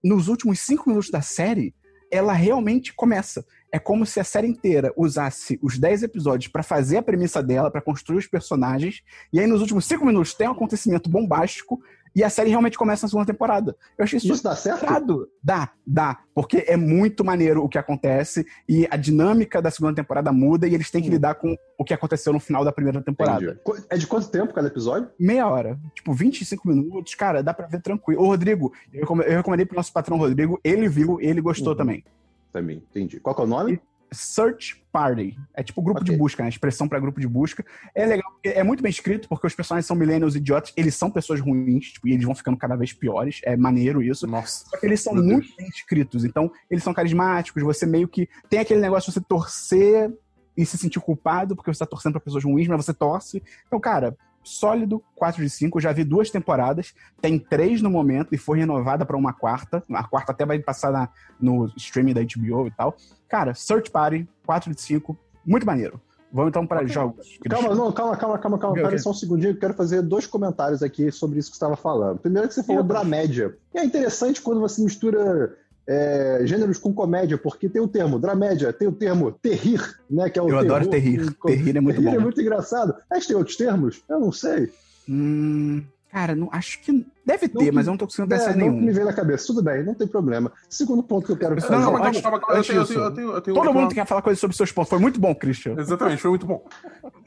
Nos 0.03 0.27
últimos 0.27 0.59
cinco 0.59 0.89
minutos 0.89 1.09
da 1.09 1.21
série, 1.21 1.73
ela 2.11 2.33
realmente 2.33 2.93
começa. 2.93 3.45
É 3.71 3.77
como 3.77 4.05
se 4.05 4.19
a 4.19 4.23
série 4.23 4.47
inteira 4.47 4.93
usasse 4.95 5.59
os 5.61 5.77
10 5.77 6.03
episódios 6.03 6.49
pra 6.51 6.63
fazer 6.63 6.97
a 6.97 7.01
premissa 7.03 7.43
dela, 7.43 7.69
pra 7.69 7.81
construir 7.81 8.17
os 8.17 8.27
personagens, 8.27 9.01
e 9.31 9.39
aí 9.39 9.45
nos 9.47 9.61
últimos 9.61 9.85
cinco 9.85 10.05
minutos 10.05 10.33
tem 10.33 10.47
um 10.47 10.51
acontecimento 10.51 11.09
bombástico, 11.09 11.81
e 12.17 12.23
a 12.23 12.29
série 12.29 12.49
realmente 12.49 12.77
começa 12.77 13.05
na 13.05 13.09
segunda 13.09 13.27
temporada. 13.27 13.75
Eu 13.97 14.03
achei 14.03 14.17
isso 14.17 14.33
Isso 14.33 14.43
dá 14.43 14.55
certo? 14.55 14.83
Irado. 14.83 15.29
Dá, 15.41 15.69
dá. 15.85 16.17
Porque 16.33 16.65
é 16.67 16.75
muito 16.75 17.23
maneiro 17.23 17.63
o 17.63 17.69
que 17.69 17.77
acontece 17.77 18.45
e 18.67 18.87
a 18.89 18.97
dinâmica 18.97 19.61
da 19.61 19.69
segunda 19.71 19.93
temporada 19.95 20.31
muda 20.31 20.67
e 20.67 20.73
eles 20.73 20.89
têm 20.89 21.01
que 21.01 21.07
Hum. 21.09 21.11
lidar 21.11 21.35
com 21.35 21.55
o 21.77 21.83
que 21.85 21.93
aconteceu 21.93 22.33
no 22.33 22.39
final 22.39 22.65
da 22.65 22.71
primeira 22.71 23.01
temporada. 23.01 23.59
Entendi. 23.65 23.85
É 23.89 23.97
de 23.97 24.07
quanto 24.07 24.27
tempo 24.29 24.53
cada 24.53 24.67
episódio? 24.67 25.09
Meia 25.19 25.47
hora. 25.47 25.79
Tipo, 25.93 26.11
25 26.13 26.67
minutos, 26.67 27.13
cara, 27.15 27.43
dá 27.43 27.53
pra 27.53 27.67
ver 27.67 27.81
tranquilo. 27.81 28.21
Ô, 28.23 28.27
Rodrigo, 28.27 28.73
eu 28.91 29.01
recom- 29.01 29.21
eu 29.21 29.37
recomendei 29.37 29.65
pro 29.65 29.75
nosso 29.77 29.93
patrão 29.93 30.17
Rodrigo, 30.17 30.59
ele 30.63 30.89
viu, 30.89 31.21
ele 31.21 31.39
gostou 31.39 31.73
Uhum. 31.73 31.77
também. 31.77 32.03
Também, 32.51 32.77
entendi. 32.77 33.19
Qual 33.19 33.35
que 33.35 33.41
é 33.41 33.43
o 33.43 33.47
nome? 33.47 33.79
Search 34.11 34.83
Party. 34.91 35.37
É 35.53 35.61
tipo 35.63 35.81
grupo 35.81 36.01
Ok. 36.01 36.11
de 36.11 36.17
busca, 36.17 36.43
né? 36.43 36.49
Expressão 36.49 36.87
pra 36.87 36.99
grupo 36.99 37.19
de 37.19 37.27
busca. 37.27 37.65
É 37.93 38.05
legal, 38.05 38.31
é 38.43 38.63
muito 38.63 38.81
bem 38.81 38.89
escrito, 38.89 39.27
porque 39.27 39.45
os 39.47 39.55
personagens 39.55 39.85
são 39.85 39.95
millennials 39.95 40.35
idiotas, 40.35 40.73
eles 40.75 40.95
são 40.95 41.11
pessoas 41.11 41.39
ruins, 41.39 41.91
tipo, 41.91 42.07
e 42.07 42.13
eles 42.13 42.25
vão 42.25 42.33
ficando 42.35 42.57
cada 42.57 42.75
vez 42.75 42.93
piores. 42.93 43.41
É 43.43 43.55
maneiro 43.55 44.01
isso. 44.01 44.25
Nossa. 44.27 44.65
Só 44.69 44.77
que 44.77 44.85
eles 44.85 45.01
são 45.01 45.13
Meu 45.13 45.23
Deus. 45.23 45.33
muito 45.33 45.55
bem 45.57 45.67
escritos. 45.67 46.25
Então, 46.25 46.51
eles 46.69 46.83
são 46.83 46.93
carismáticos. 46.93 47.61
Você 47.63 47.85
meio 47.85 48.07
que 48.07 48.27
tem 48.49 48.59
aquele 48.59 48.79
negócio 48.81 49.11
de 49.11 49.19
você 49.19 49.25
torcer 49.27 50.11
e 50.55 50.65
se 50.65 50.77
sentir 50.77 50.99
culpado 50.99 51.55
porque 51.55 51.71
você 51.71 51.79
tá 51.79 51.85
torcendo 51.85 52.13
pra 52.13 52.21
pessoas 52.21 52.43
ruins, 52.43 52.67
mas 52.67 52.83
você 52.83 52.93
torce. 52.93 53.43
Então, 53.67 53.79
cara, 53.79 54.17
sólido 54.47 55.03
4 55.15 55.43
de 55.43 55.49
5. 55.49 55.77
Eu 55.77 55.81
já 55.81 55.91
vi 55.91 56.03
duas 56.03 56.29
temporadas, 56.29 56.93
tem 57.21 57.37
três 57.37 57.81
no 57.81 57.89
momento 57.89 58.33
e 58.33 58.37
foi 58.37 58.59
renovada 58.59 59.05
para 59.05 59.17
uma 59.17 59.33
quarta. 59.33 59.83
A 59.91 60.03
quarta 60.03 60.31
até 60.31 60.45
vai 60.45 60.59
passar 60.59 60.91
na, 60.91 61.09
no 61.39 61.71
streaming 61.75 62.13
da 62.13 62.21
HBO 62.21 62.67
e 62.67 62.71
tal. 62.71 62.95
Cara, 63.27 63.53
Search 63.53 63.91
Party, 63.91 64.27
4 64.45 64.73
de 64.73 64.81
5, 64.81 65.17
muito 65.45 65.65
maneiro. 65.65 66.01
Vamos 66.31 66.49
então 66.49 66.67
para 66.67 66.85
jogos. 66.85 67.39
Calma, 67.49 67.73
não, 67.73 67.91
calma, 67.91 68.17
calma, 68.17 68.37
calma, 68.37 68.57
calma. 68.59 68.75
Pera 68.75 68.97
só 68.97 69.11
um 69.11 69.13
segundinho, 69.13 69.51
eu 69.51 69.59
quero 69.59 69.73
fazer 69.73 70.01
dois 70.01 70.27
comentários 70.27 70.83
aqui 70.83 71.11
sobre 71.11 71.39
isso 71.39 71.49
que 71.49 71.57
você 71.57 71.63
estava 71.63 71.77
falando. 71.77 72.19
Primeiro 72.19 72.47
que 72.47 72.53
você 72.53 72.63
falou 72.63 72.83
dramédia. 72.83 73.57
E 73.73 73.79
é 73.79 73.85
interessante 73.85 74.41
quando 74.41 74.59
você 74.59 74.81
mistura 74.81 75.55
é, 75.87 76.41
gêneros 76.43 76.77
com 76.77 76.93
comédia, 76.93 77.37
porque 77.37 77.69
tem 77.69 77.81
o 77.81 77.87
termo 77.87 78.19
dramédia, 78.19 78.73
tem 78.73 78.87
o 78.87 78.91
termo 78.91 79.31
terrir, 79.31 79.81
né? 80.09 80.29
Que 80.29 80.37
é 80.37 80.41
o 80.41 80.49
Eu 80.49 80.59
adoro 80.59 80.87
terror 80.87 80.91
terrir. 80.91 81.33
com- 81.35 81.47
Terrir 81.47 81.77
é 81.77 81.79
muito 81.81 81.95
terrir 82.01 82.09
bom. 82.11 82.15
é 82.15 82.19
muito 82.23 82.41
engraçado. 82.41 82.93
Mas 83.09 83.25
tem 83.25 83.35
outros 83.35 83.55
termos? 83.55 84.03
Eu 84.09 84.19
não 84.19 84.31
sei. 84.31 84.69
Hum, 85.09 85.81
cara, 86.11 86.35
não, 86.35 86.49
acho 86.51 86.81
que 86.81 87.05
deve 87.25 87.47
Não 87.47 87.59
ter, 87.61 87.65
que- 87.65 87.71
mas 87.71 87.87
eu 87.87 87.91
não 87.91 87.97
tô 87.97 88.05
conseguindo 88.05 88.29
pensar 88.35 88.51
É, 88.51 88.53
em 88.53 88.57
não 88.57 88.67
nenhum. 88.69 88.81
me 88.85 88.91
veio 88.91 89.05
na 89.05 89.13
cabeça. 89.13 89.47
Tudo 89.47 89.63
bem, 89.63 89.83
não 89.85 89.93
tem 89.93 90.05
problema. 90.07 90.51
Segundo 90.69 91.01
ponto 91.01 91.25
que 91.25 91.31
eu 91.31 91.37
quero 91.37 91.55
Não, 91.55 91.61
fazer. 91.61 91.73
não, 91.75 91.83
calma, 91.83 91.99
calma, 92.01 92.21
calma, 92.21 92.39
calma. 92.41 92.55
Eu 92.57 92.63
tenho, 92.65 92.79
eu 92.81 92.85
tenho, 92.85 92.99
eu 92.99 93.11
tenho, 93.13 93.31
eu 93.31 93.41
tenho 93.41 93.55
Todo 93.55 93.73
mundo 93.73 93.93
quer 93.95 94.05
falar 94.05 94.21
coisa 94.21 94.37
sobre 94.37 94.57
seus 94.57 94.71
pontos. 94.73 94.89
Foi 94.89 94.99
muito 94.99 95.19
bom, 95.21 95.33
Christian. 95.33 95.75
Exatamente, 95.79 96.21
foi 96.21 96.31
muito 96.31 96.45
bom. 96.45 96.65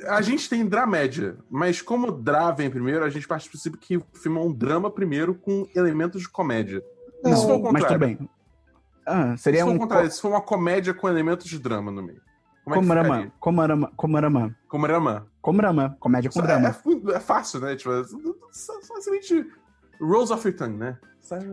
A 0.06 0.20
gente 0.20 0.48
tem 0.50 0.66
dramédia, 0.66 1.36
mas 1.50 1.80
como 1.80 2.12
Dra 2.12 2.50
vem 2.50 2.68
primeiro, 2.68 3.02
a 3.04 3.08
gente 3.08 3.26
parte 3.26 3.48
do 3.48 3.52
princípio 3.52 3.78
que 3.78 3.96
o 3.96 4.04
filme 4.12 4.36
é 4.38 4.42
um 4.42 4.52
drama 4.52 4.90
primeiro 4.90 5.34
com 5.34 5.66
elementos 5.74 6.20
de 6.22 6.28
comédia. 6.28 6.82
Não, 7.24 7.36
se 7.36 7.46
for 7.46 7.54
o 7.56 7.62
mas 7.62 7.82
tudo 7.84 7.98
contrário, 7.98 7.98
bem. 8.18 8.28
Ah, 9.06 9.36
se 9.36 9.42
seria 9.44 9.64
um. 9.66 9.78
contrário, 9.78 10.10
se 10.10 10.20
for 10.20 10.28
uma 10.30 10.40
comédia 10.42 10.92
com 10.94 11.08
elementos 11.08 11.46
de 11.48 11.58
drama 11.58 11.90
no 11.90 12.02
meio. 12.02 12.20
Como 12.64 12.76
é 12.76 12.78
Comarama. 12.78 13.08
ficaria? 13.14 13.32
Comarama. 13.40 13.92
Comarama. 13.96 14.56
Como 14.68 14.86
drama. 14.86 15.26
Comarama. 15.40 15.96
Comédia 15.98 16.30
com 16.30 16.38
É, 16.40 16.42
drama. 16.42 16.76
é, 17.12 17.16
é 17.16 17.20
fácil, 17.20 17.60
né? 17.60 17.74
Tipo, 17.74 17.92
é, 17.92 18.02
simplesmente 18.52 19.46
Rose 20.00 20.32
of 20.32 20.46
your 20.46 20.56
tongue, 20.56 20.76
né? 20.76 20.98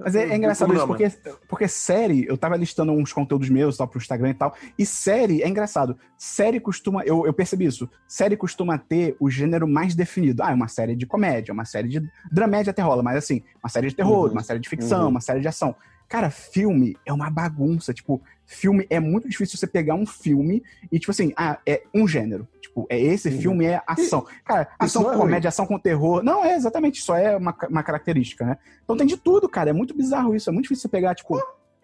Mas 0.03 0.15
é, 0.15 0.29
é 0.29 0.35
engraçado 0.35 0.73
isso, 0.73 0.87
porque, 0.87 1.11
porque 1.47 1.67
série, 1.67 2.25
eu 2.27 2.35
tava 2.37 2.55
listando 2.55 2.91
uns 2.93 3.13
conteúdos 3.13 3.47
meus 3.49 3.77
tal, 3.77 3.87
pro 3.87 3.99
Instagram 3.99 4.29
e 4.29 4.33
tal, 4.33 4.55
e 4.79 4.85
série, 4.85 5.43
é 5.43 5.47
engraçado, 5.47 5.95
série 6.17 6.59
costuma, 6.59 7.03
eu, 7.03 7.25
eu 7.27 7.33
percebi 7.33 7.65
isso, 7.65 7.87
série 8.07 8.35
costuma 8.37 8.77
ter 8.79 9.15
o 9.19 9.29
gênero 9.29 9.67
mais 9.67 9.93
definido. 9.93 10.41
Ah, 10.41 10.51
é 10.51 10.55
uma 10.55 10.67
série 10.69 10.95
de 10.95 11.05
comédia, 11.05 11.53
uma 11.53 11.65
série 11.65 11.89
de 11.89 12.01
dramédia 12.31 12.71
até 12.71 12.81
rola, 12.81 13.03
mas 13.03 13.17
assim, 13.17 13.43
uma 13.61 13.69
série 13.69 13.89
de 13.89 13.95
terror, 13.95 14.27
Uhum. 14.27 14.31
uma 14.31 14.41
série 14.43 14.59
de 14.59 14.69
ficção, 14.69 15.03
Uhum. 15.03 15.09
uma 15.09 15.21
série 15.21 15.41
de 15.41 15.47
ação. 15.47 15.75
Cara, 16.07 16.29
filme 16.29 16.95
é 17.05 17.11
uma 17.11 17.29
bagunça, 17.29 17.93
tipo, 17.93 18.21
filme 18.45 18.87
é 18.89 18.99
muito 18.99 19.27
difícil 19.27 19.57
você 19.57 19.67
pegar 19.67 19.95
um 19.95 20.05
filme 20.05 20.63
e, 20.91 20.97
tipo 20.99 21.11
assim, 21.11 21.33
ah, 21.35 21.59
é 21.65 21.83
um 21.93 22.07
gênero. 22.07 22.47
Tipo, 22.61 22.87
é 22.89 22.97
esse 22.99 23.27
Uhum. 23.29 23.41
filme 23.41 23.65
é 23.65 23.81
ação. 23.85 24.25
Cara, 24.45 24.69
ação 24.79 25.03
com 25.03 25.09
é 25.09 25.11
ruim. 25.13 25.21
comédia, 25.25 25.49
ação 25.49 25.65
com 25.65 25.77
terror. 25.77 26.23
Não, 26.23 26.45
é 26.45 26.55
exatamente, 26.55 27.01
só 27.01 27.17
é 27.17 27.35
uma, 27.35 27.53
uma 27.69 27.83
característica, 27.83 28.45
né? 28.45 28.57
Então 28.83 28.95
tem 28.95 29.05
de 29.05 29.17
tudo, 29.17 29.49
cara. 29.49 29.69
É 29.69 29.73
muito 29.73 29.93
bizarro 29.95 30.33
isso. 30.33 30.49
É 30.49 30.53
muito 30.53 30.63
difícil 30.63 30.83
você 30.83 30.87
pegar, 30.87 31.13
tipo, 31.13 31.37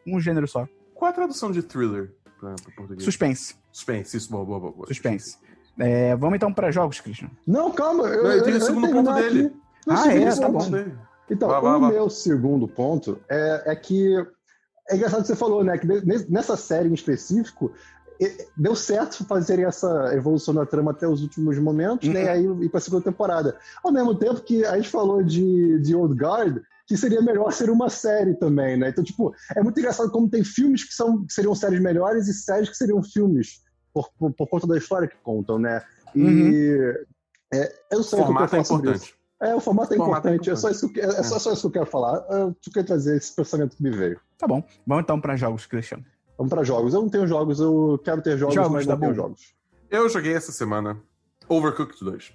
um 0.08 0.20
gênero 0.22 0.48
só. 0.48 0.66
Qual 0.94 1.10
a 1.10 1.14
tradução 1.14 1.52
de 1.52 1.62
thriller 1.62 2.14
pra, 2.40 2.54
pra 2.56 2.72
português? 2.78 3.04
Suspense. 3.04 3.56
Suspense, 3.74 4.16
isso, 4.16 4.32
boa, 4.32 4.46
boa, 4.46 4.60
boa. 4.60 4.72
boa. 4.74 4.88
Suspense. 4.88 5.38
É, 5.78 6.16
vamos 6.16 6.36
então 6.38 6.54
pra 6.54 6.72
jogos, 6.72 7.02
Christian. 7.02 7.30
Não, 7.46 7.72
calma. 7.72 8.04
Eu, 8.08 8.24
Não, 8.24 8.32
ele 8.32 8.42
tem 8.44 8.54
eu- 8.54 8.60
o 8.60 8.62
eu 8.62 8.66
segundo 8.66 8.90
ponto 8.90 9.14
dele. 9.16 9.48
aqui. 9.48 9.56
Ah, 9.90 10.14
é, 10.16 10.34
tá 10.36 10.48
bom. 10.48 10.62
Então, 11.30 11.50
o 11.50 11.80
meu 11.88 12.10
segundo 12.10 12.68
ponto 12.68 13.20
é, 13.30 13.64
é 13.68 13.76
que 13.76 14.16
é 14.90 14.96
engraçado 14.96 15.22
que 15.22 15.28
você 15.28 15.36
falou, 15.36 15.64
né? 15.64 15.78
Que 15.78 15.88
ne- 15.88 16.26
nessa 16.30 16.58
série 16.58 16.90
em 16.90 16.94
específico 16.94 17.74
deu 18.56 18.76
certo 18.76 19.26
fazerem 19.26 19.66
essa 19.66 20.14
evolução 20.14 20.54
da 20.54 20.66
trama 20.66 20.92
até 20.92 21.08
os 21.08 21.22
últimos 21.22 21.58
momentos, 21.58 22.08
né? 22.10 22.24
E 22.26 22.30
aí 22.30 22.46
ir 22.46 22.70
pra 22.70 22.80
segunda 22.80 23.04
temporada. 23.04 23.58
Ao 23.84 23.92
mesmo 23.92 24.16
tempo 24.16 24.42
que 24.42 24.66
a 24.66 24.76
gente 24.78 24.90
falou 24.90 25.24
de, 25.24 25.80
de 25.80 25.96
Old 25.96 26.16
Guard, 26.16 26.62
que 26.88 26.98
seria 26.98 27.22
melhor 27.22 27.52
ser 27.52 27.70
uma 27.70 27.90
série 27.90 28.36
também, 28.36 28.78
né? 28.78 28.90
Então, 28.90 29.04
tipo, 29.04 29.34
é 29.56 29.64
muito 29.64 29.80
engraçado 29.80 30.12
como 30.12 30.30
tem 30.30 30.44
filmes 30.44 30.84
que, 30.84 30.94
são, 30.94 31.26
que 31.26 31.34
seriam 31.34 31.56
séries 31.56 31.82
melhores 31.82 32.28
e 32.28 32.34
séries 32.34 32.70
que 32.70 32.78
seriam 32.78 33.02
filmes 33.04 33.62
por, 33.94 34.10
por, 34.18 34.34
por 34.34 34.48
conta 34.48 34.68
da 34.68 34.78
história 34.78 35.08
que 35.08 35.18
contam, 35.24 35.58
né? 35.58 35.82
E 36.16 36.78
é, 37.54 37.74
eu 37.92 38.04
sei 38.04 38.20
o 38.20 38.26
que 38.26 38.32
eu 38.32 38.48
Formato 38.48 38.56
é 38.56 38.60
importante. 38.60 39.16
É, 39.44 39.56
o 39.56 39.60
formato 39.60 39.94
é 39.94 39.98
Formato 39.98 40.28
é 40.28 40.36
importante. 40.36 40.50
É, 40.52 40.56
só 40.56 40.70
isso 40.70 40.90
que, 40.92 41.02
é, 41.02 41.06
é 41.06 41.24
só, 41.24 41.38
só 41.40 41.52
isso 41.52 41.62
que 41.62 41.68
eu 41.78 41.82
quero 41.84 41.86
falar. 41.92 42.24
Eu 42.30 42.56
só 42.62 42.72
queria 42.72 42.84
trazer 42.86 43.18
esse 43.18 43.36
pensamento 43.36 43.76
que 43.76 43.84
me 43.84 43.92
veio. 43.92 44.20
Tá 44.38 44.48
bom. 44.48 44.64
Vamos 44.88 45.04
então 45.04 45.20
pra 45.20 45.36
jogos, 45.36 45.66
Christian. 45.66 46.00
Vamos 46.38 46.50
pra 46.54 46.64
jogos. 46.64 46.94
Eu 46.94 47.02
não 47.02 47.10
tenho 47.10 47.28
jogos, 47.28 47.60
eu 47.60 48.00
quero 48.04 48.22
ter 48.22 48.38
jogos, 48.38 48.56
Jogos, 48.56 48.72
mas 48.72 48.88
não 48.88 48.98
tenho 48.98 49.12
bom. 49.12 49.16
jogos. 49.16 49.54
Eu 49.90 50.08
joguei 50.10 50.34
essa 50.34 50.52
semana 50.52 50.98
Overcooked 51.48 52.04
2. 52.04 52.34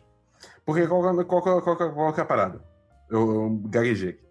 Porque 0.65 0.87
qual, 0.87 1.03
qual, 1.25 1.43
qual, 1.43 1.63
qual, 1.63 1.77
qual 1.95 2.13
que 2.13 2.21
é 2.21 2.23
a 2.23 2.27
parada? 2.27 2.61
Eu, 3.11 3.21
eu 3.21 3.63
gaguejei 3.65 4.11
aqui. 4.11 4.23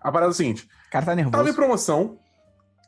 A 0.00 0.10
parada 0.10 0.30
é 0.30 0.32
o 0.32 0.34
seguinte: 0.34 0.64
O 0.88 0.90
cara 0.90 1.04
tá 1.04 1.12
tava 1.14 1.20
em 1.20 1.24
nervoso. 1.24 1.54
promoção 1.54 2.18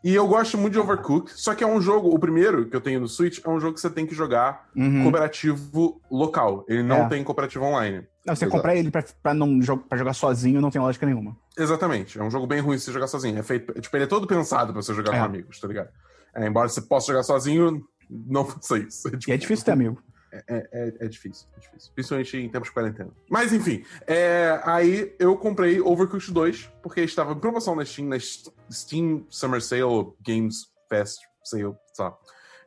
e 0.04 0.14
eu 0.14 0.28
gosto 0.28 0.56
muito 0.58 0.74
de 0.74 0.78
Overcooked, 0.78 1.32
só 1.34 1.54
que 1.54 1.64
é 1.64 1.66
um 1.66 1.80
jogo, 1.80 2.14
o 2.14 2.18
primeiro 2.18 2.68
que 2.68 2.76
eu 2.76 2.80
tenho 2.80 3.00
no 3.00 3.08
Switch, 3.08 3.40
é 3.44 3.48
um 3.48 3.58
jogo 3.58 3.74
que 3.74 3.80
você 3.80 3.88
tem 3.90 4.04
que 4.06 4.14
jogar 4.14 4.68
Uhum. 4.76 5.02
cooperativo 5.04 6.00
local. 6.10 6.64
Ele 6.68 6.82
não 6.82 7.04
É. 7.04 7.08
tem 7.08 7.24
cooperativo 7.24 7.64
online. 7.64 8.06
Não, 8.26 8.36
você 8.36 8.44
Exato. 8.44 8.50
comprar 8.56 8.76
ele 8.76 8.90
pra, 8.90 9.02
pra, 9.22 9.34
não, 9.34 9.58
pra 9.88 9.96
jogar 9.98 10.12
sozinho 10.14 10.60
não 10.60 10.70
tem 10.70 10.80
lógica 10.80 11.06
nenhuma. 11.06 11.36
Exatamente. 11.58 12.18
É 12.18 12.22
um 12.22 12.30
jogo 12.30 12.46
bem 12.46 12.60
ruim 12.60 12.78
se 12.78 12.84
você 12.84 12.92
jogar 12.92 13.06
sozinho. 13.06 13.38
É 13.38 13.42
feito, 13.42 13.72
tipo, 13.80 13.96
ele 13.96 14.04
é 14.04 14.06
todo 14.06 14.26
pensado 14.26 14.72
pra 14.72 14.82
você 14.82 14.92
jogar 14.94 15.14
É. 15.14 15.18
com 15.18 15.24
amigos, 15.24 15.58
tá 15.58 15.66
ligado? 15.68 15.88
É, 16.34 16.46
embora 16.46 16.68
você 16.68 16.80
possa 16.82 17.06
jogar 17.08 17.22
sozinho, 17.22 17.82
não 18.10 18.44
faça 18.46 18.78
isso. 18.78 19.10
tipo, 19.10 19.30
E 19.30 19.32
é 19.32 19.36
difícil 19.36 19.64
ter 19.64 19.72
amigo. 19.72 19.98
É, 20.48 20.68
é, 20.72 20.94
é 21.04 21.08
difícil, 21.08 21.46
é 21.56 21.60
difícil. 21.60 21.92
Principalmente 21.94 22.36
em 22.36 22.48
tempos 22.48 22.68
de 22.68 22.74
quarentena. 22.74 23.10
Mas 23.30 23.52
enfim, 23.52 23.84
é, 24.06 24.60
aí 24.64 25.14
eu 25.18 25.36
comprei 25.36 25.80
Overcooked 25.80 26.32
2, 26.32 26.70
porque 26.82 27.00
estava 27.02 27.32
em 27.32 27.38
promoção 27.38 27.74
na 27.76 27.84
Steam, 27.84 28.08
na 28.08 28.16
Steam 28.70 29.26
Summer 29.30 29.60
Sale, 29.62 30.12
Games 30.26 30.66
Fest 30.88 31.18
Sale, 31.44 31.74
sei 31.92 32.04
lá. 32.04 32.16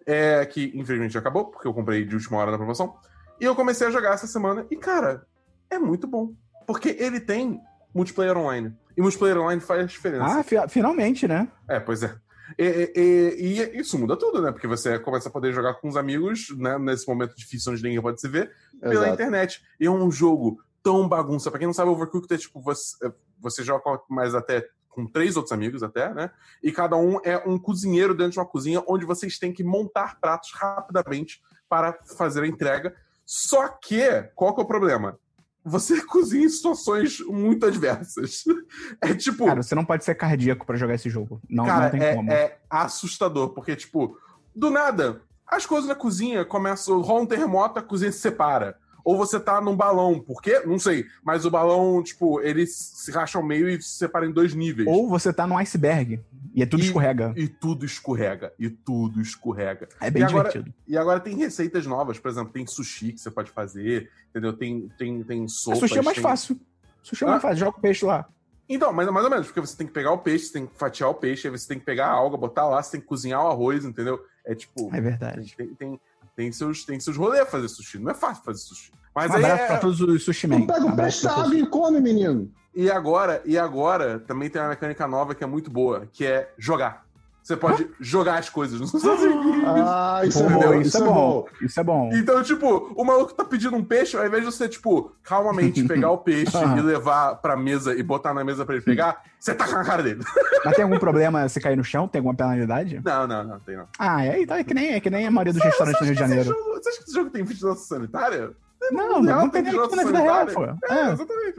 É, 0.05 0.45
que 0.45 0.72
infelizmente 0.76 1.13
já 1.13 1.20
acabou, 1.20 1.45
porque 1.51 1.68
eu 1.68 1.74
comprei 1.74 2.05
de 2.05 2.15
última 2.15 2.38
hora 2.38 2.51
na 2.51 2.57
promoção. 2.57 2.95
E 3.39 3.43
eu 3.45 3.55
comecei 3.55 3.86
a 3.88 3.91
jogar 3.91 4.13
essa 4.13 4.26
semana, 4.28 4.65
e 4.72 4.76
cara, 4.78 5.26
é 5.70 5.78
muito 5.78 6.07
bom. 6.07 6.34
Porque 6.65 6.95
ele 6.99 7.20
tem 7.20 7.59
multiplayer 7.93 8.38
online. 8.38 8.74
E 8.95 9.01
multiplayer 9.01 9.38
online 9.38 9.61
faz 9.61 9.91
diferença. 9.91 10.39
Ah, 10.39 10.43
fi- 10.43 10.68
finalmente, 10.70 11.28
né? 11.28 11.47
É, 11.70 11.80
pois 11.80 12.01
é. 12.03 12.15
E, 12.58 12.91
e- 12.95 13.38
e 13.76 13.80
isso 13.80 13.98
muda 13.98 14.16
tudo, 14.18 14.41
né? 14.41 14.52
Porque 14.52 14.68
você 14.68 14.98
começa 15.00 15.30
a 15.30 15.32
poder 15.32 15.54
jogar 15.54 15.76
com 15.76 15.88
os 15.88 15.98
amigos, 15.98 16.48
né? 16.58 16.78
Nesse 16.78 17.08
momento 17.08 17.36
difícil 17.36 17.72
onde 17.74 17.84
ninguém 17.84 18.02
pode 18.02 18.22
se 18.22 18.28
ver, 18.28 18.52
pela 18.80 18.93
Exato. 18.93 19.14
internet. 19.14 19.62
E 19.80 19.86
é 19.88 19.91
um 19.91 20.12
jogo 20.12 20.62
tão 20.84 21.08
bagunça. 21.08 21.50
Pra 21.50 21.60
quem 21.60 21.68
não 21.68 21.74
sabe, 21.74 21.89
Overcooked 21.91 22.34
é 22.34 22.38
tipo, 22.38 22.62
você, 22.62 22.95
você 23.39 23.64
joga 23.64 23.84
mais 24.10 24.34
até 24.36 24.68
com 24.89 25.06
três 25.06 25.36
outros 25.36 25.52
amigos 25.52 25.84
até, 25.84 26.14
né? 26.14 26.32
E 26.64 26.72
cada 26.72 26.95
um 26.95 27.20
é 27.24 27.38
um 27.48 27.60
cozinheiro 27.60 28.16
dentro 28.16 28.32
de 28.34 28.39
uma 28.39 28.45
cozinha 28.45 28.84
onde 28.88 29.06
vocês 29.06 29.38
têm 29.38 29.54
que 29.54 29.64
montar 29.64 30.20
pratos 30.20 30.52
rapidamente 30.54 31.41
para 31.70 31.93
fazer 32.18 32.43
a 32.43 32.48
entrega. 32.48 32.95
Só 33.26 33.68
que, 33.68 34.02
qual 34.34 34.56
que 34.56 34.62
é 34.62 34.64
o 34.64 34.68
problema? 34.68 35.20
Você 35.68 36.01
cozinha 36.05 36.45
em 36.45 36.49
situações 36.49 37.20
muito 37.20 37.65
adversas. 37.65 38.43
É 39.01 39.13
tipo. 39.13 39.45
Cara, 39.45 39.61
você 39.61 39.76
não 39.76 39.86
pode 39.86 40.03
ser 40.03 40.15
cardíaco 40.15 40.65
pra 40.65 40.76
jogar 40.78 40.95
esse 40.95 41.09
jogo. 41.09 41.41
Não, 41.49 41.65
Cara, 41.65 41.84
não 41.84 41.91
tem 41.91 42.01
é, 42.01 42.15
como. 42.15 42.32
é 42.32 42.57
assustador, 42.70 43.49
porque, 43.49 43.76
tipo, 43.76 44.18
do 44.55 44.70
nada, 44.70 45.22
as 45.45 45.65
coisas 45.65 45.88
na 45.88 45.95
cozinha 45.95 46.45
começam, 46.45 46.99
rola 47.01 47.22
um 47.22 47.26
terremoto, 47.26 47.80
a 47.80 47.82
cozinha 47.82 48.11
se 48.11 48.20
separa. 48.20 48.78
Ou 49.08 49.16
você 49.16 49.39
tá 49.39 49.62
num 49.62 49.74
balão, 49.74 50.20
por 50.20 50.41
quê? 50.41 50.64
Não 50.66 50.78
sei. 50.78 51.05
Mas 51.24 51.45
o 51.45 51.49
balão, 51.49 52.03
tipo, 52.03 52.41
ele 52.41 52.68
se 52.68 53.10
racha 53.10 53.38
ao 53.38 53.43
meio 53.43 53.70
e 53.70 53.82
se 53.82 53.99
separa 53.99 54.26
em 54.26 54.34
dois 54.34 54.53
níveis. 54.53 54.86
Ou 54.86 55.08
você 55.08 55.32
tá 55.32 55.47
num 55.47 55.58
iceberg 55.58 56.20
e 56.53 56.62
é 56.62 56.66
tudo 56.66 56.84
E- 56.84 56.88
escorrega. 56.88 57.34
E 57.38 57.47
tudo 57.47 57.86
escorrega. 57.86 58.51
E 58.60 58.70
tudo 58.70 59.22
escorrega. 59.22 59.88
É 60.01 60.12
bem 60.12 60.24
e 60.24 60.26
agora- 60.26 60.49
divertido. 60.49 60.76
E 60.86 60.97
agora 60.97 61.22
tem 61.22 61.38
receitas 61.38 61.86
novas, 61.88 62.20
por 62.20 62.30
exemplo, 62.30 62.51
tem 62.51 62.68
sushi 62.68 63.14
que 63.14 63.22
você 63.22 63.32
pode 63.32 63.49
fazer, 63.51 64.10
entendeu? 64.30 64.51
Tem, 64.51 64.89
tem, 64.97 65.24
tem 65.24 65.45
A 65.45 65.47
sopas. 65.47 65.80
sushi 65.80 65.99
é 65.99 66.01
mais 66.01 66.16
tem- 66.16 66.24
fácil. 66.24 66.60
Sushi 67.01 67.24
é 67.24 67.28
Ah. 67.28 67.32
mais 67.32 67.41
fácil. 67.41 67.58
Joga 67.60 67.78
o 67.78 67.82
peixe 67.82 68.03
lá. 68.05 68.28
Então, 68.68 68.91
mais, 68.91 69.10
mais 69.10 69.24
ou 69.24 69.32
menos, 69.32 69.45
porque 69.47 69.62
você 69.62 69.78
tem 69.78 69.88
que 69.88 69.93
pegar 69.93 70.12
o 70.12 70.18
peixe, 70.18 70.47
você 70.47 70.51
tem 70.53 70.66
que 70.68 70.78
fatiar 70.78 71.10
o 71.10 71.14
peixe, 71.14 71.47
aí 71.47 71.58
você 71.58 71.66
tem 71.66 71.80
que 71.80 71.86
pegar 71.86 72.08
a 72.08 72.12
alga, 72.12 72.36
botar 72.36 72.68
lá, 72.68 72.84
você 72.84 72.91
tem 72.91 72.99
que 72.99 73.08
cozinhar 73.08 73.41
o 73.41 73.47
arroz, 73.47 73.86
entendeu? 73.86 74.20
É 74.45 74.53
tipo. 74.53 74.93
É 74.93 74.99
verdade. 74.99 75.55
Tem, 75.55 75.68
tem, 75.76 75.99
tem, 76.38 76.51
seus, 76.51 76.85
tem 76.85 76.99
seus 76.99 77.17
rolês 77.17 77.49
fazer 77.49 77.67
sushi. 77.67 77.97
Não 77.97 78.11
é 78.11 78.13
fácil 78.13 78.43
fazer 78.43 78.59
sushi. 78.59 78.91
Mas 79.13 79.31
Um 79.31 79.38
aí 79.38 79.43
abraço 79.43 79.63
é- 79.63 79.67
pra 79.67 79.77
todos 79.79 79.99
os 79.99 80.23
sushi 80.23 80.45
men. 80.47 80.67
Pega 80.67 80.81
Um 80.81 80.85
o 80.85 80.89
abraço 80.89 81.01
peixe 81.01 81.21
pra 81.21 81.29
da 81.31 81.35
todos. 81.38 81.51
água 81.51 81.63
e 81.63 81.69
come, 81.69 81.99
menino. 81.99 82.51
E 82.75 82.91
agora, 82.91 83.41
e 83.43 83.57
agora 83.57 84.19
também 84.19 84.47
tem 84.47 84.61
uma 84.61 84.69
mecânica 84.69 85.07
nova 85.07 85.33
que 85.33 85.43
é 85.43 85.47
muito 85.47 85.71
boa, 85.71 86.07
que 86.13 86.23
é 86.23 86.53
jogar. 86.59 87.07
Você 87.48 87.56
pode 87.56 87.89
jogar 87.98 88.39
as 88.39 88.50
coisas 88.50 88.78
nos 88.78 88.91
seus 88.91 89.06
amigos. 89.06 89.64
Ah, 89.66 90.20
isso 90.26 90.43
é 90.43 90.50
bom. 90.50 90.74
isso, 90.82 90.98
é 90.98 91.02
bom. 91.02 91.45
Isso 91.62 91.80
é 91.80 91.84
bom. 91.84 92.10
Então, 92.12 92.43
tipo, 92.43 92.91
o 92.93 93.06
maluco 93.06 93.34
tá 93.34 93.45
pedindo 93.45 93.74
um 93.78 93.84
peixe, 93.86 94.18
ao 94.18 94.26
invés 94.28 94.43
de 94.43 94.52
você, 94.52 94.68
tipo, 94.68 95.14
calmamente 95.24 95.82
pegar 95.88 96.12
o 96.12 96.18
peixe 96.18 96.58
Ah. 96.58 96.76
e 96.78 96.82
levar 96.82 97.36
pra 97.36 97.56
mesa 97.56 97.95
e 97.95 98.04
botar 98.04 98.34
na 98.34 98.43
mesa 98.43 98.66
pra 98.66 98.76
ele 98.76 98.84
pegar, 98.84 99.24
você 99.39 99.56
taca 99.56 99.72
na 99.78 99.86
cara 99.86 100.04
dele. 100.04 100.22
Mas 100.66 100.76
tem 100.76 100.84
algum 100.84 101.00
problema 101.00 101.48
se 101.48 101.62
cair 101.62 101.78
no 101.78 101.86
chão? 101.86 102.06
Tem 102.06 102.20
alguma 102.20 102.36
penalidade? 102.36 103.02
Não, 103.06 103.26
não, 103.26 103.43
não, 103.45 103.60
tem 103.62 103.78
não. 103.78 103.88
Ah, 103.98 104.26
é, 104.26 104.41
então 104.41 104.58
é 104.58 104.64
que 104.66 104.74
nem, 104.74 104.91
é 104.95 105.00
que 105.00 105.10
nem 105.10 105.26
a 105.26 105.32
maioria 105.32 105.54
dos 105.54 105.64
restaurantes 105.64 106.02
no 106.02 106.06
Rio 106.08 106.16
de 106.16 106.20
Janeiro. 106.20 106.43
jogo- 106.50 106.74
você 106.84 106.89
acha 106.89 106.98
que 106.98 107.04
esse 107.06 107.14
jogo 107.14 107.30
tem 107.30 107.45
vigilância 107.45 107.86
sanitária? 107.88 108.52
Não, 108.91 109.22
Real, 109.22 109.39
não 109.39 109.50
tem 109.50 109.62
nem 109.64 109.80
aqui 109.80 109.95
na 109.95 110.04
vida 110.04 110.20
real, 110.20 110.45
pô. 110.48 110.64
É, 110.66 110.76
É. 110.89 111.12
exatamente. 111.12 111.56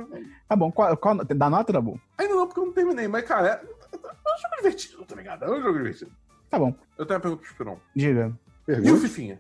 Tá 0.49 0.55
bom, 0.55 0.70
qual, 0.70 0.97
qual, 0.99 1.14
dá 1.24 1.51
nota, 1.51 1.72
Dabu? 1.72 1.99
Ainda 2.16 2.34
não, 2.34 2.47
porque 2.47 2.61
eu 2.61 2.66
não 2.66 2.72
terminei, 2.72 3.09
mas, 3.09 3.24
cara, 3.24 3.49
é, 3.49 3.61
é 4.05 4.34
um 4.34 4.38
jogo 4.40 4.57
divertido, 4.57 5.05
tá 5.05 5.14
ligado? 5.16 5.44
É 5.44 5.51
um 5.51 5.62
jogo 5.62 5.78
divertido. 5.78 6.11
Tá 6.51 6.59
bom, 6.59 6.74
Eu 6.96 7.05
tenho 7.07 7.16
uma 7.18 7.20
pergunta 7.22 7.42
pro 7.42 7.51
Esperon. 7.53 7.78
diga. 7.94 8.32
E 8.66 8.72
o 8.72 8.74
Pergunta? 8.76 9.01
Fifinha? 9.01 9.38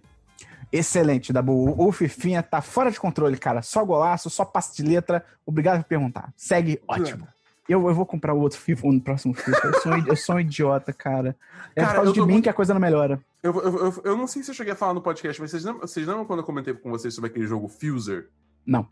Excelente, 0.70 1.32
Dabu. 1.32 1.52
O, 1.70 1.88
o 1.88 1.92
Fifinha 1.92 2.42
tá 2.42 2.60
fora 2.60 2.90
de 2.90 3.00
controle, 3.00 3.36
cara. 3.38 3.62
Só 3.62 3.84
golaço, 3.84 4.28
só 4.28 4.44
passe 4.44 4.76
de 4.82 4.88
letra. 4.88 5.24
Obrigado 5.46 5.82
por 5.82 5.88
perguntar. 5.88 6.32
Segue, 6.36 6.80
ótimo. 6.86 7.26
Eu, 7.68 7.86
eu 7.86 7.94
vou 7.94 8.06
comprar 8.06 8.32
o 8.34 8.40
outro 8.40 8.58
FIFA 8.58 8.86
no 8.88 9.00
próximo 9.00 9.34
FIFA. 9.34 9.66
Eu 9.66 9.80
sou, 9.80 9.92
um- 9.92 10.06
eu 10.06 10.16
sou 10.16 10.34
um 10.36 10.40
idiota, 10.40 10.92
cara. 10.92 11.36
É 11.76 11.80
Cara, 11.80 11.88
por 11.92 11.96
causa 11.96 12.12
de 12.12 12.20
mim 12.20 12.26
muito- 12.32 12.44
que 12.44 12.48
a 12.50 12.54
coisa 12.54 12.72
não 12.74 12.80
melhora. 12.80 13.20
Eu, 13.42 13.54
eu, 13.60 13.76
eu, 13.86 14.02
eu 14.04 14.16
não 14.16 14.26
sei 14.26 14.42
se 14.42 14.50
eu 14.50 14.54
cheguei 14.54 14.72
a 14.72 14.76
falar 14.76 14.94
no 14.94 15.02
podcast, 15.02 15.40
mas 15.40 15.50
vocês 15.50 15.64
lembram, 15.64 15.80
vocês 15.86 16.06
lembram 16.06 16.24
quando 16.24 16.40
eu 16.40 16.44
comentei 16.46 16.72
com 16.74 16.90
vocês 16.90 17.14
sobre 17.14 17.30
aquele 17.30 17.46
jogo 17.46 17.68
Fuser? 17.68 18.28
Não. 18.66 18.86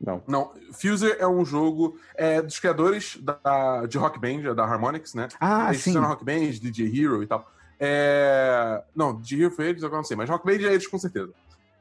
Não. 0.00 0.22
Não, 0.26 0.52
Fuser 0.72 1.16
é 1.18 1.26
um 1.26 1.44
jogo 1.44 1.98
é, 2.14 2.42
dos 2.42 2.58
criadores 2.58 3.18
da, 3.20 3.86
de 3.86 3.96
Rock 3.96 4.18
Band, 4.18 4.54
da 4.54 4.64
Harmonix, 4.64 5.14
né? 5.14 5.28
Ah, 5.40 5.68
eles 5.70 5.82
sim. 5.82 5.96
Rock 5.96 6.24
Band, 6.24 6.50
DJ 6.60 6.86
Hero 6.86 7.22
e 7.22 7.26
tal. 7.26 7.50
É... 7.78 8.82
Não, 8.94 9.18
DJ 9.20 9.44
Hero 9.44 9.50
foi 9.54 9.68
eles, 9.68 9.82
agora 9.82 9.96
eu 9.96 10.02
não 10.02 10.04
sei, 10.04 10.16
mas 10.16 10.28
Rock 10.28 10.44
Band 10.44 10.66
é 10.66 10.72
eles 10.72 10.86
com 10.86 10.98
certeza. 10.98 11.32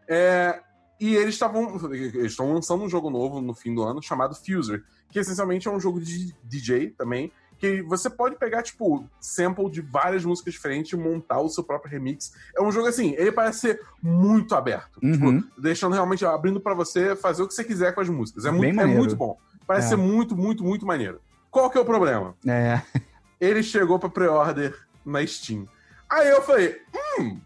É... 0.07 0.61
E 0.99 1.13
eles 1.13 1.35
estavam. 1.35 1.77
Eles 1.93 2.31
estão 2.31 2.53
lançando 2.53 2.83
um 2.83 2.89
jogo 2.89 3.09
novo 3.09 3.41
no 3.41 3.53
fim 3.53 3.75
do 3.75 3.83
ano 3.83 4.01
chamado 4.01 4.33
Fuser, 4.33 4.81
que 5.09 5.19
essencialmente 5.19 5.67
é 5.67 5.71
um 5.71 5.79
jogo 5.79 5.99
de 5.99 6.33
DJ 6.41 6.91
também. 6.91 7.33
Que 7.57 7.81
você 7.81 8.09
pode 8.09 8.35
pegar, 8.37 8.61
tipo, 8.63 9.07
sample 9.19 9.69
de 9.69 9.81
várias 9.81 10.25
músicas 10.25 10.53
diferentes 10.53 10.91
e 10.91 10.97
montar 10.97 11.39
o 11.39 11.49
seu 11.49 11.63
próprio 11.63 11.89
remix. 11.91 12.33
É 12.55 12.61
um 12.61 12.71
jogo 12.71 12.87
assim, 12.87 13.13
ele 13.17 13.31
parece 13.31 13.59
ser 13.59 13.81
muito 14.01 14.53
aberto. 14.55 14.99
Uhum. 15.01 15.41
Tipo, 15.41 15.61
deixando 15.61 15.93
realmente 15.93 16.25
abrindo 16.25 16.59
pra 16.59 16.73
você 16.73 17.15
fazer 17.15 17.43
o 17.43 17.47
que 17.47 17.53
você 17.53 17.63
quiser 17.63 17.93
com 17.95 18.01
as 18.01 18.09
músicas. 18.09 18.45
É 18.45 18.51
muito, 18.51 18.79
é 18.79 18.85
muito 18.85 19.15
bom. 19.15 19.37
Parece 19.65 19.87
É. 19.87 19.89
ser 19.91 19.95
muito, 19.95 20.35
muito, 20.35 20.63
muito 20.63 20.85
maneiro. 20.85 21.19
Qual 21.49 21.69
que 21.69 21.77
é 21.77 21.81
o 21.81 21.85
problema? 21.85 22.35
É. 22.45 22.81
ele 23.39 23.63
chegou 23.63 23.97
pra 23.97 24.09
pre-order 24.09 24.77
na 25.05 25.25
Steam. 25.25 25.67
Aí 26.09 26.27
eu 26.29 26.41
falei, 26.41 26.79
hum, 27.19 27.39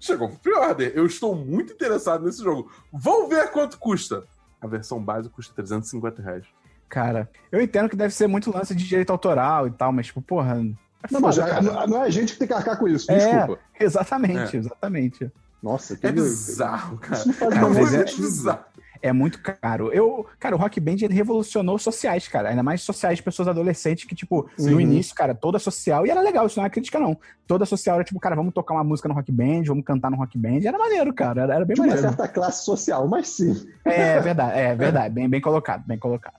chegou 0.00 0.28
pra 0.28 0.38
pre-order. 0.38 0.92
Eu 0.94 1.04
estou 1.04 1.34
muito 1.34 1.72
interessado 1.72 2.24
nesse 2.24 2.42
jogo. 2.42 2.70
Vamos 2.92 3.28
ver 3.28 3.50
quanto 3.50 3.78
custa. 3.78 4.24
A 4.60 4.66
versão 4.66 5.02
base 5.02 5.28
custa 5.28 5.52
350 5.54 6.22
reais. 6.22 6.44
Cara, 6.88 7.28
eu 7.52 7.60
entendo 7.60 7.88
que 7.88 7.96
deve 7.96 8.14
ser 8.14 8.26
muito 8.26 8.50
lance 8.50 8.74
de 8.74 8.86
direito 8.86 9.10
autoral 9.10 9.66
e 9.66 9.70
tal, 9.70 9.92
mas, 9.92 10.06
tipo, 10.06 10.22
porra. 10.22 10.54
É 11.02 11.12
Não, 11.12 11.20
mas 11.20 11.36
foda, 11.36 11.48
é- 11.50 11.60
não 11.62 11.86
não 11.86 12.02
é 12.02 12.06
a 12.06 12.10
gente 12.10 12.32
que 12.32 12.38
tem 12.40 12.48
que 12.48 12.54
arcar 12.54 12.78
com 12.78 12.88
isso, 12.88 13.10
É. 13.12 13.16
desculpa. 13.16 13.58
Exatamente, 13.78 14.56
É. 14.56 14.58
exatamente. 14.58 15.30
Nossa, 15.62 15.96
que 15.96 16.06
É 16.06 16.12
bizarro, 16.12 16.98
cara. 16.98 17.14
Isso 17.16 17.28
não 17.28 17.34
faz 17.34 17.54
Cara, 17.54 17.68
é- 17.80 18.06
sentido. 18.06 18.22
bizarro. 18.22 18.64
É 19.00 19.12
muito 19.12 19.40
caro. 19.40 19.92
Eu, 19.92 20.26
cara, 20.40 20.56
o 20.56 20.58
Rock 20.58 20.80
Band 20.80 20.96
ele 21.02 21.14
revolucionou 21.14 21.76
os 21.76 21.82
sociais, 21.82 22.26
cara. 22.26 22.48
Ainda 22.48 22.64
mais 22.64 22.82
sociais 22.82 23.18
de 23.18 23.22
pessoas 23.22 23.46
adolescentes 23.46 24.04
que, 24.04 24.14
tipo, 24.14 24.50
no 24.58 24.72
Uhum. 24.72 24.80
início, 24.80 25.14
cara, 25.14 25.36
toda 25.36 25.56
social. 25.60 26.04
E 26.04 26.10
era 26.10 26.20
legal, 26.20 26.46
isso 26.48 26.58
não 26.58 26.66
é 26.66 26.70
crítica, 26.70 26.98
não. 26.98 27.16
Toda 27.46 27.64
social 27.64 27.94
era 27.94 28.04
tipo, 28.04 28.18
cara, 28.18 28.34
vamos 28.34 28.52
tocar 28.52 28.74
uma 28.74 28.82
música 28.82 29.08
no 29.08 29.14
Rock 29.14 29.30
Band, 29.30 29.62
vamos 29.66 29.84
cantar 29.84 30.10
no 30.10 30.16
Rock 30.16 30.36
Band. 30.36 30.60
Era 30.64 30.76
maneiro, 30.76 31.14
cara. 31.14 31.42
Era, 31.42 31.54
era 31.54 31.64
bem 31.64 31.74
De 31.74 31.80
uma 31.80 31.86
maneiro. 31.86 32.08
certa 32.08 32.26
classe 32.26 32.64
social, 32.64 33.06
mas 33.06 33.28
sim. 33.28 33.68
É 33.84 34.18
verdade, 34.20 34.58
é 34.58 34.74
verdade. 34.74 35.14
Bem, 35.14 35.28
bem 35.28 35.40
colocado, 35.40 35.84
bem 35.86 35.96
colocado. 35.98 36.34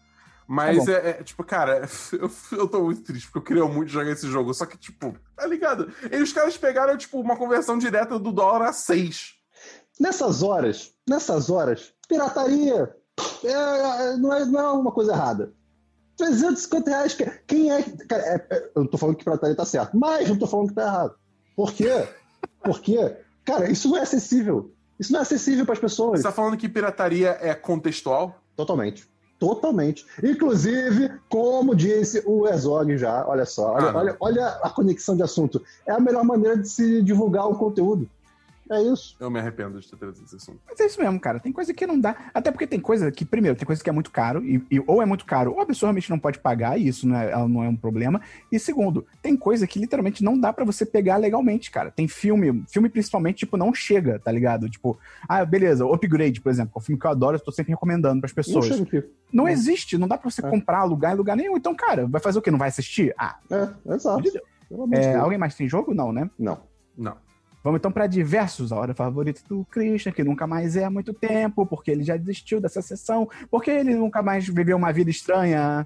Mas 0.52 0.84
Tá 0.84 0.92
é, 0.94 1.10
é, 1.12 1.14
tipo, 1.24 1.44
cara, 1.44 1.88
eu, 2.12 2.32
eu 2.54 2.68
tô 2.68 2.82
muito 2.86 3.04
triste, 3.04 3.26
porque 3.32 3.38
eu 3.38 3.44
queria 3.44 3.66
muito 3.72 3.92
jogar 3.92 4.10
esse 4.12 4.28
jogo. 4.28 4.52
Só 4.52 4.66
que, 4.66 4.80
tipo, 4.80 5.16
tá 5.36 5.46
ligado? 5.46 5.94
E 6.12 6.18
os 6.18 6.34
caras 6.34 6.58
pegaram, 6.58 6.98
tipo, 6.98 7.20
uma 7.22 7.38
conversão 7.38 7.78
direta 7.78 8.18
do 8.18 8.32
dólar 8.32 8.68
a 8.68 8.74
6. 8.74 9.36
Nessas 10.00 10.42
horas, 10.42 10.92
nessas 11.08 11.52
horas, 11.52 11.94
pirataria 12.08 12.96
é, 13.44 13.52
é, 13.52 14.18
não, 14.18 14.34
é, 14.34 14.46
não 14.46 14.60
é 14.60 14.72
uma 14.72 14.92
coisa 14.92 15.12
errada. 15.12 15.54
350 16.18 16.90
reais, 16.90 17.14
que- 17.14 17.30
quem 17.46 17.72
é. 17.72 17.84
Cara, 18.08 18.24
é- 18.24 18.48
é- 18.50 18.72
eu 18.76 18.82
não 18.82 18.88
tô 18.90 18.98
falando 18.98 19.18
que 19.18 19.24
pirataria 19.24 19.56
tá 19.56 19.66
certo, 19.66 19.96
mas 19.98 20.28
não 20.30 20.38
tô 20.40 20.48
falando 20.48 20.70
que 20.70 20.74
tá 20.76 20.82
errado. 20.84 21.16
Por 21.56 21.72
quê? 21.74 22.08
Porque, 22.64 22.98
cara, 23.46 23.70
isso 23.70 23.88
não 23.90 23.98
é 23.98 24.02
acessível. 24.02 24.74
Isso 25.00 25.12
não 25.14 25.20
é 25.20 25.22
acessível 25.22 25.64
para 25.66 25.74
as 25.74 25.80
pessoas. 25.80 26.20
Você 26.20 26.24
tá 26.24 26.32
falando 26.32 26.58
que 26.58 26.68
pirataria 26.68 27.38
é 27.40 27.54
contextual? 27.54 28.42
Totalmente. 28.56 29.08
Totalmente. 29.40 30.06
Inclusive, 30.22 31.12
como 31.30 31.74
disse 31.74 32.22
o 32.26 32.46
Herzog 32.46 32.98
já, 32.98 33.26
olha 33.26 33.46
só, 33.46 33.74
olha, 33.74 33.90
Ah, 33.90 33.98
olha, 33.98 34.18
olha 34.20 34.48
a 34.62 34.70
conexão 34.70 35.16
de 35.16 35.24
assunto. 35.24 35.64
É 35.86 35.94
a 35.94 36.00
melhor 36.00 36.26
maneira 36.26 36.58
de 36.58 36.68
se 36.68 37.02
divulgar 37.02 37.48
o 37.48 37.56
conteúdo. 37.56 38.08
É 38.72 38.82
isso. 38.84 39.16
Eu 39.20 39.32
me 39.32 39.40
arrependo 39.40 39.80
de 39.80 39.90
ter 39.90 39.96
trazido 39.98 40.26
esse 40.26 40.36
assunto. 40.36 40.60
Mas 40.68 40.80
é 40.80 40.86
isso 40.86 41.02
mesmo, 41.02 41.20
cara. 41.20 41.40
Tem 41.40 41.52
coisa 41.52 41.74
que 41.74 41.88
não 41.88 42.00
dá. 42.00 42.16
Até 42.34 42.52
porque 42.52 42.68
tem 42.68 42.80
coisa 42.80 43.12
que, 43.12 43.26
primeiro, 43.26 43.58
tem 43.58 43.66
coisa 43.66 43.84
que 43.84 43.90
é 43.90 43.94
muito 43.94 44.12
caro, 44.12 44.46
e, 44.46 44.64
e- 44.70 44.80
ou 44.86 45.02
é 45.02 45.06
muito 45.06 45.26
caro, 45.26 45.54
ou 45.54 45.62
a 45.62 45.66
pessoa 45.66 45.88
realmente 45.88 46.10
não 46.10 46.20
pode 46.20 46.38
pagar, 46.38 46.80
e 46.80 46.88
isso 46.88 47.08
não 47.08 47.16
é, 47.18 47.32
ela 47.32 47.48
não 47.48 47.64
é 47.64 47.68
um 47.70 47.76
problema. 47.76 48.22
E 48.52 48.60
segundo, 48.60 49.06
tem 49.24 49.36
coisa 49.36 49.66
que 49.66 49.80
literalmente 49.80 50.24
não 50.24 50.40
dá 50.40 50.54
pra 50.54 50.64
você 50.64 50.86
pegar 50.86 51.18
legalmente, 51.18 51.72
cara. 51.72 51.90
Tem 51.90 52.08
filme, 52.08 52.64
filme 52.70 52.90
principalmente, 52.90 53.40
tipo, 53.40 53.58
não 53.58 53.74
chega, 53.74 54.20
tá 54.20 54.32
ligado? 54.32 54.70
Tipo, 54.70 55.00
ah, 55.28 55.44
beleza, 55.44 55.84
o 55.86 55.94
Upgrade, 55.94 56.40
por 56.40 56.50
exemplo, 56.52 56.74
é 56.76 56.78
um 56.78 56.82
filme 56.82 57.00
que 57.00 57.08
eu 57.08 57.12
adoro, 57.12 57.38
eu 57.38 57.42
tô 57.44 57.52
sempre 57.52 57.72
recomendando 57.74 58.22
pras 58.22 58.32
Não 58.32 58.36
pessoas. 58.36 58.66
chega 58.68 58.84
aqui. 58.84 58.98
Não 59.34 59.46
Não. 59.46 59.50
existe, 59.50 59.98
não 59.98 60.08
dá 60.08 60.16
pra 60.18 60.30
você 60.30 60.46
É. 60.46 60.50
comprar, 60.50 60.80
alugar 60.82 61.14
em 61.14 61.18
lugar 61.18 61.36
nenhum. 61.36 61.58
Então, 61.58 61.74
cara, 61.76 62.06
vai 62.08 62.22
fazer 62.22 62.38
o 62.38 62.42
quê? 62.42 62.52
Não 62.52 62.60
vai 62.60 62.70
assistir? 62.70 63.16
Ah, 63.18 63.38
É, 63.50 63.94
exato. 63.96 64.24
é, 64.94 65.16
alguém 65.16 65.38
mais 65.40 65.56
tem 65.56 65.68
jogo? 65.68 65.94
Não, 65.94 66.12
né? 66.12 66.30
Não. 66.38 66.60
Não. 66.96 67.18
Vamos 67.64 67.80
então 67.80 67.92
pra 67.92 68.08
diversos, 68.08 68.72
a 68.72 68.78
hora 68.78 68.94
favorita 68.94 69.42
do 69.50 69.66
Christian, 69.70 70.12
que 70.14 70.24
nunca 70.24 70.48
mais 70.48 70.76
é 70.78 70.86
há 70.86 70.90
muito 70.90 71.14
tempo, 71.14 71.66
porque 71.66 71.92
ele 71.92 72.04
já 72.04 72.16
desistiu 72.16 72.62
dessa 72.62 72.82
sessão, 72.82 73.28
porque 73.52 73.70
ele 73.70 73.94
nunca 73.96 74.22
mais 74.22 74.48
viveu 74.48 74.78
uma 74.78 74.94
vida 74.94 75.10
estranha. 75.10 75.86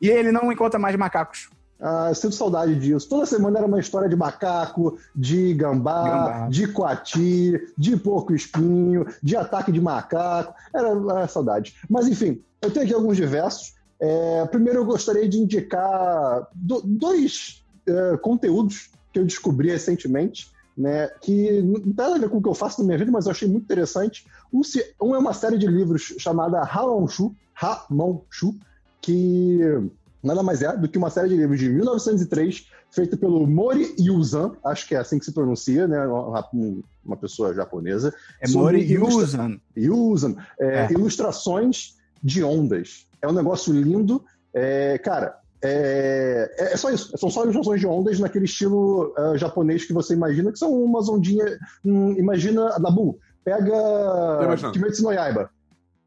E 0.00 0.08
ele 0.08 0.30
não 0.30 0.52
encontra 0.52 0.78
mais 0.78 0.94
macacos. 0.96 1.48
Ah, 1.80 2.06
eu 2.10 2.14
sinto 2.14 2.34
saudade 2.34 2.76
disso. 2.76 3.08
Toda 3.08 3.26
semana 3.26 3.58
era 3.58 3.66
uma 3.66 3.80
história 3.80 4.08
de 4.08 4.14
macaco, 4.14 4.96
de 5.14 5.52
gambá, 5.54 6.04
Gambá. 6.04 6.48
de 6.48 6.68
coati, 6.68 7.52
de 7.76 7.96
porco 7.96 8.32
espinho, 8.32 9.04
de 9.22 9.36
ataque 9.36 9.72
de 9.72 9.80
macaco. 9.80 10.54
Era, 10.74 10.88
era 10.90 11.26
saudade. 11.28 11.74
Mas 11.90 12.06
enfim, 12.06 12.40
eu 12.62 12.70
tenho 12.70 12.84
aqui 12.86 12.94
alguns 12.94 13.16
diversos. 13.16 13.74
É, 14.00 14.46
primeiro 14.46 14.80
eu 14.80 14.84
gostaria 14.84 15.28
de 15.28 15.38
indicar 15.38 16.46
do- 16.54 16.82
dois 16.82 17.64
é, 17.86 18.16
conteúdos 18.18 18.90
que 19.12 19.18
eu 19.18 19.24
descobri 19.24 19.70
recentemente. 19.70 20.53
Né, 20.76 21.06
que 21.20 21.62
não 21.62 21.80
tem 21.80 21.94
nada 21.96 22.16
a 22.16 22.18
ver 22.18 22.28
com 22.28 22.38
o 22.38 22.42
que 22.42 22.48
eu 22.48 22.54
faço 22.54 22.80
na 22.80 22.86
minha 22.86 22.98
vida, 22.98 23.12
mas 23.12 23.26
eu 23.26 23.30
achei 23.30 23.46
muito 23.46 23.62
interessante. 23.62 24.26
Um, 24.52 24.60
um 25.00 25.14
é 25.14 25.18
uma 25.18 25.32
série 25.32 25.56
de 25.56 25.68
livros 25.68 26.14
chamada 26.18 26.60
Hamon-shu, 26.62 27.32
Hamon-shu, 27.54 28.56
que 29.00 29.60
nada 30.20 30.42
mais 30.42 30.62
é 30.62 30.76
do 30.76 30.88
que 30.88 30.98
uma 30.98 31.10
série 31.10 31.28
de 31.28 31.36
livros 31.36 31.60
de 31.60 31.68
1903, 31.68 32.66
feita 32.90 33.16
pelo 33.16 33.46
Mori 33.46 33.94
Yuzan, 34.00 34.52
acho 34.64 34.88
que 34.88 34.94
é 34.94 34.98
assim 34.98 35.18
que 35.18 35.24
se 35.24 35.32
pronuncia, 35.32 35.86
né? 35.86 36.06
Uma, 36.06 36.48
uma 37.04 37.16
pessoa 37.16 37.54
japonesa. 37.54 38.14
É 38.40 38.48
Mori 38.48 38.80
Yuzan. 38.80 39.60
Yuzan, 39.76 40.36
é, 40.58 40.86
É. 40.86 40.92
ilustrações 40.92 41.96
de 42.22 42.42
ondas. 42.42 43.06
É 43.20 43.28
um 43.28 43.32
negócio 43.32 43.72
lindo. 43.72 44.24
É, 44.52 44.98
cara, 44.98 45.38
é, 45.64 46.54
é- 46.58 46.72
é 46.74 46.76
só 46.76 46.90
isso. 46.90 47.16
São 47.16 47.30
só 47.30 47.42
ilustrações 47.42 47.80
de 47.80 47.86
ondas 47.86 48.18
naquele 48.20 48.44
estilo 48.44 49.12
ah, 49.16 49.36
japonês 49.36 49.84
que 49.84 49.92
você 49.92 50.12
imagina, 50.14 50.52
que 50.52 50.58
são 50.58 50.72
umas 50.72 51.08
ondinhas. 51.08 51.58
imagina, 51.84 52.78
Nabu, 52.78 53.18
pega. 53.44 53.72
Kimetsu 54.72 55.02
no 55.02 55.12
Yaiba. 55.12 55.50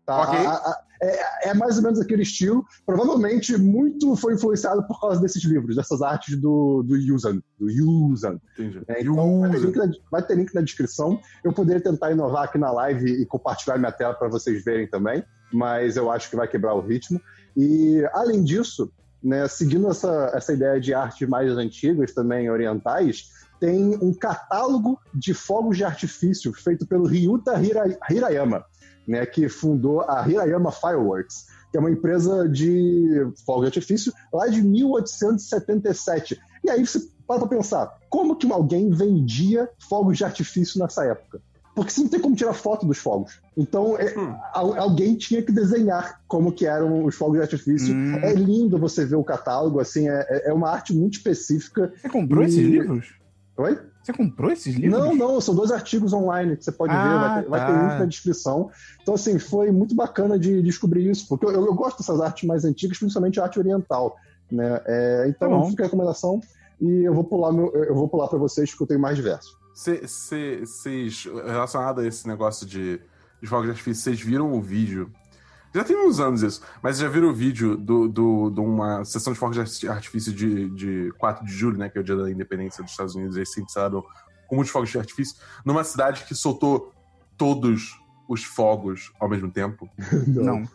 Tá? 0.06 0.22
Ok. 0.22 0.38
A- 0.46 0.52
a- 0.54 0.82
é, 1.00 1.50
é 1.50 1.54
mais 1.54 1.78
ou 1.78 1.84
menos 1.84 2.00
aquele 2.00 2.24
estilo. 2.24 2.66
Provavelmente 2.86 3.56
muito 3.58 4.16
foi 4.16 4.34
influenciado 4.34 4.82
por 4.88 5.00
causa 5.00 5.22
desses 5.22 5.44
livros, 5.44 5.76
dessas 5.76 6.02
artes 6.02 6.36
do, 6.40 6.82
do 6.84 6.96
Yuzan. 6.96 7.40
Do 7.60 7.70
Yuzan. 7.70 8.40
Entendi. 8.58 8.82
É, 8.88 9.02
então, 9.02 9.42
vai 9.42 9.52
ter, 9.52 9.60
link 9.60 9.76
na, 9.76 9.92
vai 10.12 10.22
ter 10.26 10.36
link 10.36 10.54
na 10.56 10.62
descrição. 10.62 11.20
Eu 11.44 11.54
poderia 11.54 11.82
tentar 11.82 12.12
inovar 12.12 12.46
aqui 12.46 12.58
na 12.58 12.72
live 12.72 13.06
e 13.22 13.26
compartilhar 13.28 13.78
minha 13.78 13.92
tela 13.92 14.14
para 14.16 14.28
vocês 14.28 14.64
verem 14.64 14.88
também, 14.88 15.24
mas 15.54 15.98
eu 15.98 16.10
acho 16.10 16.30
que 16.32 16.36
vai 16.36 16.48
quebrar 16.48 16.74
o 16.74 16.82
ritmo. 16.82 17.22
E, 17.56 18.04
além 18.14 18.44
disso, 18.44 18.92
né, 19.24 19.48
seguindo 19.48 19.90
essa, 19.90 20.32
essa 20.34 20.54
ideia 20.54 20.80
de 20.80 20.94
artes 20.94 21.28
mais 21.28 21.52
antigas, 21.52 22.14
também 22.14 22.50
orientais, 22.50 23.32
tem 23.60 23.98
um 24.02 24.14
catálogo 24.14 25.00
de 25.14 25.34
fogos 25.34 25.78
de 25.78 25.84
artifício 25.84 26.54
feito 26.54 26.86
pelo 26.86 27.06
Ryuta 27.06 27.60
Hira- 27.62 27.98
Hirayama, 28.10 28.64
né, 29.08 29.26
que 29.26 29.50
fundou 29.50 30.02
a 30.02 30.28
Hirayama 30.28 30.72
Fireworks, 30.72 31.48
que 31.72 31.78
é 31.78 31.80
uma 31.80 31.92
empresa 31.92 32.48
de 32.48 33.32
fogos 33.46 33.72
de 33.72 33.80
artifício 33.80 34.14
lá 34.32 34.48
de 34.48 34.62
1877. 34.62 36.40
E 36.64 36.70
aí 36.70 36.86
você 36.86 37.00
para 37.28 37.46
pensar, 37.46 37.94
como 38.10 38.38
que 38.38 38.50
alguém 38.50 38.90
vendia 38.90 39.70
fogos 39.90 40.18
de 40.18 40.24
artifício 40.24 40.80
nessa 40.80 41.04
época? 41.04 41.42
Porque 41.78 41.92
você 41.92 42.02
não 42.02 42.10
tem 42.10 42.20
como 42.20 42.36
tirar 42.36 42.54
foto 42.54 42.88
dos 42.88 42.98
fogos. 42.98 43.40
Então, 43.56 43.96
é- 44.00 44.18
Hum. 44.18 44.36
al- 44.52 44.74
alguém 44.80 45.16
tinha 45.16 45.44
que 45.44 45.52
desenhar 45.52 46.20
como 46.28 46.52
que 46.52 46.66
eram 46.66 47.06
os 47.06 47.14
fogos 47.14 47.36
de 47.38 47.44
artifício. 47.44 47.94
Hum. 47.96 48.16
É 48.24 48.34
lindo 48.34 48.80
você 48.80 49.06
ver 49.06 49.16
o 49.16 49.24
catálogo, 49.24 49.80
assim, 49.80 50.10
é, 50.10 50.50
é 50.50 50.52
uma 50.54 50.72
arte 50.72 50.92
muito 50.92 51.18
específica. 51.18 51.94
Você 52.02 52.10
comprou 52.10 52.44
E- 52.44 52.48
esses 52.48 52.66
livros? 52.66 53.06
Oi? 53.58 53.80
Você 54.02 54.12
comprou 54.12 54.52
esses 54.52 54.74
livros? 54.76 55.00
Não, 55.00 55.16
não, 55.16 55.40
são 55.40 55.54
dois 55.54 55.70
artigos 55.72 56.14
online 56.14 56.58
que 56.58 56.64
você 56.64 56.72
pode 56.72 56.94
Ah, 56.96 57.04
ver, 57.04 57.20
vai 57.20 57.34
ter, 57.44 57.50
vai 57.50 57.60
ter 57.60 57.72
tá. 57.74 57.80
link 57.84 58.00
na 58.00 58.06
descrição. 58.06 58.72
Então, 59.04 59.14
assim, 59.14 59.38
foi 59.38 59.70
muito 59.72 59.94
bacana 59.94 60.40
de 60.40 60.64
descobrir 60.64 61.08
isso, 61.08 61.28
porque 61.28 61.46
eu, 61.46 61.52
eu 61.52 61.74
gosto 61.76 62.00
dessas 62.00 62.20
artes 62.22 62.48
mais 62.48 62.66
antigas, 62.66 62.98
principalmente 62.98 63.40
a 63.40 63.44
arte 63.44 63.60
oriental. 63.60 64.16
Né? 64.52 64.82
É, 64.88 65.26
então, 65.30 65.62
Tá 65.62 65.70
fica 65.70 65.84
a 65.84 65.86
recomendação 65.86 66.40
e 66.82 67.04
eu 67.04 67.14
vou 67.14 67.24
pular 67.24 67.52
meu, 67.52 67.72
eu 67.76 67.94
vou 67.94 68.08
pular 68.10 68.28
para 68.30 68.40
vocês 68.40 68.70
porque 68.72 68.84
eu 68.84 68.88
tenho 68.88 69.00
mais 69.00 69.16
diversos. 69.16 69.57
Vocês, 69.78 71.24
relacionado 71.46 72.02
a 72.02 72.08
esse 72.08 72.28
negócio 72.28 72.66
de, 72.66 73.00
de 73.40 73.48
fogos 73.48 73.66
de 73.66 73.72
artifício, 73.72 74.04
vocês 74.04 74.20
viram 74.20 74.52
o 74.52 74.60
vídeo? 74.60 75.12
Já 75.74 75.84
tem 75.84 75.96
uns 75.96 76.20
anos 76.20 76.42
isso, 76.42 76.62
mas 76.82 76.98
vocês 76.98 77.08
já 77.08 77.14
viram 77.14 77.30
o 77.30 77.34
vídeo 77.34 77.78
do, 77.78 78.08
do, 78.08 78.50
de 78.50 78.60
uma 78.60 79.06
sessão 79.06 79.32
de 79.32 79.38
fogos 79.38 79.56
de 79.56 79.62
arti- 79.62 79.88
artifício 79.88 80.34
de, 80.34 80.70
de 80.72 81.14
4 81.20 81.46
de 81.46 81.52
julho, 81.52 81.78
né? 81.78 81.90
Que 81.90 82.00
é 82.00 82.02
o 82.02 82.04
dia 82.04 82.16
da 82.16 82.32
independência 82.32 82.84
dos 82.84 82.92
Estados 82.92 83.14
Unidos, 83.14 83.36
eles 83.36 83.52
sempre 83.52 83.72
celebraram 83.72 84.04
com 84.48 84.56
muitos 84.56 84.72
fogos 84.72 84.90
de 84.90 84.98
artifício, 84.98 85.36
numa 85.64 85.84
cidade 85.84 86.24
que 86.24 86.34
soltou 86.34 86.92
todos 87.38 88.00
os 88.28 88.44
fogos 88.44 89.14
ao 89.20 89.30
mesmo 89.30 89.52
tempo. 89.52 89.88
Não. 90.26 90.68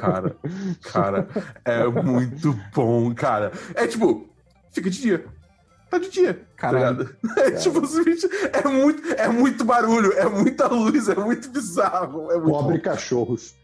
Cara, 0.00 0.36
cara, 0.90 1.28
é 1.66 1.86
muito 1.86 2.58
bom, 2.74 3.14
cara. 3.14 3.52
É 3.74 3.86
tipo, 3.86 4.26
fica 4.72 4.88
de 4.88 5.02
dia. 5.02 5.37
Tá 5.90 5.98
de 5.98 6.10
dia. 6.10 6.34
tá 6.34 6.40
Caralho. 6.56 6.98
ligado? 6.98 7.16
É 7.38 7.50
tipo, 7.52 7.80
é 8.52 8.68
muito, 8.68 9.12
é 9.14 9.28
muito 9.28 9.64
barulho, 9.64 10.12
é 10.12 10.28
muita 10.28 10.66
luz, 10.68 11.08
é 11.08 11.14
muito 11.14 11.48
bizarro. 11.50 12.30
É 12.30 12.36
muito 12.36 12.50
Pobre 12.50 12.76
bom. 12.76 12.82
cachorros. 12.82 13.54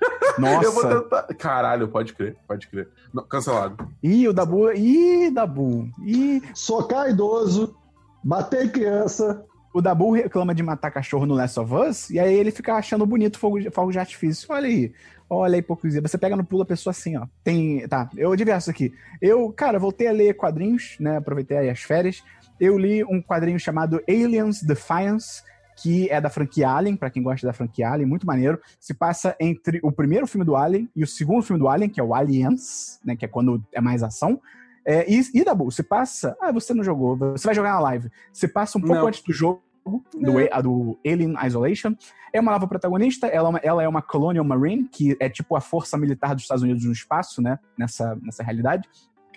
Eu 0.62 0.72
vou 0.72 0.82
Nossa. 0.84 1.00
tentar. 1.02 1.22
Caralho, 1.34 1.88
pode 1.88 2.12
crer, 2.12 2.36
pode 2.46 2.68
crer. 2.68 2.88
Não, 3.12 3.24
cancelado. 3.24 3.88
Ih, 4.02 4.28
o 4.28 4.32
Dabu. 4.32 4.70
Ih, 4.72 5.30
Dabu. 5.30 5.88
Ih, 6.04 6.42
Socar 6.54 7.08
idoso, 7.08 7.74
bater 8.22 8.70
criança. 8.70 9.44
o 9.72 9.80
Dabu 9.80 10.12
reclama 10.12 10.54
de 10.54 10.62
matar 10.62 10.90
cachorro 10.90 11.26
no 11.26 11.34
Last 11.34 11.58
of 11.60 11.72
Us, 11.74 12.10
e 12.10 12.18
aí 12.18 12.34
ele 12.34 12.50
fica 12.50 12.74
achando 12.74 13.06
bonito 13.06 13.38
fogo 13.38 13.58
de, 13.60 13.70
fogo 13.70 13.90
de 13.92 13.98
artifício. 13.98 14.46
Olha 14.50 14.66
aí. 14.66 14.92
Olha 15.34 15.56
a 15.56 15.58
hipocrisia. 15.58 16.00
Você 16.00 16.16
pega 16.16 16.36
no 16.36 16.44
pulo 16.44 16.62
a 16.62 16.66
pessoa 16.66 16.92
assim, 16.92 17.16
ó. 17.16 17.26
Tem. 17.42 17.86
Tá, 17.88 18.08
eu 18.16 18.34
diverso 18.36 18.70
aqui. 18.70 18.92
Eu, 19.20 19.52
cara, 19.52 19.78
voltei 19.78 20.06
a 20.06 20.12
ler 20.12 20.34
quadrinhos, 20.34 20.96
né? 20.98 21.16
Aproveitei 21.16 21.56
aí 21.56 21.70
as 21.70 21.80
férias. 21.80 22.22
Eu 22.60 22.78
li 22.78 23.04
um 23.04 23.20
quadrinho 23.20 23.58
chamado 23.58 24.00
Aliens 24.08 24.62
Defiance, 24.62 25.42
que 25.76 26.08
é 26.08 26.20
da 26.20 26.30
franquia 26.30 26.70
Alien, 26.70 26.96
pra 26.96 27.10
quem 27.10 27.22
gosta 27.22 27.46
da 27.46 27.52
franquia 27.52 27.90
Alien, 27.90 28.08
muito 28.08 28.26
maneiro. 28.26 28.60
Se 28.78 28.94
passa 28.94 29.34
entre 29.40 29.80
o 29.82 29.90
primeiro 29.90 30.26
filme 30.26 30.44
do 30.44 30.54
Alien 30.54 30.88
e 30.94 31.02
o 31.02 31.06
segundo 31.06 31.42
filme 31.42 31.58
do 31.58 31.68
Alien, 31.68 31.90
que 31.90 32.00
é 32.00 32.04
o 32.04 32.14
Aliens, 32.14 33.00
né? 33.04 33.16
Que 33.16 33.24
é 33.24 33.28
quando 33.28 33.62
é 33.72 33.80
mais 33.80 34.02
ação. 34.02 34.40
É, 34.86 35.10
e, 35.10 35.22
e 35.32 35.44
Dabu, 35.44 35.70
se 35.70 35.82
passa. 35.82 36.36
Ah, 36.40 36.52
você 36.52 36.74
não 36.74 36.84
jogou, 36.84 37.16
você 37.16 37.46
vai 37.46 37.54
jogar 37.54 37.72
na 37.72 37.80
live. 37.80 38.10
Se 38.32 38.46
passa 38.46 38.78
um 38.78 38.80
pouco 38.80 38.96
Não. 38.96 39.08
antes 39.08 39.22
do 39.22 39.32
jogo, 39.32 39.62
do, 39.84 40.32
a- 40.50 40.60
do 40.60 40.98
Alien 41.06 41.34
Isolation. 41.46 41.94
É 42.32 42.40
uma 42.40 42.52
nova 42.52 42.66
protagonista, 42.66 43.26
ela, 43.26 43.48
é 43.48 43.50
uma- 43.50 43.60
ela 43.62 43.82
é 43.82 43.88
uma 43.88 44.02
Colonial 44.02 44.44
Marine, 44.44 44.84
que 44.84 45.16
é 45.20 45.28
tipo 45.28 45.54
a 45.56 45.60
força 45.60 45.96
militar 45.98 46.34
dos 46.34 46.44
Estados 46.44 46.62
Unidos 46.62 46.84
no 46.84 46.92
espaço, 46.92 47.42
né? 47.42 47.58
Nessa, 47.76 48.16
nessa 48.22 48.42
realidade. 48.42 48.88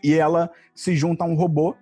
E 0.04 0.14
ela 0.14 0.50
se 0.74 0.96
junta 0.96 1.24
a 1.24 1.28
um 1.28 1.36
robô 1.36 1.76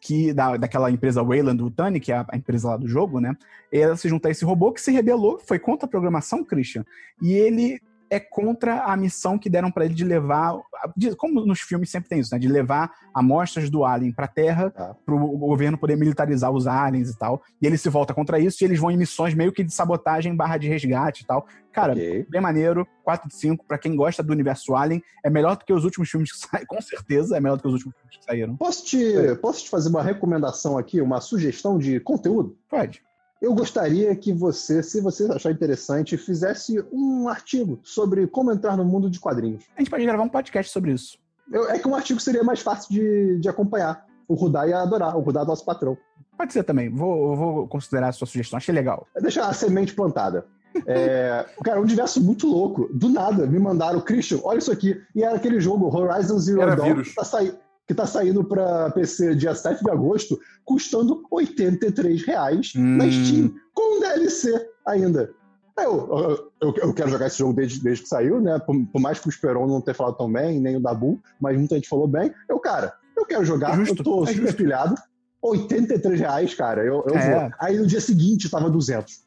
que 0.00 0.32
da, 0.32 0.56
daquela 0.56 0.90
empresa 0.90 1.22
Wayland 1.22 1.62
Utani, 1.62 2.00
que 2.00 2.10
é 2.10 2.16
a, 2.16 2.26
a 2.28 2.36
empresa 2.36 2.68
lá 2.70 2.76
do 2.76 2.88
jogo, 2.88 3.20
né? 3.20 3.36
E 3.72 3.78
ela 3.78 3.96
se 3.96 4.08
junta 4.08 4.28
a 4.28 4.30
esse 4.30 4.44
robô 4.44 4.72
que 4.72 4.80
se 4.80 4.90
rebelou, 4.90 5.38
foi 5.38 5.58
contra 5.58 5.86
a 5.86 5.88
programação, 5.88 6.44
Christian. 6.44 6.84
E 7.20 7.32
ele 7.32 7.80
é 8.12 8.20
contra 8.20 8.82
a 8.84 8.94
missão 8.96 9.38
que 9.38 9.48
deram 9.48 9.70
pra 9.70 9.86
ele 9.86 9.94
de 9.94 10.04
levar, 10.04 10.54
de- 10.94 11.16
como 11.16 11.46
nos 11.46 11.60
filmes 11.60 11.90
sempre 11.90 12.10
tem 12.10 12.20
isso, 12.20 12.34
né? 12.34 12.38
De 12.38 12.46
levar 12.46 12.90
amostras 13.14 13.70
do 13.70 13.84
alien 13.84 14.12
pra 14.12 14.26
Terra 14.28 14.70
Tá. 14.70 14.94
pro 15.06 15.18
governo 15.18 15.78
poder 15.78 15.96
militarizar 15.96 16.50
os 16.50 16.66
aliens 16.66 17.08
e 17.08 17.16
tal. 17.18 17.42
E 17.60 17.66
ele 17.66 17.78
se 17.78 17.88
volta 17.88 18.12
contra 18.12 18.38
isso 18.38 18.62
e 18.62 18.66
eles 18.66 18.78
vão 18.78 18.90
em 18.90 18.96
missões 18.98 19.32
meio 19.32 19.50
que 19.50 19.64
de 19.64 19.72
sabotagem 19.72 20.36
barra 20.36 20.58
de 20.58 20.68
resgate 20.68 21.22
e 21.22 21.26
tal. 21.26 21.46
Cara, 21.72 21.92
Ok. 21.92 22.26
bem 22.28 22.40
maneiro, 22.40 22.86
4 23.02 23.26
de 23.28 23.34
5, 23.34 23.64
pra 23.66 23.78
quem 23.78 23.96
gosta 23.96 24.22
do 24.22 24.30
universo 24.30 24.74
Alien, 24.74 25.02
é 25.24 25.30
melhor 25.30 25.56
do 25.56 25.64
que 25.64 25.72
os 25.72 25.84
últimos 25.84 26.10
filmes 26.10 26.30
que 26.30 26.38
saíram, 26.46 26.66
com 26.66 26.80
certeza 26.82 27.34
é 27.36 27.40
melhor 27.40 27.56
do 27.56 27.62
que 27.62 27.68
os 27.68 27.74
últimos 27.74 27.96
filmes 27.96 28.16
que 28.18 28.24
saíram. 28.24 28.56
Posso 28.56 28.84
te, 28.84 29.00
posso 29.40 29.64
te 29.64 29.70
fazer 29.70 29.88
uma 29.88 30.02
recomendação 30.02 30.76
aqui, 30.76 31.00
uma 31.00 31.20
sugestão 31.22 31.78
de 31.78 31.98
conteúdo? 32.00 32.58
Pode. 32.68 33.02
Eu 33.42 33.52
gostaria 33.54 34.14
que 34.14 34.32
você, 34.32 34.82
se 34.84 35.00
você 35.00 35.24
achar 35.30 35.50
interessante, 35.50 36.16
fizesse 36.16 36.82
um 36.92 37.28
artigo 37.28 37.80
sobre 37.82 38.26
como 38.28 38.52
entrar 38.52 38.76
no 38.76 38.84
mundo 38.84 39.10
de 39.10 39.18
quadrinhos. 39.18 39.64
A 39.76 39.80
gente 39.80 39.90
pode 39.90 40.06
gravar 40.06 40.22
um 40.22 40.28
podcast 40.28 40.72
sobre 40.72 40.92
isso. 40.92 41.18
Eu- 41.52 41.68
é 41.68 41.76
que 41.78 41.88
um 41.88 41.94
artigo 41.96 42.20
seria 42.20 42.44
mais 42.44 42.60
fácil 42.60 42.92
de, 42.92 43.38
de 43.40 43.48
acompanhar. 43.48 44.06
O 44.28 44.34
Rudá 44.34 44.64
ia 44.66 44.78
adorar, 44.78 45.16
o 45.16 45.20
Rudá 45.20 45.40
é 45.40 45.44
nosso 45.44 45.64
patrão. 45.64 45.98
Pode 46.38 46.52
ser 46.52 46.62
também, 46.62 46.88
vou, 46.88 47.34
vou 47.36 47.66
considerar 47.68 48.08
a 48.08 48.12
sua 48.12 48.26
sugestão, 48.28 48.56
achei 48.56 48.72
legal. 48.74 49.06
Deixa 49.20 49.44
a 49.44 49.52
semente 49.52 49.92
plantada. 49.92 50.46
É, 50.86 51.44
cara, 51.64 51.80
um 51.80 51.82
universo 51.82 52.22
muito 52.22 52.46
louco. 52.46 52.88
Do 52.94 53.08
nada, 53.10 53.46
me 53.46 53.58
mandaram, 53.58 54.00
Christian, 54.00 54.38
olha 54.44 54.58
isso 54.58 54.72
aqui. 54.72 54.98
E 55.14 55.22
era 55.22 55.34
aquele 55.36 55.60
jogo, 55.60 55.94
Horizon 55.94 56.38
Zero 56.38 56.62
Era 56.62 56.76
Dawn, 56.76 56.86
vírus. 56.94 57.14
tá, 57.14 57.24
sai- 57.24 57.52
que 57.86 57.94
tá 57.94 58.06
saindo 58.06 58.44
pra 58.44 58.90
PC 58.90 59.34
dia 59.34 59.54
7 59.54 59.82
de 59.82 59.90
agosto, 59.90 60.38
custando 60.64 61.22
83 61.30 62.22
reais 62.24 62.72
na 62.74 63.04
Hum. 63.04 63.10
Steam, 63.12 63.54
com 63.74 64.00
DLC 64.00 64.68
ainda. 64.86 65.30
Eu, 65.78 66.48
eu, 66.60 66.74
eu 66.76 66.94
quero 66.94 67.10
jogar 67.10 67.26
esse 67.26 67.38
jogo 67.38 67.54
desde, 67.54 67.82
desde 67.82 68.02
que 68.02 68.08
saiu, 68.08 68.40
né? 68.40 68.58
Por, 68.58 68.76
por 68.86 69.00
mais 69.00 69.18
que 69.18 69.26
o 69.28 69.30
Esperon 69.30 69.66
não 69.66 69.80
tenha 69.80 69.94
falado 69.94 70.16
tão 70.16 70.30
bem, 70.30 70.60
nem 70.60 70.76
o 70.76 70.80
Dabu, 70.80 71.18
mas 71.40 71.56
muita 71.56 71.74
gente 71.76 71.88
falou 71.88 72.06
bem. 72.06 72.32
Eu, 72.48 72.58
cara, 72.60 72.92
eu 73.16 73.24
quero 73.24 73.44
jogar, 73.44 73.72
É 73.72 73.76
justo, 73.84 74.00
eu 74.00 74.04
tô 74.04 74.24
é 74.24 74.32
super 74.34 74.54
pilhado. 74.54 74.94
83 75.42 76.20
reais, 76.20 76.54
cara, 76.54 76.84
eu, 76.84 77.02
eu 77.06 77.16
É. 77.16 77.30
vou. 77.48 77.50
Aí 77.58 77.78
no 77.78 77.86
dia 77.86 78.00
seguinte 78.00 78.48
tava 78.50 78.70
200. 78.70 79.22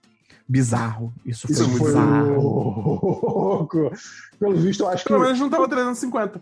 Bizarro. 0.48 1.12
Isso, 1.26 1.52
Isso 1.52 1.68
foi 1.72 1.78
foi 1.80 1.88
bizarro. 1.88 2.40
louco. 2.40 3.92
Pelo 4.40 4.56
visto, 4.56 4.82
eu 4.84 4.88
acho 4.90 5.04
que. 5.04 5.10
Pelo 5.10 5.24
menos 5.24 5.40
não 5.40 5.50
tava 5.50 5.68
350. 5.68 6.42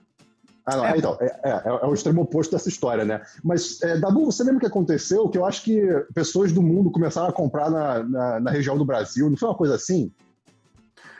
Ah, 0.65 0.77
não, 0.77 0.85
É. 0.85 0.97
então, 0.97 1.17
é, 1.19 1.25
é, 1.43 1.61
é 1.65 1.85
o 1.85 1.93
extremo 1.93 2.21
oposto 2.21 2.51
dessa 2.51 2.69
história, 2.69 3.03
né? 3.03 3.21
Mas, 3.43 3.81
é, 3.81 3.97
Dabu, 3.97 4.25
você 4.25 4.43
lembra 4.43 4.57
o 4.57 4.59
que 4.61 4.65
aconteceu? 4.67 5.27
Que 5.27 5.37
eu 5.37 5.45
acho 5.45 5.63
que 5.63 5.81
pessoas 6.13 6.51
do 6.53 6.61
mundo 6.61 6.89
começaram 6.89 7.27
a 7.27 7.33
comprar 7.33 7.69
na, 7.69 8.03
na, 8.03 8.39
na 8.39 8.51
região 8.51 8.77
do 8.77 8.85
Brasil, 8.85 9.29
não 9.29 9.35
foi 9.37 9.49
uma 9.49 9.57
coisa 9.57 9.75
assim? 9.75 10.11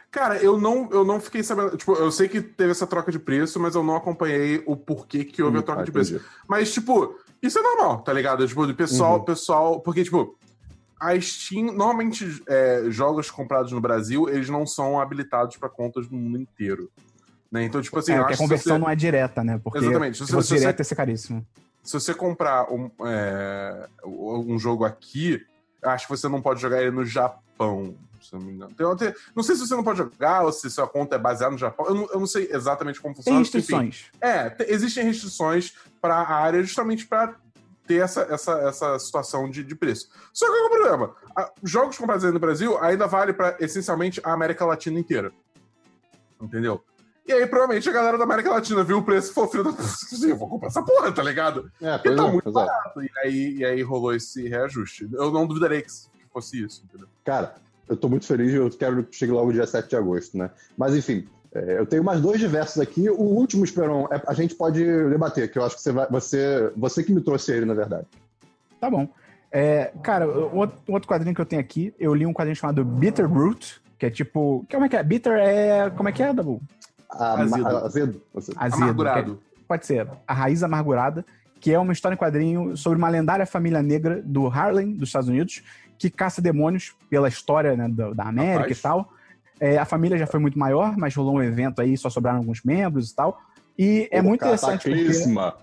Cara, 0.09 0.37
eu 0.37 0.59
não, 0.59 0.87
eu 0.91 1.03
não 1.03 1.19
fiquei 1.19 1.41
sabendo. 1.43 1.75
Tipo, 1.75 1.93
eu 1.95 2.11
sei 2.11 2.29
que 2.29 2.39
teve 2.39 2.69
essa 2.71 2.85
troca 2.85 3.11
de 3.11 3.17
preço, 3.17 3.59
mas 3.59 3.73
eu 3.73 3.83
não 3.83 3.95
acompanhei 3.95 4.63
o 4.67 4.77
porquê 4.77 5.25
que 5.25 5.41
houve 5.41 5.57
a 5.57 5.63
troca 5.63 5.81
Ah, 5.81 5.85
de 5.85 5.91
preço. 5.91 6.15
entendi. 6.15 6.29
Mas, 6.47 6.71
tipo, 6.71 7.15
isso 7.41 7.57
é 7.57 7.61
normal, 7.63 8.01
tá 8.03 8.13
ligado? 8.13 8.47
Tipo, 8.47 8.67
do 8.67 8.75
pessoal, 8.75 9.17
Uhum. 9.17 9.25
pessoal. 9.25 9.81
Porque, 9.81 10.03
tipo, 10.03 10.37
a 11.01 11.19
Steam, 11.19 11.65
normalmente, 11.73 12.43
é, 12.47 12.83
jogos 12.89 13.31
comprados 13.31 13.71
no 13.71 13.81
Brasil, 13.81 14.29
eles 14.29 14.49
não 14.49 14.67
são 14.67 14.99
habilitados 15.01 15.57
pra 15.57 15.67
contas 15.67 16.07
do 16.07 16.15
mundo 16.15 16.37
inteiro. 16.39 16.91
Né? 17.53 17.65
Então, 17.65 17.79
tipo 17.83 17.99
assim, 17.99 18.13
é, 18.13 18.15
eu 18.15 18.21
porque 18.21 18.33
acho 18.33 18.41
a 18.41 18.45
conversão 18.45 18.73
você, 18.73 18.79
não 18.81 18.89
é 18.89 18.95
direta, 18.95 19.43
né? 19.43 19.61
Porque 19.63 19.77
Exatamente. 19.77 20.25
se 20.25 20.31
você- 20.31 20.57
ia 20.57 20.83
ser 20.83 20.95
caríssimo. 20.95 21.45
se 21.83 21.93
você 21.93 22.11
comprar 22.11 22.65
um, 22.73 22.89
é, 23.05 23.87
um 24.03 24.57
jogo 24.57 24.83
aqui, 24.83 25.39
acho 25.83 26.07
que 26.07 26.17
você 26.17 26.27
não 26.27 26.41
pode 26.41 26.59
jogar 26.59 26.81
ele 26.81 26.89
no 26.89 27.05
Japão, 27.05 27.95
se 28.19 28.33
eu 28.33 28.39
não 28.39 28.47
me 28.47 28.53
engano. 28.53 28.73
Tem- 28.73 28.95
tem- 29.11 29.21
não 29.35 29.43
sei 29.43 29.55
se 29.55 29.67
você 29.67 29.75
não 29.75 29.83
pode 29.83 29.99
jogar 29.99 30.41
ou 30.45 30.51
se 30.51 30.67
sua 30.71 30.87
conta 30.87 31.15
é 31.15 31.19
baseada 31.19 31.51
no 31.51 31.57
Japão. 31.59 31.85
Eu 31.85 31.93
não, 31.93 32.09
eu 32.13 32.19
não 32.21 32.25
sei 32.25 32.49
exatamente 32.51 32.99
como 32.99 33.13
Tem 33.13 33.21
funciona. 33.21 33.41
enfim, 33.41 33.57
restrições. 33.57 34.05
é, 34.19 34.49
te- 34.49 34.65
existem 34.69 35.03
restrições 35.05 35.75
para 36.01 36.15
a 36.15 36.33
área 36.33 36.63
justamente 36.63 37.05
para 37.05 37.35
ter 37.85 38.01
essa, 38.01 38.21
essa, 38.31 38.53
essa 38.61 38.97
situação 38.97 39.47
de, 39.47 39.63
de 39.63 39.75
preço. 39.75 40.09
Só 40.33 40.45
que 40.47 40.51
qual 40.53 40.63
é 40.63 40.65
o 40.65 40.69
problema? 40.69 41.15
A- 41.35 41.51
jogos 41.63 41.97
comprados 41.99 42.25
aí 42.25 42.31
no 42.31 42.39
Brasil 42.39 42.79
ainda 42.81 43.05
vale 43.05 43.31
para 43.31 43.57
essencialmente 43.59 44.19
a 44.23 44.33
América 44.33 44.65
Latina 44.65 44.97
inteira. 44.99 45.31
Entendeu? 46.41 46.83
E 47.25 47.31
aí, 47.31 47.47
provavelmente, 47.47 47.89
a 47.89 47.93
galera 47.93 48.17
da 48.17 48.25
América 48.25 48.51
Latina 48.51 48.83
viu 48.83 48.97
o 48.97 49.03
preço 49.03 49.31
e 49.31 49.33
falou: 49.33 49.49
filho 49.49 49.63
da 49.63 49.71
eu 50.27 50.37
vou 50.37 50.49
comprar 50.49 50.67
essa 50.67 50.81
porra, 50.83 51.11
tá 51.11 51.23
ligado? 51.23 51.71
É, 51.81 51.97
Porque 51.97 52.15
tá 52.15 52.27
muito 52.27 52.43
pois 52.43 52.55
é. 52.55 52.65
barato. 52.67 53.03
E 53.03 53.09
aí, 53.23 53.53
e 53.57 53.65
aí 53.65 53.81
rolou 53.81 54.13
esse 54.13 54.47
reajuste. 54.47 55.07
Eu 55.13 55.31
não 55.31 55.47
duvidarei 55.47 55.81
que 55.81 55.91
fosse 56.33 56.61
isso, 56.63 56.83
entendeu? 56.83 57.07
Cara, 57.23 57.55
eu 57.87 57.95
tô 57.95 58.09
muito 58.09 58.25
feliz, 58.25 58.53
eu 58.53 58.69
quero 58.69 59.03
que 59.03 59.15
chegue 59.15 59.31
logo 59.31 59.53
dia 59.53 59.65
7 59.65 59.87
de 59.89 59.95
agosto, 59.95 60.37
né? 60.37 60.49
Mas 60.77 60.95
enfim, 60.95 61.27
é, 61.53 61.79
eu 61.79 61.85
tenho 61.85 62.03
mais 62.03 62.19
dois 62.19 62.39
diversos 62.39 62.79
aqui. 62.81 63.09
O 63.09 63.21
último, 63.21 63.63
Esperon, 63.63 64.07
é- 64.11 64.21
a 64.27 64.33
gente 64.33 64.55
pode 64.55 64.83
debater, 65.09 65.49
que 65.49 65.57
eu 65.57 65.63
acho 65.63 65.75
que 65.75 65.81
você 65.81 65.91
vai. 65.91 66.07
Você, 66.09 66.71
você 66.75 67.03
que 67.03 67.13
me 67.13 67.21
trouxe 67.21 67.53
ele, 67.53 67.65
na 67.65 67.73
verdade. 67.73 68.05
Tá 68.81 68.89
bom. 68.89 69.07
É, 69.51 69.93
cara, 70.01 70.27
o 70.27 70.57
outro, 70.57 70.77
o 70.87 70.93
outro 70.93 71.07
quadrinho 71.07 71.35
que 71.35 71.39
eu 71.39 71.45
tenho 71.45 71.61
aqui, 71.61 71.93
eu 71.99 72.13
li 72.13 72.25
um 72.25 72.33
quadrinho 72.33 72.55
chamado 72.55 72.83
Bitter 72.83 73.31
Root, 73.31 73.81
que 73.99 74.05
é 74.07 74.09
tipo. 74.09 74.65
Como 74.69 74.83
é 74.85 74.89
que 74.89 74.97
é? 74.97 75.03
Bitter 75.03 75.33
é. 75.33 75.89
Como 75.91 76.09
é 76.09 76.11
que 76.11 76.23
é, 76.23 76.33
Dabu? 76.33 76.59
A, 77.13 77.41
Azedo. 77.41 77.67
a- 77.67 77.85
azedo. 77.85 78.21
azedo. 78.35 78.57
Azedo. 78.57 78.83
Amargurado. 78.83 79.39
é- 79.49 79.63
pode 79.67 79.85
ser. 79.85 80.07
A 80.27 80.33
Raiz 80.33 80.63
Amargurada, 80.63 81.25
que 81.59 81.71
é 81.71 81.79
uma 81.79 81.93
história 81.93 82.15
em 82.15 82.17
quadrinho 82.17 82.75
sobre 82.75 82.97
uma 82.97 83.09
lendária 83.09 83.45
família 83.45 83.81
negra 83.81 84.21
do 84.23 84.47
Harlem, 84.47 84.93
dos 84.93 85.09
Estados 85.09 85.29
Unidos, 85.29 85.63
que 85.97 86.09
caça 86.09 86.41
demônios 86.41 86.93
pela 87.09 87.27
história 87.27 87.75
né, 87.77 87.87
da, 87.87 88.11
da 88.11 88.23
América 88.25 88.59
Rapaz. 88.59 88.77
e 88.79 88.81
tal. 88.81 89.13
É, 89.59 89.77
a 89.77 89.85
família 89.85 90.17
já 90.17 90.27
foi 90.27 90.39
muito 90.39 90.59
maior, 90.59 90.97
mas 90.97 91.15
rolou 91.15 91.35
um 91.35 91.41
evento 91.43 91.81
aí, 91.81 91.95
só 91.95 92.09
sobraram 92.09 92.39
alguns 92.39 92.61
membros 92.63 93.11
e 93.11 93.15
tal. 93.15 93.39
E 93.77 94.09
é 94.11 94.21
muito 94.21 94.41
interessante 94.41 94.83
porque... 94.83 94.99
Cataclisma. 95.05 95.55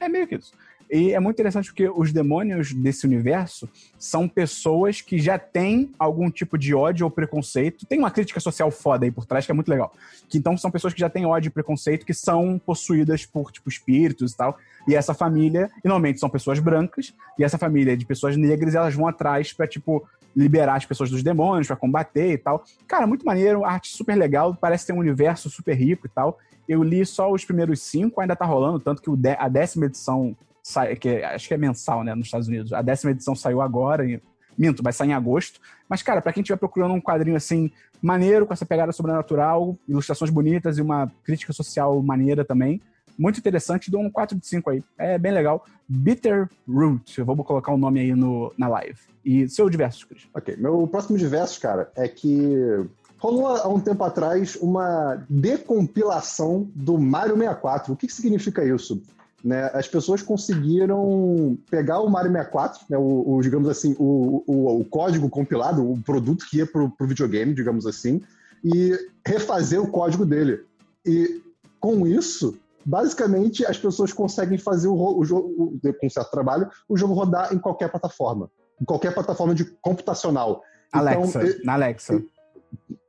É 0.00 0.08
meio 0.08 0.26
que 0.26 0.36
isso. 0.36 0.52
E 0.90 1.12
é 1.12 1.20
muito 1.20 1.36
interessante 1.36 1.66
porque 1.66 1.88
os 1.88 2.12
demônios 2.12 2.72
desse 2.72 3.06
universo 3.06 3.68
são 3.98 4.28
pessoas 4.28 5.00
que 5.00 5.18
já 5.18 5.38
têm 5.38 5.90
algum 5.98 6.30
tipo 6.30 6.56
de 6.56 6.74
ódio 6.74 7.04
ou 7.04 7.10
preconceito. 7.10 7.86
Tem 7.86 7.98
uma 7.98 8.10
crítica 8.10 8.38
social 8.38 8.70
foda 8.70 9.04
aí 9.04 9.10
por 9.10 9.26
trás 9.26 9.44
que 9.44 9.52
é 9.52 9.54
muito 9.54 9.68
legal. 9.68 9.92
Que 10.28 10.38
então 10.38 10.56
são 10.56 10.70
pessoas 10.70 10.92
que 10.92 11.00
já 11.00 11.08
têm 11.08 11.26
ódio 11.26 11.48
e 11.48 11.50
preconceito 11.50 12.06
que 12.06 12.14
são 12.14 12.60
possuídas 12.64 13.26
por, 13.26 13.50
tipo, 13.50 13.68
espíritos 13.68 14.32
e 14.32 14.36
tal. 14.36 14.58
E 14.86 14.94
essa 14.94 15.14
família, 15.14 15.70
e 15.84 15.88
normalmente 15.88 16.20
são 16.20 16.28
pessoas 16.28 16.58
brancas, 16.58 17.14
e 17.38 17.44
essa 17.44 17.56
família 17.56 17.96
de 17.96 18.04
pessoas 18.04 18.36
negras, 18.36 18.74
elas 18.74 18.94
vão 18.94 19.08
atrás 19.08 19.52
pra, 19.52 19.66
tipo, 19.66 20.06
liberar 20.36 20.76
as 20.76 20.84
pessoas 20.84 21.10
dos 21.10 21.22
demônios, 21.22 21.66
pra 21.66 21.76
combater 21.76 22.32
e 22.32 22.38
tal. 22.38 22.64
Cara, 22.86 23.06
muito 23.06 23.24
maneiro, 23.24 23.64
arte 23.64 23.88
super 23.88 24.14
legal, 24.14 24.54
parece 24.54 24.86
ter 24.86 24.92
um 24.92 24.98
universo 24.98 25.48
super 25.48 25.74
rico 25.74 26.06
e 26.06 26.10
tal. 26.10 26.38
Eu 26.68 26.82
li 26.82 27.04
só 27.04 27.30
os 27.30 27.44
primeiros 27.44 27.80
cinco, 27.80 28.20
ainda 28.20 28.34
tá 28.34 28.44
rolando, 28.44 28.80
tanto 28.80 29.02
que 29.02 29.10
a 29.38 29.48
décima 29.48 29.86
edição, 29.86 30.36
sai, 30.64 30.96
que 30.96 31.22
acho 31.22 31.46
que 31.46 31.54
é 31.54 31.58
mensal, 31.58 32.02
né, 32.02 32.14
nos 32.14 32.26
Estados 32.26 32.48
Unidos. 32.48 32.72
A 32.72 32.80
décima 32.80 33.12
edição 33.12 33.36
saiu 33.36 33.60
agora, 33.60 34.04
e, 34.04 34.20
minto, 34.56 34.82
vai 34.82 34.92
sair 34.92 35.10
em 35.10 35.12
agosto. 35.12 35.60
Mas, 35.86 36.02
cara, 36.02 36.22
pra 36.22 36.32
quem 36.32 36.40
estiver 36.40 36.56
procurando 36.56 36.94
um 36.94 37.00
quadrinho 37.00 37.36
assim, 37.36 37.70
maneiro, 38.00 38.46
com 38.46 38.54
essa 38.54 38.64
pegada 38.64 38.90
sobrenatural, 38.90 39.76
ilustrações 39.86 40.30
bonitas 40.30 40.78
e 40.78 40.82
uma 40.82 41.12
crítica 41.22 41.52
social 41.52 42.02
maneira 42.02 42.44
também, 42.44 42.80
muito 43.16 43.38
interessante, 43.38 43.90
dou 43.90 44.00
um 44.00 44.10
4 44.10 44.36
de 44.36 44.46
5 44.46 44.70
aí. 44.70 44.82
É 44.98 45.18
bem 45.18 45.32
legal. 45.32 45.64
Bitter 45.86 46.48
Root, 46.66 47.18
eu 47.18 47.24
vou 47.24 47.36
colocar 47.44 47.72
o 47.72 47.76
nome 47.76 48.00
aí 48.00 48.14
no, 48.14 48.52
na 48.56 48.66
live. 48.66 48.98
E 49.22 49.48
seu 49.48 49.68
diversos, 49.68 50.02
Cris. 50.04 50.26
Ok, 50.34 50.56
meu 50.56 50.88
próximo 50.88 51.16
diverso, 51.16 51.60
cara, 51.60 51.92
é 51.94 52.08
que 52.08 52.86
rolou 53.18 53.48
há 53.48 53.68
um 53.68 53.80
tempo 53.80 54.02
atrás 54.02 54.56
uma 54.56 55.24
decompilação 55.28 56.68
do 56.74 56.98
Mario 56.98 57.36
64. 57.36 57.92
O 57.92 57.96
que, 57.96 58.06
que 58.06 58.12
significa 58.12 58.64
isso? 58.64 59.00
Né, 59.44 59.70
as 59.74 59.86
pessoas 59.86 60.22
conseguiram 60.22 61.58
pegar 61.70 62.00
o 62.00 62.08
Mario 62.08 62.32
64, 62.32 62.86
né, 62.88 62.96
o, 62.96 63.34
o, 63.34 63.42
digamos 63.42 63.68
assim, 63.68 63.94
o, 63.98 64.42
o, 64.46 64.80
o 64.80 64.84
código 64.86 65.28
compilado, 65.28 65.86
o 65.86 66.02
produto 66.02 66.46
que 66.48 66.56
ia 66.56 66.66
pro, 66.66 66.88
pro 66.88 67.06
videogame, 67.06 67.52
digamos 67.52 67.86
assim, 67.86 68.22
e 68.64 68.98
refazer 69.26 69.82
o 69.82 69.90
código 69.90 70.24
dele. 70.24 70.64
E 71.04 71.42
com 71.78 72.06
isso, 72.06 72.58
basicamente, 72.82 73.66
as 73.66 73.76
pessoas 73.76 74.14
conseguem 74.14 74.56
fazer 74.56 74.88
o, 74.88 75.18
o 75.18 75.22
jogo, 75.26 75.78
com 76.00 76.08
certo 76.08 76.30
trabalho, 76.30 76.70
o 76.88 76.96
jogo 76.96 77.12
rodar 77.12 77.52
em 77.52 77.58
qualquer 77.58 77.90
plataforma. 77.90 78.50
Em 78.80 78.84
qualquer 78.86 79.12
plataforma 79.12 79.54
de 79.54 79.66
computacional. 79.82 80.62
Então, 80.88 81.00
Alexa, 81.00 81.44
e- 81.44 81.64
na 81.64 81.74
Alexa. 81.74 82.22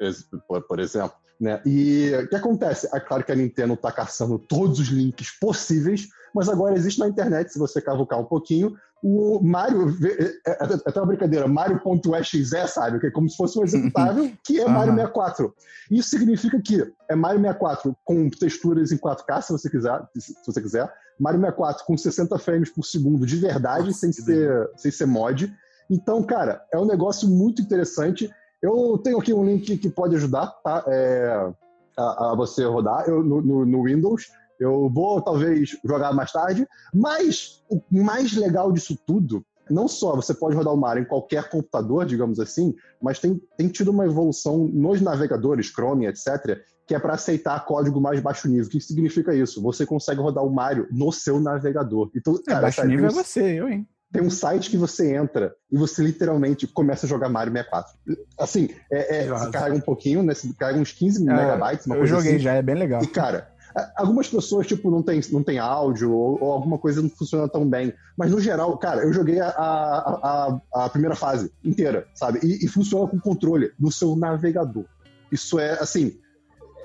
Ex- 0.01 0.27
por, 0.45 0.61
por 0.63 0.79
exemplo. 0.81 1.15
Né? 1.39 1.61
E 1.65 2.11
o 2.23 2.29
que 2.29 2.35
acontece? 2.35 2.89
É 2.93 2.99
claro 2.99 3.23
que 3.23 3.31
a 3.31 3.35
Nintendo 3.35 3.73
está 3.73 3.91
caçando 3.91 4.39
todos 4.39 4.79
os 4.79 4.87
links 4.87 5.31
possíveis, 5.39 6.07
mas 6.35 6.49
agora 6.49 6.75
existe 6.75 6.99
na 6.99 7.07
internet, 7.07 7.51
se 7.51 7.57
você 7.57 7.81
cavucar 7.81 8.19
um 8.19 8.25
pouquinho, 8.25 8.75
o 9.01 9.39
Mario, 9.41 9.87
vê- 9.87 10.39
é, 10.45 10.51
é, 10.51 10.63
é 10.63 10.73
até 10.85 10.99
uma 10.99 11.05
brincadeira, 11.07 11.47
Mario.exe, 11.47 12.45
sabe? 12.67 12.99
Que 12.99 13.07
é 13.07 13.11
como 13.11 13.29
se 13.29 13.37
fosse 13.37 13.57
um 13.57 13.63
executável, 13.63 14.31
que 14.43 14.59
é 14.59 14.67
Mario 14.67 14.93
Aham. 14.93 15.01
64. 15.01 15.53
Isso 15.91 16.09
significa 16.09 16.59
que 16.61 16.81
é 17.09 17.15
Mario 17.15 17.39
64 17.39 17.95
com 18.03 18.29
texturas 18.29 18.91
em 18.91 18.97
4K, 18.97 19.41
se 19.41 19.51
você 19.53 19.69
quiser, 19.69 20.01
se 20.17 20.33
você 20.45 20.61
quiser. 20.61 20.91
Mario 21.19 21.39
64 21.39 21.85
com 21.85 21.97
60 21.97 22.37
frames 22.39 22.69
por 22.69 22.83
segundo 22.83 23.25
de 23.25 23.37
verdade, 23.37 23.87
Nossa, 23.87 23.99
sem, 23.99 24.11
ser, 24.11 24.69
sem 24.75 24.91
ser 24.91 25.05
mod. 25.05 25.53
Então, 25.89 26.21
cara, 26.23 26.61
é 26.73 26.77
um 26.79 26.85
negócio 26.85 27.29
muito 27.29 27.61
interessante. 27.61 28.29
Eu 28.61 28.99
tenho 29.03 29.19
aqui 29.19 29.31
um 29.33 29.45
link 29.45 29.77
que 29.77 29.89
pode 29.89 30.15
ajudar 30.15 30.47
tá? 30.63 30.83
É, 30.87 31.51
a, 31.97 32.31
a 32.31 32.35
você 32.35 32.65
rodar 32.65 33.07
eu, 33.07 33.23
no, 33.23 33.41
no- 33.41 33.65
no 33.65 33.83
Windows. 33.83 34.27
Eu 34.59 34.89
vou 34.93 35.21
talvez 35.21 35.71
jogar 35.83 36.13
mais 36.13 36.31
tarde, 36.31 36.67
mas 36.93 37.63
o 37.69 37.81
mais 37.91 38.33
legal 38.33 38.71
disso 38.71 38.97
tudo, 39.05 39.45
não 39.69 39.87
só 39.87 40.15
você 40.15 40.33
pode 40.33 40.55
rodar 40.55 40.73
o 40.73 40.77
Mario 40.77 41.03
em 41.03 41.07
qualquer 41.07 41.49
computador, 41.49 42.05
digamos 42.05 42.39
assim, 42.39 42.73
mas 43.01 43.19
tem, 43.19 43.41
tem 43.57 43.67
tido 43.67 43.89
uma 43.91 44.05
evolução 44.05 44.67
nos 44.71 45.01
navegadores, 45.01 45.67
Chrome, 45.67 46.05
etc., 46.07 46.59
que 46.87 46.93
é 46.93 46.99
para 46.99 47.15
aceitar 47.15 47.65
código 47.65 47.99
mais 47.99 48.19
baixo 48.19 48.47
nível. 48.47 48.67
O 48.67 48.69
que 48.69 48.79
significa 48.79 49.33
isso? 49.33 49.59
Você 49.63 49.85
consegue 49.87 50.21
rodar 50.21 50.43
o 50.45 50.53
Mario 50.53 50.87
no 50.91 51.11
seu 51.11 51.39
navegador. 51.39 52.11
Então, 52.15 52.35
É, 52.35 52.43
cara, 52.51 52.61
baixo 52.61 52.75
sabe, 52.77 52.89
nível 52.89 53.07
é 53.07 53.11
você, 53.11 53.59
eu, 53.59 53.67
hein? 53.67 53.87
tem 54.13 54.21
um 54.21 54.29
site 54.29 54.69
que 54.69 54.77
você 54.77 55.13
entra 55.15 55.53
e 55.71 55.77
você 55.77 56.03
literalmente 56.03 56.67
começa 56.67 57.05
a 57.07 57.09
jogar 57.09 57.27
Mario 57.27 57.51
64. 57.51 57.91
Assim, 58.39 58.69
é, 58.91 59.23
é, 59.25 59.27
carrega 59.51 59.75
um 59.75 59.81
pouquinho, 59.81 60.21
né? 60.21 60.35
Você 60.35 60.53
carrega 60.53 60.79
uns 60.79 60.91
15 60.91 61.27
É, 61.27 61.33
megabytes, 61.33 61.85
uma 61.87 61.95
eu 61.95 61.99
coisa 62.01 62.15
joguei 62.17 62.35
assim. 62.35 62.43
já, 62.43 62.53
é 62.53 62.61
bem 62.61 62.75
legal. 62.75 63.01
E, 63.03 63.07
cara, 63.07 63.49
algumas 63.95 64.27
pessoas, 64.27 64.67
tipo, 64.67 64.89
não 64.89 65.01
tem, 65.01 65.19
não 65.31 65.43
tem 65.43 65.59
áudio 65.59 66.13
ou, 66.13 66.41
ou 66.41 66.51
alguma 66.51 66.77
coisa 66.77 67.01
não 67.01 67.09
funciona 67.09 67.47
tão 67.47 67.67
bem. 67.67 67.93
Mas, 68.17 68.31
no 68.31 68.39
geral, 68.39 68.77
cara, 68.77 69.03
eu 69.03 69.11
joguei 69.11 69.39
a, 69.39 69.49
a, 69.49 70.59
a, 70.73 70.85
a 70.85 70.89
primeira 70.89 71.15
fase 71.15 71.51
inteira, 71.63 72.07
sabe? 72.13 72.39
E, 72.41 72.65
e 72.65 72.67
funciona 72.67 73.07
com 73.07 73.19
controle 73.19 73.71
no 73.79 73.91
seu 73.91 74.15
navegador. 74.15 74.85
Isso 75.31 75.59
é, 75.59 75.71
assim, 75.79 76.17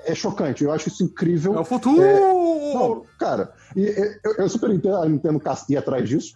é 0.05 0.13
chocante. 0.13 0.63
Eu 0.63 0.71
acho 0.71 0.89
isso 0.89 1.03
incrível. 1.03 1.55
É 1.55 1.59
o 1.59 1.65
futuro! 1.65 2.01
Não, 2.73 3.05
cara, 3.17 3.53
e, 3.75 3.83
eu, 4.23 4.33
eu 4.37 4.49
super 4.49 4.69
entendo 4.69 4.95
a 4.95 5.07
Nintendo 5.07 5.41
atrás 5.77 6.09
disso, 6.09 6.35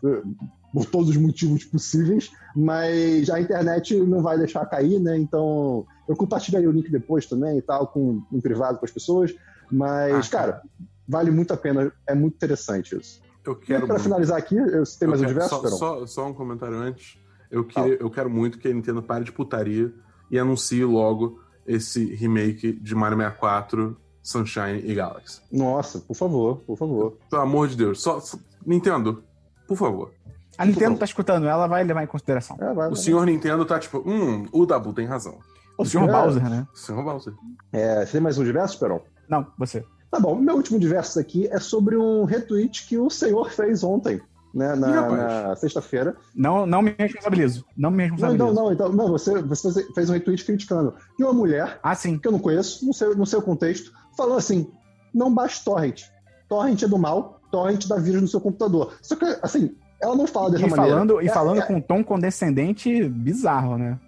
por 0.74 0.86
todos 0.86 1.10
os 1.10 1.18
motivos 1.18 1.64
possíveis, 1.64 2.32
mas 2.56 3.30
a 3.30 3.40
internet 3.40 3.96
não 3.98 4.22
vai 4.22 4.38
deixar 4.38 4.66
cair, 4.66 5.00
né? 5.00 5.18
Então, 5.18 5.86
eu 6.08 6.16
compartilharia 6.16 6.70
o 6.70 6.72
link 6.72 6.92
depois 6.92 7.26
também 7.26 7.58
e 7.58 7.62
tal, 7.62 7.88
com, 7.88 8.22
em 8.32 8.42
privado 8.42 8.78
com 8.78 8.86
as 8.86 8.92
pessoas, 8.92 9.34
mas, 9.72 10.28
Ah, 10.28 10.32
cara, 10.32 10.62
vale 11.08 11.32
muito 11.32 11.54
a 11.54 11.58
pena, 11.58 11.92
é 12.08 12.14
muito 12.16 12.36
interessante 12.36 12.96
isso. 12.98 13.22
Eu 13.46 13.56
quero 13.56 13.86
pra 13.86 13.96
muito. 13.96 14.04
finalizar 14.04 14.38
aqui, 14.38 14.56
eu, 14.58 14.86
você 14.86 14.98
tem 15.00 15.06
Eu 15.06 15.10
mais 15.12 15.22
um 15.22 15.26
diverso, 15.26 15.50
só, 15.50 15.68
só, 15.70 16.08
só 16.08 16.28
um 16.28 16.34
comentário 16.34 16.78
antes. 16.78 17.18
Eu, 17.52 17.64
queria, 17.64 17.96
eu 17.96 18.10
quero 18.10 18.30
muito 18.30 18.58
que 18.58 18.68
a 18.68 18.74
Nintendo 18.74 19.04
pare 19.04 19.24
de 19.24 19.32
putaria 19.32 19.94
e 20.32 20.40
anuncie 20.40 20.84
logo 20.84 21.40
esse 21.66 22.04
remake 22.16 22.74
de 22.74 22.96
Mario 22.96 23.18
64, 23.18 23.96
Sunshine 24.24 24.82
e 24.84 24.96
Galaxy. 24.96 25.42
Nossa, 25.52 26.00
por 26.00 26.16
favor, 26.16 26.58
por 26.66 26.76
favor. 26.78 27.18
Pelo 27.30 27.42
amor 27.44 27.68
de 27.68 27.76
Deus. 27.78 28.02
Só, 28.02 28.20
só- 28.20 28.38
Nintendo, 28.66 29.24
por 29.68 29.78
favor. 29.78 30.12
A 30.58 30.66
Nintendo 30.66 30.98
tá 30.98 31.06
escutando, 31.06 31.46
ela 31.48 31.68
vai 31.68 31.84
levar 31.84 32.04
em 32.04 32.08
consideração. 32.08 32.58
É, 32.60 32.74
vai, 32.74 32.88
O 32.88 32.92
vai. 32.92 32.96
senhor 32.96 33.24
Nintendo 33.26 33.64
tá 33.66 33.78
tipo, 33.78 34.00
hum, 34.10 34.48
o 34.52 34.66
Dabu 34.66 34.92
tem 34.94 35.06
razão. 35.06 35.38
O 35.78 35.86
senhor 35.86 36.10
É. 36.10 36.12
Bowser, 36.12 36.50
né? 36.50 36.66
O 36.74 36.78
senhor 36.78 37.04
Bowser. 37.04 37.34
É, 37.72 38.06
você 38.06 38.14
tem 38.14 38.22
mais 38.22 38.38
um 38.40 38.44
diverso, 38.44 38.80
Perão? 38.80 39.02
Não, 39.30 39.46
você. 39.58 39.84
Tá 40.12 40.20
bom, 40.20 40.36
meu 40.36 40.56
último 40.56 40.80
diverso 40.80 41.20
aqui 41.20 41.48
é 41.52 41.60
sobre 41.60 41.98
um 41.98 42.24
retweet 42.26 42.88
que 42.88 42.98
o 42.98 43.10
senhor 43.10 43.52
fez 43.52 43.84
ontem, 43.84 44.22
né, 44.54 44.74
na, 44.76 45.10
na 45.50 45.56
sexta-feira. 45.58 46.16
Não, 46.34 46.66
não 46.66 46.82
me 46.82 46.96
responsabilizo. 46.98 47.66
Não 47.76 47.92
me 47.92 48.04
Não, 48.08 48.12
responsabilizo. 48.16 48.54
não, 48.54 48.64
não, 48.66 48.72
então, 48.74 48.90
não, 48.94 49.08
você, 49.10 49.42
você 49.42 49.86
fez 49.94 50.10
um 50.10 50.14
retweet 50.14 50.46
criticando 50.46 50.94
de 51.18 51.24
uma 51.24 51.34
mulher 51.34 51.80
Ah, 51.84 51.96
sim. 51.96 52.18
que 52.18 52.28
eu 52.28 52.32
não 52.32 52.40
conheço, 52.40 52.86
não 52.86 52.94
sei, 52.94 53.14
não 53.16 53.26
sei 53.26 53.40
o 53.40 53.42
contexto, 53.42 53.92
falou 54.16 54.38
assim: 54.38 54.72
não 55.14 55.34
baixe 55.34 55.64
torrent. 55.66 56.04
Torrent 56.48 56.82
é 56.84 56.88
do 56.88 56.98
mal, 56.98 57.42
torrent 57.52 57.86
dá 57.88 57.98
vírus 57.98 58.22
no 58.22 58.28
seu 58.28 58.40
computador. 58.40 58.94
Só 59.02 59.16
que, 59.18 59.26
assim, 59.42 59.76
ela 60.00 60.16
não 60.16 60.28
fala 60.28 60.52
dessa 60.52 60.66
E 60.66 60.70
maneira. 60.70 60.92
falando, 60.94 61.22
e 61.22 61.28
É- 61.28 61.32
falando 61.34 61.60
é- 61.60 61.66
com 61.66 61.76
um 61.76 61.82
tom 61.82 62.04
condescendente 62.04 63.10
bizarro, 63.10 63.78
né? 63.78 64.00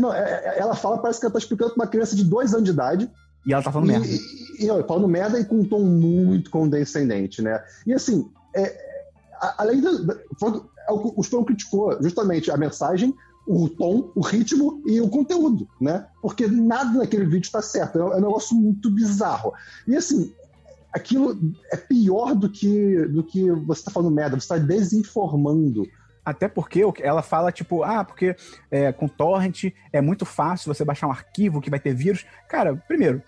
não, 0.00 0.12
é- 0.12 0.20
é- 0.20 0.58
ela 0.60 0.74
fala, 0.74 0.98
parece 0.98 1.18
que 1.20 1.26
ela 1.26 1.32
tá 1.32 1.38
explicando 1.38 1.72
pra 1.74 1.82
uma 1.84 1.90
criança 1.90 2.14
de 2.16 2.24
dois 2.24 2.52
anos 2.54 2.64
de 2.64 2.70
idade. 2.70 3.10
E 3.46 3.52
ela 3.52 3.62
tá 3.62 3.70
falando 3.70 3.88
e, 3.88 3.92
merda. 3.92 4.06
E, 4.08 4.64
e, 4.64 4.86
falando 4.88 5.08
merda 5.08 5.38
e 5.38 5.44
com 5.44 5.60
um 5.60 5.64
tom 5.64 5.82
muito 5.84 6.50
condescendente, 6.50 7.40
né? 7.40 7.62
E 7.86 7.92
assim, 7.94 8.28
é, 8.54 8.76
a- 9.40 9.54
além 9.58 9.80
da- 9.80 9.90
é 10.88 10.92
o 10.92 11.22
Stone 11.22 11.44
criticou 11.46 11.96
justamente 12.02 12.50
a 12.50 12.56
mensagem, 12.56 13.14
o 13.46 13.68
tom, 13.68 14.10
o 14.16 14.20
ritmo 14.20 14.82
e 14.86 15.00
o 15.00 15.08
conteúdo, 15.08 15.68
né? 15.80 16.06
Porque 16.20 16.46
nada 16.48 16.98
naquele 16.98 17.26
vídeo 17.26 17.50
tá 17.50 17.62
certo. 17.62 17.98
É 17.98 18.04
um 18.04 18.12
é 18.12 18.16
um 18.16 18.20
negócio 18.20 18.56
muito 18.56 18.90
bizarro. 18.90 19.52
E 19.86 19.96
assim, 19.96 20.32
aquilo 20.92 21.38
é 21.72 21.76
pior 21.76 22.34
do 22.34 22.50
que, 22.50 23.06
do 23.06 23.22
que 23.22 23.48
você 23.50 23.84
tá 23.84 23.90
falando 23.92 24.12
merda, 24.14 24.38
você 24.40 24.48
tá 24.48 24.58
desinformando. 24.58 25.86
Até 26.24 26.48
porque 26.48 26.84
ela 27.00 27.22
fala, 27.22 27.52
tipo, 27.52 27.84
ah, 27.84 28.02
porque 28.04 28.34
é, 28.68 28.90
com 28.92 29.06
torrent 29.06 29.66
é 29.92 30.00
muito 30.00 30.24
fácil 30.24 30.74
você 30.74 30.84
baixar 30.84 31.06
um 31.06 31.12
arquivo 31.12 31.60
que 31.60 31.70
vai 31.70 31.78
ter 31.78 31.94
vírus. 31.94 32.26
Cara, 32.48 32.74
primeiro, 32.88 33.22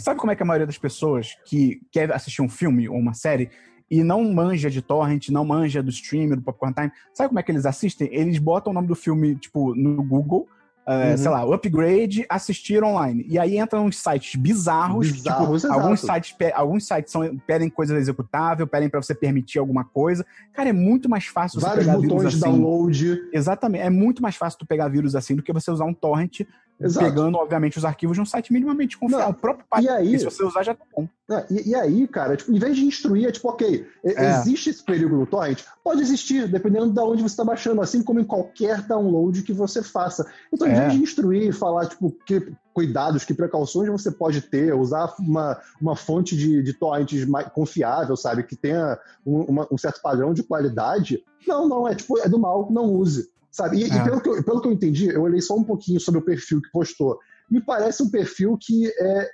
sabe 0.00 0.18
como 0.18 0.32
é 0.32 0.36
que 0.36 0.42
a 0.42 0.46
maioria 0.46 0.66
das 0.66 0.78
pessoas 0.78 1.36
que 1.44 1.80
quer 1.92 2.12
assistir 2.12 2.42
um 2.42 2.48
filme 2.48 2.88
ou 2.88 2.96
uma 2.96 3.14
série 3.14 3.50
e 3.90 4.04
não 4.04 4.32
manja 4.32 4.70
de 4.70 4.80
torrent, 4.80 5.28
não 5.30 5.44
manja 5.44 5.82
do 5.82 5.90
streamer, 5.90 6.36
do 6.36 6.42
Popcorn 6.42 6.74
Time, 6.74 6.92
sabe 7.12 7.28
como 7.28 7.40
é 7.40 7.42
que 7.42 7.50
eles 7.50 7.66
assistem? 7.66 8.08
Eles 8.12 8.38
botam 8.38 8.70
o 8.70 8.74
nome 8.74 8.86
do 8.86 8.94
filme, 8.94 9.34
tipo, 9.34 9.74
no 9.74 10.02
Google, 10.02 10.46
é, 10.86 11.10
Uhum. 11.10 11.16
sei 11.18 11.30
lá, 11.30 11.42
upgrade, 11.54 12.24
assistir 12.28 12.82
online. 12.82 13.24
E 13.28 13.38
aí 13.38 13.58
entram 13.58 13.86
uns 13.86 13.98
sites 13.98 14.34
bizarros, 14.36 15.10
Bizarros, 15.12 15.62
tipo, 15.62 15.74
alguns 15.74 16.00
sites, 16.00 16.34
alguns 16.54 16.86
sites 16.86 17.12
são, 17.12 17.36
pedem 17.46 17.68
coisa 17.68 17.96
executável, 17.96 18.66
pedem 18.66 18.88
pra 18.88 19.02
você 19.02 19.14
permitir 19.14 19.58
alguma 19.58 19.84
coisa. 19.84 20.24
Cara, 20.52 20.68
é 20.70 20.72
muito 20.72 21.08
mais 21.08 21.26
fácil 21.26 21.60
você 21.60 21.66
Vários 21.66 21.84
pegar 21.86 21.96
botões 21.98 22.18
vírus 22.22 22.32
de 22.38 22.44
assim. 22.44 22.50
download. 22.60 23.22
Exatamente. 23.32 23.82
É 23.82 23.90
muito 23.90 24.22
mais 24.22 24.36
fácil 24.36 24.58
tu 24.58 24.66
pegar 24.66 24.88
vírus 24.88 25.14
assim 25.14 25.34
do 25.36 25.42
que 25.42 25.52
você 25.52 25.70
usar 25.70 25.84
um 25.84 25.94
torrent 25.94 26.40
Exato. 26.80 27.06
pegando, 27.06 27.36
obviamente, 27.36 27.76
os 27.76 27.84
arquivos 27.84 28.16
de 28.16 28.20
um 28.22 28.24
site 28.24 28.52
minimamente 28.52 28.96
confiável. 28.96 29.26
Não, 29.26 29.32
O 29.32 29.34
próprio 29.34 29.66
e 29.82 29.88
aí- 29.88 30.18
se 30.18 30.24
você 30.24 30.42
usar, 30.44 30.62
já 30.62 30.74
tá 30.74 30.84
bom. 30.96 31.06
É, 31.30 31.46
e, 31.50 31.70
e 31.70 31.74
aí, 31.74 32.08
cara, 32.08 32.36
tipo, 32.36 32.50
em 32.52 32.58
vez 32.58 32.74
de 32.76 32.84
instruir, 32.84 33.28
é 33.28 33.30
tipo, 33.32 33.48
ok, 33.48 33.86
É. 34.04 34.30
existe 34.40 34.70
esse 34.70 34.82
perigo 34.82 35.14
no 35.16 35.26
torrent? 35.26 35.62
Pode 35.84 36.00
existir, 36.00 36.48
dependendo 36.48 36.90
de 36.92 36.98
onde 37.00 37.22
você 37.22 37.26
está 37.26 37.44
baixando, 37.44 37.80
assim 37.82 38.02
como 38.02 38.18
em 38.18 38.24
qualquer 38.24 38.82
download 38.82 39.42
que 39.42 39.52
você 39.52 39.82
faça. 39.82 40.26
Então, 40.52 40.66
em 40.66 40.72
É. 40.72 40.80
vez 40.80 40.92
de 40.94 41.02
instruir 41.02 41.48
e 41.48 41.52
falar, 41.52 41.86
tipo, 41.86 42.10
que 42.26 42.52
cuidados, 42.72 43.24
que 43.24 43.34
precauções 43.34 43.88
você 43.90 44.10
pode 44.10 44.40
ter, 44.40 44.74
usar 44.74 45.12
uma, 45.18 45.58
uma 45.80 45.94
fonte 45.94 46.36
de, 46.36 46.62
de 46.62 46.72
torrents 46.72 47.26
mais 47.26 47.48
confiável, 47.48 48.16
sabe, 48.16 48.42
que 48.42 48.56
tenha 48.56 48.98
um, 49.26 49.40
uma- 49.42 49.68
um 49.70 49.76
certo 49.78 50.00
padrão 50.00 50.32
de 50.32 50.42
qualidade, 50.42 51.22
não, 51.46 51.68
não, 51.68 51.86
é 51.88 51.94
tipo, 51.94 52.18
é 52.18 52.28
do 52.28 52.38
mal, 52.38 52.68
não 52.70 52.86
use. 52.86 53.28
Sabe? 53.50 53.78
E, 53.78 53.88
e 53.88 53.90
É. 53.92 54.04
pelo, 54.04 54.20
que 54.20 54.28
eu, 54.28 54.42
pelo 54.44 54.60
que 54.60 54.68
eu 54.68 54.72
entendi, 54.72 55.08
eu 55.08 55.22
olhei 55.22 55.40
só 55.40 55.56
um 55.56 55.64
pouquinho 55.64 55.98
sobre 56.00 56.20
o 56.20 56.24
perfil 56.24 56.60
que 56.62 56.70
postou. 56.70 57.18
Me 57.50 57.60
parece 57.60 58.02
um 58.02 58.08
perfil 58.10 58.56
que 58.60 58.86
é, 58.86 59.28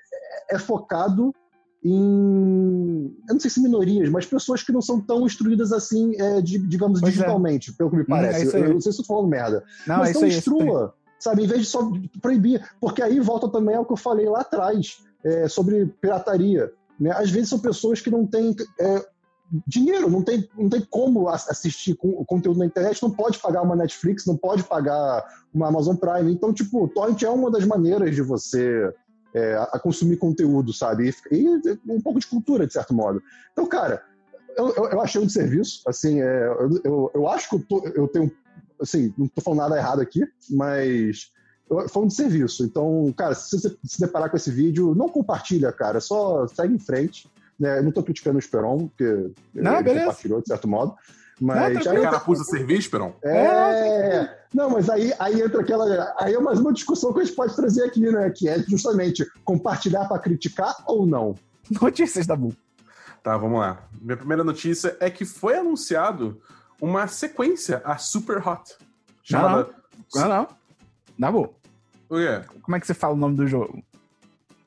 é 0.53 0.59
focado 0.59 1.35
em. 1.85 3.15
Eu 3.29 3.35
não 3.35 3.41
sei 3.41 3.51
se 3.51 3.61
minorias, 3.61 4.09
mas 4.09 4.27
pessoas 4.27 4.63
que 4.63 4.73
não 4.73 4.81
são 4.83 5.01
tão 5.01 5.27
instruídas 5.27 5.73
assim, 5.73 6.15
é, 6.21 6.41
de- 6.41 6.59
digamos, 6.67 7.01
Pois 7.01 7.13
é. 7.13 7.17
digitalmente, 7.17 7.73
pelo 7.75 7.91
que 7.91 7.97
me 7.97 8.03
é 8.03 8.07
parece. 8.07 8.57
aí. 8.57 8.63
eu 8.63 8.75
não 8.75 8.81
sei 8.81 8.93
se 8.93 8.99
eu 9.01 9.05
tô 9.05 9.15
falando 9.15 9.29
merda. 9.29 9.65
Não, 9.87 9.99
mas 9.99 10.09
é 10.09 10.11
então 10.13 10.23
é 10.25 10.29
instrua, 10.29 10.95
sabe? 11.19 11.45
Em 11.45 11.47
vez 11.47 11.61
de 11.61 11.67
só 11.67 11.91
proibir. 12.21 12.63
Porque 12.81 13.03
aí 13.03 13.21
volta 13.21 13.49
também 13.49 13.77
ao 13.77 13.85
que 13.85 13.93
eu 13.93 13.97
falei 13.97 14.29
lá 14.29 14.41
atrás, 14.41 14.99
é, 15.25 15.49
sobre 15.49 15.87
pirataria. 16.01 16.73
Né? 16.99 17.11
Às 17.11 17.31
vezes 17.31 17.51
são 17.51 17.59
pessoas 17.59 18.01
que 18.01 18.11
não 18.11 18.27
têm. 18.27 18.55
é, 18.81 19.07
dinheiro, 19.67 20.11
não 20.11 20.23
tem, 20.23 20.49
não 20.57 20.69
tem 20.69 20.81
como 20.81 21.29
ass- 21.29 21.49
assistir 21.49 21.95
com, 21.95 22.25
conteúdo 22.25 22.59
na 22.59 22.67
internet, 22.67 23.03
não 23.03 23.11
pode 23.11 23.39
pagar 23.39 23.63
uma 23.63 23.77
Netflix, 23.77 24.27
não 24.27 24.37
pode 24.37 24.63
pagar 24.65 25.25
uma 25.55 25.69
Amazon 25.69 25.97
Prime. 25.97 26.33
Então, 26.33 26.53
tipo, 26.53 26.85
o 26.85 26.89
torrent 26.89 27.23
é 27.23 27.31
uma 27.31 27.51
das 27.51 27.65
maneiras 27.65 28.15
de 28.15 28.23
você 28.23 28.93
é, 29.35 29.55
a, 29.55 29.79
consumir 29.79 30.17
conteúdo, 30.17 30.73
sabe? 30.73 31.15
E, 31.31 31.37
e 31.37 31.93
um 31.93 32.01
pouco 32.01 32.19
de 32.19 32.27
cultura, 32.27 32.67
de 32.67 32.73
certo 32.73 32.95
modo. 32.95 33.23
Então, 33.53 33.67
cara, 33.67 34.03
eu, 34.57 34.75
eu, 34.75 34.85
eu 34.91 35.01
achei 35.01 35.21
um 35.21 35.29
serviço, 35.29 35.83
assim, 35.87 36.21
é, 36.21 36.47
eu, 36.47 36.81
eu, 36.85 37.11
eu 37.15 37.29
acho 37.29 37.49
que 37.49 37.57
eu, 37.57 37.61
tô- 37.61 37.89
eu 37.95 38.09
tenho, 38.09 38.33
assim, 38.81 39.13
não 39.17 39.29
tô 39.29 39.41
falando 39.41 39.61
nada 39.61 39.77
errado 39.77 40.01
aqui, 40.01 40.23
mas 40.51 41.31
foi 41.89 42.05
um 42.05 42.11
serviço. 42.11 42.65
Então, 42.65 43.13
cara, 43.17 43.35
se 43.35 43.59
você 43.59 43.77
se 43.85 44.01
deparar 44.01 44.31
com 44.31 44.37
esse 44.37 44.51
vídeo, 44.51 44.95
não 44.95 45.09
compartilha, 45.09 45.73
cara, 45.73 46.01
só 46.01 46.47
segue 46.47 46.75
em 46.75 46.79
frente. 46.79 47.29
Né? 47.59 47.79
Eu 47.79 47.83
não 47.85 47.93
tô 47.93 48.03
criticando 48.03 48.37
o 48.37 48.39
Esperon, 48.39 48.89
porque 48.89 49.33
Não, 49.55 49.79
ele 49.81 50.01
compartilhou, 50.01 50.41
de 50.41 50.49
certo 50.49 50.69
modo. 50.69 50.95
Não, 51.41 51.49
Mas 51.49 51.73
tranquilo. 51.73 51.97
aí, 51.97 52.03
Carapuça 52.03 52.45
serviço, 52.45 52.91
Peron? 52.91 53.15
é, 53.23 54.39
não, 54.55 54.71
mas 54.71 54.89
aí, 54.89 55.13
aí 55.19 55.43
entra 55.43 55.61
aquela. 55.61 56.15
Aí 56.19 56.35
é 56.35 56.41
mais 56.41 56.59
uma 56.59 56.73
discussão 56.73 57.13
que 57.13 57.21
a 57.21 57.25
gente 57.25 57.37
pode 57.37 57.55
trazer 57.55 57.85
aqui, 57.85 58.01
né? 58.01 58.31
Que 58.31 58.49
é 58.49 58.59
justamente 58.61 59.27
compartilhar 59.45 60.07
para 60.09 60.19
criticar 60.19 60.75
ou 60.87 61.05
não. 61.05 61.35
Notícias 61.81 62.27
da 62.27 62.35
Bu. 62.35 62.55
Tá, 63.23 63.37
vamos 63.37 63.61
lá. 63.61 63.87
Minha 64.01 64.17
primeira 64.17 64.43
notícia 64.43 64.97
é 64.99 65.11
que 65.11 65.27
foi 65.27 65.59
anunciado 65.59 66.41
uma 66.81 67.07
sequência, 67.07 67.83
a 67.85 67.99
Super 67.99 68.39
Hot. 68.47 68.75
Chamada. 69.23 69.69
Não, 70.15 70.29
não. 70.29 70.49
Da 71.19 71.31
Bu. 71.31 71.55
O 72.09 72.17
quê? 72.17 72.41
Como 72.63 72.77
é 72.77 72.81
que 72.81 72.87
você 72.87 72.95
fala 72.95 73.13
o 73.13 73.17
nome 73.17 73.37
do 73.37 73.47
jogo? 73.47 73.83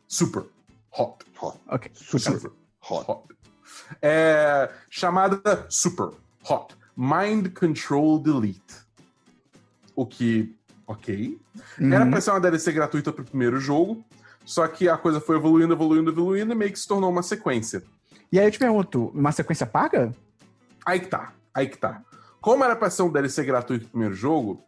Super 0.07 0.43
Hot. 0.91 1.25
Ok. 1.67 1.91
Super 1.95 2.51
Hot. 2.91 3.33
É, 4.01 4.69
chamada 4.89 5.65
Super 5.69 6.11
Hot. 6.49 6.75
Mind 6.95 7.53
Control 7.53 8.19
Delete. 8.19 8.61
O 9.95 10.05
que, 10.05 10.55
ok. 10.87 11.37
Era 11.79 12.05
Uhum. 12.05 12.11
pra 12.11 12.21
ser 12.21 12.31
uma 12.31 12.39
DLC 12.39 12.71
gratuita 12.71 13.11
pro 13.11 13.23
primeiro 13.23 13.59
jogo, 13.59 14.03
só 14.45 14.67
que 14.67 14.87
a 14.89 14.97
coisa 14.97 15.19
foi 15.19 15.35
evoluindo, 15.37 15.73
evoluindo, 15.73 16.11
evoluindo 16.11 16.53
e 16.53 16.55
meio 16.55 16.71
que 16.71 16.79
se 16.79 16.87
tornou 16.87 17.09
uma 17.09 17.23
sequência. 17.23 17.83
E 18.31 18.39
aí 18.39 18.45
eu 18.47 18.51
te 18.51 18.59
pergunto, 18.59 19.07
uma 19.13 19.31
sequência 19.31 19.65
paga? 19.65 20.11
Aí 20.85 20.99
que 20.99 21.07
tá, 21.07 21.33
aí 21.53 21.67
que 21.67 21.77
tá. 21.77 22.01
Como 22.39 22.63
era 22.63 22.75
pra 22.75 22.89
ser 22.89 23.01
um 23.03 23.11
DLC 23.11 23.43
gratuito 23.43 23.83
pro 23.85 23.91
primeiro 23.91 24.15
jogo, 24.15 24.63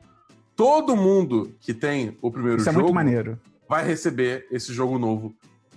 todo 0.56 0.96
mundo 0.96 1.56
que 1.62 1.74
tem 1.74 2.18
o 2.22 2.30
primeiro 2.32 2.60
Isso 2.60 2.70
é 2.70 2.74
jogo 2.74 2.94
maneiro. 2.94 3.40
vai 3.70 3.86
receber 3.86 4.48
esse 4.52 4.74
jogo 4.74 5.00
novo 5.00 5.34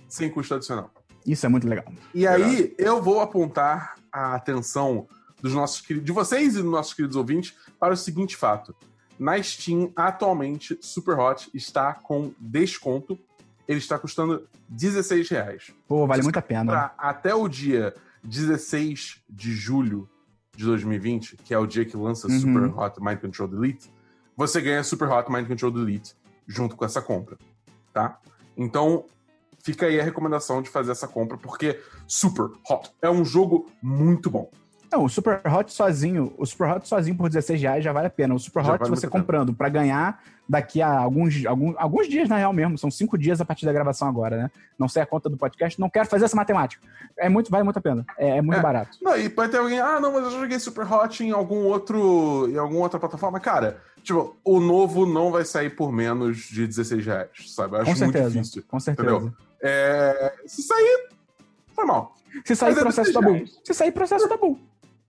sem 0.09 0.29
custo 0.29 0.55
adicional. 0.55 0.91
Isso 1.25 1.45
é 1.45 1.49
muito 1.49 1.67
legal. 1.67 1.85
E 2.13 2.27
aí 2.27 2.73
eu 2.77 3.01
vou 3.01 3.21
apontar 3.21 3.95
a 4.11 4.35
atenção 4.35 5.07
dos 5.41 5.53
nossos 5.53 5.81
de 5.81 6.11
vocês 6.11 6.55
e 6.55 6.61
dos 6.61 6.71
nossos 6.71 6.93
queridos 6.93 7.15
ouvintes 7.15 7.55
para 7.79 7.93
o 7.93 7.97
seguinte 7.97 8.35
fato. 8.35 8.75
Na 9.17 9.41
Steam, 9.41 9.91
atualmente, 9.95 10.77
Super 10.81 11.17
Hot 11.17 11.49
está 11.53 11.93
com 11.93 12.33
desconto. 12.39 13.17
Ele 13.67 13.79
está 13.79 13.97
custando 13.97 14.47
16 14.69 15.29
reais. 15.29 15.73
Pô, 15.87 16.05
vale 16.05 16.21
Você 16.21 16.25
muito 16.25 16.37
a 16.37 16.41
pena. 16.41 16.91
Até 16.97 17.33
o 17.33 17.47
dia 17.47 17.95
16 18.23 19.23
de 19.29 19.53
julho 19.53 20.09
de 20.55 20.65
2020, 20.65 21.37
que 21.37 21.53
é 21.53 21.57
o 21.57 21.65
dia 21.65 21.85
que 21.85 21.97
lança 21.97 22.27
Uhum. 22.27 22.39
Super 22.39 22.77
Hot 22.77 23.01
Mind 23.01 23.19
Control 23.19 23.47
Delete, 23.47 23.91
você 24.35 24.61
ganha 24.61 24.83
Super 24.83 25.09
Hot 25.09 25.31
Mind 25.31 25.47
Control 25.47 25.71
Delete 25.71 26.15
junto 26.47 26.75
com 26.75 26.85
essa 26.85 27.01
compra, 27.01 27.37
tá? 27.93 28.19
Então, 28.55 29.05
fica 29.65 29.87
aí 29.87 29.99
a 29.99 30.03
recomendação 30.03 30.61
de 30.61 30.69
fazer 30.69 30.91
essa 30.91 31.07
compra, 31.07 31.37
porque 31.37 31.79
Super 32.07 32.45
Hot 32.69 32.91
é 33.01 33.09
um 33.09 33.25
jogo 33.25 33.65
muito 33.81 34.29
bom. 34.29 34.47
Não, 34.91 35.03
o 35.03 35.09
Super 35.09 35.41
Hot 35.51 35.73
sozinho, 35.73 36.31
o 36.37 36.45
Super 36.45 36.69
Hot 36.69 36.87
sozinho 36.87 37.17
por 37.17 37.27
16 37.27 37.59
reais 37.59 37.83
já 37.83 37.91
vale 37.91 38.05
a 38.05 38.09
pena. 38.09 38.35
O 38.35 38.39
Super 38.39 38.63
Já 38.63 38.73
Hot 38.73 38.79
vale 38.81 38.91
você 38.95 39.07
muito 39.07 39.11
comprando 39.19 39.53
pra 39.55 39.67
ganhar 39.67 40.21
daqui 40.47 40.79
a 40.83 40.99
alguns, 40.99 41.43
alguns, 41.47 41.75
alguns 41.79 42.07
dias, 42.07 42.29
na 42.29 42.37
real 42.37 42.53
mesmo, 42.53 42.77
são 42.77 42.91
cinco 42.91 43.17
dias 43.17 43.41
a 43.41 43.45
partir 43.45 43.65
da 43.65 43.73
gravação 43.73 44.07
agora, 44.07 44.37
né? 44.37 44.51
Não 44.77 44.87
sei 44.87 45.01
a 45.01 45.05
conta 45.05 45.27
do 45.27 45.35
podcast, 45.35 45.79
não 45.79 45.89
quero 45.89 46.07
fazer 46.07 46.25
essa 46.25 46.35
matemática. 46.35 46.85
É 47.17 47.27
muito, 47.27 47.49
vale 47.49 47.63
muito 47.63 47.79
a 47.79 47.81
pena. 47.81 48.05
É, 48.19 48.37
é 48.37 48.41
muito 48.43 48.59
É. 48.59 48.61
barato. 48.61 48.95
Não, 49.01 49.17
e 49.17 49.27
pode 49.27 49.51
ter 49.51 49.57
alguém, 49.57 49.79
ah, 49.79 49.99
não, 49.99 50.13
mas 50.13 50.23
eu 50.25 50.31
já 50.31 50.39
joguei 50.39 50.59
Super 50.59 50.89
Hot 50.93 51.23
em 51.23 51.31
algum 51.31 51.65
outro, 51.65 52.47
em 52.47 52.57
alguma 52.57 52.81
outra 52.81 52.99
plataforma. 52.99 53.39
Cara, 53.39 53.81
tipo, 54.03 54.37
o 54.45 54.59
novo 54.59 55.07
não 55.07 55.31
vai 55.31 55.43
sair 55.43 55.71
por 55.71 55.91
menos 55.91 56.37
de 56.37 56.67
16 56.67 57.03
reais, 57.03 57.29
sabe? 57.47 57.75
Eu 57.75 57.81
acho 57.81 57.91
Com 57.91 57.97
muito 57.97 58.13
certeza. 58.13 58.29
difícil. 58.29 58.63
Com 58.67 58.79
certeza. 58.79 59.09
Entendeu? 59.09 59.33
É, 59.67 60.33
se 60.45 60.61
sair, 60.61 61.09
foi 61.73 61.85
mal. 61.85 62.15
Se 62.45 62.55
sair 62.55 62.69
Mas 62.71 62.77
é 62.77 62.81
processo 62.81 63.11
16 63.11 63.13
tá 63.13 63.21
bom. 63.21 63.45
Se 63.63 63.73
sair 63.73 63.91
processo 63.91 64.29
tá 64.29 64.37
bom. 64.37 64.57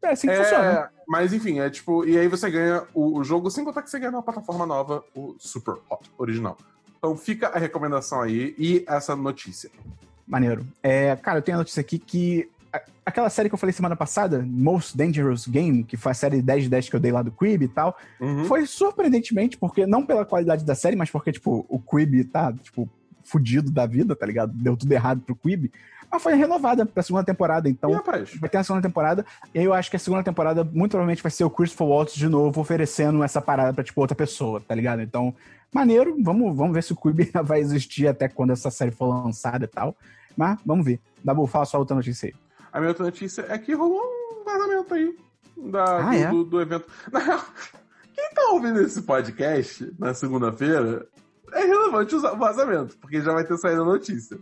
É 0.03 0.11
assim 0.11 0.29
que 0.29 0.33
É, 0.35 0.43
funciona. 0.43 0.91
Mas 1.09 1.33
enfim, 1.33 1.59
é 1.61 1.69
tipo, 1.71 2.05
e 2.07 2.17
aí 2.19 2.29
você 2.29 2.51
ganha 2.51 2.85
o, 2.95 3.19
o 3.19 3.25
jogo 3.25 3.51
sem 3.51 3.65
contar 3.65 3.83
que 3.83 3.91
você 3.91 3.99
ganha 3.99 4.11
numa 4.11 4.23
plataforma 4.23 4.65
nova, 4.67 5.05
o 5.15 5.35
Super 5.39 5.75
Hot 5.91 6.11
original. 6.19 6.57
Então 6.99 7.17
fica 7.17 7.49
a 7.49 7.59
recomendação 7.59 8.21
aí 8.23 8.55
e 8.59 8.85
essa 8.89 9.15
notícia. 9.15 9.71
Maneiro. 10.27 10.67
É, 10.83 11.15
cara, 11.17 11.39
eu 11.39 11.43
tenho 11.43 11.57
a 11.57 11.61
notícia 11.61 11.81
aqui 11.81 11.99
que 11.99 12.49
a- 12.73 12.83
aquela 13.05 13.31
série 13.31 13.49
que 13.49 13.55
eu 13.55 13.59
falei 13.59 13.73
semana 13.73 13.95
passada, 13.97 14.45
Most 14.47 14.97
Dangerous 14.97 15.47
Game, 15.47 15.85
que 15.85 15.97
foi 15.97 16.13
a 16.13 16.15
série 16.15 16.43
10 16.43 16.65
de 16.65 16.71
10 16.71 16.89
que 16.89 16.97
eu 16.97 17.01
dei 17.01 17.13
lá 17.13 17.23
do 17.23 17.31
Quibi 17.31 17.67
e 17.67 17.69
tal, 17.69 17.97
Uhum. 18.21 18.45
foi 18.45 18.67
surpreendentemente, 18.67 19.57
porque 19.57 19.87
não 19.87 20.05
pela 20.05 20.25
qualidade 20.25 20.65
da 20.65 20.75
série, 20.75 20.97
mas 20.97 21.11
porque, 21.11 21.31
tipo, 21.33 21.65
o 21.69 21.79
Quibi 21.79 22.25
tá, 22.25 22.53
tipo, 22.53 22.89
fudido 23.27 23.71
da 23.71 23.87
vida, 23.87 24.15
tá 24.17 24.25
ligado? 24.27 24.53
Deu 24.55 24.77
tudo 24.77 24.93
errado 24.93 25.21
pro 25.21 25.35
Quibi. 25.37 25.71
Mas 26.11 26.23
foi 26.23 26.35
renovada 26.35 26.87
pra 26.87 27.03
segunda 27.03 27.25
temporada, 27.25 27.69
então 27.69 27.91
E, 27.91 28.39
vai 28.39 28.49
ter 28.49 28.59
a 28.59 28.63
segunda 28.65 28.87
temporada. 28.87 29.27
E 29.53 29.59
aí 29.59 29.65
eu 29.65 29.75
acho 29.75 29.91
que 29.91 29.97
a 29.97 29.99
segunda 29.99 30.23
temporada, 30.23 30.63
muito 30.63 30.93
provavelmente, 30.93 31.23
vai 31.23 31.33
ser 31.33 31.43
o 31.45 31.51
Christopher 31.51 31.87
Waltz 31.89 32.15
de 32.15 32.29
novo, 32.29 32.61
oferecendo 32.61 33.23
essa 33.25 33.41
parada 33.43 33.75
pra, 33.75 33.83
tipo, 33.83 34.01
outra 34.01 34.15
pessoa, 34.15 34.61
tá 34.61 34.73
ligado? 34.75 35.03
Então, 35.03 35.35
maneiro, 35.75 36.17
vamos, 36.23 36.57
vamos 36.57 36.73
ver 36.75 36.85
se 36.85 36.93
o 36.93 36.97
Quibi 36.97 37.31
vai 37.45 37.59
existir 37.61 38.07
até 38.07 38.29
quando 38.29 38.53
essa 38.53 38.71
série 38.71 38.93
for 38.93 39.07
lançada 39.09 39.65
e 39.65 39.69
tal. 39.69 39.97
Mas, 40.37 40.59
vamos 40.65 40.85
ver. 40.85 41.01
Dabu, 41.25 41.45
fala 41.49 41.65
sua 41.65 41.81
outra 41.81 41.97
notícia 41.97 42.29
aí. 42.29 42.35
a 42.73 42.79
minha 42.79 42.91
outra 42.91 43.05
notícia 43.05 43.45
é 43.49 43.59
que 43.59 43.75
rolou 43.75 44.01
um 44.01 44.45
vazamento 44.45 44.95
aí 44.95 45.17
da, 45.57 45.85
Ah, 45.99 46.11
do, 46.11 46.15
é? 46.17 46.31
do- 46.31 46.45
do 46.45 46.61
evento. 46.61 46.87
Na 47.11 47.19
real, 47.19 47.45
quem 48.15 48.31
tá 48.33 48.43
ouvindo 48.53 48.81
esse 48.81 49.03
podcast 49.03 49.93
na 49.99 50.15
segunda-feira 50.15 51.05
é 51.57 51.65
relevante 51.67 52.15
o 52.15 52.21
vazamento, 52.37 52.97
porque 52.99 53.21
já 53.21 53.33
vai 53.33 53.45
ter 53.45 53.57
saído 53.59 53.83
a 53.83 53.85
notícia. 53.85 54.39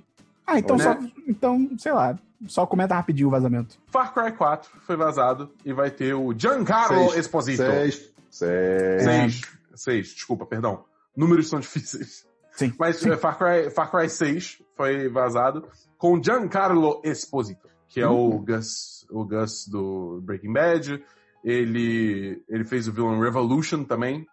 Ah, 0.47 0.59
então 0.59 0.77
Né? 0.77 0.85
só. 0.85 0.99
Então, 1.27 1.71
sei 1.79 1.93
lá. 1.93 2.19
Só 2.47 2.67
comenta 2.67 2.95
rapidinho 2.95 3.29
o 3.29 3.31
vazamento. 3.31 3.79
Far 3.87 4.12
Cry 4.12 4.33
4 4.33 4.71
foi 4.81 4.97
vazado 4.97 5.51
e 5.65 5.73
vai 5.73 5.91
ter 5.91 6.12
o 6.15 6.35
Giancarlo 6.37 7.11
Seis. 7.11 7.17
Esposito. 7.17 7.57
Seis. 7.62 8.12
Seis. 8.29 9.03
Seis. 9.03 9.41
Seis, 9.75 10.09
desculpa, 10.09 10.45
perdão. 10.45 10.85
Números 11.17 11.49
são 11.49 11.59
difíceis. 11.61 12.27
Sim. 12.53 12.73
Mas 12.79 12.97
Sim. 12.97 13.11
é, 13.11 13.17
Far, 13.17 13.39
Cry, 13.39 13.71
Far 13.71 13.91
Cry 13.91 14.09
6 14.11 14.62
foi 14.77 15.09
vazado 15.09 15.67
com 15.97 16.23
Giancarlo 16.23 17.01
Esposito, 17.03 17.69
que 17.89 18.01
é 18.01 18.07
o 18.07 18.39
Gus, 18.41 19.07
o 19.11 19.25
Gus 19.25 19.67
do 19.67 20.21
Breaking 20.23 20.53
Bad. 20.53 21.03
Ele, 21.43 22.43
ele 22.49 22.65
fez 22.65 22.87
o 22.89 22.93
vilão 22.93 23.19
Revolution 23.21 23.85
também. 23.85 24.27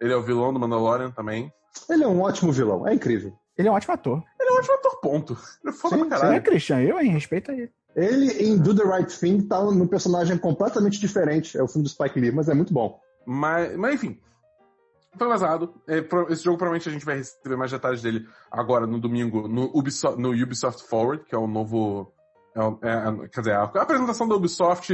Ele 0.00 0.12
é 0.12 0.16
o 0.16 0.22
vilão 0.22 0.52
do 0.52 0.60
Mandalorian 0.60 1.10
também. 1.10 1.52
Ele 1.90 2.04
é 2.04 2.08
um 2.08 2.20
ótimo 2.20 2.52
vilão, 2.52 2.86
é 2.86 2.94
incrível. 2.94 3.32
Ele 3.56 3.68
é 3.68 3.70
um 3.70 3.74
ótimo 3.74 3.94
ator. 3.94 4.22
Ele 4.40 4.50
é 4.50 4.52
um 4.52 4.56
ótimo 4.58 4.74
ator, 4.74 5.00
ponto. 5.00 5.32
Ele 5.64 5.72
é 5.74 5.76
foda 5.76 5.96
Sim, 5.96 6.08
pra 6.08 6.16
Você 6.18 6.24
é 6.24 6.26
caralho. 6.28 6.42
Christian, 6.42 6.80
eu, 6.82 6.98
hein? 7.00 7.10
Respeita 7.10 7.52
ele. 7.52 7.70
Ele 7.94 8.30
em 8.44 8.58
Do 8.58 8.74
the 8.74 8.84
Right 8.84 9.18
Thing 9.18 9.40
tá 9.42 9.62
num 9.64 9.86
personagem 9.86 10.36
completamente 10.36 11.00
diferente. 11.00 11.56
É 11.56 11.62
o 11.62 11.66
filme 11.68 11.84
do 11.84 11.88
Spike 11.88 12.20
Lee, 12.20 12.30
mas 12.30 12.48
é 12.48 12.54
muito 12.54 12.72
bom. 12.74 13.00
Mas, 13.26 13.74
mas 13.76 13.94
enfim. 13.94 14.20
Foi 15.16 15.26
vazado. 15.28 15.74
É, 15.88 15.98
esse 16.28 16.44
jogo 16.44 16.58
provavelmente 16.58 16.88
a 16.88 16.92
gente 16.92 17.06
vai 17.06 17.16
receber 17.16 17.56
mais 17.56 17.70
detalhes 17.70 18.02
dele 18.02 18.26
agora 18.50 18.86
no 18.86 19.00
domingo 19.00 19.48
no 19.48 19.70
Ubisoft, 19.74 20.20
no 20.20 20.30
Ubisoft 20.32 20.82
Forward, 20.86 21.24
que 21.24 21.34
é 21.34 21.38
o 21.38 21.46
novo. 21.46 22.12
é 22.54 22.60
é- 22.60 23.24
é- 23.24 23.28
quer 23.28 23.40
dizer, 23.40 23.52
a 23.54 23.62
apresentação 23.64 24.28
da 24.28 24.34
Ubisoft 24.34 24.92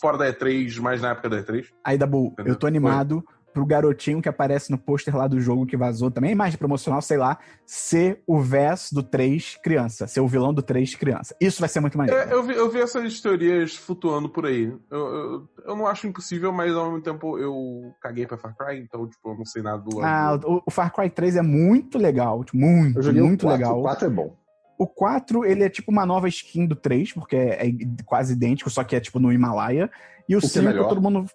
fora 0.00 0.16
da 0.16 0.26
E3, 0.32 0.78
mais 0.78 1.02
na 1.02 1.10
época 1.10 1.28
da 1.28 1.38
E3. 1.42 1.66
Aí, 1.82 1.98
Dabu, 1.98 2.32
eu 2.44 2.54
tô 2.54 2.68
animado 2.68 3.24
pro 3.54 3.64
garotinho 3.64 4.20
que 4.20 4.28
aparece 4.28 4.70
no 4.72 4.76
pôster 4.76 5.16
lá 5.16 5.28
do 5.28 5.40
jogo 5.40 5.64
que 5.64 5.76
vazou, 5.76 6.10
também 6.10 6.32
imagem 6.32 6.58
promocional, 6.58 7.00
sei 7.00 7.16
lá, 7.16 7.38
ser 7.64 8.20
o 8.26 8.40
Vess 8.40 8.90
do 8.92 9.02
3 9.02 9.60
criança, 9.62 10.08
ser 10.08 10.20
o 10.20 10.26
vilão 10.26 10.52
do 10.52 10.60
3 10.60 10.96
criança. 10.96 11.36
Isso 11.40 11.60
vai 11.60 11.68
ser 11.68 11.78
muito 11.78 11.96
maneiro. 11.96 12.20
É, 12.20 12.32
eu, 12.32 12.42
vi, 12.42 12.54
eu 12.54 12.68
vi 12.68 12.80
essas 12.80 13.20
teorias 13.20 13.76
flutuando 13.76 14.28
por 14.28 14.44
aí. 14.44 14.74
Eu, 14.90 14.98
eu, 14.98 15.48
eu 15.66 15.76
não 15.76 15.86
acho 15.86 16.08
impossível, 16.08 16.52
mas 16.52 16.74
ao 16.74 16.86
mesmo 16.86 17.00
tempo 17.00 17.38
eu 17.38 17.94
caguei 18.02 18.26
pra 18.26 18.36
Far 18.36 18.56
Cry, 18.56 18.80
então, 18.80 19.08
tipo, 19.08 19.30
eu 19.30 19.38
não 19.38 19.44
sei 19.44 19.62
nada 19.62 19.78
do. 19.78 20.02
Ah, 20.02 20.38
o, 20.44 20.62
o 20.66 20.70
Far 20.70 20.92
Cry 20.92 21.08
3 21.08 21.36
é 21.36 21.42
muito 21.42 21.96
legal, 21.96 22.42
tipo, 22.42 22.58
muito, 22.58 23.00
muito 23.14 23.46
o 23.46 23.48
4, 23.48 23.48
legal. 23.48 23.78
o 23.78 23.82
4 23.82 24.06
é 24.06 24.10
bom. 24.10 24.36
O 24.76 24.88
4, 24.88 25.44
ele 25.44 25.62
é 25.62 25.68
tipo 25.68 25.92
uma 25.92 26.04
nova 26.04 26.28
skin 26.28 26.66
do 26.66 26.74
3, 26.74 27.12
porque 27.12 27.36
é, 27.36 27.68
é 27.68 27.72
quase 28.04 28.32
idêntico, 28.32 28.68
só 28.68 28.82
que 28.82 28.96
é 28.96 29.00
tipo 29.00 29.20
no 29.20 29.32
Himalaia. 29.32 29.88
E 30.28 30.34
o 30.34 30.38
é 30.38 30.40
5, 30.40 30.64
melhor? 30.64 30.88
todo 30.88 31.00
mundo. 31.00 31.26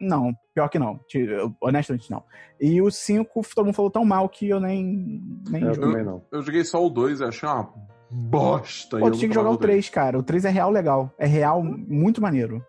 Não, 0.00 0.32
pior 0.54 0.68
que 0.68 0.78
não. 0.78 0.98
Te- 1.06 1.18
eu- 1.18 1.54
Honestamente, 1.60 2.10
não. 2.10 2.22
E 2.60 2.80
o 2.80 2.90
5, 2.90 3.42
todo 3.54 3.66
mundo 3.66 3.74
falou 3.74 3.90
tão 3.90 4.04
mal 4.04 4.28
que 4.28 4.48
eu 4.48 4.58
nem. 4.58 5.22
nem 5.48 5.62
Eu 5.62 5.74
joguei. 5.74 5.90
também 5.90 6.04
não. 6.04 6.22
Eu 6.32 6.42
joguei 6.42 6.64
só 6.64 6.84
o 6.84 6.88
2 6.88 7.20
e 7.20 7.24
achei 7.24 7.48
uma 7.48 7.68
bosta. 8.10 8.98
Pô, 8.98 9.06
eu 9.06 9.12
tu 9.12 9.18
tinha 9.18 9.28
que 9.28 9.34
jogar 9.34 9.48
o 9.48 9.52
mais 9.52 9.58
voltei. 9.58 9.68
3, 9.76 9.88
cara. 9.90 10.18
O 10.18 10.22
3 10.22 10.44
é 10.44 10.50
real 10.50 10.70
legal. 10.70 11.12
É 11.18 11.26
real 11.26 11.62
muito 11.62 12.20
maneiro. 12.20 12.64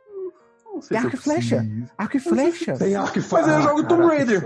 Não 0.66 0.82
sei 0.82 0.98
Tem 0.98 1.06
arco 1.06 1.16
eu 1.16 1.20
e 1.20 1.24
flecha. 1.24 1.66
Arco 1.98 2.18
e 2.18 2.20
flecha. 2.20 2.74
Tem 2.78 2.96
arco 2.96 3.18
e 3.18 3.22
Mas 3.22 3.30
flecha. 3.30 3.50
eu 3.50 3.62
jogo 3.62 3.84
Tomb 3.88 4.04
Raider. 4.06 4.42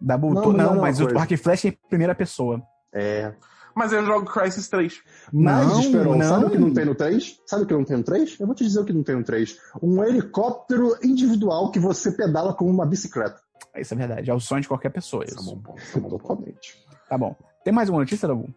Dabu, 0.00 0.34
Não, 0.34 0.42
tu 0.42 0.48
mas 0.52 0.56
não, 0.66 0.74
não 0.74 0.80
mas 0.82 1.00
o 1.00 1.18
arco 1.18 1.34
e 1.34 1.36
flecha 1.36 1.68
é 1.68 1.70
em 1.70 1.78
primeira 1.88 2.14
pessoa. 2.14 2.62
É. 2.92 3.32
Mas 3.74 3.92
eu 3.92 4.04
jogo 4.04 4.26
Crisis 4.26 4.68
3. 4.68 5.00
Mas, 5.32 5.66
Não, 5.68 5.80
Esperon, 5.80 6.16
não. 6.16 6.28
sabe 6.28 6.44
o 6.46 6.50
que 6.50 6.58
não 6.58 6.72
tem 6.74 6.84
no 6.84 6.94
3? 6.94 7.40
Sabe 7.46 7.62
o 7.62 7.66
que 7.66 7.74
não 7.74 7.84
tem 7.84 7.96
no 7.96 8.02
3? 8.02 8.40
Eu 8.40 8.46
vou 8.46 8.54
te 8.54 8.64
dizer 8.64 8.80
o 8.80 8.84
que 8.84 8.92
não 8.92 9.02
tem 9.02 9.16
no 9.16 9.24
3. 9.24 9.56
Um 9.82 10.02
helicóptero 10.04 10.96
individual 11.02 11.70
que 11.70 11.78
você 11.78 12.12
pedala 12.12 12.54
como 12.54 12.70
uma 12.70 12.86
bicicleta. 12.86 13.40
Isso 13.76 13.94
é 13.94 13.96
verdade. 13.96 14.30
É 14.30 14.34
o 14.34 14.40
sonho 14.40 14.62
de 14.62 14.68
qualquer 14.68 14.90
pessoa. 14.90 15.24
Isso 15.24 15.38
é 15.38 15.40
Isso. 15.42 15.56
bom 15.56 15.74
é 15.78 15.98
bom 16.00 16.08
ponto. 16.10 16.18
Totalmente. 16.22 16.76
Tá 17.08 17.16
bom. 17.16 17.36
Tem 17.64 17.72
mais 17.72 17.88
uma 17.88 17.98
notícia, 18.00 18.26
Dabu? 18.26 18.48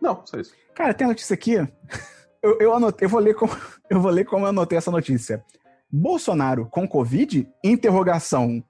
Não, 0.00 0.20
só 0.26 0.38
isso. 0.38 0.52
Cara, 0.74 0.92
tem 0.92 1.04
a 1.04 1.08
notícia 1.08 1.34
aqui. 1.34 1.54
Eu, 2.42 2.58
eu 2.58 2.74
anotei, 2.74 3.06
eu 3.06 3.08
vou 3.08 3.20
ler 3.20 3.34
como 3.34 3.52
eu 3.88 4.00
vou 4.00 4.10
ler 4.10 4.24
como 4.24 4.44
eu 4.44 4.48
anotei 4.48 4.76
essa 4.76 4.90
notícia. 4.90 5.44
Bolsonaro 5.88 6.66
com 6.68 6.88
Covid? 6.88 7.48
Interrogação. 7.62 8.64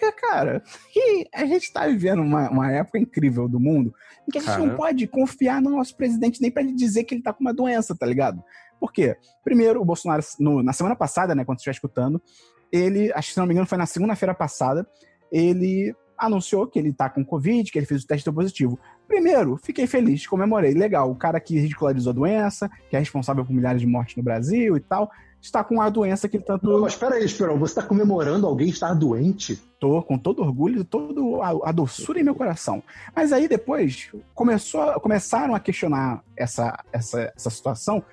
Porque, 0.00 0.12
cara, 0.12 0.62
que 0.92 1.28
a 1.34 1.44
gente 1.44 1.72
tá 1.72 1.86
vivendo 1.86 2.22
uma, 2.22 2.50
uma 2.50 2.72
época 2.72 2.98
incrível 2.98 3.46
do 3.46 3.60
mundo 3.60 3.94
em 4.26 4.32
que 4.32 4.38
a 4.38 4.40
gente 4.40 4.50
Cara. 4.50 4.64
não 4.66 4.74
pode 4.76 5.06
confiar 5.06 5.60
no 5.60 5.70
nosso 5.70 5.96
presidente 5.96 6.40
nem 6.40 6.50
pra 6.50 6.62
ele 6.62 6.72
dizer 6.72 7.04
que 7.04 7.14
ele 7.14 7.22
tá 7.22 7.32
com 7.32 7.40
uma 7.42 7.52
doença, 7.52 7.94
tá 7.94 8.06
ligado? 8.06 8.42
Por 8.78 8.92
quê? 8.92 9.16
Primeiro, 9.44 9.80
o 9.80 9.84
Bolsonaro, 9.84 10.22
no- 10.38 10.62
na 10.62 10.72
semana 10.72 10.96
passada, 10.96 11.34
né, 11.34 11.44
quando 11.44 11.58
você 11.58 11.70
estiver 11.70 11.74
escutando, 11.74 12.20
ele, 12.72 13.12
acho 13.12 13.28
que 13.28 13.34
se 13.34 13.38
não 13.40 13.46
me 13.46 13.52
engano, 13.52 13.66
foi 13.66 13.76
na 13.76 13.84
segunda-feira 13.86 14.34
passada, 14.34 14.86
ele 15.30 15.94
anunciou 16.16 16.66
que 16.66 16.78
ele 16.78 16.92
tá 16.92 17.08
com 17.08 17.24
Covid, 17.24 17.70
que 17.70 17.78
ele 17.78 17.86
fez 17.86 18.02
o 18.02 18.06
teste 18.06 18.30
positivo. 18.30 18.78
Primeiro, 19.08 19.56
fiquei 19.56 19.86
feliz, 19.86 20.26
comemorei. 20.26 20.72
Legal, 20.74 21.10
o 21.10 21.16
cara 21.16 21.40
que 21.40 21.58
ridicularizou 21.58 22.10
a 22.10 22.14
doença, 22.14 22.70
que 22.88 22.96
é 22.96 22.98
responsável 22.98 23.44
por 23.44 23.52
milhares 23.54 23.80
de 23.80 23.86
mortes 23.86 24.16
no 24.16 24.22
Brasil 24.22 24.76
e 24.76 24.80
tal, 24.80 25.10
está 25.40 25.64
com 25.64 25.80
a 25.80 25.88
doença 25.88 26.28
que 26.28 26.38
tanto 26.38 26.66
Não, 26.66 26.80
mas 26.80 26.94
peraí, 26.94 27.24
Esperon, 27.24 27.58
você 27.58 27.74
tá 27.76 27.82
comemorando 27.82 28.46
alguém 28.46 28.68
estar 28.68 28.94
doente? 28.94 29.60
tô 29.80 30.02
com 30.02 30.18
todo 30.18 30.42
orgulho, 30.42 30.84
toda 30.84 31.20
a, 31.42 31.70
a 31.70 31.72
doçura 31.72 32.20
em 32.20 32.22
meu 32.22 32.34
coração. 32.34 32.82
Mas 33.16 33.32
aí 33.32 33.48
depois 33.48 34.10
começou, 34.34 35.00
começaram 35.00 35.54
a 35.54 35.58
questionar 35.58 36.22
essa, 36.36 36.78
essa, 36.92 37.32
essa 37.34 37.50
situação 37.50 38.04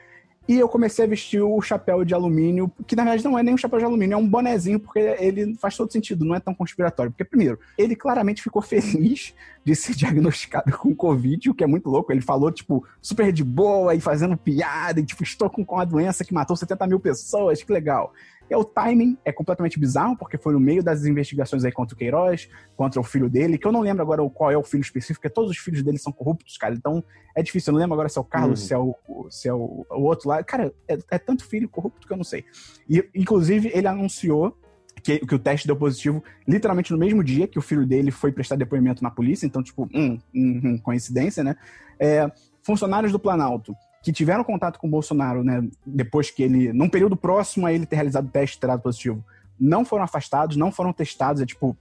e 0.48 0.58
eu 0.58 0.70
comecei 0.70 1.04
a 1.04 1.08
vestir 1.08 1.42
o 1.42 1.62
chapéu 1.62 2.06
de 2.06 2.14
alumínio, 2.14 2.72
que 2.86 2.96
na 2.96 3.04
verdade 3.04 3.24
não 3.24 3.38
é 3.38 3.44
nem 3.44 3.54
um 3.54 3.58
chapéu 3.58 3.80
de 3.80 3.86
alumínio, 3.86 4.16
é 4.16 4.18
um 4.18 4.28
bonezinho, 4.28 4.80
porque 4.80 5.00
ele 5.20 5.56
faz 5.56 5.76
todo 5.76 5.92
sentido, 5.92 6.24
não 6.24 6.36
é 6.36 6.40
tão 6.40 6.54
conspiratório. 6.54 7.12
Porque, 7.12 7.26
primeiro, 7.26 7.60
ele 7.78 7.96
claramente 7.96 8.42
ficou 8.42 8.62
feliz 8.64 9.34
de 9.66 9.76
ser 9.76 9.94
diagnosticado 9.94 10.72
com 10.78 10.96
Covid, 10.96 11.50
o 11.50 11.54
que 11.54 11.64
é 11.64 11.68
muito 11.68 11.90
louco. 11.90 12.12
Ele 12.14 12.22
falou, 12.22 12.50
tipo, 12.50 12.86
super 13.02 13.34
de 13.34 13.44
boa 13.44 13.94
e 13.94 14.00
fazendo 14.00 14.38
piada, 14.38 15.02
e 15.02 15.06
tipo, 15.06 15.22
estou 15.24 15.50
com, 15.50 15.66
com 15.66 15.80
a 15.80 15.84
doença 15.84 16.24
que 16.24 16.34
matou 16.34 16.56
70 16.56 16.88
mil 16.88 17.00
pessoas, 17.00 17.62
que 17.62 17.74
legal. 17.74 18.14
E 18.50 18.56
o 18.56 18.64
timing 18.64 19.18
é 19.26 19.32
completamente 19.32 19.80
bizarro, 19.80 20.16
porque 20.18 20.38
foi 20.38 20.54
no 20.54 20.60
meio 20.60 20.82
das 20.84 21.06
investigações 21.06 21.66
aí 21.66 21.72
contra 21.72 21.94
o 21.94 21.98
Queiroz, 21.98 22.50
contra 22.76 23.00
o 23.00 23.04
filho 23.04 23.30
dele, 23.30 23.58
que 23.58 23.68
eu 23.68 23.72
não 23.72 23.82
lembro 23.82 24.02
agora 24.02 24.22
qual 24.30 24.50
é 24.52 24.58
o 24.58 24.64
filho 24.64 24.82
específico, 24.82 25.22
porque 25.22 25.34
todos 25.34 25.52
os 25.52 25.58
filhos 25.58 25.84
dele 25.84 25.98
são 25.98 26.14
corruptos, 26.14 26.58
cara. 26.58 26.74
Então 26.74 27.04
é 27.36 27.44
difícil, 27.44 27.72
eu 27.72 27.74
não 27.74 27.80
lembro 27.82 27.94
agora 27.96 28.08
se 28.10 28.18
é 28.18 28.22
o 28.22 28.24
Carlos, 28.24 28.62
Uhum. 28.62 28.68
se 28.68 28.74
é 28.74 28.78
o, 28.78 28.96
o- 29.08 29.30
se 29.30 29.48
é 29.50 29.54
o, 29.54 29.86
o 29.90 30.02
outro 30.04 30.30
lá. 30.30 30.42
Cara, 30.44 30.74
é, 30.88 30.98
é 31.12 31.18
tanto 31.20 31.44
filho 31.46 31.68
corrupto 31.68 32.08
que 32.08 32.14
eu 32.14 32.18
não 32.18 32.24
sei. 32.24 32.46
E, 32.90 33.04
inclusive, 33.14 33.70
ele 33.74 33.88
anunciou 33.88 34.56
que, 35.04 35.20
que 35.20 35.36
o 35.36 35.40
teste 35.40 35.68
deu 35.68 35.76
positivo 35.76 36.24
literalmente 36.48 36.92
no 36.92 36.98
mesmo 36.98 37.24
dia 37.24 37.48
que 37.48 37.60
o 37.60 37.62
filho 37.62 37.86
dele 37.86 38.12
foi 38.12 38.32
prestar 38.32 38.56
depoimento 38.56 39.04
na 39.04 39.12
polícia, 39.12 39.46
então, 39.46 39.62
tipo, 39.62 39.88
hum, 39.94 40.18
hum, 40.34 40.62
hum, 40.64 40.78
coincidência, 40.80 41.44
né? 41.44 41.56
É, 42.00 42.30
funcionários 42.64 43.12
do 43.12 43.20
Planalto 43.20 43.76
que 44.08 44.14
tiveram 44.14 44.42
contato 44.42 44.80
com 44.80 44.88
o 44.88 44.90
Bolsonaro, 44.90 45.44
né, 45.44 45.68
depois 45.86 46.32
que 46.32 46.42
ele, 46.42 46.72
num 46.72 46.88
período 46.88 47.18
próximo 47.18 47.68
a 47.68 47.74
ele 47.74 47.86
ter 47.86 47.98
realizado 47.98 48.28
o 48.28 48.30
teste 48.30 48.58
ter 48.58 48.66
dado 48.66 48.82
positivo, 48.82 49.22
não 49.60 49.84
foram 49.84 50.06
afastados, 50.06 50.56
não 50.56 50.72
foram 50.72 50.94
testados, 50.94 51.42
é 51.42 51.46
tipo, 51.46 51.76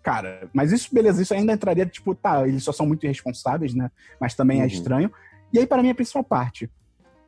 cara, 0.00 0.48
mas 0.52 0.70
isso, 0.70 0.94
beleza, 0.94 1.20
isso 1.20 1.34
ainda 1.34 1.52
entraria, 1.52 1.84
tipo, 1.84 2.14
tá, 2.14 2.46
eles 2.46 2.62
só 2.62 2.70
são 2.70 2.86
muito 2.86 3.02
irresponsáveis, 3.02 3.74
né, 3.74 3.90
mas 4.20 4.32
também 4.32 4.60
é 4.60 4.62
Uhum. 4.62 4.68
estranho. 4.68 5.12
E 5.52 5.58
aí, 5.58 5.66
para 5.66 5.82
mim, 5.82 5.90
a 5.90 5.94
principal 5.96 6.22
parte, 6.22 6.70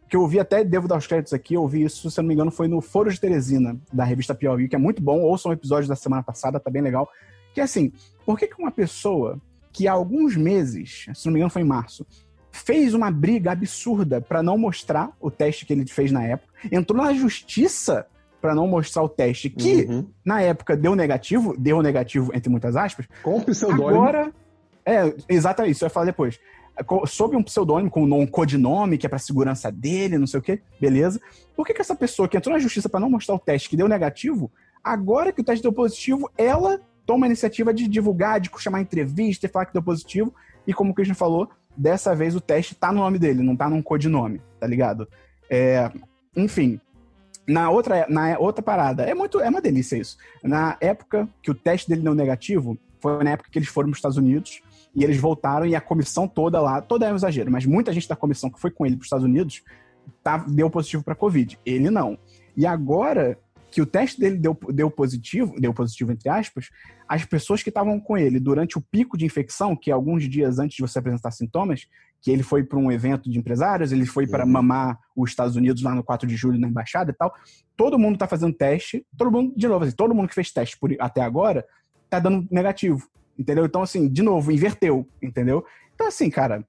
que 0.09 0.15
eu 0.15 0.21
ouvi 0.21 0.39
até, 0.39 0.63
devo 0.63 0.87
dar 0.87 0.99
os 0.99 1.07
créditos 1.09 1.33
aqui, 1.33 1.55
eu 1.55 1.63
ouvi 1.63 1.83
isso, 1.83 2.09
se 2.09 2.21
eu 2.21 2.23
não 2.23 2.29
me 2.29 2.35
engano, 2.35 2.53
foi 2.53 2.69
no 2.69 2.81
Foro 2.81 3.11
de 3.13 3.21
Teresina, 3.21 3.77
da 3.93 4.05
revista 4.05 4.37
Piauí, 4.37 4.69
que 4.69 4.77
é 4.77 4.79
muito 4.79 5.03
bom, 5.03 5.21
ouçam 5.23 5.51
um 5.51 5.53
episódio 5.53 5.89
da 5.89 5.97
semana 5.97 6.23
passada, 6.23 6.61
tá 6.61 6.71
bem 6.71 6.81
legal, 6.81 7.09
que 7.53 7.61
é 7.61 7.65
assim, 7.65 7.93
por 8.25 8.39
que 8.39 8.47
que 8.47 8.63
uma 8.63 8.71
pessoa 8.71 9.37
que 9.73 9.89
há 9.89 9.93
alguns 9.93 10.37
meses, 10.37 11.07
se 11.13 11.27
não 11.27 11.33
me 11.33 11.41
engano 11.41 11.51
foi 11.51 11.63
em 11.63 11.65
março, 11.65 12.07
fez 12.55 12.95
uma 12.95 13.11
briga 13.11 13.51
absurda 13.51 14.21
pra 14.21 14.41
não 14.43 14.57
mostrar 14.57 15.11
o 15.21 15.29
teste 15.29 15.67
que 15.67 15.73
ele 15.73 15.85
fez 15.87 16.13
na 16.13 16.23
época, 16.25 16.53
entrou 16.71 17.03
na 17.03 17.13
justiça 17.13 18.07
pra 18.41 18.55
não 18.55 18.69
mostrar 18.69 19.03
o 19.03 19.09
teste, 19.09 19.51
que 19.51 19.83
Uhum. 19.87 20.07
na 20.25 20.41
época 20.41 20.77
deu 20.77 20.95
negativo, 20.95 21.57
deu 21.59 21.83
negativo 21.83 22.31
entre 22.33 22.49
muitas 22.49 22.77
aspas, 22.77 23.07
Com 23.25 23.41
pseudônimo. 23.41 23.89
Agora. 23.89 24.33
É, 24.87 25.13
exatamente, 25.29 25.73
isso 25.73 25.85
eu 25.85 25.87
ia 25.87 25.91
falar 25.91 26.07
depois. 26.07 26.39
Sob 27.07 27.37
um 27.37 27.43
pseudônimo, 27.43 27.91
com 27.91 28.03
um 28.05 28.27
codinome, 28.27 28.99
que 28.99 29.07
é 29.07 29.09
pra 29.09 29.19
segurança 29.19 29.73
dele, 29.73 30.19
não 30.19 30.27
sei 30.27 30.39
o 30.41 30.43
quê, 30.43 30.61
beleza. 30.81 31.21
Por 31.57 31.67
que, 31.67 31.73
que 31.75 31.81
essa 31.81 31.95
pessoa 31.97 32.29
que 32.29 32.37
entrou 32.37 32.53
na 32.55 32.61
justiça 32.61 32.89
pra 32.89 33.01
não 33.01 33.11
mostrar 33.11 33.35
o 33.35 33.39
teste 33.39 33.69
que 33.69 33.77
deu 33.77 33.89
negativo, 33.89 34.51
agora 34.83 35.33
que 35.33 35.41
o 35.41 35.45
teste 35.45 35.63
deu 35.63 35.73
positivo, 35.73 36.31
ela 36.37 36.81
toma 37.07 37.27
a 37.27 37.29
iniciativa 37.29 37.73
de 37.75 37.89
divulgar, 37.89 38.39
de 38.41 38.51
chamar 38.59 38.81
entrevista 38.81 39.47
e 39.47 39.49
falar 39.49 39.67
que 39.67 39.73
deu 39.73 39.83
positivo, 39.83 40.33
e 40.67 40.73
como 40.73 40.91
o 40.93 40.95
Christian 40.95 41.15
falou, 41.15 41.49
dessa 41.77 42.15
vez 42.15 42.35
o 42.35 42.41
teste 42.41 42.75
tá 42.75 42.93
no 42.93 43.01
nome 43.01 43.19
dele, 43.19 43.43
não 43.43 43.57
tá 43.57 43.69
num 43.69 43.83
codinome, 43.83 44.41
tá 44.61 44.67
ligado? 44.67 45.09
É, 45.51 45.91
enfim. 46.37 46.81
Na 47.47 47.69
outra, 47.69 48.07
na 48.09 48.39
outra 48.39 48.63
parada, 48.63 49.03
é 49.03 49.13
muito, 49.13 49.39
é 49.39 49.49
uma 49.49 49.61
delícia 49.61 49.97
isso. 49.97 50.17
Na 50.43 50.79
época 50.81 51.29
que 51.43 51.51
o 51.51 51.55
teste 51.55 51.89
dele 51.89 52.01
deu 52.01 52.15
negativo, 52.15 52.79
foi 53.01 53.23
na 53.23 53.33
época 53.33 53.51
que 53.51 53.59
eles 53.59 53.69
foram 53.69 53.89
para 53.89 53.93
os 53.93 53.99
Estados 53.99 54.17
Unidos 54.17 54.63
e 54.95 55.05
eles 55.05 55.19
voltaram 55.19 55.67
e 55.67 55.77
a 55.77 55.81
comissão 55.81 56.27
toda 56.27 56.59
lá, 56.61 56.81
toda 56.81 57.07
é 57.07 57.13
um 57.13 57.17
exagero, 57.17 57.51
mas 57.51 57.67
muita 57.67 57.93
gente 57.93 58.09
da 58.09 58.17
comissão 58.17 58.49
que 58.49 58.59
foi 58.59 58.71
com 58.71 58.87
ele 58.87 58.97
para 58.97 59.03
os 59.03 59.07
Estados 59.07 59.27
Unidos 59.27 59.63
tá, 60.23 60.39
deu 60.39 60.71
positivo 60.71 61.05
para 61.05 61.15
Covid. 61.15 61.59
Ele 61.67 61.91
não. 61.91 62.19
E 62.57 62.65
agora 62.65 63.39
que 63.75 63.83
o 63.83 63.87
teste 63.87 64.21
dele 64.21 64.37
deu, 64.37 64.57
deu 64.73 64.89
positivo, 64.89 65.53
deu 65.59 65.75
positivo 65.75 66.13
entre 66.13 66.29
aspas, 66.29 66.71
as 67.09 67.25
pessoas 67.25 67.61
que 67.61 67.71
estavam 67.71 67.99
com 67.99 68.17
ele 68.17 68.39
durante 68.39 68.79
o 68.79 68.81
pico 68.81 69.19
de 69.19 69.25
infecção, 69.25 69.75
que 69.75 69.91
é 69.91 69.93
alguns 69.93 70.29
dias 70.29 70.61
antes 70.61 70.77
de 70.77 70.83
você 70.83 71.01
apresentar 71.01 71.33
sintomas, 71.33 71.89
que 72.23 72.31
ele 72.31 72.45
foi 72.45 72.63
para 72.63 72.79
um 72.79 72.93
evento 72.93 73.29
de 73.29 73.37
empresários, 73.37 73.91
ele 73.91 74.07
foi 74.07 74.29
para 74.29 74.45
Uhum. 74.45 74.53
mamar 74.53 74.97
os 75.17 75.29
Estados 75.29 75.57
Unidos 75.57 75.83
lá 75.83 75.93
no 75.93 76.05
4 76.05 76.25
de 76.29 76.37
julho 76.37 76.57
na 76.57 76.69
embaixada 76.69 77.11
e 77.11 77.15
tal. 77.15 77.35
Todo 77.77 77.99
mundo 77.99 78.17
tá 78.17 78.29
fazendo 78.29 78.55
teste, 78.55 79.05
todo 79.19 79.33
mundo, 79.33 79.53
de 79.57 79.67
novo, 79.67 79.85
assim, 79.85 79.97
todo 79.97 80.15
mundo 80.15 80.29
que 80.29 80.35
fez 80.37 80.53
teste 80.53 80.79
por, 80.79 80.95
até 81.01 81.21
agora 81.23 81.67
tá 82.09 82.21
dando 82.21 82.47
negativo, 82.53 83.09
entendeu? 83.37 83.65
Então, 83.65 83.83
assim, 83.83 84.09
de 84.09 84.23
novo, 84.23 84.53
inverteu, 84.53 85.05
entendeu? 85.21 85.65
Então, 85.97 86.07
assim, 86.07 86.31
cara, 86.31 86.65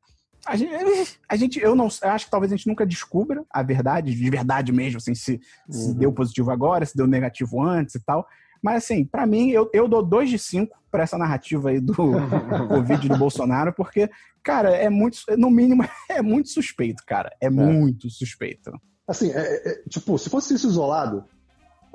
a 0.46 0.56
gente, 0.56 0.74
a 1.30 1.36
gente 1.36 1.60
eu 1.60 1.76
não 1.76 1.88
eu 2.02 2.10
acho 2.10 2.26
que 2.26 2.32
talvez 2.32 2.52
a 2.52 2.56
gente 2.56 2.68
nunca 2.68 2.86
descubra 2.86 3.44
a 3.50 3.62
verdade, 3.64 4.14
de 4.14 4.30
verdade 4.30 4.72
mesmo, 4.72 4.98
assim, 4.98 5.16
se, 5.16 5.40
se 5.70 5.88
Uhum. 5.90 5.94
deu 5.96 6.14
positivo 6.14 6.52
agora, 6.52 6.86
se 6.86 6.96
deu 6.96 7.08
negativo 7.08 7.62
antes 7.62 7.96
e 7.96 8.00
tal. 8.04 8.26
Mas, 8.64 8.84
assim, 8.84 9.06
pra 9.06 9.28
mim, 9.28 9.50
eu, 9.52 9.70
eu 9.74 9.88
dou 9.88 10.02
2 10.04 10.28
de 10.30 10.40
5 10.40 10.76
pra 10.90 11.04
essa 11.04 11.18
narrativa 11.20 11.70
aí 11.70 11.80
do 11.80 11.94
Covid 12.68 13.08
do 13.10 13.18
Bolsonaro, 13.18 13.72
porque, 13.74 14.10
cara, 14.42 14.70
é 14.76 14.90
muito, 14.90 15.20
no 15.38 15.52
mínimo, 15.52 15.84
é 16.10 16.22
muito 16.22 16.50
suspeito, 16.50 17.04
cara. 17.06 17.32
É, 17.40 17.48
muito 17.50 18.10
suspeito. 18.10 18.72
Assim, 19.08 19.30
é- 19.30 19.70
é- 19.70 19.84
tipo, 19.88 20.18
se 20.18 20.32
fosse 20.32 20.56
isso 20.56 20.68
isolado, 20.68 21.26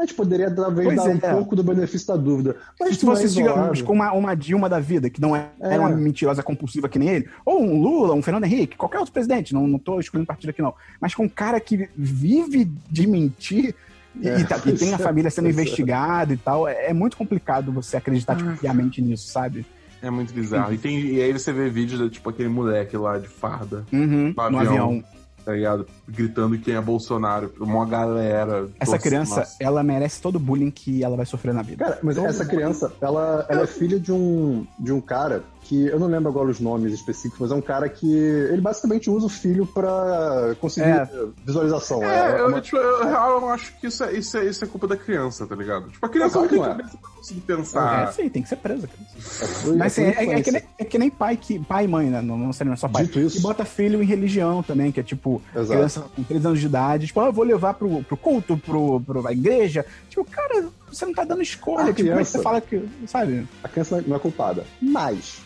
A 0.00 0.06
gente 0.06 0.14
poderia 0.14 0.50
talvez 0.50 0.86
Pois 0.86 0.96
dar 0.96 1.04
um 1.04 1.30
é. 1.30 1.34
pouco 1.34 1.54
do 1.54 1.62
benefício 1.62 2.08
da 2.08 2.16
dúvida. 2.16 2.56
Mas 2.80 2.96
Se 2.96 3.04
é 3.06 3.14
digamos, 3.14 3.20
isolado. 3.22 3.84
com 3.84 3.92
uma, 3.92 4.12
uma 4.12 4.34
Dilma 4.34 4.66
da 4.66 4.80
vida, 4.80 5.10
que 5.10 5.20
não 5.20 5.36
é, 5.36 5.50
É. 5.60 5.78
uma 5.78 5.90
mentirosa 5.90 6.42
compulsiva 6.42 6.88
que 6.88 6.98
nem 6.98 7.10
ele, 7.10 7.28
ou 7.44 7.62
um 7.62 7.82
Lula, 7.82 8.14
um 8.14 8.22
Fernando 8.22 8.44
Henrique, 8.44 8.78
qualquer 8.78 8.96
outro 8.98 9.12
presidente, 9.12 9.52
não, 9.52 9.66
não 9.68 9.78
tô 9.78 10.00
escolhendo 10.00 10.26
partido 10.26 10.48
aqui 10.48 10.62
não, 10.62 10.72
mas 10.98 11.14
com 11.14 11.24
um 11.24 11.28
cara 11.28 11.60
que 11.60 11.86
vive 11.94 12.64
de 12.90 13.06
mentir 13.06 13.74
e, 14.18 14.26
É, 14.26 14.40
e 14.40 14.44
tá- 14.44 14.58
e 14.64 14.72
tem 14.72 14.94
a 14.94 14.98
família 14.98 15.30
sendo 15.30 15.48
é. 15.48 15.50
investigada 15.50 16.32
e 16.32 16.36
tal, 16.38 16.66
é, 16.66 16.86
é 16.86 16.94
muito 16.94 17.14
complicado 17.18 17.70
você 17.70 17.98
acreditar 17.98 18.36
tipo, 18.36 18.48
Ah. 18.48 18.56
piamente 18.58 19.02
nisso, 19.02 19.28
sabe? 19.28 19.66
É 20.02 20.08
muito 20.08 20.32
bizarro. 20.32 20.72
E, 20.72 20.78
tem, 20.78 20.98
e 20.98 21.20
aí 21.20 21.30
você 21.30 21.52
vê 21.52 21.68
vídeos 21.68 22.00
de 22.00 22.08
tipo 22.08 22.30
aquele 22.30 22.48
moleque 22.48 22.96
lá 22.96 23.18
de 23.18 23.28
farda, 23.28 23.84
Uhum, 23.92 24.32
No 24.34 24.50
no 24.50 24.58
avião. 24.58 25.04
Tá 25.44 25.52
ligado? 25.52 25.86
Gritando 26.08 26.58
quem 26.58 26.74
é 26.74 26.80
Bolsonaro. 26.80 27.52
Uma 27.58 27.86
galera. 27.86 28.68
Essa 28.78 28.92
Nossa, 28.92 29.02
criança, 29.02 29.36
nossa. 29.36 29.56
ela 29.60 29.82
merece 29.82 30.20
todo 30.20 30.36
o 30.36 30.40
bullying 30.40 30.70
que 30.70 31.02
ela 31.02 31.16
vai 31.16 31.26
sofrer 31.26 31.54
na 31.54 31.62
vida. 31.62 31.84
Cara, 31.84 31.98
mas 32.02 32.16
essa 32.18 32.44
criança, 32.44 32.92
ela, 33.00 33.46
ela 33.48 33.62
é 33.62 33.66
filha 33.66 33.98
de 33.98 34.12
um, 34.12 34.66
de 34.78 34.92
um 34.92 35.00
cara 35.00 35.42
que 35.70 35.86
eu 35.86 36.00
não 36.00 36.08
lembro 36.08 36.28
agora 36.28 36.48
os 36.50 36.58
nomes 36.58 36.92
específicos, 36.92 37.38
mas 37.38 37.52
é 37.52 37.54
um 37.54 37.60
cara 37.60 37.88
que 37.88 38.12
ele 38.12 38.60
basicamente 38.60 39.08
usa 39.08 39.26
o 39.26 39.28
filho 39.28 39.64
pra 39.64 40.56
conseguir 40.60 40.88
É. 40.88 41.08
visualização. 41.46 42.02
É, 42.02 42.40
eu, 42.40 42.48
uma- 42.48 42.60
tipo, 42.60 42.76
eu, 42.76 43.04
real, 43.06 43.40
eu 43.42 43.48
acho 43.50 43.72
que 43.78 43.86
isso 43.86 44.02
é, 44.02 44.12
isso, 44.12 44.36
é, 44.36 44.44
isso 44.46 44.64
é 44.64 44.66
culpa 44.66 44.88
da 44.88 44.96
criança, 44.96 45.46
tá 45.46 45.54
ligado? 45.54 45.88
Tipo, 45.88 46.04
a 46.04 46.08
criança 46.08 46.38
É 46.38 46.42
não 46.42 46.48
claro 46.48 46.48
tem 46.48 46.58
que 46.58 46.66
não 46.66 46.74
é. 46.74 46.76
cabeça 46.76 46.98
pra 46.98 47.10
conseguir 47.10 47.42
É, 47.48 47.56
pensar. 47.56 48.12
sim, 48.12 48.28
tem 48.28 48.42
que 48.42 48.48
ser 48.48 48.56
presa. 48.56 48.88
cara. 48.88 49.76
Mas 49.76 49.92
assim, 49.92 50.02
é, 50.06 50.24
é 50.38 50.42
que 50.42 50.50
nem, 50.50 50.62
é 50.78 50.84
que 50.84 50.98
nem 50.98 51.08
pai 51.10 51.36
que 51.36 51.58
pai 51.60 51.84
e 51.84 51.88
mãe, 51.88 52.10
né? 52.10 52.20
Não, 52.20 52.36
não 52.36 52.52
seria 52.52 52.74
só 52.74 52.88
pai. 52.88 53.04
Dito 53.04 53.20
isso. 53.20 53.38
E 53.38 53.40
bota 53.40 53.64
filho 53.64 54.02
em 54.02 54.06
religião 54.06 54.62
também, 54.64 54.90
que 54.90 54.98
é 54.98 55.02
tipo, 55.04 55.40
Exato. 55.54 55.68
criança 55.70 56.00
com 56.16 56.22
3 56.24 56.44
anos 56.46 56.58
de 56.58 56.66
idade, 56.66 57.06
tipo, 57.06 57.20
ah, 57.20 57.26
eu 57.26 57.32
vou 57.32 57.44
levar 57.44 57.74
pro, 57.74 58.02
pro 58.02 58.16
culto, 58.16 58.56
pro, 58.56 59.00
pro 59.00 59.24
a 59.24 59.32
igreja. 59.32 59.86
Tipo, 60.08 60.24
cara, 60.24 60.66
você 60.90 61.06
não 61.06 61.12
tá 61.14 61.22
dando 61.22 61.42
escolha. 61.42 61.84
A 61.90 61.92
tipo, 61.92 62.08
como 62.08 62.20
é 62.20 62.24
que 62.24 62.30
criança- 62.32 62.38
você 62.38 62.42
fala 62.42 62.60
que. 62.60 62.88
Sabe? 63.06 63.46
A 63.62 63.68
criança 63.68 64.02
não 64.04 64.16
é 64.16 64.18
culpada. 64.18 64.64
Mas, 64.82 65.40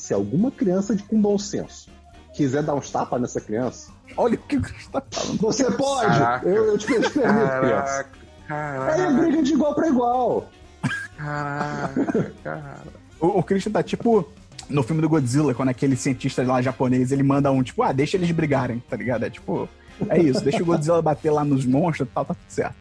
se 0.00 0.14
alguma 0.14 0.50
criança 0.50 0.96
de, 0.96 1.02
com 1.02 1.20
bom 1.20 1.38
senso 1.38 1.90
quiser 2.34 2.62
dar 2.62 2.74
uns 2.74 2.90
tapas 2.90 3.20
nessa 3.20 3.40
criança, 3.40 3.90
Olha 4.16 4.34
o 4.34 4.38
que 4.38 4.56
o 4.56 4.60
Cristo 4.60 4.90
tá 4.90 5.02
falando. 5.10 5.38
você 5.38 5.70
pode! 5.70 6.46
Eu, 6.46 6.66
eu 6.66 6.78
te 6.78 6.86
permito, 6.86 7.12
criança. 7.12 8.06
Caraca, 8.48 8.92
Aí 8.92 9.00
é 9.02 9.12
briga 9.12 9.42
de 9.42 9.52
igual 9.52 9.74
pra 9.74 9.88
igual. 9.88 10.48
caraca, 11.16 12.32
cara. 12.42 12.82
O, 13.20 13.26
o 13.38 13.42
Christian 13.42 13.72
tá 13.72 13.82
tipo. 13.82 14.28
No 14.68 14.82
filme 14.84 15.02
do 15.02 15.08
Godzilla, 15.08 15.52
quando 15.52 15.68
aquele 15.70 15.96
cientista 15.96 16.44
lá 16.44 16.62
japonês, 16.62 17.10
ele 17.10 17.24
manda 17.24 17.50
um, 17.50 17.60
tipo, 17.60 17.82
ah, 17.82 17.90
deixa 17.90 18.16
eles 18.16 18.30
brigarem, 18.30 18.80
tá 18.88 18.96
ligado? 18.96 19.24
É 19.24 19.30
tipo, 19.30 19.68
é 20.08 20.20
isso, 20.20 20.44
deixa 20.44 20.62
o 20.62 20.66
Godzilla 20.66 21.02
bater 21.02 21.30
lá 21.32 21.44
nos 21.44 21.66
monstros 21.66 22.08
e 22.08 22.12
tal, 22.12 22.24
tá 22.24 22.34
tudo 22.34 22.44
certo. 22.48 22.76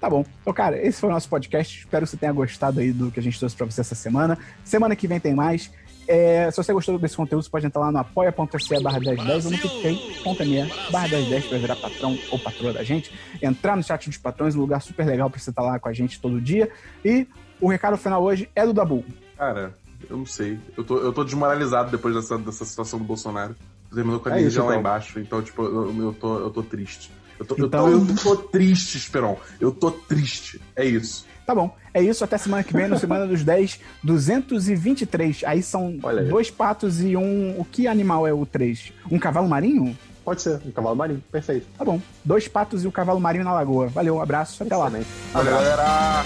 Tá 0.00 0.08
bom. 0.08 0.24
Então, 0.40 0.52
cara, 0.52 0.80
esse 0.84 1.00
foi 1.00 1.08
o 1.10 1.12
nosso 1.12 1.28
podcast. 1.28 1.80
Espero 1.80 2.04
que 2.04 2.10
você 2.10 2.16
tenha 2.16 2.32
gostado 2.32 2.80
aí 2.80 2.92
do 2.92 3.10
que 3.10 3.20
a 3.20 3.22
gente 3.22 3.38
trouxe 3.38 3.54
pra 3.54 3.66
você 3.66 3.80
essa 3.80 3.94
semana. 3.94 4.36
Semana 4.64 4.96
que 4.96 5.06
vem 5.06 5.20
tem 5.20 5.32
mais. 5.34 5.70
É, 6.08 6.50
se 6.50 6.56
você 6.56 6.72
gostou 6.72 6.98
desse 6.98 7.16
conteúdo, 7.16 7.42
você 7.44 7.50
pode 7.50 7.66
entrar 7.66 7.80
lá 7.82 7.92
no 7.92 7.98
apoia.se 7.98 8.80
barra 8.82 8.98
1010 9.00 9.46
ou 9.46 9.50
no 9.52 9.58
picpay.me 9.58 10.72
barra 10.90 11.08
1010 11.08 11.46
pra 11.46 11.58
virar 11.58 11.76
patrão 11.76 12.18
ou 12.30 12.38
patroa 12.38 12.72
da 12.72 12.82
gente. 12.82 13.12
Entrar 13.40 13.76
no 13.76 13.82
chat 13.82 14.08
dos 14.08 14.18
patrões, 14.18 14.54
um 14.54 14.60
lugar 14.60 14.82
super 14.82 15.06
legal 15.06 15.30
pra 15.30 15.38
você 15.38 15.50
estar 15.50 15.62
lá 15.62 15.78
com 15.78 15.88
a 15.88 15.92
gente 15.92 16.20
todo 16.20 16.40
dia. 16.40 16.70
E 17.04 17.26
o 17.60 17.68
recado 17.68 17.96
final 17.96 18.22
hoje 18.22 18.48
é 18.54 18.66
do 18.66 18.72
Dabu. 18.72 19.04
Cara, 19.36 19.74
eu 20.10 20.16
não 20.16 20.26
sei. 20.26 20.58
Eu 20.76 20.84
tô, 20.84 20.98
eu 20.98 21.12
tô 21.12 21.22
desmoralizado 21.24 21.90
depois 21.90 22.14
dessa, 22.14 22.36
dessa 22.38 22.64
situação 22.64 22.98
do 22.98 23.04
Bolsonaro. 23.04 23.54
Terminou 23.94 24.18
com 24.20 24.28
a 24.28 24.32
É 24.38 24.42
lá 24.42 24.48
então. 24.48 24.74
embaixo. 24.74 25.20
Então, 25.20 25.42
tipo, 25.42 25.62
eu, 25.62 26.02
eu, 26.02 26.12
tô, 26.14 26.38
eu 26.38 26.50
tô 26.50 26.62
triste. 26.62 27.10
Eu 27.38 27.44
tô, 27.46 27.54
eu 27.56 27.66
Então- 27.66 27.84
tô- 28.06 28.12
eu 28.12 28.36
tô 28.36 28.36
triste, 28.36 28.96
Esperon. 28.96 29.36
Eu 29.60 29.70
tô 29.70 29.90
triste. 29.90 30.60
É 30.74 30.84
isso. 30.84 31.26
Tá 31.46 31.54
bom, 31.54 31.74
é 31.92 32.02
isso. 32.02 32.22
Até 32.24 32.38
semana 32.38 32.62
que 32.62 32.72
vem, 32.72 32.86
no 32.88 32.98
Semana 32.98 33.26
dos 33.26 33.42
10, 33.42 33.80
223. 34.04 35.42
Aí 35.44 35.62
são 35.62 35.98
Olha 36.02 36.22
aí. 36.22 36.28
dois 36.28 36.50
patos 36.50 37.00
e 37.02 37.16
um. 37.16 37.58
O 37.58 37.64
que 37.64 37.86
animal 37.88 38.26
é 38.26 38.32
o 38.32 38.46
3? 38.46 38.92
Um 39.10 39.18
cavalo 39.18 39.48
marinho? 39.48 39.96
Pode 40.24 40.40
ser, 40.40 40.60
um 40.64 40.70
cavalo 40.70 40.94
marinho. 40.94 41.22
Perfeito. 41.32 41.66
Tá 41.76 41.84
bom. 41.84 42.00
Dois 42.24 42.46
patos 42.46 42.84
e 42.84 42.86
o 42.86 42.92
cavalo 42.92 43.18
marinho 43.20 43.44
na 43.44 43.52
lagoa. 43.52 43.88
Valeu, 43.88 44.14
um 44.16 44.22
abraço, 44.22 44.62
até 44.62 44.76
lá. 44.76 44.86
Excelente. 44.86 45.08
Valeu, 45.32 45.52
galera! 45.52 46.22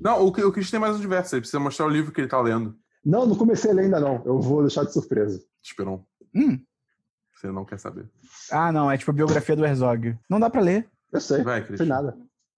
Não, 0.00 0.22
o, 0.22 0.26
o 0.28 0.52
Chris 0.52 0.70
tem 0.70 0.78
mais 0.80 0.96
um 0.96 1.00
diverso. 1.00 1.34
Ele 1.34 1.40
precisa 1.40 1.58
mostrar 1.60 1.86
o 1.86 1.90
livro 1.90 2.12
que 2.12 2.20
ele 2.20 2.28
tá 2.28 2.40
lendo. 2.40 2.76
Não, 3.04 3.26
não 3.26 3.36
comecei 3.36 3.70
a 3.70 3.74
ler 3.74 3.84
ainda 3.84 4.00
não. 4.00 4.22
Eu 4.24 4.40
vou 4.40 4.60
deixar 4.62 4.84
de 4.84 4.92
surpresa. 4.92 5.40
Esperon. 5.62 6.02
Hum. 6.34 6.58
Você 7.34 7.50
não 7.50 7.64
quer 7.64 7.78
saber. 7.78 8.06
Ah, 8.50 8.70
não, 8.72 8.90
é 8.90 8.96
tipo 8.98 9.10
a 9.10 9.14
biografia 9.14 9.56
do 9.56 9.64
Herzog. 9.64 10.16
Não 10.28 10.38
dá 10.40 10.48
pra 10.50 10.60
ler. 10.60 10.86
Eu 11.12 11.20
sei. 11.20 11.42
Vai, 11.42 11.60
Não 11.60 11.66
sei 11.68 11.76
Christian. 11.76 11.86
nada. 11.94 12.16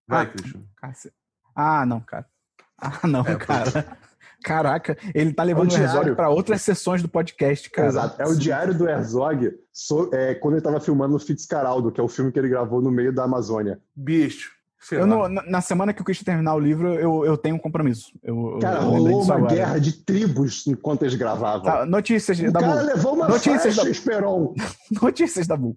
Vai, 0.09 0.25
Ah. 0.25 0.27
Christian. 0.27 0.61
Cacete. 0.77 1.15
Ah, 1.55 1.87
não, 1.87 2.01
cara. 2.01 2.27
Ah, 2.79 3.07
não, 3.07 3.21
É, 3.27 3.35
cara. 3.37 3.87
Caraca, 4.45 4.97
ele 5.15 5.33
tá 5.33 5.43
levando 5.43 5.73
É 5.73 5.75
o 5.75 5.79
o 5.79 5.81
Herzog 5.83 5.95
diário. 6.01 6.15
pra 6.17 6.29
outras 6.29 6.63
sessões 6.63 7.03
do 7.03 7.09
podcast, 7.09 7.69
cara. 7.71 7.89
Exato. 7.89 8.23
É 8.23 8.27
o 8.29 8.37
diário 8.37 8.75
do 8.75 8.89
Herzog 8.89 9.51
so- 9.73 10.11
é, 10.13 10.35
quando 10.35 10.55
ele 10.55 10.63
tava 10.63 10.79
filmando 10.79 11.17
o 11.17 11.19
Fitzcarraldo, 11.19 11.91
que 11.91 12.01
é 12.01 12.05
o 12.05 12.09
filme 12.09 12.31
que 12.31 12.39
ele 12.39 12.49
gravou 12.49 12.81
no 12.81 12.91
meio 12.91 13.13
da 13.13 13.25
Amazônia. 13.25 13.81
Bicho. 13.95 14.53
Sei 14.79 15.01
Eu 15.01 15.07
não- 15.07 15.27
na 15.29 15.43
na 15.43 15.61
semana 15.61 15.93
que 15.93 16.01
o 16.01 16.05
Christian 16.05 16.27
terminar 16.27 16.55
o 16.55 16.61
livro, 16.61 16.95
eu, 16.95 17.25
eu 17.25 17.37
tenho 17.37 17.57
um 17.57 17.59
compromisso. 17.59 18.13
Eu, 18.23 18.59
Cara, 18.61 18.81
eu 18.83 18.91
rolou 18.91 19.23
uma 19.25 19.35
agora. 19.35 19.55
guerra 19.55 19.79
de 19.81 19.93
tribos 20.05 20.65
enquanto 20.69 21.03
eles 21.03 21.15
gravavam. 21.17 21.63
Tá, 21.65 21.85
notícias 21.87 22.39
o 22.39 22.53
da 22.53 22.61
cara 22.61 22.81
Bu. 22.83 22.87
levou 22.87 23.15
uma 23.15 23.27
Notícias 23.29 23.63
flecha, 23.63 23.85
da- 23.85 23.91
Esperon. 23.91 24.55
Notícias 25.03 25.47
da 25.49 25.57
Bu. 25.57 25.77